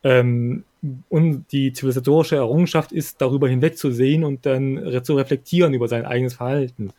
Ähm, 0.02 0.64
und 1.08 1.46
die 1.50 1.72
zivilisatorische 1.72 2.36
Errungenschaft 2.36 2.92
ist, 2.92 3.20
darüber 3.20 3.48
hinwegzusehen 3.48 4.22
und 4.22 4.44
dann 4.44 5.00
zu 5.02 5.14
reflektieren 5.14 5.72
über 5.72 5.88
sein 5.88 6.04
eigenes 6.04 6.34
Verhalten. 6.34 6.92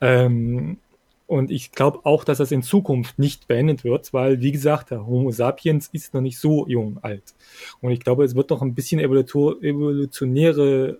Ähm, 0.00 0.78
und 1.26 1.50
ich 1.50 1.72
glaube 1.72 2.00
auch, 2.04 2.24
dass 2.24 2.38
das 2.38 2.52
in 2.52 2.62
Zukunft 2.62 3.18
nicht 3.18 3.48
beendet 3.48 3.82
wird, 3.82 4.12
weil, 4.12 4.40
wie 4.40 4.52
gesagt, 4.52 4.90
der 4.90 5.06
Homo 5.06 5.30
sapiens 5.30 5.88
ist 5.92 6.12
noch 6.12 6.20
nicht 6.20 6.38
so 6.38 6.66
jung 6.68 6.98
alt. 7.02 7.34
Und 7.80 7.92
ich 7.92 8.00
glaube, 8.00 8.24
es 8.24 8.34
wird 8.34 8.50
noch 8.50 8.60
ein 8.60 8.74
bisschen 8.74 9.00
evolutionäre 9.00 10.98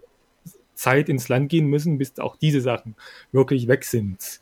Zeit 0.74 1.08
ins 1.08 1.28
Land 1.28 1.50
gehen 1.50 1.66
müssen, 1.66 1.98
bis 1.98 2.18
auch 2.18 2.36
diese 2.36 2.60
Sachen 2.60 2.96
wirklich 3.32 3.68
weg 3.68 3.84
sind. 3.84 4.40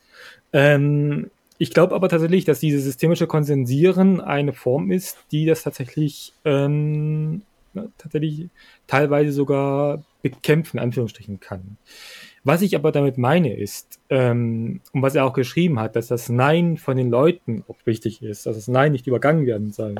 Ähm, 0.53 1.29
ich 1.57 1.71
glaube 1.71 1.95
aber 1.95 2.09
tatsächlich, 2.09 2.45
dass 2.45 2.59
dieses 2.59 2.83
systemische 2.85 3.27
Konsensieren 3.27 4.21
eine 4.21 4.53
Form 4.53 4.89
ist, 4.91 5.17
die 5.31 5.45
das 5.45 5.63
tatsächlich, 5.63 6.33
ähm, 6.45 7.43
tatsächlich 7.97 8.49
teilweise 8.87 9.31
sogar 9.31 10.03
bekämpfen, 10.21 10.79
Anführungsstrichen 10.79 11.39
kann. 11.39 11.77
Was 12.45 12.61
ich 12.61 12.75
aber 12.75 12.91
damit 12.91 13.17
meine 13.17 13.55
ist, 13.55 13.99
ähm, 14.09 14.81
und 14.91 15.01
was 15.01 15.15
er 15.15 15.25
auch 15.25 15.33
geschrieben 15.33 15.79
hat, 15.79 15.95
dass 15.95 16.07
das 16.07 16.27
Nein 16.27 16.77
von 16.77 16.97
den 16.97 17.09
Leuten 17.09 17.63
auch 17.69 17.77
wichtig 17.85 18.21
ist, 18.21 18.45
dass 18.45 18.55
das 18.55 18.67
Nein 18.67 18.91
nicht 18.91 19.07
übergangen 19.07 19.45
werden 19.45 19.71
soll. 19.71 19.95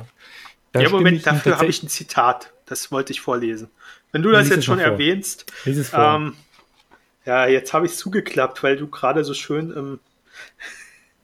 Da 0.73 0.81
ja, 0.81 0.89
Moment, 0.89 1.25
dafür 1.25 1.57
habe 1.57 1.67
ich 1.67 1.83
ein 1.83 1.87
Zitat. 1.87 2.51
Das 2.65 2.91
wollte 2.91 3.13
ich 3.13 3.21
vorlesen. 3.21 3.69
Wenn 4.11 4.23
du 4.23 4.31
das 4.31 4.49
jetzt 4.49 4.65
schon 4.65 4.79
erwähnst. 4.79 5.51
Ähm, 5.65 6.33
ja, 7.25 7.47
jetzt 7.47 7.73
habe 7.73 7.85
ich 7.85 7.93
es 7.93 7.97
zugeklappt, 7.97 8.63
weil 8.63 8.75
du 8.75 8.87
gerade 8.87 9.23
so 9.23 9.33
schön 9.33 9.71
im, 9.71 9.99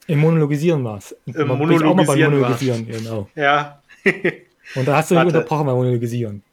Im 0.08 0.20
Monologisieren 0.20 0.84
warst. 0.84 1.16
Im 1.26 1.48
Monologisieren, 1.48 1.96
mal 1.98 2.06
beim 2.06 2.20
Monologisieren, 2.20 2.88
war. 2.88 2.98
genau. 2.98 3.30
Ja. 3.36 3.82
Und 4.76 4.88
da 4.88 4.98
hast 4.98 5.12
du 5.12 5.16
mich 5.16 5.26
unterbrochen 5.26 5.66
beim 5.66 5.76
Monologisieren. 5.76 6.44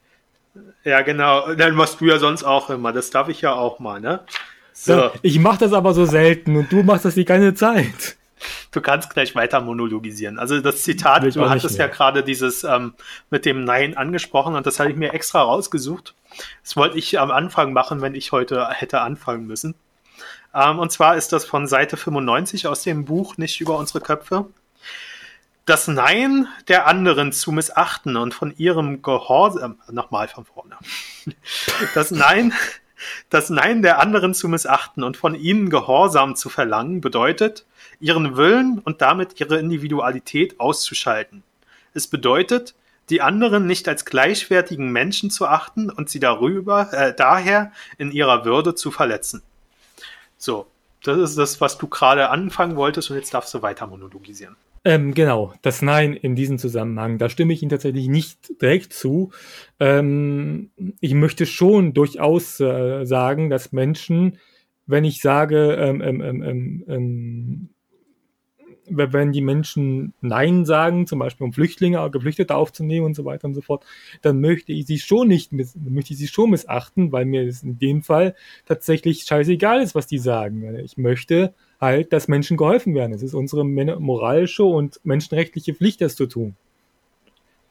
Ja, 0.83 1.01
genau. 1.01 1.53
Dann 1.53 1.75
machst 1.75 2.01
du 2.01 2.05
ja 2.05 2.17
sonst 2.17 2.43
auch 2.43 2.69
immer. 2.69 2.91
Das 2.91 3.09
darf 3.09 3.29
ich 3.29 3.41
ja 3.41 3.53
auch 3.53 3.79
mal, 3.79 3.99
ne? 4.01 4.21
So. 4.79 5.09
Ich 5.23 5.39
mache 5.39 5.57
das 5.57 5.73
aber 5.73 5.95
so 5.95 6.05
selten 6.05 6.55
und 6.55 6.71
du 6.71 6.83
machst 6.83 7.03
das 7.03 7.15
die 7.15 7.25
ganze 7.25 7.55
Zeit. 7.55 8.15
Du 8.71 8.79
kannst 8.79 9.09
gleich 9.09 9.33
weiter 9.33 9.59
monologisieren. 9.59 10.37
Also 10.37 10.61
das 10.61 10.83
Zitat, 10.83 11.23
du 11.35 11.49
hattest 11.49 11.79
ja 11.79 11.87
gerade 11.87 12.23
dieses 12.23 12.63
ähm, 12.63 12.93
mit 13.31 13.45
dem 13.45 13.63
Nein 13.63 13.97
angesprochen 13.97 14.53
und 14.53 14.67
das 14.67 14.79
hatte 14.79 14.91
ich 14.91 14.95
mir 14.95 15.13
extra 15.13 15.41
rausgesucht. 15.41 16.13
Das 16.61 16.75
wollte 16.75 16.99
ich 16.99 17.19
am 17.19 17.31
Anfang 17.31 17.73
machen, 17.73 18.01
wenn 18.01 18.13
ich 18.13 18.31
heute 18.31 18.69
hätte 18.69 19.01
anfangen 19.01 19.47
müssen. 19.47 19.73
Ähm, 20.53 20.77
und 20.77 20.91
zwar 20.91 21.17
ist 21.17 21.33
das 21.33 21.43
von 21.43 21.65
Seite 21.65 21.97
95 21.97 22.67
aus 22.67 22.83
dem 22.83 23.05
Buch 23.05 23.37
Nicht 23.37 23.59
über 23.59 23.79
unsere 23.79 23.99
Köpfe. 23.99 24.45
Das 25.65 25.87
Nein 25.87 26.47
der 26.67 26.85
anderen 26.85 27.31
zu 27.31 27.51
missachten 27.51 28.15
und 28.15 28.35
von 28.35 28.55
ihrem 28.57 29.01
Gehorsam, 29.01 29.79
nochmal 29.89 30.27
von 30.27 30.45
vorne. 30.45 30.77
Das 31.95 32.11
Nein 32.11 32.53
das 33.29 33.49
Nein 33.49 33.81
der 33.81 33.99
anderen 33.99 34.33
zu 34.33 34.47
missachten 34.47 35.03
und 35.03 35.17
von 35.17 35.35
ihnen 35.35 35.69
Gehorsam 35.69 36.35
zu 36.35 36.49
verlangen, 36.49 37.01
bedeutet, 37.01 37.65
ihren 37.99 38.37
Willen 38.37 38.79
und 38.79 39.01
damit 39.01 39.39
ihre 39.39 39.59
Individualität 39.59 40.59
auszuschalten. 40.59 41.43
Es 41.93 42.07
bedeutet, 42.07 42.75
die 43.09 43.21
anderen 43.21 43.65
nicht 43.65 43.87
als 43.87 44.05
gleichwertigen 44.05 44.91
Menschen 44.91 45.29
zu 45.29 45.47
achten 45.47 45.89
und 45.89 46.09
sie 46.09 46.19
darüber, 46.19 46.91
äh, 46.93 47.13
daher 47.15 47.71
in 47.97 48.11
ihrer 48.11 48.45
Würde 48.45 48.75
zu 48.75 48.91
verletzen. 48.91 49.41
So, 50.37 50.67
das 51.03 51.17
ist 51.17 51.37
das, 51.37 51.61
was 51.61 51.77
du 51.77 51.87
gerade 51.87 52.29
anfangen 52.29 52.75
wolltest 52.75 53.09
und 53.09 53.15
jetzt 53.15 53.33
darfst 53.33 53.53
du 53.53 53.61
weiter 53.61 53.87
monologisieren. 53.87 54.55
Ähm, 54.87 55.13
genau, 55.13 55.53
das 55.63 55.81
Nein 55.81 56.13
in 56.13 56.37
diesem 56.37 56.57
Zusammenhang, 56.57 57.17
da 57.17 57.27
stimme 57.27 57.51
ich 57.51 57.61
Ihnen 57.61 57.71
tatsächlich 57.71 58.07
nicht 58.07 58.61
direkt 58.61 58.93
zu. 58.93 59.31
Ähm, 59.81 60.71
ich 61.01 61.13
möchte 61.13 61.45
schon 61.45 61.93
durchaus 61.93 62.61
äh, 62.61 63.03
sagen, 63.03 63.49
dass 63.49 63.73
Menschen, 63.73 64.37
wenn 64.85 65.03
ich 65.03 65.19
sage, 65.19 65.73
ähm, 65.73 65.99
ähm, 65.99 66.21
ähm, 66.21 66.83
ähm, 66.87 67.69
wenn 68.89 69.33
die 69.33 69.41
Menschen 69.41 70.13
Nein 70.21 70.63
sagen, 70.63 71.05
zum 71.05 71.19
Beispiel 71.19 71.43
um 71.43 71.51
Flüchtlinge, 71.51 72.09
Geflüchtete 72.09 72.55
aufzunehmen 72.55 73.07
und 73.07 73.13
so 73.13 73.25
weiter 73.25 73.49
und 73.49 73.55
so 73.55 73.61
fort, 73.61 73.85
dann 74.21 74.39
möchte 74.39 74.71
ich 74.71 74.85
sie 74.85 74.99
schon 74.99 75.27
nicht, 75.27 75.51
möchte 75.51 76.13
ich 76.13 76.17
sie 76.17 76.27
schon 76.27 76.51
missachten, 76.51 77.11
weil 77.11 77.25
mir 77.25 77.45
es 77.45 77.61
in 77.61 77.77
dem 77.77 78.03
Fall 78.03 78.35
tatsächlich 78.65 79.23
scheißegal 79.23 79.81
ist, 79.81 79.95
was 79.95 80.07
die 80.07 80.17
sagen. 80.17 80.77
Ich 80.77 80.95
möchte 80.95 81.53
halt, 81.79 82.13
dass 82.13 82.27
Menschen 82.27 82.57
geholfen 82.57 82.95
werden. 82.95 83.13
Es 83.13 83.21
ist 83.21 83.33
unsere 83.33 83.63
moralische 83.65 84.63
und 84.63 84.99
menschenrechtliche 85.03 85.73
Pflicht, 85.73 86.01
das 86.01 86.15
zu 86.15 86.25
tun. 86.25 86.55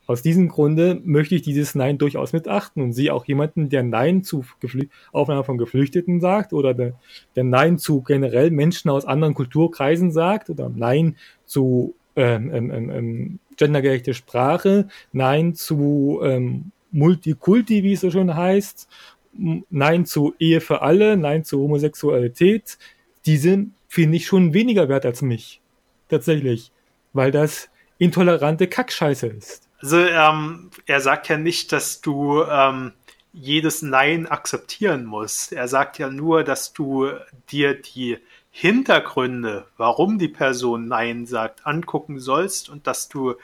Aus 0.06 0.22
diesem 0.22 0.48
Grunde 0.48 1.00
möchte 1.04 1.34
ich 1.34 1.42
dieses 1.42 1.74
Nein 1.74 1.98
durchaus 1.98 2.32
mitachten 2.32 2.80
und 2.80 2.92
sehe 2.92 3.12
auch 3.12 3.24
jemanden, 3.24 3.70
der 3.70 3.82
Nein 3.82 4.22
zu 4.22 4.44
Geflü 4.60 4.88
Aufnahme 5.12 5.42
von 5.42 5.58
Geflüchteten 5.58 6.20
sagt 6.20 6.52
oder 6.52 6.74
der, 6.74 6.92
der, 7.34 7.42
Nein 7.42 7.78
zu 7.78 8.02
generell 8.02 8.52
Menschen 8.52 8.88
aus 8.88 9.04
anderen 9.04 9.34
Kulturkreisen 9.34 10.12
sagt 10.12 10.48
oder 10.48 10.68
Nein 10.68 11.16
zu 11.44 11.94
ähm, 12.14 12.54
ähm, 12.54 12.70
ähm, 12.70 12.90
ähm 12.90 13.38
gendergerechte 13.56 14.14
Sprache, 14.14 14.86
Nein 15.12 15.54
zu 15.54 16.20
ähm, 16.22 16.72
Multikulti, 16.92 17.82
wie 17.82 17.94
es 17.94 18.02
so 18.02 18.10
schon 18.10 18.36
heißt, 18.36 18.86
Nein 19.32 20.06
zu 20.06 20.34
Ehe 20.38 20.60
für 20.60 20.82
alle, 20.82 21.16
Nein 21.16 21.44
zu 21.44 21.60
Homosexualität. 21.60 22.78
Diese 23.24 23.66
finde 23.88 24.16
ich 24.16 24.26
schon 24.26 24.52
weniger 24.54 24.88
wert 24.88 25.06
als 25.06 25.22
mich. 25.22 25.60
Tatsächlich. 26.08 26.72
Weil 27.12 27.30
das 27.30 27.68
intolerante 27.98 28.66
Kackscheiße 28.66 29.26
ist. 29.28 29.68
Also 29.80 29.98
ähm, 29.98 30.70
er 30.86 31.00
sagt 31.00 31.28
ja 31.28 31.38
nicht, 31.38 31.72
dass 31.72 32.00
du 32.00 32.42
ähm, 32.42 32.92
jedes 33.32 33.82
Nein 33.82 34.26
akzeptieren 34.26 35.04
musst. 35.04 35.52
Er 35.52 35.68
sagt 35.68 35.98
ja 35.98 36.08
nur, 36.08 36.44
dass 36.44 36.72
du 36.72 37.10
dir 37.50 37.74
die 37.74 38.18
Hintergründe, 38.50 39.66
warum 39.76 40.18
die 40.18 40.28
Person 40.28 40.88
Nein 40.88 41.26
sagt, 41.26 41.66
angucken 41.66 42.18
sollst 42.18 42.70
und 42.70 42.86
dass 42.86 43.10
du 43.10 43.34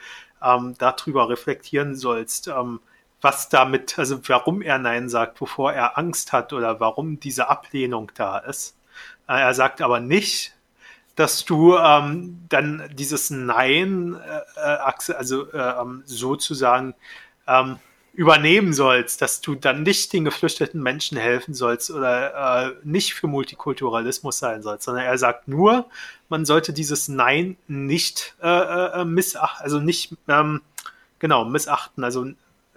ähm, 0.41 0.73
darüber 0.79 1.29
reflektieren 1.29 1.95
sollst, 1.95 2.47
ähm, 2.47 2.79
was 3.21 3.47
damit, 3.49 3.97
also 3.99 4.19
warum 4.27 4.63
er 4.63 4.79
Nein 4.79 5.09
sagt, 5.09 5.39
wovor 5.39 5.71
er 5.71 5.97
Angst 5.97 6.33
hat 6.33 6.51
oder 6.51 6.79
warum 6.79 7.19
diese 7.19 7.47
Ablehnung 7.47 8.11
da 8.15 8.39
ist. 8.39 8.75
Äh, 9.27 9.41
er 9.41 9.53
sagt 9.53 9.81
aber 9.81 9.99
nicht, 9.99 10.53
dass 11.15 11.45
du 11.45 11.77
ähm, 11.77 12.39
dann 12.49 12.89
dieses 12.93 13.29
Nein, 13.29 14.15
äh, 14.15 14.59
äh 14.59 15.13
also 15.13 15.51
äh, 15.51 15.81
ähm, 15.81 16.03
sozusagen 16.05 16.95
ähm, 17.47 17.77
übernehmen 18.13 18.73
sollst, 18.73 19.21
dass 19.21 19.41
du 19.41 19.55
dann 19.55 19.83
nicht 19.83 20.13
den 20.13 20.25
geflüchteten 20.25 20.81
Menschen 20.81 21.17
helfen 21.17 21.55
sollst 21.55 21.89
oder 21.89 22.67
äh, 22.67 22.75
nicht 22.83 23.15
für 23.15 23.27
Multikulturalismus 23.27 24.37
sein 24.37 24.61
sollst, 24.61 24.85
sondern 24.85 25.05
er 25.05 25.17
sagt 25.17 25.47
nur, 25.47 25.87
man 26.29 26.45
sollte 26.45 26.73
dieses 26.73 27.07
Nein 27.07 27.57
nicht 27.67 28.35
äh, 28.41 29.01
äh, 29.01 29.05
missachten, 29.05 29.63
also 29.63 29.79
nicht 29.79 30.15
ähm, 30.27 30.61
genau 31.17 31.45
missachten, 31.45 32.03
also 32.03 32.27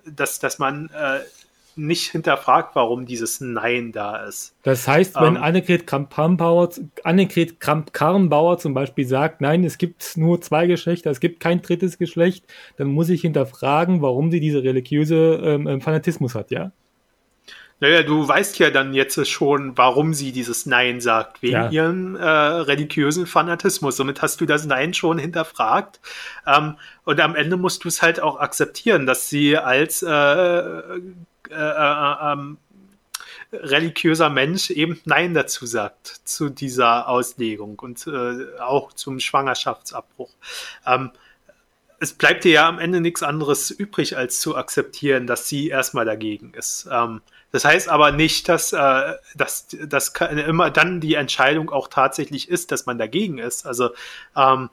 dass, 0.06 0.38
dass 0.38 0.58
man 0.58 0.88
äh, 0.90 1.20
nicht 1.76 2.10
hinterfragt, 2.10 2.74
warum 2.74 3.06
dieses 3.06 3.40
Nein 3.40 3.92
da 3.92 4.24
ist. 4.24 4.54
Das 4.62 4.88
heißt, 4.88 5.14
wenn 5.16 5.36
ähm, 5.36 5.42
Annegret 5.42 5.86
Kramp-Karrenbauer, 5.86 6.70
Annegret 7.04 7.60
Kramp-Karrenbauer 7.60 8.58
zum 8.58 8.74
Beispiel 8.74 9.06
sagt, 9.06 9.40
nein, 9.40 9.64
es 9.64 9.78
gibt 9.78 10.16
nur 10.16 10.40
zwei 10.40 10.66
Geschlechter, 10.66 11.10
es 11.10 11.20
gibt 11.20 11.40
kein 11.40 11.62
drittes 11.62 11.98
Geschlecht, 11.98 12.44
dann 12.76 12.88
muss 12.88 13.08
ich 13.08 13.20
hinterfragen, 13.20 14.02
warum 14.02 14.30
sie 14.30 14.40
diese 14.40 14.62
religiöse 14.62 15.40
ähm, 15.42 15.66
ähm 15.66 15.80
Fanatismus 15.80 16.34
hat, 16.34 16.50
ja? 16.50 16.72
Naja, 17.78 18.02
du 18.02 18.26
weißt 18.26 18.58
ja 18.58 18.70
dann 18.70 18.94
jetzt 18.94 19.28
schon, 19.28 19.76
warum 19.76 20.14
sie 20.14 20.32
dieses 20.32 20.64
Nein 20.64 21.00
sagt, 21.00 21.42
wegen 21.42 21.52
ja. 21.54 21.70
ihrem 21.70 22.16
äh, 22.16 22.26
religiösen 22.26 23.26
Fanatismus. 23.26 23.96
Somit 23.96 24.22
hast 24.22 24.40
du 24.40 24.46
das 24.46 24.64
Nein 24.64 24.94
schon 24.94 25.18
hinterfragt. 25.18 26.00
Ähm, 26.46 26.76
und 27.04 27.20
am 27.20 27.34
Ende 27.34 27.58
musst 27.58 27.84
du 27.84 27.88
es 27.88 28.00
halt 28.00 28.20
auch 28.20 28.40
akzeptieren, 28.40 29.04
dass 29.06 29.28
sie 29.28 29.58
als 29.58 30.02
äh, 30.02 30.08
äh, 30.10 31.00
äh, 31.50 32.32
ähm, 32.32 32.58
religiöser 33.52 34.30
Mensch 34.30 34.70
eben 34.70 35.00
Nein 35.04 35.34
dazu 35.34 35.66
sagt 35.66 36.20
zu 36.24 36.48
dieser 36.48 37.08
Auslegung 37.08 37.78
und 37.78 38.06
äh, 38.06 38.58
auch 38.58 38.92
zum 38.92 39.20
Schwangerschaftsabbruch. 39.20 40.30
Ähm, 40.86 41.10
es 42.00 42.12
bleibt 42.12 42.44
dir 42.44 42.52
ja 42.52 42.68
am 42.68 42.78
Ende 42.78 43.00
nichts 43.00 43.22
anderes 43.22 43.70
übrig, 43.70 44.16
als 44.16 44.40
zu 44.40 44.56
akzeptieren, 44.56 45.26
dass 45.26 45.48
sie 45.48 45.68
erstmal 45.68 46.04
dagegen 46.04 46.52
ist. 46.54 46.88
Ähm, 46.90 47.20
das 47.56 47.64
heißt 47.64 47.88
aber 47.88 48.12
nicht, 48.12 48.50
dass, 48.50 48.74
äh, 48.74 49.14
dass, 49.34 49.68
dass 49.86 50.12
immer 50.46 50.70
dann 50.70 51.00
die 51.00 51.14
Entscheidung 51.14 51.70
auch 51.70 51.88
tatsächlich 51.88 52.50
ist, 52.50 52.70
dass 52.70 52.84
man 52.84 52.98
dagegen 52.98 53.38
ist. 53.38 53.64
Also 53.66 53.92
ähm, 54.36 54.68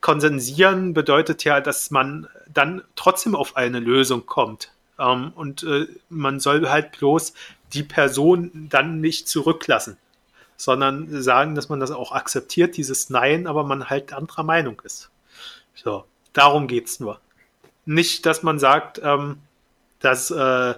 konsensieren 0.00 0.94
bedeutet 0.94 1.42
ja, 1.42 1.60
dass 1.60 1.90
man 1.90 2.28
dann 2.46 2.84
trotzdem 2.94 3.34
auf 3.34 3.56
eine 3.56 3.80
Lösung 3.80 4.26
kommt. 4.26 4.70
Ähm, 4.96 5.32
und 5.34 5.64
äh, 5.64 5.88
man 6.08 6.38
soll 6.38 6.68
halt 6.68 6.92
bloß 6.92 7.34
die 7.72 7.82
Person 7.82 8.68
dann 8.70 9.00
nicht 9.00 9.26
zurücklassen, 9.28 9.96
sondern 10.56 11.20
sagen, 11.20 11.56
dass 11.56 11.68
man 11.68 11.80
das 11.80 11.90
auch 11.90 12.12
akzeptiert, 12.12 12.76
dieses 12.76 13.10
Nein, 13.10 13.48
aber 13.48 13.64
man 13.64 13.90
halt 13.90 14.12
anderer 14.12 14.44
Meinung 14.44 14.80
ist. 14.84 15.10
So, 15.74 16.04
darum 16.32 16.68
geht's 16.68 17.00
nur. 17.00 17.18
Nicht, 17.86 18.24
dass 18.24 18.44
man 18.44 18.60
sagt, 18.60 19.00
ähm, 19.02 19.38
dass 19.98 20.30
äh, 20.30 20.74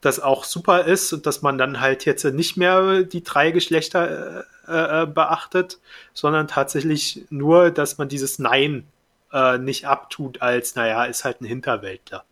das 0.00 0.20
auch 0.20 0.44
super 0.44 0.84
ist 0.84 1.12
und 1.12 1.26
dass 1.26 1.42
man 1.42 1.58
dann 1.58 1.80
halt 1.80 2.04
jetzt 2.04 2.24
nicht 2.24 2.56
mehr 2.56 3.02
die 3.02 3.22
drei 3.22 3.50
Geschlechter 3.50 4.44
äh, 4.66 5.02
äh, 5.02 5.06
beachtet, 5.06 5.78
sondern 6.14 6.48
tatsächlich 6.48 7.26
nur, 7.30 7.70
dass 7.70 7.98
man 7.98 8.08
dieses 8.08 8.38
Nein 8.38 8.84
äh, 9.32 9.58
nicht 9.58 9.86
abtut 9.86 10.40
als, 10.42 10.74
naja, 10.74 11.04
ist 11.04 11.24
halt 11.24 11.40
ein 11.40 11.46
Hinterwäldler. 11.46 12.24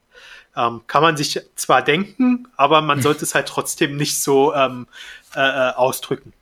Ähm, 0.57 0.83
kann 0.87 1.03
man 1.03 1.17
sich 1.17 1.41
zwar 1.57 1.83
denken, 1.83 2.49
aber 2.57 2.81
man 2.81 3.03
sollte 3.03 3.25
es 3.25 3.35
halt 3.35 3.49
trotzdem 3.49 3.97
nicht 3.97 4.21
so 4.21 4.55
ähm, 4.55 4.87
äh, 5.35 5.41
äh 5.41 5.75
ausdrücken. 5.75 6.33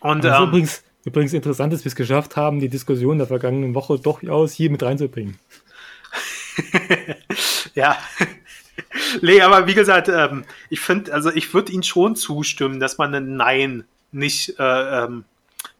Und 0.00 0.24
ähm, 0.24 0.48
übrigens, 0.48 0.82
übrigens 1.04 1.32
interessant, 1.34 1.72
dass 1.72 1.84
wir 1.84 1.90
es 1.90 1.96
geschafft 1.96 2.36
haben, 2.36 2.58
die 2.58 2.68
Diskussion 2.68 3.18
der 3.18 3.26
vergangenen 3.26 3.74
Woche 3.74 3.98
durchaus 3.98 4.52
hier 4.52 4.70
mit 4.70 4.82
reinzubringen. 4.82 5.38
ja. 7.74 7.96
nee, 9.22 9.40
aber 9.40 9.66
wie 9.66 9.74
gesagt, 9.74 10.08
ähm, 10.08 10.44
ich 10.68 10.80
finde, 10.80 11.12
also 11.12 11.30
ich 11.30 11.52
würde 11.54 11.72
Ihnen 11.72 11.82
schon 11.82 12.16
zustimmen, 12.16 12.80
dass 12.80 12.98
man 12.98 13.14
ein 13.14 13.36
Nein 13.36 13.84
nicht 14.12 14.58
äh, 14.58 15.04
ähm, 15.04 15.24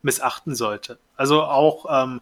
missachten 0.03 0.55
sollte. 0.55 0.99
Also 1.17 1.43
auch, 1.43 1.87
ähm, 2.05 2.21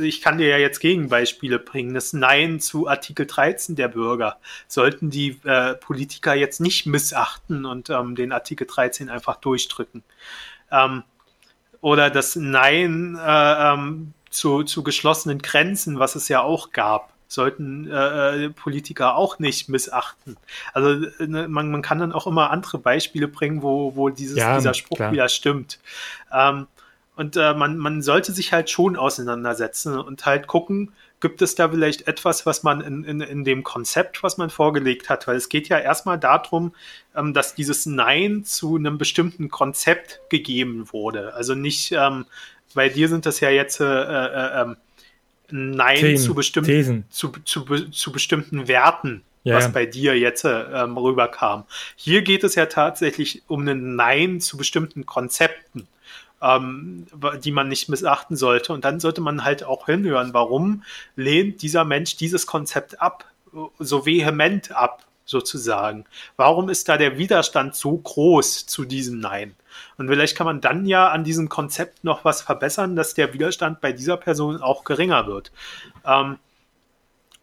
ich 0.00 0.20
kann 0.20 0.38
dir 0.38 0.48
ja 0.48 0.58
jetzt 0.58 0.80
Gegenbeispiele 0.80 1.58
bringen. 1.58 1.94
Das 1.94 2.12
Nein 2.12 2.60
zu 2.60 2.88
Artikel 2.88 3.26
13 3.26 3.76
der 3.76 3.88
Bürger 3.88 4.38
sollten 4.66 5.10
die 5.10 5.40
äh, 5.44 5.74
Politiker 5.74 6.34
jetzt 6.34 6.60
nicht 6.60 6.86
missachten 6.86 7.64
und 7.64 7.88
ähm, 7.90 8.14
den 8.16 8.32
Artikel 8.32 8.66
13 8.66 9.08
einfach 9.08 9.36
durchdrücken. 9.36 10.02
Ähm, 10.70 11.04
oder 11.80 12.10
das 12.10 12.36
Nein 12.36 13.16
äh, 13.16 13.72
ähm, 13.72 14.12
zu, 14.28 14.64
zu 14.64 14.82
geschlossenen 14.82 15.40
Grenzen, 15.40 15.98
was 15.98 16.16
es 16.16 16.28
ja 16.28 16.42
auch 16.42 16.72
gab 16.72 17.15
sollten 17.28 17.90
äh, 17.90 18.44
äh 18.44 18.50
Politiker 18.50 19.16
auch 19.16 19.38
nicht 19.38 19.68
missachten. 19.68 20.36
Also 20.72 21.06
ne, 21.18 21.48
man, 21.48 21.70
man 21.70 21.82
kann 21.82 21.98
dann 21.98 22.12
auch 22.12 22.26
immer 22.26 22.50
andere 22.50 22.78
Beispiele 22.78 23.28
bringen, 23.28 23.62
wo, 23.62 23.96
wo 23.96 24.08
dieses, 24.08 24.38
ja, 24.38 24.56
dieser 24.56 24.74
Spruch 24.74 24.96
klar. 24.96 25.12
wieder 25.12 25.28
stimmt. 25.28 25.78
Ähm, 26.32 26.66
und 27.16 27.36
äh, 27.36 27.54
man, 27.54 27.78
man 27.78 28.02
sollte 28.02 28.32
sich 28.32 28.52
halt 28.52 28.68
schon 28.68 28.96
auseinandersetzen 28.96 29.98
und 29.98 30.26
halt 30.26 30.46
gucken, 30.46 30.92
gibt 31.20 31.40
es 31.40 31.54
da 31.54 31.68
vielleicht 31.68 32.06
etwas, 32.08 32.44
was 32.44 32.62
man 32.62 32.82
in, 32.82 33.04
in, 33.04 33.20
in 33.22 33.44
dem 33.44 33.62
Konzept, 33.62 34.22
was 34.22 34.36
man 34.36 34.50
vorgelegt 34.50 35.08
hat, 35.08 35.26
weil 35.26 35.36
es 35.36 35.48
geht 35.48 35.68
ja 35.68 35.78
erstmal 35.78 36.18
darum, 36.18 36.74
ähm, 37.14 37.32
dass 37.32 37.54
dieses 37.54 37.86
Nein 37.86 38.44
zu 38.44 38.76
einem 38.76 38.98
bestimmten 38.98 39.48
Konzept 39.48 40.20
gegeben 40.28 40.92
wurde. 40.92 41.32
Also 41.34 41.54
nicht, 41.54 41.92
ähm, 41.92 42.26
bei 42.74 42.90
dir 42.90 43.08
sind 43.08 43.24
das 43.24 43.40
ja 43.40 43.48
jetzt 43.48 43.80
äh, 43.80 43.84
äh, 43.84 44.62
ähm, 44.62 44.76
Nein 45.50 45.96
Thesen, 45.96 46.26
zu 46.26 46.34
bestimmten 46.34 47.04
zu, 47.10 47.32
zu, 47.44 47.64
zu 47.90 48.12
bestimmten 48.12 48.68
Werten, 48.68 49.22
ja. 49.44 49.56
was 49.56 49.72
bei 49.72 49.86
dir 49.86 50.18
jetzt 50.18 50.44
ähm, 50.44 50.96
rüberkam. 50.96 51.64
Hier 51.96 52.22
geht 52.22 52.44
es 52.44 52.54
ja 52.54 52.66
tatsächlich 52.66 53.42
um 53.46 53.66
ein 53.66 53.96
Nein 53.96 54.40
zu 54.40 54.56
bestimmten 54.56 55.06
Konzepten 55.06 55.88
ähm, 56.42 57.06
die 57.42 57.52
man 57.52 57.68
nicht 57.68 57.88
missachten 57.88 58.36
sollte. 58.36 58.72
Und 58.72 58.84
dann 58.84 59.00
sollte 59.00 59.20
man 59.20 59.44
halt 59.44 59.64
auch 59.64 59.86
hinhören, 59.86 60.34
warum 60.34 60.82
lehnt 61.14 61.62
dieser 61.62 61.84
Mensch 61.84 62.16
dieses 62.16 62.46
Konzept 62.46 63.00
ab, 63.00 63.24
so 63.78 64.04
vehement 64.04 64.72
ab, 64.72 65.02
sozusagen. 65.26 66.06
Warum 66.36 66.70
ist 66.70 66.88
da 66.88 66.96
der 66.96 67.18
Widerstand 67.18 67.74
so 67.74 67.96
groß 67.96 68.64
zu 68.66 68.84
diesem 68.84 69.18
Nein? 69.20 69.54
Und 69.98 70.08
vielleicht 70.08 70.36
kann 70.36 70.46
man 70.46 70.62
dann 70.62 70.86
ja 70.86 71.08
an 71.08 71.24
diesem 71.24 71.50
Konzept 71.50 72.04
noch 72.04 72.24
was 72.24 72.40
verbessern, 72.40 72.96
dass 72.96 73.12
der 73.12 73.34
Widerstand 73.34 73.80
bei 73.82 73.92
dieser 73.92 74.16
Person 74.16 74.62
auch 74.62 74.84
geringer 74.84 75.26
wird. 75.26 75.52
Ähm, 76.06 76.38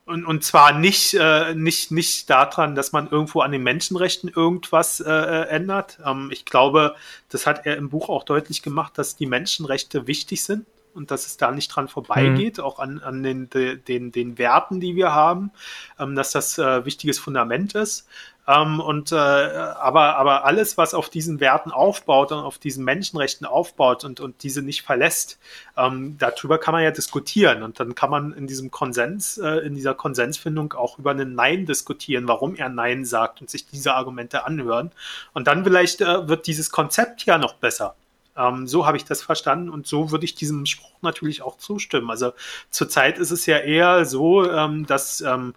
und, 0.05 0.25
und 0.25 0.43
zwar 0.43 0.73
nicht, 0.73 1.13
äh, 1.13 1.53
nicht, 1.53 1.91
nicht 1.91 2.29
daran, 2.29 2.75
dass 2.75 2.91
man 2.91 3.09
irgendwo 3.09 3.41
an 3.41 3.51
den 3.51 3.63
Menschenrechten 3.63 4.29
irgendwas 4.29 4.99
äh, 4.99 5.09
äh, 5.09 5.47
ändert. 5.47 5.99
Ähm, 6.05 6.29
ich 6.31 6.43
glaube, 6.45 6.95
das 7.29 7.45
hat 7.45 7.65
er 7.65 7.77
im 7.77 7.89
Buch 7.89 8.09
auch 8.09 8.23
deutlich 8.23 8.63
gemacht, 8.63 8.97
dass 8.97 9.15
die 9.15 9.27
Menschenrechte 9.27 10.07
wichtig 10.07 10.43
sind 10.43 10.65
und 10.93 11.11
dass 11.11 11.25
es 11.25 11.37
da 11.37 11.51
nicht 11.51 11.69
dran 11.69 11.87
vorbeigeht, 11.87 12.57
mhm. 12.57 12.63
auch 12.63 12.79
an, 12.79 12.99
an 12.99 13.23
den, 13.23 13.49
den, 13.49 14.11
den 14.11 14.37
Werten, 14.37 14.79
die 14.79 14.95
wir 14.95 15.13
haben, 15.13 15.51
ähm, 15.99 16.15
dass 16.15 16.31
das 16.31 16.57
äh, 16.57 16.85
wichtiges 16.85 17.19
Fundament 17.19 17.75
ist. 17.75 18.07
Ähm, 18.45 18.81
und 18.81 19.11
äh, 19.11 19.15
aber, 19.15 20.17
aber 20.17 20.43
alles, 20.45 20.77
was 20.77 20.93
auf 20.93 21.09
diesen 21.09 21.39
Werten 21.39 21.71
aufbaut 21.71 22.31
und 22.33 22.39
auf 22.39 22.57
diesen 22.57 22.83
Menschenrechten 22.83 23.47
aufbaut 23.47 24.03
und, 24.03 24.19
und 24.19 24.43
diese 24.43 24.61
nicht 24.61 24.81
verlässt, 24.81 25.39
ähm, 25.77 26.17
darüber 26.17 26.57
kann 26.57 26.73
man 26.73 26.83
ja 26.83 26.91
diskutieren. 26.91 27.63
Und 27.63 27.79
dann 27.79 27.95
kann 27.95 28.09
man 28.09 28.33
in 28.33 28.47
diesem 28.47 28.69
Konsens, 28.69 29.37
äh, 29.37 29.59
in 29.59 29.75
dieser 29.75 29.93
Konsensfindung 29.93 30.73
auch 30.73 30.99
über 30.99 31.11
einen 31.11 31.35
Nein 31.35 31.65
diskutieren, 31.65 32.27
warum 32.27 32.55
er 32.55 32.69
Nein 32.69 33.05
sagt 33.05 33.39
und 33.39 33.49
sich 33.49 33.65
diese 33.65 33.93
Argumente 33.93 34.45
anhören. 34.45 34.91
Und 35.33 35.47
dann 35.47 35.63
vielleicht 35.63 36.01
äh, 36.01 36.27
wird 36.27 36.45
dieses 36.47 36.69
Konzept 36.69 37.25
ja 37.25 37.37
noch 37.37 37.53
besser. 37.53 37.95
Ähm, 38.37 38.67
so 38.67 38.85
habe 38.85 38.97
ich 38.97 39.05
das 39.05 39.21
verstanden 39.21 39.69
und 39.69 39.87
so 39.87 40.11
würde 40.11 40.25
ich 40.25 40.35
diesem 40.35 40.65
Spruch 40.65 41.01
natürlich 41.01 41.41
auch 41.41 41.57
zustimmen. 41.57 42.09
Also 42.09 42.33
zurzeit 42.69 43.17
ist 43.17 43.31
es 43.31 43.45
ja 43.45 43.57
eher 43.57 44.05
so, 44.05 44.49
ähm, 44.49 44.85
dass 44.85 45.21
ähm, 45.21 45.53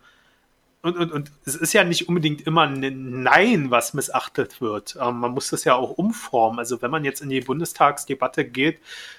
und, 0.87 0.97
und, 0.97 1.11
und 1.11 1.33
es 1.45 1.57
ist 1.57 1.73
ja 1.73 1.83
nicht 1.83 2.09
unbedingt 2.09 2.47
immer 2.47 2.63
ein 2.63 3.23
Nein, 3.23 3.73
was 3.73 3.93
missachtet 3.93 4.61
wird. 4.61 4.97
Ähm, 5.03 5.19
man 5.19 5.33
muss 5.33 5.51
das 5.51 5.65
ja 5.65 5.75
auch 5.75 5.91
umformen. 5.91 6.61
Also 6.61 6.81
wenn 6.81 6.93
man 6.93 7.05
jetzt 7.05 7.23
in 7.23 7.29
die 7.29 7.41
Bundestagsdebatte 7.41 8.45
geht, 8.45 8.79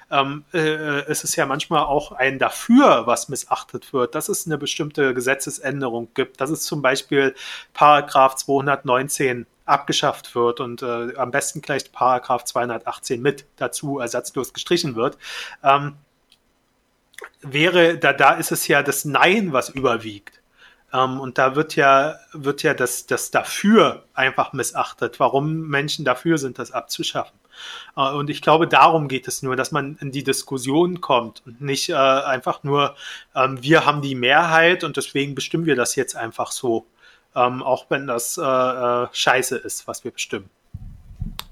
ähm, 0.09 0.45
äh, 0.53 1.11
ist 1.11 1.25
es 1.25 1.35
ja 1.35 1.45
manchmal 1.45 1.83
auch 1.83 2.13
ein 2.13 2.39
Dafür, 2.39 3.05
was 3.05 3.27
missachtet 3.27 3.91
wird, 3.91 4.15
dass 4.15 4.29
es 4.29 4.45
eine 4.45 4.57
bestimmte 4.57 5.13
Gesetzesänderung 5.13 6.07
gibt, 6.13 6.39
dass 6.39 6.51
es 6.51 6.63
zum 6.63 6.81
Beispiel 6.81 7.35
Paragraph 7.73 8.35
219 8.35 9.45
abgeschafft 9.67 10.35
wird 10.35 10.59
und 10.59 10.81
äh, 10.81 11.15
am 11.15 11.31
besten 11.31 11.61
gleich 11.61 11.91
Paragraph 11.91 12.45
218 12.45 13.21
mit 13.21 13.45
dazu 13.57 13.99
ersatzlos 13.99 14.53
gestrichen 14.53 14.95
wird. 14.95 15.17
Ähm, 15.63 15.97
wäre, 17.41 17.97
da, 17.97 18.13
da 18.13 18.33
ist 18.33 18.51
es 18.51 18.67
ja 18.67 18.83
das 18.83 19.05
Nein, 19.05 19.53
was 19.53 19.69
überwiegt. 19.69 20.41
Ähm, 20.93 21.19
und 21.19 21.37
da 21.37 21.55
wird 21.55 21.75
ja, 21.75 22.15
wird 22.33 22.63
ja 22.63 22.73
das, 22.73 23.07
das 23.07 23.31
dafür 23.31 24.05
einfach 24.13 24.53
missachtet, 24.53 25.19
warum 25.19 25.67
Menschen 25.67 26.05
dafür 26.05 26.37
sind, 26.37 26.59
das 26.59 26.71
abzuschaffen. 26.71 27.37
Äh, 27.95 28.11
und 28.13 28.29
ich 28.29 28.41
glaube, 28.41 28.67
darum 28.67 29.07
geht 29.07 29.27
es 29.27 29.43
nur, 29.43 29.55
dass 29.55 29.71
man 29.71 29.97
in 29.99 30.11
die 30.11 30.23
Diskussion 30.23 31.01
kommt 31.01 31.43
und 31.45 31.61
nicht 31.61 31.89
äh, 31.89 31.93
einfach 31.95 32.63
nur, 32.63 32.95
ähm, 33.35 33.61
wir 33.61 33.85
haben 33.85 34.01
die 34.01 34.15
Mehrheit 34.15 34.83
und 34.83 34.97
deswegen 34.97 35.35
bestimmen 35.35 35.65
wir 35.65 35.75
das 35.75 35.95
jetzt 35.95 36.15
einfach 36.15 36.51
so. 36.51 36.85
Ähm, 37.37 37.61
auch 37.61 37.85
wenn 37.89 38.07
das 38.07 38.37
äh, 38.37 38.41
äh, 38.41 39.07
scheiße 39.11 39.57
ist, 39.57 39.87
was 39.87 40.03
wir 40.03 40.09
bestimmen. 40.09 40.49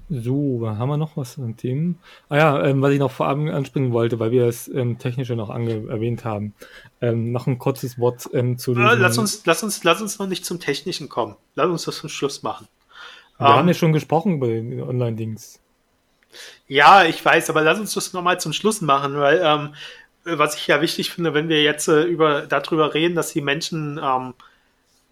So, 0.08 0.62
haben 0.64 0.88
wir 0.88 0.96
noch 0.96 1.16
was 1.16 1.38
an 1.38 1.56
Themen? 1.56 1.98
Ah 2.28 2.36
ja, 2.36 2.64
ähm, 2.64 2.82
was 2.82 2.92
ich 2.92 2.98
noch 2.98 3.10
vorab 3.10 3.38
anspringen 3.38 3.92
wollte, 3.92 4.18
weil 4.18 4.30
wir 4.32 4.46
das 4.46 4.68
ähm, 4.68 4.98
Technische 4.98 5.36
noch 5.36 5.50
erwähnt 5.50 6.24
haben. 6.24 6.54
Ähm, 7.00 7.32
noch 7.32 7.46
ein 7.46 7.58
kurzes 7.58 7.98
Wort 7.98 8.28
ähm, 8.32 8.58
zu 8.58 8.74
diesem... 8.74 9.00
lass, 9.00 9.18
uns, 9.18 9.44
lass, 9.46 9.62
uns, 9.62 9.82
lass 9.84 10.00
uns 10.00 10.18
noch 10.18 10.26
nicht 10.28 10.44
zum 10.44 10.60
Technischen 10.60 11.08
kommen. 11.08 11.36
Lass 11.54 11.68
uns 11.68 11.84
das 11.84 11.98
zum 11.98 12.08
Schluss 12.08 12.42
machen. 12.42 12.68
Wir 13.38 13.48
haben 13.48 13.62
ähm, 13.62 13.68
ja 13.68 13.74
schon 13.74 13.92
gesprochen 13.92 14.36
über 14.36 14.46
den 14.46 14.80
Online-Dings. 14.80 15.60
Ja, 16.68 17.04
ich 17.04 17.24
weiß, 17.24 17.50
aber 17.50 17.62
lass 17.62 17.78
uns 17.78 17.94
das 17.94 18.12
nochmal 18.12 18.40
zum 18.40 18.52
Schluss 18.52 18.80
machen, 18.80 19.16
weil 19.18 19.40
ähm, 19.42 19.74
was 20.24 20.56
ich 20.56 20.66
ja 20.66 20.80
wichtig 20.80 21.10
finde, 21.10 21.34
wenn 21.34 21.48
wir 21.48 21.62
jetzt 21.62 21.88
äh, 21.88 22.02
über 22.02 22.42
darüber 22.42 22.94
reden, 22.94 23.14
dass 23.14 23.32
die 23.32 23.40
Menschen 23.40 23.98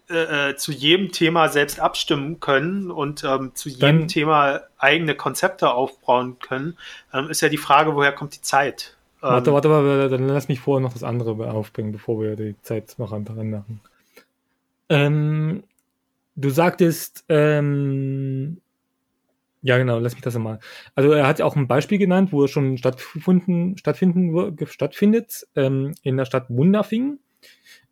äh, 0.09 0.49
äh, 0.49 0.55
zu 0.55 0.71
jedem 0.71 1.11
Thema 1.11 1.49
selbst 1.49 1.79
abstimmen 1.79 2.39
können 2.39 2.91
und 2.91 3.23
ähm, 3.23 3.51
zu 3.55 3.69
jedem 3.69 3.99
dann, 3.99 4.07
Thema 4.07 4.61
eigene 4.77 5.15
Konzepte 5.15 5.71
aufbauen 5.71 6.37
können, 6.39 6.77
ähm, 7.13 7.29
ist 7.29 7.41
ja 7.41 7.49
die 7.49 7.57
Frage, 7.57 7.95
woher 7.95 8.11
kommt 8.11 8.35
die 8.35 8.41
Zeit? 8.41 8.95
Ähm, 9.23 9.29
warte, 9.29 9.51
warte, 9.51 9.69
warte, 9.69 10.09
dann 10.09 10.27
lass 10.27 10.47
mich 10.47 10.59
vorher 10.59 10.81
noch 10.81 10.93
das 10.93 11.03
andere 11.03 11.51
aufbringen, 11.51 11.91
bevor 11.91 12.21
wir 12.21 12.35
die 12.35 12.55
Zeit 12.61 12.93
noch 12.97 13.09
dran 13.09 13.49
machen. 13.49 13.81
Ähm, 14.89 15.63
du 16.35 16.49
sagtest, 16.49 17.25
ähm, 17.29 18.61
ja, 19.63 19.79
genau, 19.79 19.97
lass 19.97 20.13
mich 20.13 20.21
das 20.21 20.37
mal. 20.37 20.59
Also 20.93 21.11
er 21.11 21.25
hat 21.25 21.41
auch 21.41 21.55
ein 21.55 21.67
Beispiel 21.67 21.97
genannt, 21.97 22.31
wo 22.31 22.43
er 22.43 22.47
schon 22.47 22.77
stattfinden, 22.77 23.75
stattfinden, 23.79 24.55
stattfindet, 24.67 25.47
ähm, 25.55 25.95
in 26.03 26.17
der 26.17 26.25
Stadt 26.25 26.45
Wunderfing. 26.49 27.17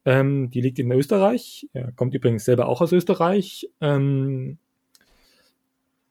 Ähm, 0.06 0.50
die 0.50 0.62
liegt 0.62 0.80
in 0.80 0.92
Österreich. 0.92 1.68
Er 1.74 1.92
kommt 1.94 2.14
übrigens 2.14 2.46
selber 2.46 2.68
auch 2.68 2.82
aus 2.82 2.92
Österreich. 2.92 3.70
Ähm, 3.82 4.58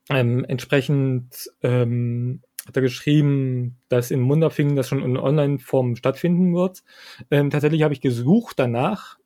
ähm, 0.09 0.45
entsprechend 0.45 1.51
ähm, 1.63 2.41
hat 2.67 2.77
er 2.77 2.83
geschrieben, 2.83 3.77
dass 3.89 4.11
in 4.11 4.21
Munderfingen 4.21 4.77
das 4.77 4.89
schon 4.89 5.03
in 5.03 5.17
Online-Form 5.17 5.97
stattfinden 5.97 6.55
wird. 6.55 6.83
Ähm, 7.31 7.51
tatsächlich 7.51 7.83
habe 7.83 7.95
ich 7.95 8.01
gesucht 8.01 8.59
danach 8.59 9.19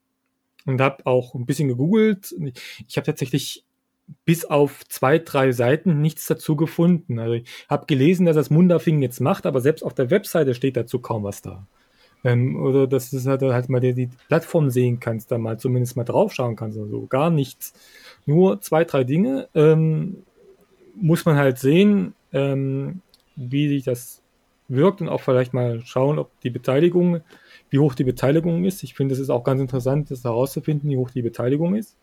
und 0.64 0.80
habe 0.80 1.06
auch 1.06 1.34
ein 1.34 1.46
bisschen 1.46 1.68
gegoogelt. 1.68 2.34
Ich 2.88 2.96
habe 2.96 3.06
tatsächlich 3.06 3.64
bis 4.24 4.44
auf 4.44 4.84
zwei, 4.88 5.18
drei 5.18 5.52
Seiten 5.52 6.00
nichts 6.00 6.26
dazu 6.26 6.56
gefunden. 6.56 7.18
Also 7.18 7.34
ich 7.34 7.48
habe 7.68 7.86
gelesen, 7.86 8.26
dass 8.26 8.36
das 8.36 8.50
Munderfingen 8.50 9.02
jetzt 9.02 9.20
macht, 9.20 9.46
aber 9.46 9.60
selbst 9.60 9.82
auf 9.82 9.94
der 9.94 10.10
Webseite 10.10 10.54
steht 10.54 10.76
dazu 10.76 11.00
kaum 11.00 11.24
was 11.24 11.42
da. 11.42 11.66
Ähm, 12.27 12.61
oder 12.61 12.89
dass 12.89 13.11
du 13.11 13.18
halt, 13.24 13.41
halt 13.41 13.68
mal 13.68 13.81
die, 13.81 13.95
die, 13.95 14.11
Plattform 14.27 14.68
sehen 14.68 14.99
kannst, 14.99 15.31
da 15.31 15.39
mal 15.39 15.61
zumindest 15.61 15.97
mal 15.97 16.03
draufschauen 16.03 16.57
kannst 16.57 16.77
oder 16.77 16.89
so. 16.89 17.07
Gar 17.07 17.31
nichts. 17.31 17.72
Nur 18.27 18.61
zwei, 18.61 18.85
drei 18.85 19.05
Dinge 19.05 19.49
ähm, 19.55 20.24
muss 20.97 21.24
man 21.24 21.37
halt 21.37 21.59
sehen, 21.59 22.14
ähm, 22.33 23.01
wie 23.37 23.68
sich 23.68 23.85
das 23.85 24.22
wirkt 24.66 25.01
und 25.01 25.09
auch 25.09 25.20
vielleicht 25.20 25.55
mal 25.55 25.83
schauen, 25.85 26.18
ob 26.18 26.33
die 26.41 26.51
Beteiligung, 26.51 27.20
wie 27.70 27.79
hoch 27.79 27.95
die 27.95 28.03
Beteiligung 28.03 28.64
ist. 28.64 28.83
Ich 28.83 28.95
finde, 28.95 29.14
es 29.14 29.20
ist 29.20 29.31
auch 29.31 29.45
ganz 29.45 29.61
interessant, 29.61 30.11
das 30.11 30.24
herauszufinden, 30.24 30.91
wie 30.91 30.97
hoch 30.97 31.12
die 31.12 31.22
Beteiligung 31.22 31.77
ist. 31.77 31.97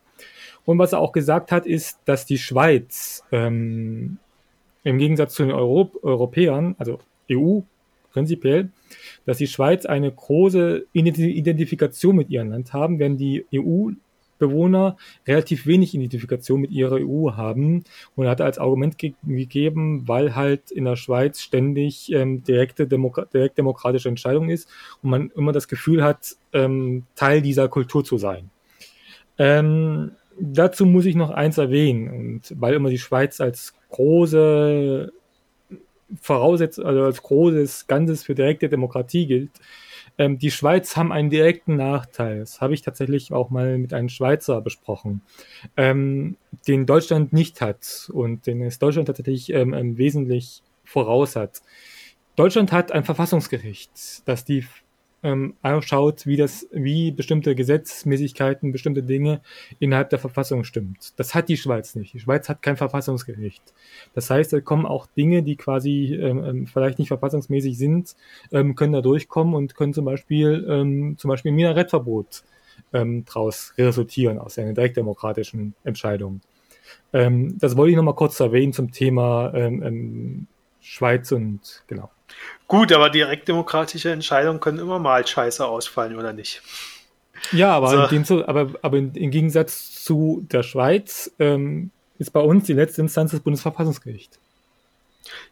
Und 0.64 0.78
was 0.78 0.94
er 0.94 1.00
auch 1.00 1.12
gesagt 1.12 1.52
hat, 1.52 1.66
ist, 1.66 1.98
dass 2.06 2.24
die 2.24 2.38
Schweiz 2.38 3.22
ähm, 3.30 4.16
im 4.84 4.96
Gegensatz 4.96 5.34
zu 5.34 5.42
den 5.42 5.52
Euro 5.52 5.90
Europäern, 6.02 6.76
also 6.78 6.98
EU 7.30 7.60
prinzipiell, 8.14 8.70
dass 9.26 9.38
die 9.38 9.46
Schweiz 9.48 9.84
eine 9.84 10.10
große 10.10 10.86
Identifikation 10.92 12.16
mit 12.16 12.30
ihrem 12.30 12.50
Land 12.50 12.72
haben, 12.72 12.98
während 12.98 13.20
die 13.20 13.44
EU-Bewohner 13.52 14.96
relativ 15.26 15.66
wenig 15.66 15.94
Identifikation 15.94 16.60
mit 16.60 16.70
ihrer 16.70 16.96
EU 17.00 17.32
haben. 17.32 17.82
Und 18.14 18.24
er 18.24 18.30
hat 18.30 18.40
als 18.40 18.58
Argument 18.58 18.96
ge 18.96 19.14
gegeben, 19.26 20.06
weil 20.06 20.36
halt 20.36 20.70
in 20.70 20.84
der 20.84 20.96
Schweiz 20.96 21.40
ständig 21.40 22.12
ähm, 22.12 22.44
direkte 22.44 22.86
Demo 22.86 23.12
direkt 23.34 23.58
demokratische 23.58 24.08
Entscheidung 24.08 24.48
ist 24.48 24.68
und 25.02 25.10
man 25.10 25.30
immer 25.36 25.52
das 25.52 25.66
Gefühl 25.66 26.02
hat, 26.02 26.36
ähm, 26.52 27.04
Teil 27.16 27.42
dieser 27.42 27.68
Kultur 27.68 28.04
zu 28.04 28.16
sein. 28.16 28.50
Ähm, 29.38 30.12
dazu 30.38 30.86
muss 30.86 31.04
ich 31.04 31.16
noch 31.16 31.30
eins 31.30 31.58
erwähnen, 31.58 32.08
und 32.10 32.54
weil 32.60 32.74
immer 32.74 32.90
die 32.90 32.98
Schweiz 32.98 33.40
als 33.40 33.74
große 33.90 35.12
Voraussetzung, 36.20 36.84
also 36.84 37.02
als 37.02 37.22
großes 37.22 37.86
Ganzes 37.86 38.24
für 38.24 38.34
direkte 38.34 38.68
Demokratie 38.68 39.26
gilt. 39.26 39.50
Ähm, 40.16 40.38
die 40.38 40.50
Schweiz 40.50 40.96
haben 40.96 41.12
einen 41.12 41.30
direkten 41.30 41.76
Nachteil. 41.76 42.40
Das 42.40 42.60
habe 42.60 42.74
ich 42.74 42.82
tatsächlich 42.82 43.32
auch 43.32 43.50
mal 43.50 43.78
mit 43.78 43.92
einem 43.92 44.08
Schweizer 44.08 44.60
besprochen, 44.60 45.22
ähm, 45.76 46.36
den 46.68 46.86
Deutschland 46.86 47.32
nicht 47.32 47.60
hat 47.60 48.10
und 48.12 48.46
den 48.46 48.62
es 48.62 48.78
Deutschland 48.78 49.06
tatsächlich 49.06 49.52
ähm, 49.52 49.74
ähm 49.74 49.98
wesentlich 49.98 50.62
voraus 50.84 51.34
hat. 51.36 51.62
Deutschland 52.36 52.72
hat 52.72 52.92
ein 52.92 53.04
Verfassungsgericht, 53.04 54.26
das 54.26 54.44
die 54.44 54.64
ähm, 55.24 55.54
anschaut, 55.62 56.26
wie 56.26 56.36
das, 56.36 56.68
wie 56.70 57.10
bestimmte 57.10 57.54
Gesetzmäßigkeiten, 57.54 58.70
bestimmte 58.70 59.02
Dinge 59.02 59.40
innerhalb 59.80 60.10
der 60.10 60.18
Verfassung 60.18 60.62
stimmt. 60.62 61.14
Das 61.16 61.34
hat 61.34 61.48
die 61.48 61.56
Schweiz 61.56 61.94
nicht. 61.96 62.12
Die 62.12 62.20
Schweiz 62.20 62.48
hat 62.48 62.62
kein 62.62 62.76
Verfassungsgericht. 62.76 63.62
Das 64.14 64.30
heißt, 64.30 64.52
da 64.52 64.60
kommen 64.60 64.86
auch 64.86 65.06
Dinge, 65.06 65.42
die 65.42 65.56
quasi 65.56 66.14
ähm, 66.14 66.44
ähm, 66.44 66.66
vielleicht 66.66 66.98
nicht 66.98 67.08
verfassungsmäßig 67.08 67.76
sind, 67.76 68.14
ähm, 68.52 68.74
können 68.74 68.92
da 68.92 69.00
durchkommen 69.00 69.54
und 69.54 69.74
können 69.74 69.94
zum 69.94 70.04
Beispiel 70.04 70.66
ähm, 70.68 71.16
zum 71.18 71.30
Beispiel 71.30 71.52
ein 71.52 71.56
Minarettverbot 71.56 72.44
ähm, 72.92 73.24
daraus 73.24 73.72
resultieren 73.78 74.38
aus 74.38 74.58
einer 74.58 74.74
direktdemokratischen 74.74 75.74
Entscheidung. 75.84 76.42
Ähm, 77.12 77.56
das 77.58 77.76
wollte 77.76 77.92
ich 77.92 77.96
nochmal 77.96 78.14
kurz 78.14 78.38
erwähnen 78.40 78.74
zum 78.74 78.92
Thema 78.92 79.52
ähm, 79.54 79.82
ähm, 79.82 80.46
Schweiz 80.80 81.32
und 81.32 81.82
genau. 81.86 82.10
Gut, 82.66 82.92
aber 82.92 83.10
direktdemokratische 83.10 84.10
Entscheidungen 84.10 84.60
können 84.60 84.78
immer 84.78 84.98
mal 84.98 85.26
scheiße 85.26 85.66
ausfallen, 85.66 86.16
oder 86.16 86.32
nicht? 86.32 86.62
Ja, 87.52 87.72
aber, 87.72 87.88
so. 88.08 88.14
in 88.14 88.24
dem, 88.24 88.42
aber, 88.44 88.70
aber 88.82 88.96
im 88.96 89.30
Gegensatz 89.30 90.02
zu 90.02 90.46
der 90.50 90.62
Schweiz 90.62 91.30
ähm, 91.38 91.90
ist 92.18 92.32
bei 92.32 92.40
uns 92.40 92.64
die 92.64 92.72
letzte 92.72 93.02
Instanz 93.02 93.32
das 93.32 93.40
Bundesverfassungsgericht. 93.40 94.38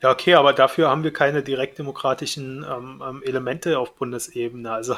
Ja, 0.02 0.10
okay, 0.10 0.34
aber 0.34 0.52
dafür 0.52 0.90
haben 0.90 1.04
wir 1.04 1.12
keine 1.12 1.42
direktdemokratischen 1.42 2.64
ähm, 2.68 3.02
ähm 3.06 3.22
Elemente 3.24 3.78
auf 3.78 3.94
Bundesebene. 3.94 4.70
Also 4.72 4.96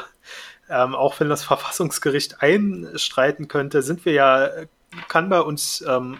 ähm, 0.69 0.95
auch 0.95 1.19
wenn 1.21 1.29
das 1.29 1.45
Verfassungsgericht 1.45 2.43
einstreiten 2.43 3.49
könnte, 3.49 3.83
sind 3.83 4.05
wir 4.05 4.13
ja, 4.13 4.51
kann 5.09 5.29
bei 5.29 5.41
uns 5.41 5.85
ähm, 5.87 6.19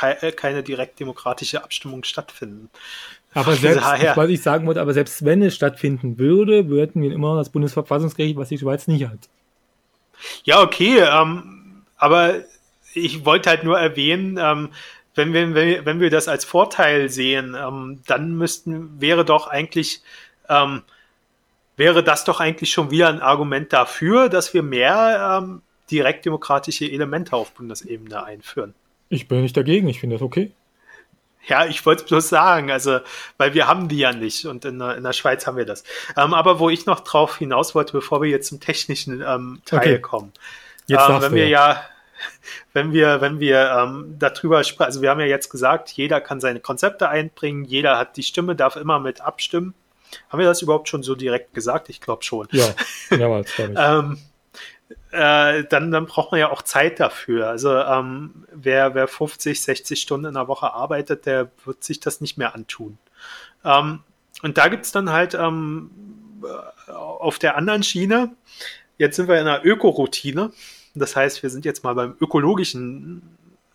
äh, 0.00 0.32
keine 0.32 0.62
direktdemokratische 0.62 1.62
Abstimmung 1.62 2.04
stattfinden. 2.04 2.70
Aber 3.34 3.54
selbst, 3.54 3.84
daher. 3.84 4.16
was 4.16 4.30
ich 4.30 4.42
sagen 4.42 4.66
wollte, 4.66 4.80
aber 4.80 4.94
selbst 4.94 5.24
wenn 5.24 5.42
es 5.42 5.54
stattfinden 5.54 6.18
würde, 6.18 6.68
würden 6.68 7.02
wir 7.02 7.12
immer 7.12 7.36
das 7.36 7.50
Bundesverfassungsgericht, 7.50 8.36
was 8.36 8.48
die 8.48 8.58
Schweiz 8.58 8.88
nicht 8.88 9.06
hat. 9.06 9.28
Ja, 10.44 10.62
okay, 10.62 11.00
ähm, 11.00 11.84
aber 11.96 12.36
ich 12.94 13.24
wollte 13.24 13.50
halt 13.50 13.64
nur 13.64 13.78
erwähnen, 13.78 14.38
ähm, 14.40 14.70
wenn, 15.14 15.32
wir, 15.32 15.54
wenn, 15.54 15.68
wir, 15.68 15.86
wenn 15.86 16.00
wir 16.00 16.10
das 16.10 16.28
als 16.28 16.44
Vorteil 16.44 17.10
sehen, 17.10 17.56
ähm, 17.58 18.00
dann 18.06 18.36
müssten, 18.36 19.00
wäre 19.00 19.24
doch 19.24 19.46
eigentlich, 19.48 20.00
ähm, 20.48 20.82
wäre 21.76 22.02
das 22.02 22.24
doch 22.24 22.40
eigentlich 22.40 22.70
schon 22.70 22.90
wieder 22.90 23.08
ein 23.08 23.20
Argument 23.20 23.72
dafür, 23.72 24.28
dass 24.28 24.54
wir 24.54 24.62
mehr 24.62 25.40
ähm, 25.42 25.62
direktdemokratische 25.90 26.90
Elemente 26.90 27.36
auf 27.36 27.52
Bundesebene 27.52 28.24
einführen. 28.24 28.74
Ich 29.08 29.28
bin 29.28 29.42
nicht 29.42 29.56
dagegen, 29.56 29.88
ich 29.88 30.00
finde 30.00 30.16
das 30.16 30.22
okay. 30.22 30.52
Ja, 31.48 31.66
ich 31.66 31.84
wollte 31.86 32.02
es 32.02 32.08
bloß 32.08 32.28
sagen, 32.28 32.70
also, 32.70 33.00
weil 33.38 33.54
wir 33.54 33.66
haben 33.66 33.88
die 33.88 33.98
ja 33.98 34.12
nicht 34.12 34.44
und 34.44 34.64
in 34.64 34.78
der, 34.78 34.96
in 34.96 35.02
der 35.02 35.14
Schweiz 35.14 35.46
haben 35.46 35.56
wir 35.56 35.64
das. 35.64 35.82
Ähm, 36.16 36.34
aber 36.34 36.58
wo 36.58 36.68
ich 36.68 36.86
noch 36.86 37.00
drauf 37.00 37.38
hinaus 37.38 37.74
wollte, 37.74 37.92
bevor 37.92 38.22
wir 38.22 38.28
jetzt 38.28 38.48
zum 38.48 38.60
technischen 38.60 39.22
ähm, 39.26 39.62
Teil 39.64 39.78
okay. 39.78 40.00
kommen. 40.00 40.32
Jetzt 40.86 41.08
ähm, 41.08 41.22
wenn 41.22 41.34
wir 41.34 41.48
ja. 41.48 41.72
ja, 41.72 41.82
wenn 42.74 42.92
wir, 42.92 43.20
wenn 43.20 43.40
wir 43.40 43.70
ähm, 43.70 44.16
darüber 44.18 44.62
sprechen, 44.64 44.86
also 44.86 45.02
wir 45.02 45.10
haben 45.10 45.20
ja 45.20 45.26
jetzt 45.26 45.48
gesagt, 45.48 45.90
jeder 45.90 46.20
kann 46.20 46.40
seine 46.40 46.60
Konzepte 46.60 47.08
einbringen, 47.08 47.64
jeder 47.64 47.98
hat 47.98 48.16
die 48.16 48.22
Stimme, 48.22 48.54
darf 48.54 48.76
immer 48.76 49.00
mit 49.00 49.20
abstimmen. 49.20 49.74
Haben 50.30 50.40
wir 50.40 50.46
das 50.46 50.62
überhaupt 50.62 50.88
schon 50.88 51.02
so 51.02 51.14
direkt 51.14 51.54
gesagt? 51.54 51.88
Ich 51.88 52.00
glaube 52.00 52.24
schon. 52.24 52.48
Ja, 52.52 52.74
mehrmals, 53.10 53.54
glaube 53.54 53.72
ich. 53.72 53.78
ähm, 53.78 54.18
äh, 55.10 55.64
dann, 55.64 55.90
dann 55.90 56.06
braucht 56.06 56.32
man 56.32 56.40
ja 56.40 56.50
auch 56.50 56.62
Zeit 56.62 57.00
dafür. 57.00 57.48
Also 57.48 57.76
ähm, 57.76 58.46
wer, 58.52 58.94
wer 58.94 59.08
50, 59.08 59.60
60 59.60 60.00
Stunden 60.00 60.26
in 60.26 60.34
der 60.34 60.48
Woche 60.48 60.72
arbeitet, 60.72 61.26
der 61.26 61.50
wird 61.64 61.84
sich 61.84 62.00
das 62.00 62.20
nicht 62.20 62.38
mehr 62.38 62.54
antun. 62.54 62.98
Ähm, 63.64 64.00
und 64.42 64.58
da 64.58 64.68
gibt's 64.68 64.92
dann 64.92 65.10
halt 65.10 65.34
ähm, 65.34 65.90
äh, 66.42 66.90
auf 66.90 67.38
der 67.38 67.56
anderen 67.56 67.82
Schiene, 67.82 68.34
jetzt 68.96 69.16
sind 69.16 69.28
wir 69.28 69.40
in 69.40 69.46
einer 69.46 69.64
Ökoroutine. 69.64 70.52
Das 70.94 71.16
heißt, 71.16 71.42
wir 71.42 71.50
sind 71.50 71.64
jetzt 71.64 71.84
mal 71.84 71.94
beim 71.94 72.16
ökologischen 72.20 73.22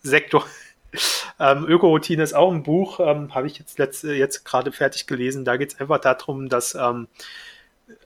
Sektor. 0.01 0.45
ähm, 1.39 1.65
Ökoroutine 1.67 2.23
ist 2.23 2.33
auch 2.33 2.51
ein 2.51 2.63
Buch, 2.63 2.99
ähm, 2.99 3.33
habe 3.33 3.47
ich 3.47 3.59
jetzt, 3.59 3.77
letzt, 3.77 4.03
jetzt 4.03 4.45
gerade 4.45 4.71
fertig 4.71 5.07
gelesen. 5.07 5.45
Da 5.45 5.57
geht 5.57 5.73
es 5.73 5.79
einfach 5.79 5.99
darum, 5.99 6.49
dass 6.49 6.75
ähm, 6.75 7.07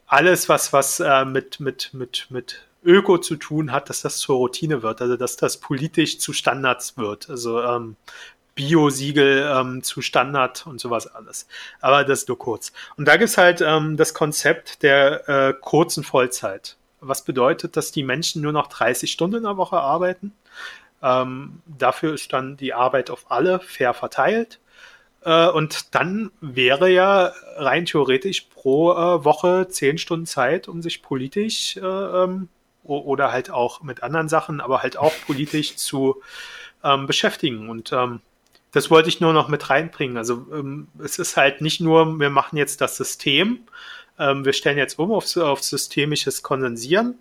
alles, 0.06 0.48
was, 0.48 0.72
was 0.72 1.00
äh, 1.00 1.24
mit, 1.24 1.60
mit, 1.60 1.94
mit, 1.94 2.26
mit 2.30 2.67
Öko 2.84 3.18
zu 3.18 3.36
tun 3.36 3.72
hat, 3.72 3.90
dass 3.90 4.02
das 4.02 4.18
zur 4.18 4.36
Routine 4.36 4.82
wird, 4.82 5.00
also 5.02 5.16
dass 5.16 5.36
das 5.36 5.58
politisch 5.58 6.18
zu 6.18 6.32
Standards 6.32 6.96
wird. 6.96 7.28
Also 7.28 7.60
ähm, 7.62 7.96
Bio-Siegel 8.54 9.48
ähm, 9.54 9.82
zu 9.84 10.02
Standard 10.02 10.66
und 10.66 10.80
sowas 10.80 11.06
alles. 11.06 11.46
Aber 11.80 12.04
das 12.04 12.26
nur 12.26 12.38
kurz. 12.38 12.72
Und 12.96 13.06
da 13.06 13.16
gibt 13.16 13.30
es 13.30 13.38
halt 13.38 13.60
ähm, 13.60 13.96
das 13.96 14.14
Konzept 14.14 14.82
der 14.82 15.28
äh, 15.28 15.54
kurzen 15.60 16.02
Vollzeit. 16.02 16.76
Was 17.00 17.24
bedeutet, 17.24 17.76
dass 17.76 17.92
die 17.92 18.02
Menschen 18.02 18.42
nur 18.42 18.52
noch 18.52 18.66
30 18.66 19.12
Stunden 19.12 19.36
in 19.36 19.42
der 19.44 19.56
Woche 19.56 19.78
arbeiten. 19.78 20.32
Ähm, 21.00 21.62
dafür 21.66 22.14
ist 22.14 22.32
dann 22.32 22.56
die 22.56 22.74
Arbeit 22.74 23.10
auf 23.10 23.30
alle 23.30 23.60
fair 23.60 23.94
verteilt. 23.94 24.58
Äh, 25.22 25.48
und 25.50 25.94
dann 25.94 26.32
wäre 26.40 26.90
ja 26.90 27.32
rein 27.56 27.86
theoretisch 27.86 28.48
pro 28.52 28.92
äh, 28.92 29.24
Woche 29.24 29.68
10 29.68 29.98
Stunden 29.98 30.26
Zeit, 30.26 30.66
um 30.66 30.82
sich 30.82 31.02
politisch 31.02 31.76
äh, 31.76 31.80
ähm, 31.80 32.48
oder 32.88 33.32
halt 33.32 33.50
auch 33.50 33.82
mit 33.82 34.02
anderen 34.02 34.28
Sachen, 34.28 34.60
aber 34.60 34.82
halt 34.82 34.96
auch 34.96 35.12
politisch 35.26 35.76
zu 35.76 36.22
ähm, 36.82 37.06
beschäftigen. 37.06 37.68
Und 37.68 37.92
ähm, 37.92 38.20
das 38.72 38.90
wollte 38.90 39.08
ich 39.08 39.20
nur 39.20 39.32
noch 39.32 39.48
mit 39.48 39.70
reinbringen. 39.70 40.16
Also 40.16 40.46
ähm, 40.52 40.88
es 41.02 41.18
ist 41.18 41.36
halt 41.36 41.60
nicht 41.60 41.80
nur, 41.80 42.18
wir 42.18 42.30
machen 42.30 42.56
jetzt 42.56 42.80
das 42.80 42.96
System, 42.96 43.60
ähm, 44.18 44.44
wir 44.44 44.52
stellen 44.52 44.78
jetzt 44.78 44.98
um 44.98 45.12
auf, 45.12 45.36
auf 45.36 45.62
systemisches 45.62 46.42
Kondensieren, 46.42 47.18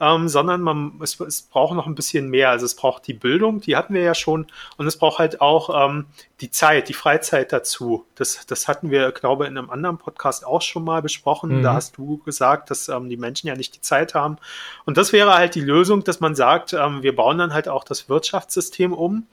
ähm, 0.00 0.28
sondern 0.28 0.60
man, 0.60 1.00
es, 1.02 1.18
es 1.20 1.42
braucht 1.42 1.74
noch 1.74 1.86
ein 1.86 1.94
bisschen 1.94 2.28
mehr. 2.28 2.50
Also 2.50 2.66
es 2.66 2.74
braucht 2.74 3.06
die 3.06 3.14
Bildung, 3.14 3.60
die 3.60 3.76
hatten 3.76 3.94
wir 3.94 4.02
ja 4.02 4.14
schon, 4.14 4.46
und 4.76 4.86
es 4.86 4.96
braucht 4.96 5.18
halt 5.18 5.40
auch 5.40 5.88
ähm, 5.88 6.06
die 6.40 6.50
Zeit, 6.50 6.88
die 6.88 6.94
Freizeit 6.94 7.52
dazu. 7.52 8.06
Das, 8.14 8.46
das 8.46 8.68
hatten 8.68 8.90
wir, 8.90 9.10
glaube 9.12 9.44
ich, 9.44 9.50
in 9.50 9.58
einem 9.58 9.70
anderen 9.70 9.98
Podcast 9.98 10.46
auch 10.46 10.62
schon 10.62 10.84
mal 10.84 11.02
besprochen. 11.02 11.58
Mhm. 11.58 11.62
Da 11.62 11.74
hast 11.74 11.98
du 11.98 12.18
gesagt, 12.18 12.70
dass 12.70 12.88
ähm, 12.88 13.08
die 13.08 13.16
Menschen 13.16 13.48
ja 13.48 13.56
nicht 13.56 13.74
die 13.74 13.80
Zeit 13.80 14.14
haben. 14.14 14.36
Und 14.84 14.96
das 14.96 15.12
wäre 15.12 15.34
halt 15.34 15.54
die 15.54 15.60
Lösung, 15.60 16.04
dass 16.04 16.20
man 16.20 16.34
sagt, 16.34 16.72
ähm, 16.72 17.02
wir 17.02 17.14
bauen 17.16 17.38
dann 17.38 17.52
halt 17.52 17.68
auch 17.68 17.84
das 17.84 18.08
Wirtschaftssystem 18.08 18.92
um. 18.92 19.26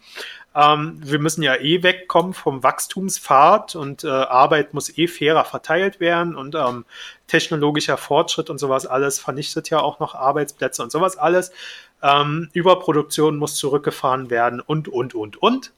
Ähm, 0.56 1.00
wir 1.04 1.20
müssen 1.20 1.44
ja 1.44 1.56
eh 1.56 1.84
wegkommen 1.84 2.34
vom 2.34 2.64
Wachstumspfad 2.64 3.76
und 3.76 4.06
äh, 4.06 4.08
Arbeit 4.08 4.74
muss 4.74 4.98
eh 4.98 5.08
fairer 5.08 5.44
verteilt 5.44 6.00
werden 6.00 6.36
und 6.36 6.56
ähm, 6.56 6.86
technologischer 7.28 7.98
Fortschritt 7.98 8.50
und 8.50 8.58
sowas 8.58 8.86
alles 8.86 9.20
vernichtet 9.20 9.70
ja 9.70 9.80
auch 9.80 10.00
noch 10.00 10.16
Arbeitsplätze 10.16 10.82
und 10.82 10.92
sowas 10.92 11.18
alles. 11.18 11.52
Ähm, 12.02 12.50
Überproduktion 12.54 13.38
muss 13.38 13.56
zurückgefahren 13.56 14.30
werden 14.30 14.62
und, 14.62 14.88
und, 14.88 15.14
und, 15.14 15.42
und. 15.42 15.74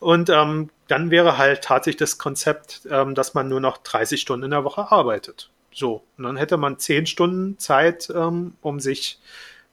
Und 0.00 0.30
ähm, 0.30 0.70
dann 0.88 1.10
wäre 1.10 1.38
halt 1.38 1.62
tatsächlich 1.62 1.98
das 1.98 2.18
Konzept, 2.18 2.82
ähm, 2.90 3.14
dass 3.14 3.34
man 3.34 3.48
nur 3.48 3.60
noch 3.60 3.78
30 3.78 4.20
Stunden 4.20 4.44
in 4.44 4.50
der 4.50 4.64
Woche 4.64 4.90
arbeitet. 4.90 5.50
So, 5.72 6.02
und 6.18 6.24
dann 6.24 6.36
hätte 6.36 6.56
man 6.56 6.78
10 6.78 7.06
Stunden 7.06 7.58
Zeit, 7.58 8.10
ähm, 8.14 8.54
um 8.60 8.80
sich 8.80 9.20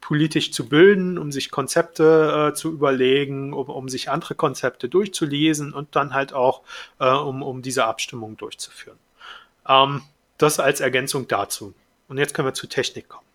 politisch 0.01 0.51
zu 0.51 0.69
bilden, 0.69 1.17
um 1.17 1.31
sich 1.31 1.51
Konzepte 1.51 2.51
äh, 2.51 2.53
zu 2.53 2.71
überlegen, 2.71 3.53
um, 3.53 3.69
um 3.69 3.89
sich 3.89 4.09
andere 4.09 4.35
Konzepte 4.35 4.89
durchzulesen 4.89 5.73
und 5.73 5.95
dann 5.95 6.13
halt 6.13 6.33
auch, 6.33 6.61
äh, 6.99 7.09
um, 7.09 7.41
um 7.41 7.61
diese 7.61 7.85
Abstimmung 7.85 8.37
durchzuführen. 8.37 8.97
Ähm, 9.67 10.01
das 10.37 10.59
als 10.59 10.79
Ergänzung 10.81 11.27
dazu. 11.27 11.73
Und 12.07 12.17
jetzt 12.17 12.33
können 12.33 12.47
wir 12.47 12.53
zur 12.53 12.69
Technik 12.69 13.09
kommen. 13.09 13.25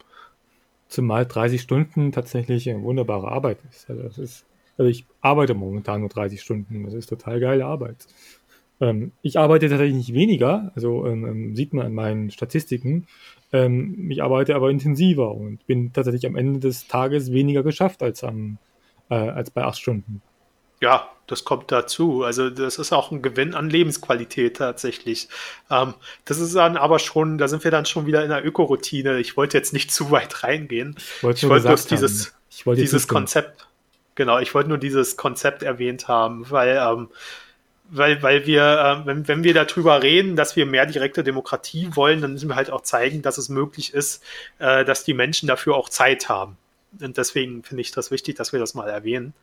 Zumal 0.89 1.27
30 1.27 1.61
Stunden 1.61 2.13
tatsächlich 2.13 2.69
eine 2.69 2.83
wunderbare 2.83 3.29
Arbeit 3.29 3.59
ist. 3.71 3.89
Also, 3.89 4.03
das 4.03 4.19
ist, 4.19 4.45
also 4.77 4.91
ich 4.91 5.05
arbeite 5.21 5.55
momentan 5.55 6.01
nur 6.01 6.11
30 6.11 6.41
Stunden. 6.41 6.85
Das 6.85 6.95
ist 6.95 7.09
total 7.09 7.41
geile 7.41 7.67
Arbeit. 7.67 7.97
Ähm, 8.81 9.13
ich 9.23 9.39
arbeite 9.39 9.69
tatsächlich 9.69 9.97
nicht 9.97 10.15
weniger, 10.15 10.73
also 10.75 11.07
ähm, 11.07 11.27
ähm 11.27 11.57
sieht 11.57 11.73
man 11.73 11.87
an 11.87 11.95
meinen 11.95 12.31
Statistiken, 12.31 13.07
ähm, 13.53 14.11
ich 14.11 14.23
arbeite 14.23 14.55
aber 14.55 14.71
intensiver 14.71 15.35
und 15.35 15.67
bin 15.67 15.93
tatsächlich 15.93 16.27
am 16.27 16.37
Ende 16.37 16.61
des 16.61 16.89
Tages 16.89 17.33
weniger 17.33 17.63
geschafft 17.63 18.03
als, 18.03 18.25
am, 18.25 18.59
äh, 19.11 19.15
als 19.15 19.51
bei 19.51 19.65
acht 19.65 19.79
Stunden. 19.79 20.23
Ja, 20.81 21.11
das 21.29 21.45
kommt 21.45 21.71
dazu. 21.71 22.25
Also 22.25 22.51
das 22.51 22.79
ist 22.79 22.93
auch 22.93 23.13
ein 23.13 23.23
Gewinn 23.23 23.55
an 23.55 23.71
Lebensqualität 23.71 24.57
tatsächlich. 24.57 25.29
Ähm, 25.71 25.95
das 26.25 26.41
ist 26.41 26.57
dann 26.57 26.77
aber 26.77 26.99
schon, 26.99 27.39
da 27.39 27.47
sind 27.47 27.63
wir 27.63 27.71
dann 27.71 27.87
schon 27.87 28.07
wieder 28.07 28.25
in 28.25 28.31
der 28.31 28.45
Ökoroutine. 28.45 29.19
Ich 29.21 29.37
wollte 29.37 29.57
jetzt 29.57 29.73
nicht 29.73 29.91
zu 29.93 30.11
weit 30.11 30.43
reingehen. 30.43 30.97
Ich 30.99 31.23
wollte, 31.23 31.47
ich 31.47 31.49
wollte 31.49 31.69
bloß 31.69 31.87
dieses, 31.87 32.35
wollte 32.65 32.81
dieses 32.81 33.07
Konzept, 33.07 33.69
genau, 34.15 34.39
ich 34.39 34.55
wollte 34.55 34.71
nur 34.71 34.79
dieses 34.79 35.17
Konzept 35.17 35.63
erwähnt 35.63 36.09
haben, 36.09 36.51
weil 36.51 36.81
ähm, 36.83 37.09
weil, 37.95 38.23
weil 38.23 38.47
wir, 38.47 38.63
äh, 38.63 39.07
wenn, 39.07 39.29
wenn 39.29 39.45
wir 39.45 39.53
darüber 39.53 40.03
reden, 40.03 40.35
dass 40.35 40.57
wir 40.57 40.65
mehr 40.65 40.87
direkte 40.87 41.23
Demokratie 41.23 41.91
wollen, 41.95 42.23
dann 42.23 42.33
müssen 42.33 42.49
wir 42.49 42.57
halt 42.57 42.71
auch 42.71 42.81
zeigen, 42.81 43.21
dass 43.21 43.37
es 43.37 43.51
möglich 43.51 43.93
ist, 43.93 44.25
äh, 44.59 44.85
dass 44.85 45.05
die 45.05 45.13
Menschen 45.13 45.47
dafür 45.47 45.77
auch 45.77 45.91
Zeit 45.91 46.29
haben. 46.31 46.57
Und 47.01 47.19
deswegen 47.19 47.63
finde 47.63 47.83
ich 47.83 47.91
das 47.93 48.11
wichtig, 48.11 48.37
dass 48.37 48.53
wir 48.53 48.61
das 48.61 48.75
mal 48.75 48.89
erwähnen. 48.89 49.35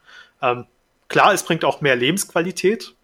Ähm, 0.41 0.65
klar, 1.09 1.31
es 1.33 1.43
bringt 1.43 1.63
auch 1.63 1.81
mehr 1.81 1.95
Lebensqualität. 1.95 2.95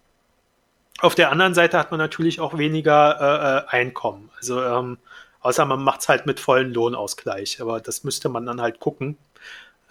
Auf 0.99 1.13
der 1.13 1.31
anderen 1.31 1.53
Seite 1.53 1.77
hat 1.77 1.91
man 1.91 1.99
natürlich 1.99 2.39
auch 2.39 2.57
weniger 2.57 3.67
äh, 3.69 3.77
äh 3.77 3.81
Einkommen. 3.81 4.31
Also 4.37 4.63
ähm, 4.63 4.97
außer 5.41 5.65
man 5.65 5.83
macht 5.83 6.01
es 6.01 6.09
halt 6.09 6.25
mit 6.25 6.39
vollen 6.39 6.73
Lohnausgleich. 6.73 7.61
Aber 7.61 7.79
das 7.79 8.03
müsste 8.03 8.29
man 8.29 8.47
dann 8.47 8.61
halt 8.61 8.79
gucken, 8.79 9.17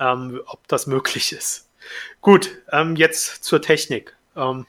ähm, 0.00 0.40
ob 0.46 0.66
das 0.66 0.88
möglich 0.88 1.32
ist. 1.32 1.68
Gut, 2.20 2.50
ähm, 2.72 2.96
jetzt 2.96 3.44
zur 3.44 3.62
Technik. 3.62 4.16
Ähm, 4.34 4.66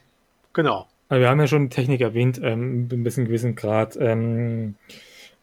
Genau. 0.55 0.87
Also 1.09 1.21
wir 1.21 1.29
haben 1.29 1.39
ja 1.39 1.47
schon 1.47 1.69
Technik 1.69 2.01
erwähnt, 2.01 2.39
ähm, 2.41 2.87
ein 2.91 3.03
bisschen 3.03 3.25
gewissen 3.25 3.55
Grad. 3.55 3.97
Ähm, 3.99 4.75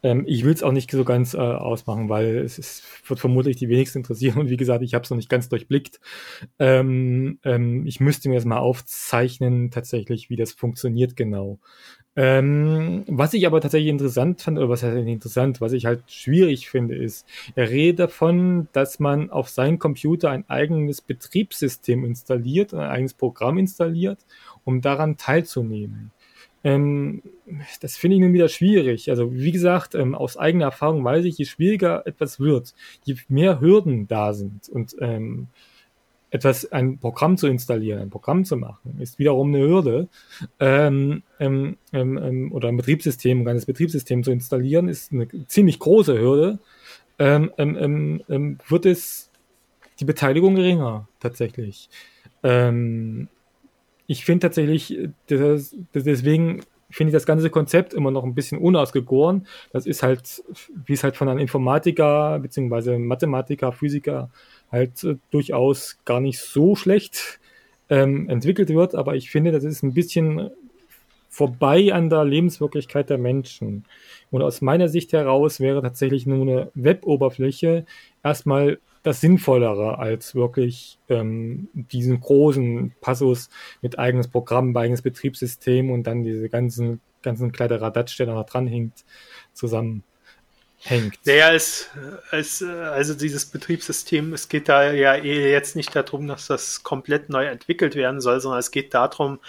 ähm, 0.02 0.24
ich 0.26 0.44
will 0.44 0.54
es 0.54 0.62
auch 0.62 0.72
nicht 0.72 0.90
so 0.90 1.04
ganz 1.04 1.34
äh, 1.34 1.38
ausmachen, 1.38 2.08
weil 2.08 2.38
es 2.38 2.58
ist, 2.58 2.82
wird 3.08 3.20
vermutlich 3.20 3.56
die 3.56 3.68
wenigsten 3.68 3.98
interessieren. 3.98 4.38
Und 4.38 4.48
wie 4.50 4.56
gesagt, 4.56 4.82
ich 4.82 4.94
habe 4.94 5.04
es 5.04 5.10
noch 5.10 5.16
nicht 5.18 5.28
ganz 5.28 5.50
durchblickt. 5.50 6.00
Ähm, 6.58 7.38
ähm, 7.44 7.86
ich 7.86 8.00
müsste 8.00 8.30
mir 8.30 8.36
das 8.36 8.46
mal 8.46 8.58
aufzeichnen, 8.58 9.70
tatsächlich, 9.70 10.30
wie 10.30 10.36
das 10.36 10.52
funktioniert 10.52 11.14
genau. 11.14 11.60
Ähm, 12.14 13.04
was 13.06 13.32
ich 13.32 13.46
aber 13.46 13.62
tatsächlich 13.62 13.88
interessant 13.88 14.42
fand, 14.42 14.58
oder 14.58 14.68
was 14.68 14.82
heißt 14.82 14.96
interessant, 14.96 15.62
was 15.62 15.72
ich 15.72 15.86
halt 15.86 16.02
schwierig 16.10 16.68
finde, 16.68 16.94
ist, 16.94 17.26
er 17.54 17.70
redet 17.70 18.00
davon, 18.00 18.68
dass 18.72 19.00
man 19.00 19.30
auf 19.30 19.48
seinen 19.48 19.78
Computer 19.78 20.30
ein 20.30 20.48
eigenes 20.48 21.00
Betriebssystem 21.00 22.04
installiert, 22.04 22.74
ein 22.74 22.80
eigenes 22.80 23.14
Programm 23.14 23.56
installiert 23.56 24.18
um 24.64 24.80
daran 24.80 25.16
teilzunehmen. 25.16 26.12
Ähm, 26.64 27.22
das 27.80 27.96
finde 27.96 28.16
ich 28.16 28.22
nun 28.22 28.32
wieder 28.32 28.48
schwierig. 28.48 29.10
Also 29.10 29.34
wie 29.34 29.50
gesagt, 29.50 29.94
ähm, 29.94 30.14
aus 30.14 30.36
eigener 30.36 30.66
Erfahrung 30.66 31.04
weiß 31.04 31.24
ich, 31.24 31.38
je 31.38 31.44
schwieriger 31.44 32.06
etwas 32.06 32.38
wird, 32.38 32.74
je 33.04 33.16
mehr 33.28 33.60
Hürden 33.60 34.06
da 34.06 34.32
sind 34.32 34.68
und 34.68 34.94
ähm, 35.00 35.48
etwas, 36.32 36.72
ein 36.72 36.98
Programm 36.98 37.36
zu 37.36 37.46
installieren, 37.46 38.00
ein 38.00 38.10
Programm 38.10 38.46
zu 38.46 38.56
machen, 38.56 38.96
ist 38.98 39.18
wiederum 39.18 39.48
eine 39.48 39.58
Hürde. 39.66 40.08
Ähm, 40.58 41.22
ähm, 41.38 41.76
ähm, 41.92 42.18
ähm 42.18 42.52
oder 42.52 42.68
ein 42.68 42.78
Betriebssystem, 42.78 43.40
ein 43.40 43.44
ganzes 43.44 43.66
Betriebssystem 43.66 44.24
zu 44.24 44.30
installieren, 44.30 44.88
ist 44.88 45.12
eine 45.12 45.28
ziemlich 45.46 45.78
große 45.78 46.18
Hürde. 46.18 46.58
Ähm, 47.18 47.52
ähm, 47.58 48.22
ähm, 48.30 48.58
wird 48.66 48.86
es 48.86 49.30
die 50.00 50.06
Beteiligung 50.06 50.54
geringer, 50.54 51.06
tatsächlich. 51.20 51.90
Ähm, 52.42 53.28
ich 54.06 54.24
finde 54.24 54.46
tatsächlich, 54.46 54.98
das, 55.26 55.76
das 55.92 56.04
deswegen 56.04 56.62
finde 56.92 57.10
ich 57.10 57.14
das 57.14 57.26
ganze 57.26 57.50
Konzept 57.50 57.94
immer 57.94 58.10
noch 58.10 58.24
ein 58.24 58.34
bisschen 58.34 58.58
unausgegoren. 58.58 59.46
Das 59.72 59.86
ist 59.86 60.02
halt, 60.02 60.42
wie 60.86 60.92
es 60.92 61.02
halt 61.02 61.16
von 61.16 61.28
einem 61.28 61.40
Informatiker 61.40 62.38
bzw. 62.38 62.98
Mathematiker, 62.98 63.72
Physiker 63.72 64.30
halt 64.70 65.02
äh, 65.04 65.16
durchaus 65.30 65.98
gar 66.04 66.20
nicht 66.20 66.38
so 66.40 66.76
schlecht 66.76 67.40
ähm, 67.88 68.28
entwickelt 68.28 68.70
wird, 68.70 68.94
aber 68.94 69.16
ich 69.16 69.30
finde, 69.30 69.52
das 69.52 69.64
ist 69.64 69.82
ein 69.82 69.94
bisschen 69.94 70.50
vorbei 71.28 71.92
an 71.92 72.10
der 72.10 72.24
Lebenswirklichkeit 72.24 73.08
der 73.08 73.18
Menschen. 73.18 73.84
Und 74.30 74.42
aus 74.42 74.60
meiner 74.60 74.88
Sicht 74.88 75.12
heraus 75.14 75.60
wäre 75.60 75.80
tatsächlich 75.80 76.26
nur 76.26 76.42
eine 76.42 76.70
Web-Oberfläche 76.74 77.86
erstmal 78.22 78.78
das 79.02 79.20
Sinnvollere 79.20 79.98
als 79.98 80.34
wirklich 80.34 80.98
ähm, 81.08 81.68
diesen 81.72 82.20
großen 82.20 82.94
Passus 83.00 83.50
mit 83.80 83.98
eigenes 83.98 84.28
Programm, 84.28 84.76
eigenes 84.76 85.02
Betriebssystem 85.02 85.90
und 85.90 86.04
dann 86.04 86.22
diese 86.22 86.48
ganzen, 86.48 87.00
ganzen 87.22 87.52
Kleideradatsch, 87.52 88.18
der 88.18 88.26
da 88.26 88.34
noch 88.34 88.46
dranhängt, 88.46 89.04
zusammen 89.52 90.04
hängt. 90.78 91.18
Naja, 91.24 91.52
es, 91.52 91.88
es, 92.30 92.62
also 92.62 93.14
dieses 93.14 93.46
Betriebssystem, 93.46 94.32
es 94.32 94.48
geht 94.48 94.68
da 94.68 94.92
ja 94.92 95.14
eh 95.14 95.50
jetzt 95.50 95.76
nicht 95.76 95.94
darum, 95.94 96.28
dass 96.28 96.46
das 96.46 96.82
komplett 96.82 97.28
neu 97.28 97.46
entwickelt 97.46 97.94
werden 97.94 98.20
soll, 98.20 98.40
sondern 98.40 98.60
es 98.60 98.70
geht 98.70 98.94
darum, 98.94 99.40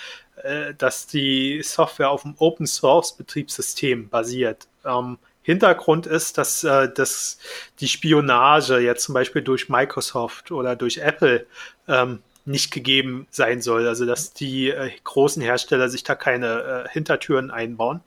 äh, 0.43 0.73
dass 0.75 1.07
die 1.07 1.61
Software 1.63 2.09
auf 2.09 2.23
dem 2.23 2.35
Open 2.37 2.67
Source 2.67 3.15
Betriebssystem 3.15 4.09
basiert. 4.09 4.67
Ähm, 4.85 5.17
Hintergrund 5.43 6.07
ist, 6.07 6.37
dass, 6.37 6.63
äh, 6.63 6.91
dass 6.91 7.37
die 7.79 7.87
Spionage 7.87 8.79
jetzt 8.79 9.03
zum 9.03 9.13
Beispiel 9.13 9.41
durch 9.41 9.69
Microsoft 9.69 10.51
oder 10.51 10.75
durch 10.75 10.97
Apple 10.97 11.45
ähm, 11.87 12.19
nicht 12.45 12.71
gegeben 12.71 13.27
sein 13.29 13.61
soll. 13.61 13.87
Also 13.87 14.05
dass 14.05 14.33
die 14.33 14.69
äh, 14.69 14.89
großen 15.03 15.41
Hersteller 15.41 15.89
sich 15.89 16.03
da 16.03 16.15
keine 16.15 16.85
äh, 16.85 16.89
Hintertüren 16.89 17.51
einbauen 17.51 18.01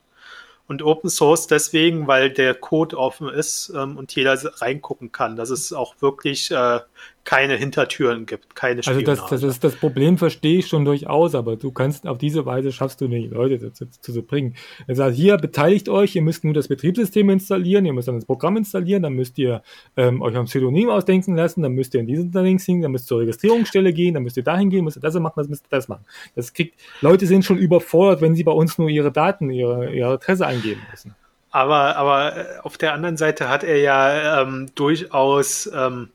und 0.68 0.82
Open 0.82 1.11
Source 1.11 1.47
deswegen, 1.47 2.07
weil 2.07 2.30
der 2.30 2.55
Code 2.55 2.99
offen 2.99 3.28
ist 3.28 3.72
ähm, 3.74 3.97
und 3.97 4.14
jeder 4.14 4.39
reingucken 4.61 5.12
kann, 5.12 5.37
dass 5.37 5.51
es 5.51 5.72
auch 5.72 5.95
wirklich 6.01 6.51
äh, 6.51 6.80
keine 7.24 7.57
Hintertüren 7.57 8.24
gibt, 8.24 8.55
keine 8.55 8.82
Spionage. 8.82 9.11
Also 9.11 9.22
das, 9.22 9.30
das, 9.30 9.42
ist, 9.42 9.64
das 9.64 9.76
Problem 9.76 10.16
verstehe 10.16 10.61
ich 10.61 10.68
schon 10.68 10.84
durchaus, 10.84 11.34
aber 11.34 11.57
du 11.57 11.72
kannst 11.72 12.07
auf 12.07 12.18
diese 12.18 12.47
Weise 12.47 12.72
schaffst 12.72 13.01
du 13.01 13.09
nicht, 13.09 13.32
Leute 13.32 13.59
dazu 13.59 13.86
zu, 13.86 14.12
zu 14.12 14.22
bringen. 14.22 14.55
Er 14.86 14.94
sagt, 14.94 15.16
hier 15.16 15.36
beteiligt 15.36 15.88
euch, 15.88 16.14
ihr 16.14 16.22
müsst 16.22 16.44
nur 16.44 16.55
das 16.55 16.68
Betriebssystem 16.68 17.28
installieren, 17.28 17.84
ihr 17.84 17.92
müsst 17.92 18.09
dann 18.09 18.14
das 18.14 18.24
Programm 18.24 18.57
installieren, 18.57 19.03
dann 19.03 19.14
müsst 19.14 19.38
ihr 19.38 19.62
ähm, 19.97 20.22
euch 20.22 20.36
ein 20.36 20.44
Pseudonym 20.44 20.88
ausdenken 20.88 21.36
lassen, 21.36 21.62
dann 21.62 21.72
müsst 21.72 21.94
ihr 21.94 22.01
in 22.01 22.07
diesen 22.07 22.32
Links 22.32 22.64
hingehen, 22.64 22.82
dann 22.82 22.92
müsst 22.92 23.07
ihr 23.07 23.09
zur 23.09 23.20
Registrierungsstelle 23.20 23.92
gehen, 23.92 24.14
dann 24.14 24.22
müsst 24.22 24.36
ihr 24.36 24.44
dahin 24.44 24.70
gehen, 24.70 24.84
müsst 24.84 24.99
ihr 24.99 25.01
das 25.01 25.14
machen, 25.14 25.34
das 25.36 25.49
müsst 25.49 25.66
ihr 25.66 25.70
das 25.70 25.88
machen. 25.88 26.05
Das 26.36 26.53
kriegt, 26.53 26.80
Leute 27.01 27.26
sind 27.26 27.44
schon 27.44 27.59
überfordert, 27.59 28.20
wenn 28.20 28.36
sie 28.36 28.44
bei 28.44 28.53
uns 28.53 28.78
nur 28.78 28.88
ihre 28.88 29.11
Daten, 29.11 29.51
ihre, 29.51 29.92
ihre 29.92 30.12
Adresse 30.12 30.47
eingeben 30.47 30.80
müssen. 30.90 31.14
Aber, 31.51 31.97
aber 31.97 32.36
äh, 32.36 32.44
auf 32.62 32.76
der 32.76 32.92
anderen 32.92 33.16
Seite 33.16 33.49
hat 33.49 33.64
er 33.64 33.78
ja 33.78 34.42
ähm, 34.42 34.68
durchaus 34.74 35.70
ähm, 35.74 36.11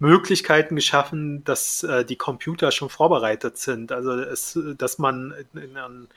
Möglichkeiten 0.00 0.76
geschaffen, 0.76 1.44
dass 1.44 1.82
äh, 1.82 2.04
die 2.04 2.16
Computer 2.16 2.72
schon 2.72 2.88
vorbereitet 2.88 3.58
sind. 3.58 3.92
Also 3.92 4.12
es, 4.12 4.58
dass 4.76 4.98
man 4.98 5.34
in, 5.54 5.62
in, 5.62 5.76
an, 5.76 6.08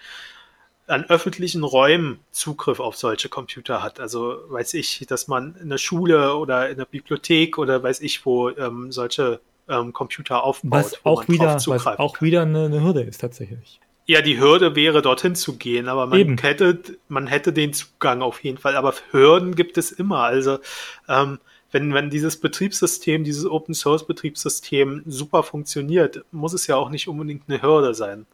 an 0.88 1.04
öffentlichen 1.10 1.64
Räumen 1.64 2.20
Zugriff 2.32 2.80
auf 2.80 2.96
solche 2.96 3.30
Computer 3.30 3.84
hat. 3.84 4.00
Also 4.00 4.38
weiß 4.48 4.74
ich, 4.76 5.06
dass 5.08 5.28
man 5.28 5.56
in 5.62 5.70
der 5.70 5.78
Schule 5.78 6.36
oder 6.36 6.70
in 6.70 6.78
der 6.78 6.86
Bibliothek 6.86 7.58
oder 7.58 7.84
weiß 7.84 8.02
ich 8.02 8.26
wo 8.26 8.50
ähm, 8.50 8.92
solche 8.92 9.42
ähm, 9.68 9.92
Computer 9.92 10.44
aufbaut. 10.44 10.72
Was 10.72 11.06
auch 11.06 11.28
wieder, 11.28 11.56
was 11.56 11.68
auch 11.68 12.22
wieder 12.22 12.44
eine, 12.44 12.66
eine, 12.66 12.82
Hürde 12.82 13.02
ist 13.02 13.20
tatsächlich. 13.20 13.82
Ja, 14.06 14.22
die 14.22 14.40
Hürde 14.40 14.76
wäre, 14.76 15.02
dorthin 15.02 15.36
zu 15.36 15.58
gehen, 15.58 15.88
aber 15.88 16.08
man 16.08 16.20
Eben. 16.20 16.38
hätte, 16.38 16.80
man 17.08 17.28
hätte 17.28 17.54
den 17.54 17.74
Zugang 17.74 18.22
auf 18.22 18.44
jeden 18.44 18.58
Fall. 18.58 18.76
Aber 18.76 18.94
Hürden 19.12 19.56
gibt 19.56 19.78
es 19.78 19.92
immer. 19.92 20.20
Also 20.20 20.60
ähm, 21.08 21.40
wenn, 21.74 21.94
wenn 21.94 22.10
dieses 22.10 22.40
Betriebssystem, 22.40 23.24
dieses 23.24 23.46
Open 23.46 23.74
Source 23.74 24.06
Betriebssystem 24.06 25.02
super 25.06 25.44
funktioniert, 25.44 26.24
muss 26.32 26.54
es 26.54 26.68
ja 26.68 26.76
auch 26.76 26.90
nicht 26.90 27.08
unbedingt 27.08 27.44
eine 27.48 27.62
Hürde 27.62 27.94
sein. 27.94 28.28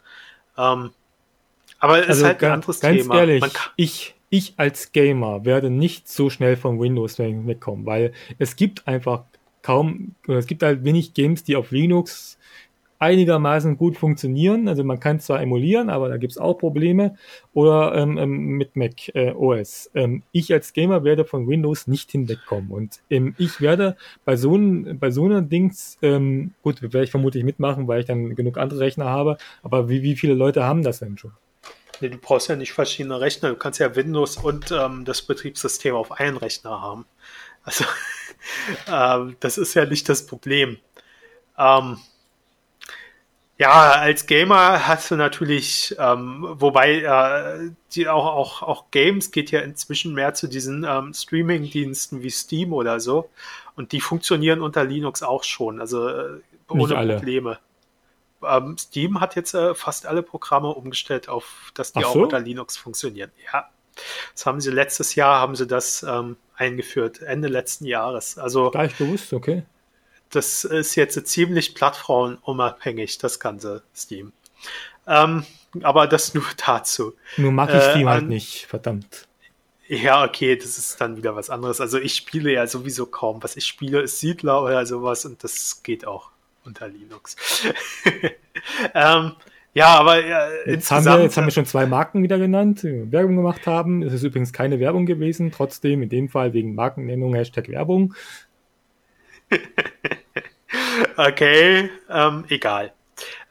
Ähm, 0.57 0.91
aber 1.79 1.99
es 2.01 2.09
also 2.09 2.21
ist 2.21 2.27
halt 2.27 2.43
ein 2.43 2.51
anderes 2.51 2.79
ganz 2.81 3.01
Thema. 3.01 3.19
Ehrlich, 3.19 3.43
ich, 3.77 4.15
ich 4.29 4.53
als 4.57 4.91
Gamer 4.91 5.45
werde 5.45 5.69
nicht 5.69 6.09
so 6.09 6.29
schnell 6.29 6.57
von 6.57 6.79
Windows 6.79 7.17
wegkommen, 7.17 7.85
weil 7.85 8.11
es 8.37 8.57
gibt 8.57 8.87
einfach 8.87 9.23
kaum, 9.61 10.15
es 10.27 10.45
gibt 10.45 10.61
halt 10.61 10.83
wenig 10.83 11.13
Games, 11.13 11.43
die 11.43 11.55
auf 11.55 11.71
Linux 11.71 12.37
einigermaßen 12.99 13.77
gut 13.77 13.97
funktionieren. 13.97 14.67
Also 14.67 14.83
man 14.83 14.99
kann 14.99 15.19
zwar 15.19 15.41
emulieren, 15.41 15.89
aber 15.89 16.09
da 16.09 16.17
gibt 16.17 16.33
es 16.33 16.37
auch 16.37 16.55
Probleme. 16.55 17.15
Oder 17.53 17.95
ähm, 17.95 18.17
ähm, 18.17 18.37
mit 18.57 18.75
Mac 18.75 19.09
äh, 19.15 19.31
OS. 19.31 19.89
Ähm, 19.95 20.23
ich 20.31 20.53
als 20.53 20.73
Gamer 20.73 21.03
werde 21.03 21.25
von 21.25 21.47
Windows 21.47 21.87
nicht 21.87 22.11
hinwegkommen. 22.11 22.71
Und 22.71 22.99
ähm, 23.09 23.35
ich 23.37 23.61
werde 23.61 23.95
bei 24.25 24.35
so, 24.35 24.59
bei 24.59 25.11
so 25.11 25.25
einer 25.25 25.41
Dings, 25.41 25.97
ähm, 26.01 26.53
gut, 26.61 26.81
werde 26.81 27.03
ich 27.03 27.11
vermutlich 27.11 27.43
mitmachen, 27.43 27.87
weil 27.87 28.01
ich 28.01 28.05
dann 28.05 28.35
genug 28.35 28.57
andere 28.57 28.81
Rechner 28.81 29.05
habe. 29.05 29.37
Aber 29.63 29.89
wie, 29.89 30.03
wie 30.03 30.15
viele 30.17 30.33
Leute 30.33 30.63
haben 30.65 30.83
das 30.83 30.99
denn 30.99 31.17
schon? 31.17 31.31
Nee, 32.01 32.09
du 32.09 32.17
brauchst 32.17 32.49
ja 32.49 32.55
nicht 32.55 32.73
verschiedene 32.73 33.19
Rechner. 33.19 33.49
Du 33.49 33.55
kannst 33.55 33.79
ja 33.79 33.95
Windows 33.95 34.37
und 34.37 34.71
ähm, 34.71 35.05
das 35.05 35.21
Betriebssystem 35.21 35.95
auf 35.95 36.11
einen 36.11 36.37
Rechner 36.37 36.81
haben. 36.81 37.05
Also, 37.63 37.85
ähm, 38.87 39.37
das 39.39 39.57
ist 39.57 39.73
ja 39.73 39.85
nicht 39.85 40.07
das 40.09 40.25
Problem. 40.25 40.77
Ähm, 41.57 41.97
ja, 43.60 43.91
als 43.91 44.26
Gamer 44.26 44.88
hast 44.88 45.12
du 45.12 45.18
natürlich, 45.18 45.93
ähm, 45.99 46.45
wobei 46.49 47.01
äh, 47.01 47.72
die 47.91 48.07
auch, 48.07 48.26
auch, 48.26 48.62
auch 48.64 48.86
Games 48.89 49.32
geht 49.32 49.51
ja 49.51 49.60
inzwischen 49.60 50.14
mehr 50.14 50.34
zu 50.34 50.47
diesen 50.47 50.86
ähm, 50.86 51.14
Streaming-Diensten 51.14 52.24
wie 52.24 52.30
Steam 52.30 52.72
oder 52.72 53.01
so. 53.01 53.30
Und 53.76 53.91
die 53.91 53.99
funktionieren 53.99 54.62
unter 54.62 54.86
Linux 54.86 55.24
auch 55.24 55.43
schon, 55.43 55.82
also 55.82 56.07
äh, 56.07 56.39
ohne 56.70 56.95
Probleme. 56.95 57.60
Ähm, 58.41 58.78
Steam 58.78 59.20
hat 59.20 59.36
jetzt 59.36 59.53
äh, 59.53 59.76
fast 59.76 60.05
alle 60.05 60.24
Programme 60.24 60.70
umgestellt, 60.70 61.28
auf 61.28 61.74
dass 61.74 61.91
die 61.91 62.01
so? 62.01 62.07
auch 62.07 62.16
unter 62.16 62.39
Linux 62.39 62.78
funktionieren. 62.78 63.32
Ja. 63.51 63.70
Das 64.34 64.45
haben 64.45 64.62
sie 64.62 64.72
letztes 64.72 65.16
Jahr 65.16 65.41
haben 65.41 65.57
sie 65.57 65.68
das 65.68 66.03
ähm, 66.03 66.38
eingeführt, 66.55 67.22
Ende 67.22 67.49
letzten 67.49 67.84
Jahres. 67.84 68.38
Also 68.38 68.72
Gar 68.72 68.84
nicht 68.84 68.97
bewusst, 68.97 69.34
okay 69.34 69.64
das 70.30 70.63
ist 70.63 70.95
jetzt 70.95 71.25
ziemlich 71.27 71.75
plattformunabhängig, 71.75 73.17
das 73.17 73.39
ganze 73.39 73.84
Steam. 73.95 74.32
Ähm, 75.07 75.45
aber 75.82 76.07
das 76.07 76.34
nur 76.34 76.45
dazu. 76.65 77.13
Nur 77.38 77.51
mag 77.51 77.69
ich 77.69 77.75
äh, 77.75 77.91
Steam 77.91 78.09
halt 78.09 78.27
nicht, 78.27 78.65
verdammt. 78.67 79.27
Ja, 79.88 80.23
okay, 80.23 80.55
das 80.55 80.77
ist 80.77 81.01
dann 81.01 81.17
wieder 81.17 81.36
was 81.36 81.49
anderes. 81.49 81.82
Also 81.82 81.97
ich 81.97 82.13
spiele 82.13 82.53
ja 82.53 82.67
sowieso 82.67 83.07
kaum. 83.07 83.41
Was 83.41 83.57
ich 83.57 83.65
spiele, 83.65 84.01
ist 84.01 84.19
Siedler 84.19 84.61
oder 84.61 84.86
sowas 84.86 85.25
und 85.25 85.43
das 85.43 85.82
geht 85.82 86.05
auch 86.05 86.30
unter 86.63 86.88
Linux. 86.88 87.36
ähm, 88.93 89.32
ja, 89.73 89.88
aber 89.99 90.23
äh, 90.23 90.71
jetzt, 90.71 90.91
haben 90.91 91.05
wir, 91.05 91.21
jetzt 91.23 91.38
haben 91.38 91.45
wir 91.45 91.51
schon 91.51 91.65
zwei 91.65 91.88
Marken 91.88 92.21
wieder 92.21 92.38
genannt, 92.38 92.84
die 92.84 93.11
Werbung 93.11 93.36
gemacht 93.36 93.65
haben. 93.65 94.03
Es 94.03 94.13
ist 94.13 94.23
übrigens 94.23 94.53
keine 94.53 94.80
Werbung 94.80 95.07
gewesen, 95.07 95.51
trotzdem 95.51 96.03
in 96.03 96.09
dem 96.09 96.30
Fall 96.30 96.53
wegen 96.53 96.75
Markennennung 96.75 97.34
Hashtag 97.34 97.69
Werbung. 97.69 98.13
okay, 101.17 101.89
ähm, 102.09 102.45
egal. 102.49 102.93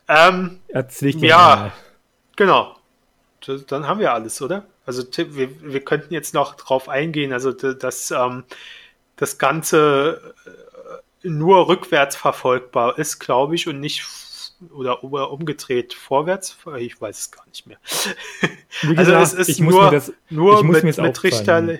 Ähm, 0.08 0.60
Erzähl 0.68 1.16
ja, 1.24 1.36
mal. 1.36 1.72
genau. 2.36 2.76
Das, 3.44 3.66
dann 3.66 3.86
haben 3.86 4.00
wir 4.00 4.12
alles, 4.12 4.40
oder? 4.42 4.66
Also 4.86 5.04
wir, 5.16 5.62
wir 5.62 5.84
könnten 5.84 6.14
jetzt 6.14 6.34
noch 6.34 6.54
drauf 6.54 6.88
eingehen, 6.88 7.32
also 7.32 7.52
dass 7.52 8.10
ähm, 8.10 8.44
das 9.16 9.38
Ganze 9.38 10.34
äh, 10.46 11.28
nur 11.28 11.68
rückwärts 11.68 12.16
verfolgbar 12.16 12.98
ist, 12.98 13.18
glaube 13.18 13.54
ich, 13.54 13.68
und 13.68 13.80
nicht 13.80 14.04
oder 14.72 15.04
umgedreht 15.04 15.94
vorwärts. 15.94 16.56
Ich 16.78 17.00
weiß 17.00 17.18
es 17.18 17.30
gar 17.30 17.46
nicht 17.46 17.66
mehr. 17.66 17.78
Gesagt, 18.82 18.98
also 18.98 19.36
es 19.36 19.48
ist 19.48 19.60
nur, 19.60 19.90
das, 19.90 20.12
nur 20.30 20.64
mit, 20.64 20.84
mit 20.84 21.22
Richter, 21.22 21.78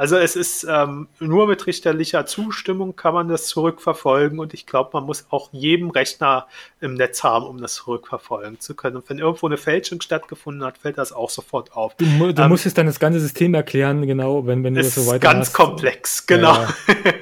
also 0.00 0.16
es 0.16 0.34
ist 0.34 0.66
ähm, 0.66 1.08
nur 1.18 1.46
mit 1.46 1.66
richterlicher 1.66 2.24
Zustimmung 2.24 2.96
kann 2.96 3.12
man 3.12 3.28
das 3.28 3.48
zurückverfolgen 3.48 4.38
und 4.38 4.54
ich 4.54 4.64
glaube, 4.64 4.88
man 4.94 5.04
muss 5.04 5.26
auch 5.28 5.50
jedem 5.52 5.90
Rechner 5.90 6.46
im 6.80 6.94
Netz 6.94 7.22
haben, 7.22 7.44
um 7.44 7.60
das 7.60 7.74
zurückverfolgen 7.74 8.58
zu 8.60 8.74
können. 8.74 8.96
Und 8.96 9.10
wenn 9.10 9.18
irgendwo 9.18 9.46
eine 9.46 9.58
Fälschung 9.58 10.00
stattgefunden 10.00 10.64
hat, 10.64 10.78
fällt 10.78 10.96
das 10.96 11.12
auch 11.12 11.28
sofort 11.28 11.76
auf. 11.76 11.96
Du, 11.96 12.32
du 12.32 12.42
ähm, 12.42 12.48
musst 12.48 12.64
jetzt 12.64 12.78
dann 12.78 12.86
das 12.86 12.98
ganze 12.98 13.20
System 13.20 13.52
erklären, 13.52 14.06
genau, 14.06 14.46
wenn, 14.46 14.64
wenn 14.64 14.72
du 14.72 14.80
das 14.80 14.94
so 14.94 15.06
weiter 15.06 15.18
Ganz 15.18 15.48
hast. 15.48 15.52
komplex, 15.52 16.26
genau. 16.26 16.54
Ja. 16.54 16.68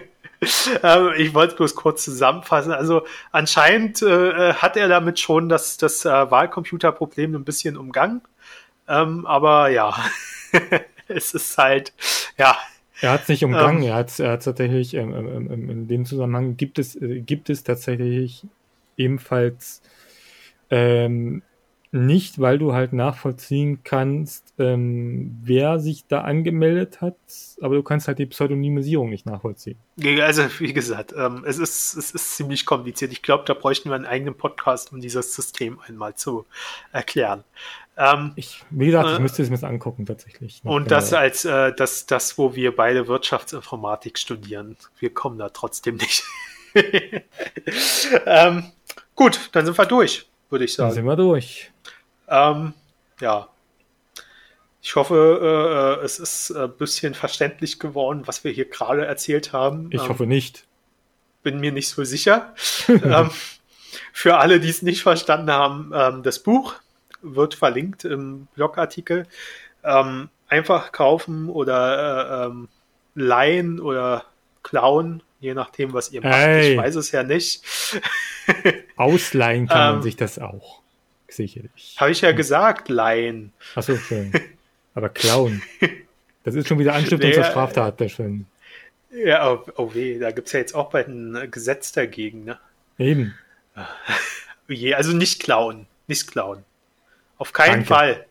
Ähm, 0.85 1.14
ich 1.16 1.35
wollte 1.35 1.57
bloß 1.57 1.74
kurz 1.74 2.05
zusammenfassen. 2.05 2.70
Also 2.70 3.03
anscheinend 3.33 4.01
äh, 4.03 4.53
hat 4.53 4.76
er 4.76 4.87
damit 4.87 5.18
schon 5.18 5.49
das, 5.49 5.79
das 5.79 6.05
äh, 6.05 6.31
Wahlcomputerproblem 6.31 7.35
ein 7.35 7.43
bisschen 7.43 7.76
umgangen. 7.76 8.20
Ähm, 8.87 9.26
aber 9.26 9.68
ja. 9.70 9.97
es 11.15 11.35
ist 11.35 11.59
halt, 11.59 11.93
ja. 12.37 12.57
Er 13.01 13.13
hat 13.13 13.23
es 13.23 13.29
nicht 13.29 13.45
umgangen, 13.45 13.83
ähm, 13.83 13.91
er 13.91 13.95
hat 13.95 14.09
es 14.09 14.19
er 14.19 14.39
tatsächlich, 14.41 14.95
ähm, 14.95 15.15
ähm, 15.15 15.51
ähm, 15.53 15.71
in 15.71 15.89
dem 15.89 16.05
Zusammenhang 16.05 16.57
gibt 16.57 16.79
es, 16.79 16.97
äh, 16.97 17.21
gibt 17.21 17.49
es 17.49 17.63
tatsächlich 17.63 18.45
ebenfalls 18.97 19.83
ähm, 20.71 21.43
nicht, 21.90 22.39
weil 22.40 22.59
du 22.59 22.74
halt 22.74 22.93
nachvollziehen 22.93 23.81
kannst, 23.82 24.55
ähm, 24.59 25.39
wer 25.43 25.78
sich 25.78 26.06
da 26.06 26.20
angemeldet 26.20 27.01
hat, 27.01 27.16
aber 27.60 27.77
du 27.77 27.82
kannst 27.82 28.09
halt 28.09 28.19
die 28.19 28.27
Pseudonymisierung 28.27 29.09
nicht 29.09 29.27
nachvollziehen. 29.27 29.78
Also, 30.20 30.43
wie 30.59 30.73
gesagt, 30.73 31.15
ähm, 31.16 31.44
es, 31.47 31.59
ist, 31.59 31.94
es 31.94 32.10
ist 32.10 32.36
ziemlich 32.36 32.66
kompliziert. 32.66 33.12
Ich 33.12 33.23
glaube, 33.23 33.44
da 33.47 33.55
bräuchten 33.55 33.89
wir 33.89 33.97
einen 33.97 34.06
eigenen 34.06 34.35
Podcast, 34.35 34.93
um 34.93 35.01
dieses 35.01 35.35
System 35.35 35.78
einmal 35.86 36.15
zu 36.15 36.44
erklären. 36.93 37.44
Ähm, 37.97 38.32
ich, 38.36 38.62
wie 38.70 38.86
gesagt, 38.86 39.10
ich 39.10 39.19
äh, 39.19 39.20
müsste 39.20 39.43
es 39.43 39.51
mir 39.51 39.62
angucken 39.66 40.06
tatsächlich. 40.06 40.60
Und 40.65 40.90
das 40.90 41.12
als 41.12 41.44
äh, 41.44 41.73
das, 41.74 42.06
das, 42.06 42.39
wo 42.39 42.55
wir 42.55 42.74
beide 42.77 43.09
Wirtschaftsinformatik 43.09 44.19
studieren. 44.19 44.77
Wir 45.01 45.12
kommen 45.12 45.39
da 45.39 45.48
trotzdem 45.48 45.97
nicht. 45.97 46.23
ähm, 48.27 48.70
gut, 49.16 49.51
dann 49.52 49.66
sind 49.66 49.77
wir 49.77 49.86
durch, 49.86 50.28
würde 50.51 50.65
ich 50.65 50.75
sagen. 50.75 50.89
Dann 50.89 50.95
sind 50.95 51.05
wir 51.07 51.16
durch. 51.16 51.70
Ähm, 52.29 52.75
ja. 53.20 53.49
Ich 54.81 54.97
hoffe, 54.97 55.99
äh, 56.01 56.05
es 56.05 56.19
ist 56.19 56.51
ein 56.53 56.73
bisschen 56.77 57.15
verständlich 57.15 57.79
geworden, 57.79 58.23
was 58.27 58.45
wir 58.45 58.53
hier 58.53 58.69
gerade 58.69 59.05
erzählt 59.07 59.53
haben. 59.53 59.89
Ich 59.91 60.03
ähm, 60.03 60.09
hoffe 60.09 60.27
nicht. 60.27 60.66
Bin 61.43 61.61
mir 61.61 61.73
nicht 61.73 61.89
so 61.89 62.05
sicher. 62.05 62.55
ähm, 62.89 63.31
für 64.12 64.39
alle, 64.39 64.61
die 64.61 64.69
es 64.69 64.83
nicht 64.83 65.03
verstanden 65.03 65.51
haben, 65.51 65.93
ähm, 65.95 66.23
das 66.23 66.39
Buch 66.39 66.75
wird 67.23 67.55
verlinkt 67.55 68.05
im 68.05 68.47
Blogartikel. 68.55 69.27
Ähm, 69.85 70.29
einfach 70.49 70.93
kaufen 70.93 71.49
oder 71.49 72.45
äh, 72.45 72.47
ähm, 72.47 72.69
leihen 73.15 73.81
oder 73.81 74.25
klauen, 74.62 75.23
je 75.40 75.55
nachdem, 75.55 75.93
was 75.93 76.10
ihr 76.10 76.23
macht. 76.23 76.35
Hey. 76.35 76.73
Ich 76.73 76.78
weiß 76.78 76.97
es 76.97 77.12
ja 77.12 77.23
nicht. 77.23 77.62
Ausleihen 78.97 79.69
kann 79.69 79.89
ähm, 79.89 79.94
man 79.97 80.02
sich 80.02 80.16
das 80.16 80.39
auch. 80.39 80.82
Sicherlich. 81.28 81.97
Habe 81.98 82.10
ich 82.10 82.20
ja 82.20 82.32
gesagt, 82.32 82.89
leihen. 82.89 83.52
Achso, 83.74 83.97
schön. 83.97 84.32
Aber 84.94 85.09
klauen. 85.10 85.62
Das 86.44 86.55
ist 86.55 86.66
schon 86.66 86.78
wieder 86.78 86.94
Anstiftung 86.94 87.28
nee, 87.28 87.35
zur 87.35 87.44
Straftat, 87.44 88.01
der 88.01 88.09
schön. 88.09 88.47
Ja, 89.10 89.52
oh, 89.52 89.65
oh 89.77 89.94
weh, 89.94 90.19
da 90.19 90.31
gibt 90.32 90.48
es 90.48 90.52
ja 90.52 90.60
jetzt 90.60 90.74
auch 90.74 90.90
bald 90.90 91.09
ein 91.09 91.51
Gesetz 91.51 91.93
dagegen, 91.93 92.44
ne? 92.44 92.59
Eben. 92.98 93.35
Je, 94.69 94.94
also 94.94 95.12
nicht 95.12 95.43
klauen. 95.43 95.86
Nicht 96.09 96.31
klauen. 96.31 96.65
Auf 97.39 97.52
keinen 97.52 97.85
Danke. 97.85 97.86
Fall. 97.86 98.27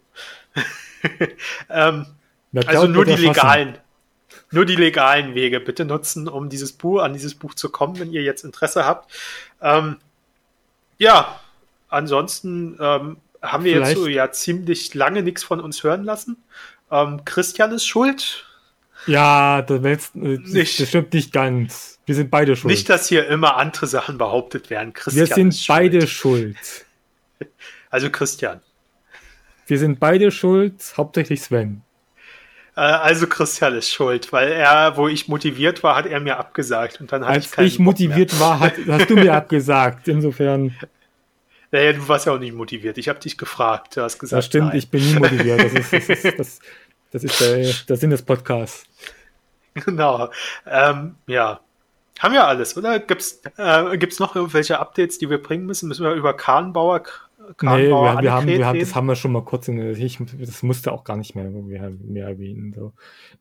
ähm, 1.69 2.05
also 2.65 2.87
nur 2.87 3.05
die 3.05 3.15
legalen. 3.15 3.77
Nur 4.49 4.65
die 4.65 4.75
legalen 4.75 5.35
Wege 5.35 5.59
bitte 5.59 5.83
nutzen, 5.83 6.27
um 6.27 6.49
dieses 6.49 6.71
Buch, 6.71 7.01
an 7.01 7.13
dieses 7.13 7.35
Buch 7.35 7.53
zu 7.53 7.69
kommen, 7.69 7.99
wenn 7.99 8.11
ihr 8.11 8.23
jetzt 8.23 8.43
Interesse 8.43 8.85
habt. 8.85 9.11
Ähm, 9.61 9.97
ja, 10.97 11.39
ansonsten 11.89 12.77
ähm, 12.79 13.17
haben 13.41 13.63
wir 13.63 13.73
Vielleicht. 13.73 13.91
jetzt 13.91 13.99
so 13.99 14.07
ja 14.07 14.31
ziemlich 14.31 14.93
lange 14.93 15.21
nichts 15.21 15.43
von 15.43 15.59
uns 15.59 15.83
hören 15.83 16.03
lassen. 16.03 16.37
Ähm, 16.89 17.25
Christian 17.25 17.71
ist 17.71 17.85
schuld. 17.85 18.45
Ja, 19.05 19.61
das, 19.61 19.81
das, 19.81 20.13
nicht. 20.13 20.79
das 20.79 20.87
stimmt 20.87 21.13
nicht 21.13 21.31
ganz. 21.31 21.99
Wir 22.05 22.15
sind 22.15 22.31
beide 22.31 22.55
schuld. 22.55 22.71
Nicht, 22.71 22.89
dass 22.89 23.07
hier 23.07 23.27
immer 23.27 23.57
andere 23.57 23.85
Sachen 23.85 24.17
behauptet 24.17 24.69
werden. 24.69 24.93
Christian 24.93 25.27
wir 25.27 25.35
sind 25.35 25.65
beide 25.67 26.07
schuld. 26.07 26.57
Also 27.89 28.09
Christian. 28.09 28.59
Wir 29.65 29.79
sind 29.79 29.97
beide 29.97 30.29
schuld, 30.29 30.93
hauptsächlich 30.97 31.41
Sven. 31.41 31.83
Äh, 32.77 32.81
also 32.81 33.25
Christian 33.25 33.73
ist 33.73 33.91
schuld, 33.91 34.31
weil 34.31 34.51
er, 34.51 34.97
wo 34.97 35.07
ich 35.07 35.27
motiviert 35.27 35.81
war, 35.81 35.95
hat 35.95 36.05
er 36.05 36.19
mir 36.19 36.37
abgesagt 36.37 37.01
und 37.01 37.11
dann 37.11 37.23
hatte 37.23 37.33
Als 37.33 37.51
ich 37.51 37.57
Als 37.57 37.67
ich 37.73 37.79
motiviert 37.79 38.31
mehr. 38.33 38.39
war, 38.39 38.59
hat, 38.59 38.73
hast 38.87 39.09
du 39.09 39.15
mir 39.15 39.33
abgesagt. 39.33 40.07
Insofern. 40.07 40.75
Naja, 41.71 41.93
du 41.93 42.07
warst 42.07 42.27
ja 42.27 42.33
auch 42.33 42.39
nicht 42.39 42.53
motiviert. 42.53 42.99
Ich 42.99 43.09
habe 43.09 43.19
dich 43.19 43.35
gefragt. 43.35 43.97
Du 43.97 44.01
hast 44.01 44.19
gesagt. 44.19 44.37
Das 44.37 44.45
stimmt, 44.45 44.67
nein. 44.67 44.77
ich 44.77 44.91
bin 44.91 45.03
nie 45.03 45.15
motiviert. 45.15 45.59
Das 45.59 45.73
ist, 45.73 45.91
das 45.91 46.09
ist, 46.09 46.25
das, 46.39 46.59
das 47.11 47.23
ist 47.23 47.41
der, 47.41 47.73
der 47.89 47.97
Sinn 47.97 48.11
des 48.11 48.21
Podcasts. 48.21 48.85
Genau. 49.73 50.29
Ähm, 50.67 51.15
ja. 51.25 51.59
Haben 52.19 52.33
wir 52.33 52.47
alles, 52.47 52.77
oder? 52.77 52.99
Gibt 52.99 53.21
es 53.21 53.41
äh, 53.57 53.97
gibt's 53.97 54.19
noch 54.19 54.35
irgendwelche 54.35 54.79
Updates, 54.79 55.17
die 55.17 55.31
wir 55.31 55.41
bringen 55.41 55.65
müssen? 55.65 55.87
Müssen 55.87 56.03
wir 56.03 56.13
über 56.13 56.35
Kahnbauer 56.35 57.01
Nee, 57.61 57.87
wir, 57.87 58.21
wir, 58.21 58.31
haben, 58.31 58.47
wir 58.47 58.65
haben, 58.65 58.79
das 58.79 58.95
haben 58.95 59.07
wir 59.07 59.15
schon 59.15 59.31
mal 59.31 59.43
kurz 59.43 59.67
in 59.67 59.79
ich, 59.79 60.19
das 60.39 60.63
musste 60.63 60.91
auch 60.91 61.03
gar 61.03 61.17
nicht 61.17 61.35
mehr, 61.35 61.49
mehr, 61.49 61.91
mehr 61.91 62.27
erwähnen. 62.27 62.73
So. 62.75 62.93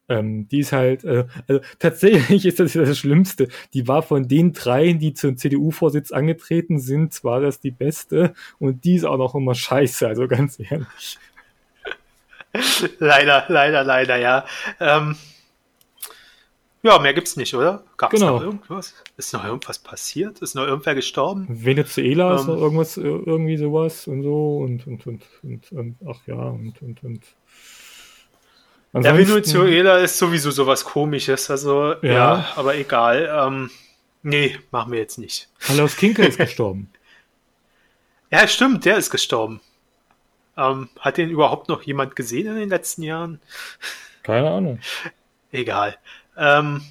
Ähm, 0.09 0.49
die 0.49 0.61
ist 0.61 0.73
halt, 0.73 1.05
äh, 1.05 1.25
also 1.49 1.61
tatsächlich 1.79 2.47
ist 2.47 2.61
das 2.61 2.73
das 2.73 2.99
Schlimmste. 2.99 3.49
Die 3.75 3.89
war 3.89 4.03
von 4.03 4.29
den 4.29 4.53
dreien, 4.53 4.99
die 4.99 5.15
zum 5.15 5.37
CDU-Vorsitz 5.37 6.13
angetreten 6.13 6.79
sind, 6.79 7.23
war 7.25 7.41
das 7.41 7.61
die 7.61 7.71
beste 7.71 8.35
und 8.59 8.85
die 8.85 8.97
ist 8.97 9.05
auch 9.05 9.19
noch 9.19 9.35
immer 9.35 9.55
scheiße, 9.55 10.07
also 10.07 10.29
ganz 10.29 10.59
ehrlich. 10.61 11.19
leider, 12.99 13.45
leider, 13.49 13.85
leider, 13.85 14.17
ja. 14.17 14.45
Ähm, 14.81 15.17
ja, 16.87 16.99
mehr 16.99 17.15
gibt's 17.15 17.37
nicht, 17.37 17.55
oder? 17.55 17.83
Gab 17.97 18.13
es 18.13 18.21
genau. 18.21 18.35
noch 18.35 18.43
irgendwas? 18.43 18.95
Ist 19.17 19.33
noch 19.33 19.45
irgendwas 19.45 19.79
passiert? 19.79 20.39
Ist 20.39 20.55
noch 20.55 20.65
irgendwer 20.65 20.95
gestorben? 20.95 21.47
Venezuela 21.49 22.31
ähm, 22.31 22.37
ist 22.37 22.47
noch 22.47 22.57
irgendwas, 22.57 22.97
äh, 22.97 23.03
irgendwie 23.03 23.57
sowas 23.57 24.07
und 24.07 24.23
so 24.23 24.59
und, 24.59 24.87
und, 24.87 25.07
und, 25.07 25.23
und, 25.43 25.73
und 25.73 25.97
ach 26.09 26.21
ja, 26.27 26.37
und, 26.37 26.81
und, 26.81 27.03
und. 27.03 27.23
Ja, 28.93 29.17
Venezuela 29.17 29.99
ist 29.99 30.17
sowieso 30.17 30.51
sowas 30.51 30.85
komisches, 30.85 31.51
also 31.51 31.95
ja, 32.03 32.13
ja 32.13 32.53
aber 32.57 32.77
egal. 32.77 33.29
Ähm, 33.31 33.71
nee, 34.23 34.57
machen 34.71 34.93
wir 34.93 35.01
jetzt 35.01 35.19
nicht. 35.19 35.49
Carlos 35.59 35.97
Kinkel 35.97 36.27
ist 36.27 36.39
gestorben. 36.39 36.91
Ja, 38.31 38.47
stimmt, 38.49 38.85
der 38.85 38.97
ist 38.97 39.11
gestorben. 39.11 39.61
Ähm, 40.57 40.89
hat 40.99 41.19
den 41.19 41.31
überhaupt 41.31 41.69
noch 41.69 41.83
jemand 41.83 42.17
gesehen 42.17 42.47
in 42.47 42.57
den 42.57 42.69
letzten 42.71 43.03
Jahren? 43.03 43.41
Keine 44.23 44.51
Ahnung. 44.51 44.81
Egal. 45.53 45.97
Ähm, 46.37 46.83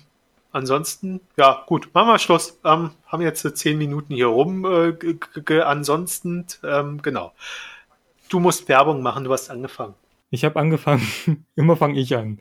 ansonsten, 0.51 1.21
ja, 1.37 1.63
gut, 1.67 1.89
machen 1.93 2.07
wir 2.07 2.19
Schluss. 2.19 2.59
Ähm, 2.63 2.91
haben 3.07 3.21
jetzt 3.21 3.57
zehn 3.57 3.77
Minuten 3.77 4.13
hier 4.13 4.27
rum. 4.27 4.65
Äh, 4.65 5.61
ansonsten, 5.61 6.45
ähm, 6.63 7.01
genau. 7.01 7.33
Du 8.29 8.39
musst 8.39 8.67
Werbung 8.67 9.01
machen, 9.01 9.23
du 9.23 9.33
hast 9.33 9.49
angefangen. 9.49 9.93
Ich 10.31 10.43
habe 10.43 10.59
angefangen. 10.59 11.01
Immer 11.55 11.77
fange 11.77 11.99
ich 11.99 12.15
an. 12.15 12.39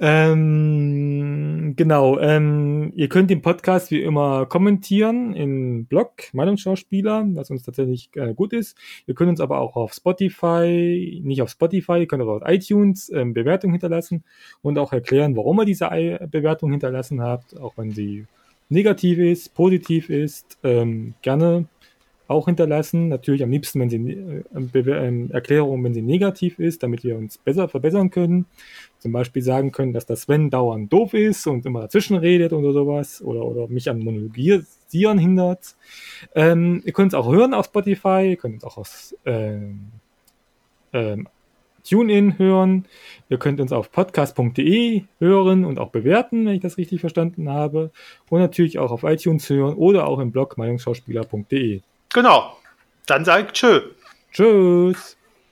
Ähm, 0.00 1.74
genau. 1.76 2.18
Ähm, 2.18 2.92
ihr 2.96 3.08
könnt 3.08 3.30
den 3.30 3.42
Podcast 3.42 3.90
wie 3.90 4.02
immer 4.02 4.46
kommentieren 4.46 5.34
im 5.34 5.86
Blog 5.86 6.10
Meinungsschauspieler, 6.32 7.24
was 7.34 7.50
uns 7.50 7.62
tatsächlich 7.62 8.10
äh, 8.16 8.34
gut 8.34 8.52
ist. 8.52 8.76
Ihr 9.06 9.14
könnt 9.14 9.30
uns 9.30 9.40
aber 9.40 9.60
auch 9.60 9.76
auf 9.76 9.94
Spotify, 9.94 11.20
nicht 11.24 11.42
auf 11.42 11.50
Spotify, 11.50 12.00
ihr 12.00 12.06
könnt 12.06 12.22
aber 12.22 12.34
auf 12.34 12.42
iTunes 12.44 13.10
ähm, 13.10 13.34
Bewertung 13.34 13.70
hinterlassen 13.70 14.24
und 14.60 14.78
auch 14.78 14.92
erklären, 14.92 15.36
warum 15.36 15.60
ihr 15.60 15.64
diese 15.64 15.88
Bewertung 16.30 16.72
hinterlassen 16.72 17.22
habt, 17.22 17.58
auch 17.58 17.76
wenn 17.76 17.92
sie 17.92 18.26
negativ 18.68 19.18
ist, 19.18 19.54
positiv 19.54 20.10
ist, 20.10 20.58
ähm, 20.64 21.14
gerne 21.22 21.66
auch 22.28 22.46
hinterlassen. 22.46 23.08
Natürlich 23.08 23.42
am 23.42 23.50
liebsten, 23.50 23.80
wenn 23.80 23.90
sie 23.90 23.96
äh, 23.96 24.78
äh, 24.78 25.28
Erklärung, 25.30 25.84
wenn 25.84 25.94
sie 25.94 26.02
negativ 26.02 26.58
ist, 26.58 26.82
damit 26.82 27.04
wir 27.04 27.16
uns 27.16 27.38
besser 27.38 27.68
verbessern 27.68 28.10
können. 28.10 28.46
Zum 28.98 29.12
Beispiel 29.12 29.42
sagen 29.42 29.72
können, 29.72 29.92
dass 29.92 30.06
das 30.06 30.22
Sven 30.22 30.50
dauernd 30.50 30.92
doof 30.92 31.14
ist 31.14 31.46
und 31.46 31.66
immer 31.66 31.82
dazwischen 31.82 32.16
redet 32.16 32.52
oder 32.52 32.72
sowas 32.72 33.20
oder, 33.22 33.44
oder 33.44 33.68
mich 33.68 33.90
an 33.90 33.98
Monologisieren 33.98 35.18
hindert. 35.18 35.76
Ähm, 36.34 36.82
ihr 36.84 36.92
könnt 36.92 37.12
es 37.12 37.18
auch 37.18 37.30
hören 37.30 37.54
auf 37.54 37.66
Spotify, 37.66 38.30
ihr 38.30 38.36
könnt 38.36 38.58
es 38.58 38.64
auch 38.64 38.76
aus 38.76 39.16
ähm, 39.24 39.88
ähm, 40.92 41.28
TuneIn 41.88 42.38
hören. 42.38 42.86
Ihr 43.28 43.38
könnt 43.38 43.60
uns 43.60 43.72
auf 43.72 43.90
podcast.de 43.90 45.04
hören 45.18 45.64
und 45.64 45.78
auch 45.78 45.90
bewerten, 45.90 46.46
wenn 46.46 46.54
ich 46.54 46.60
das 46.60 46.78
richtig 46.78 47.00
verstanden 47.00 47.48
habe. 47.48 47.90
Und 48.30 48.40
natürlich 48.40 48.78
auch 48.78 48.92
auf 48.92 49.02
iTunes 49.02 49.48
hören 49.50 49.74
oder 49.74 50.06
auch 50.06 50.18
im 50.18 50.32
Blog 50.32 50.58
meinungsschauspieler.de. 50.58 51.80
Genau. 52.12 52.58
Dann 53.06 53.24
sage 53.24 53.46
ich 53.46 53.52
tschö. 53.52 53.80
Tschüss. 54.32 55.16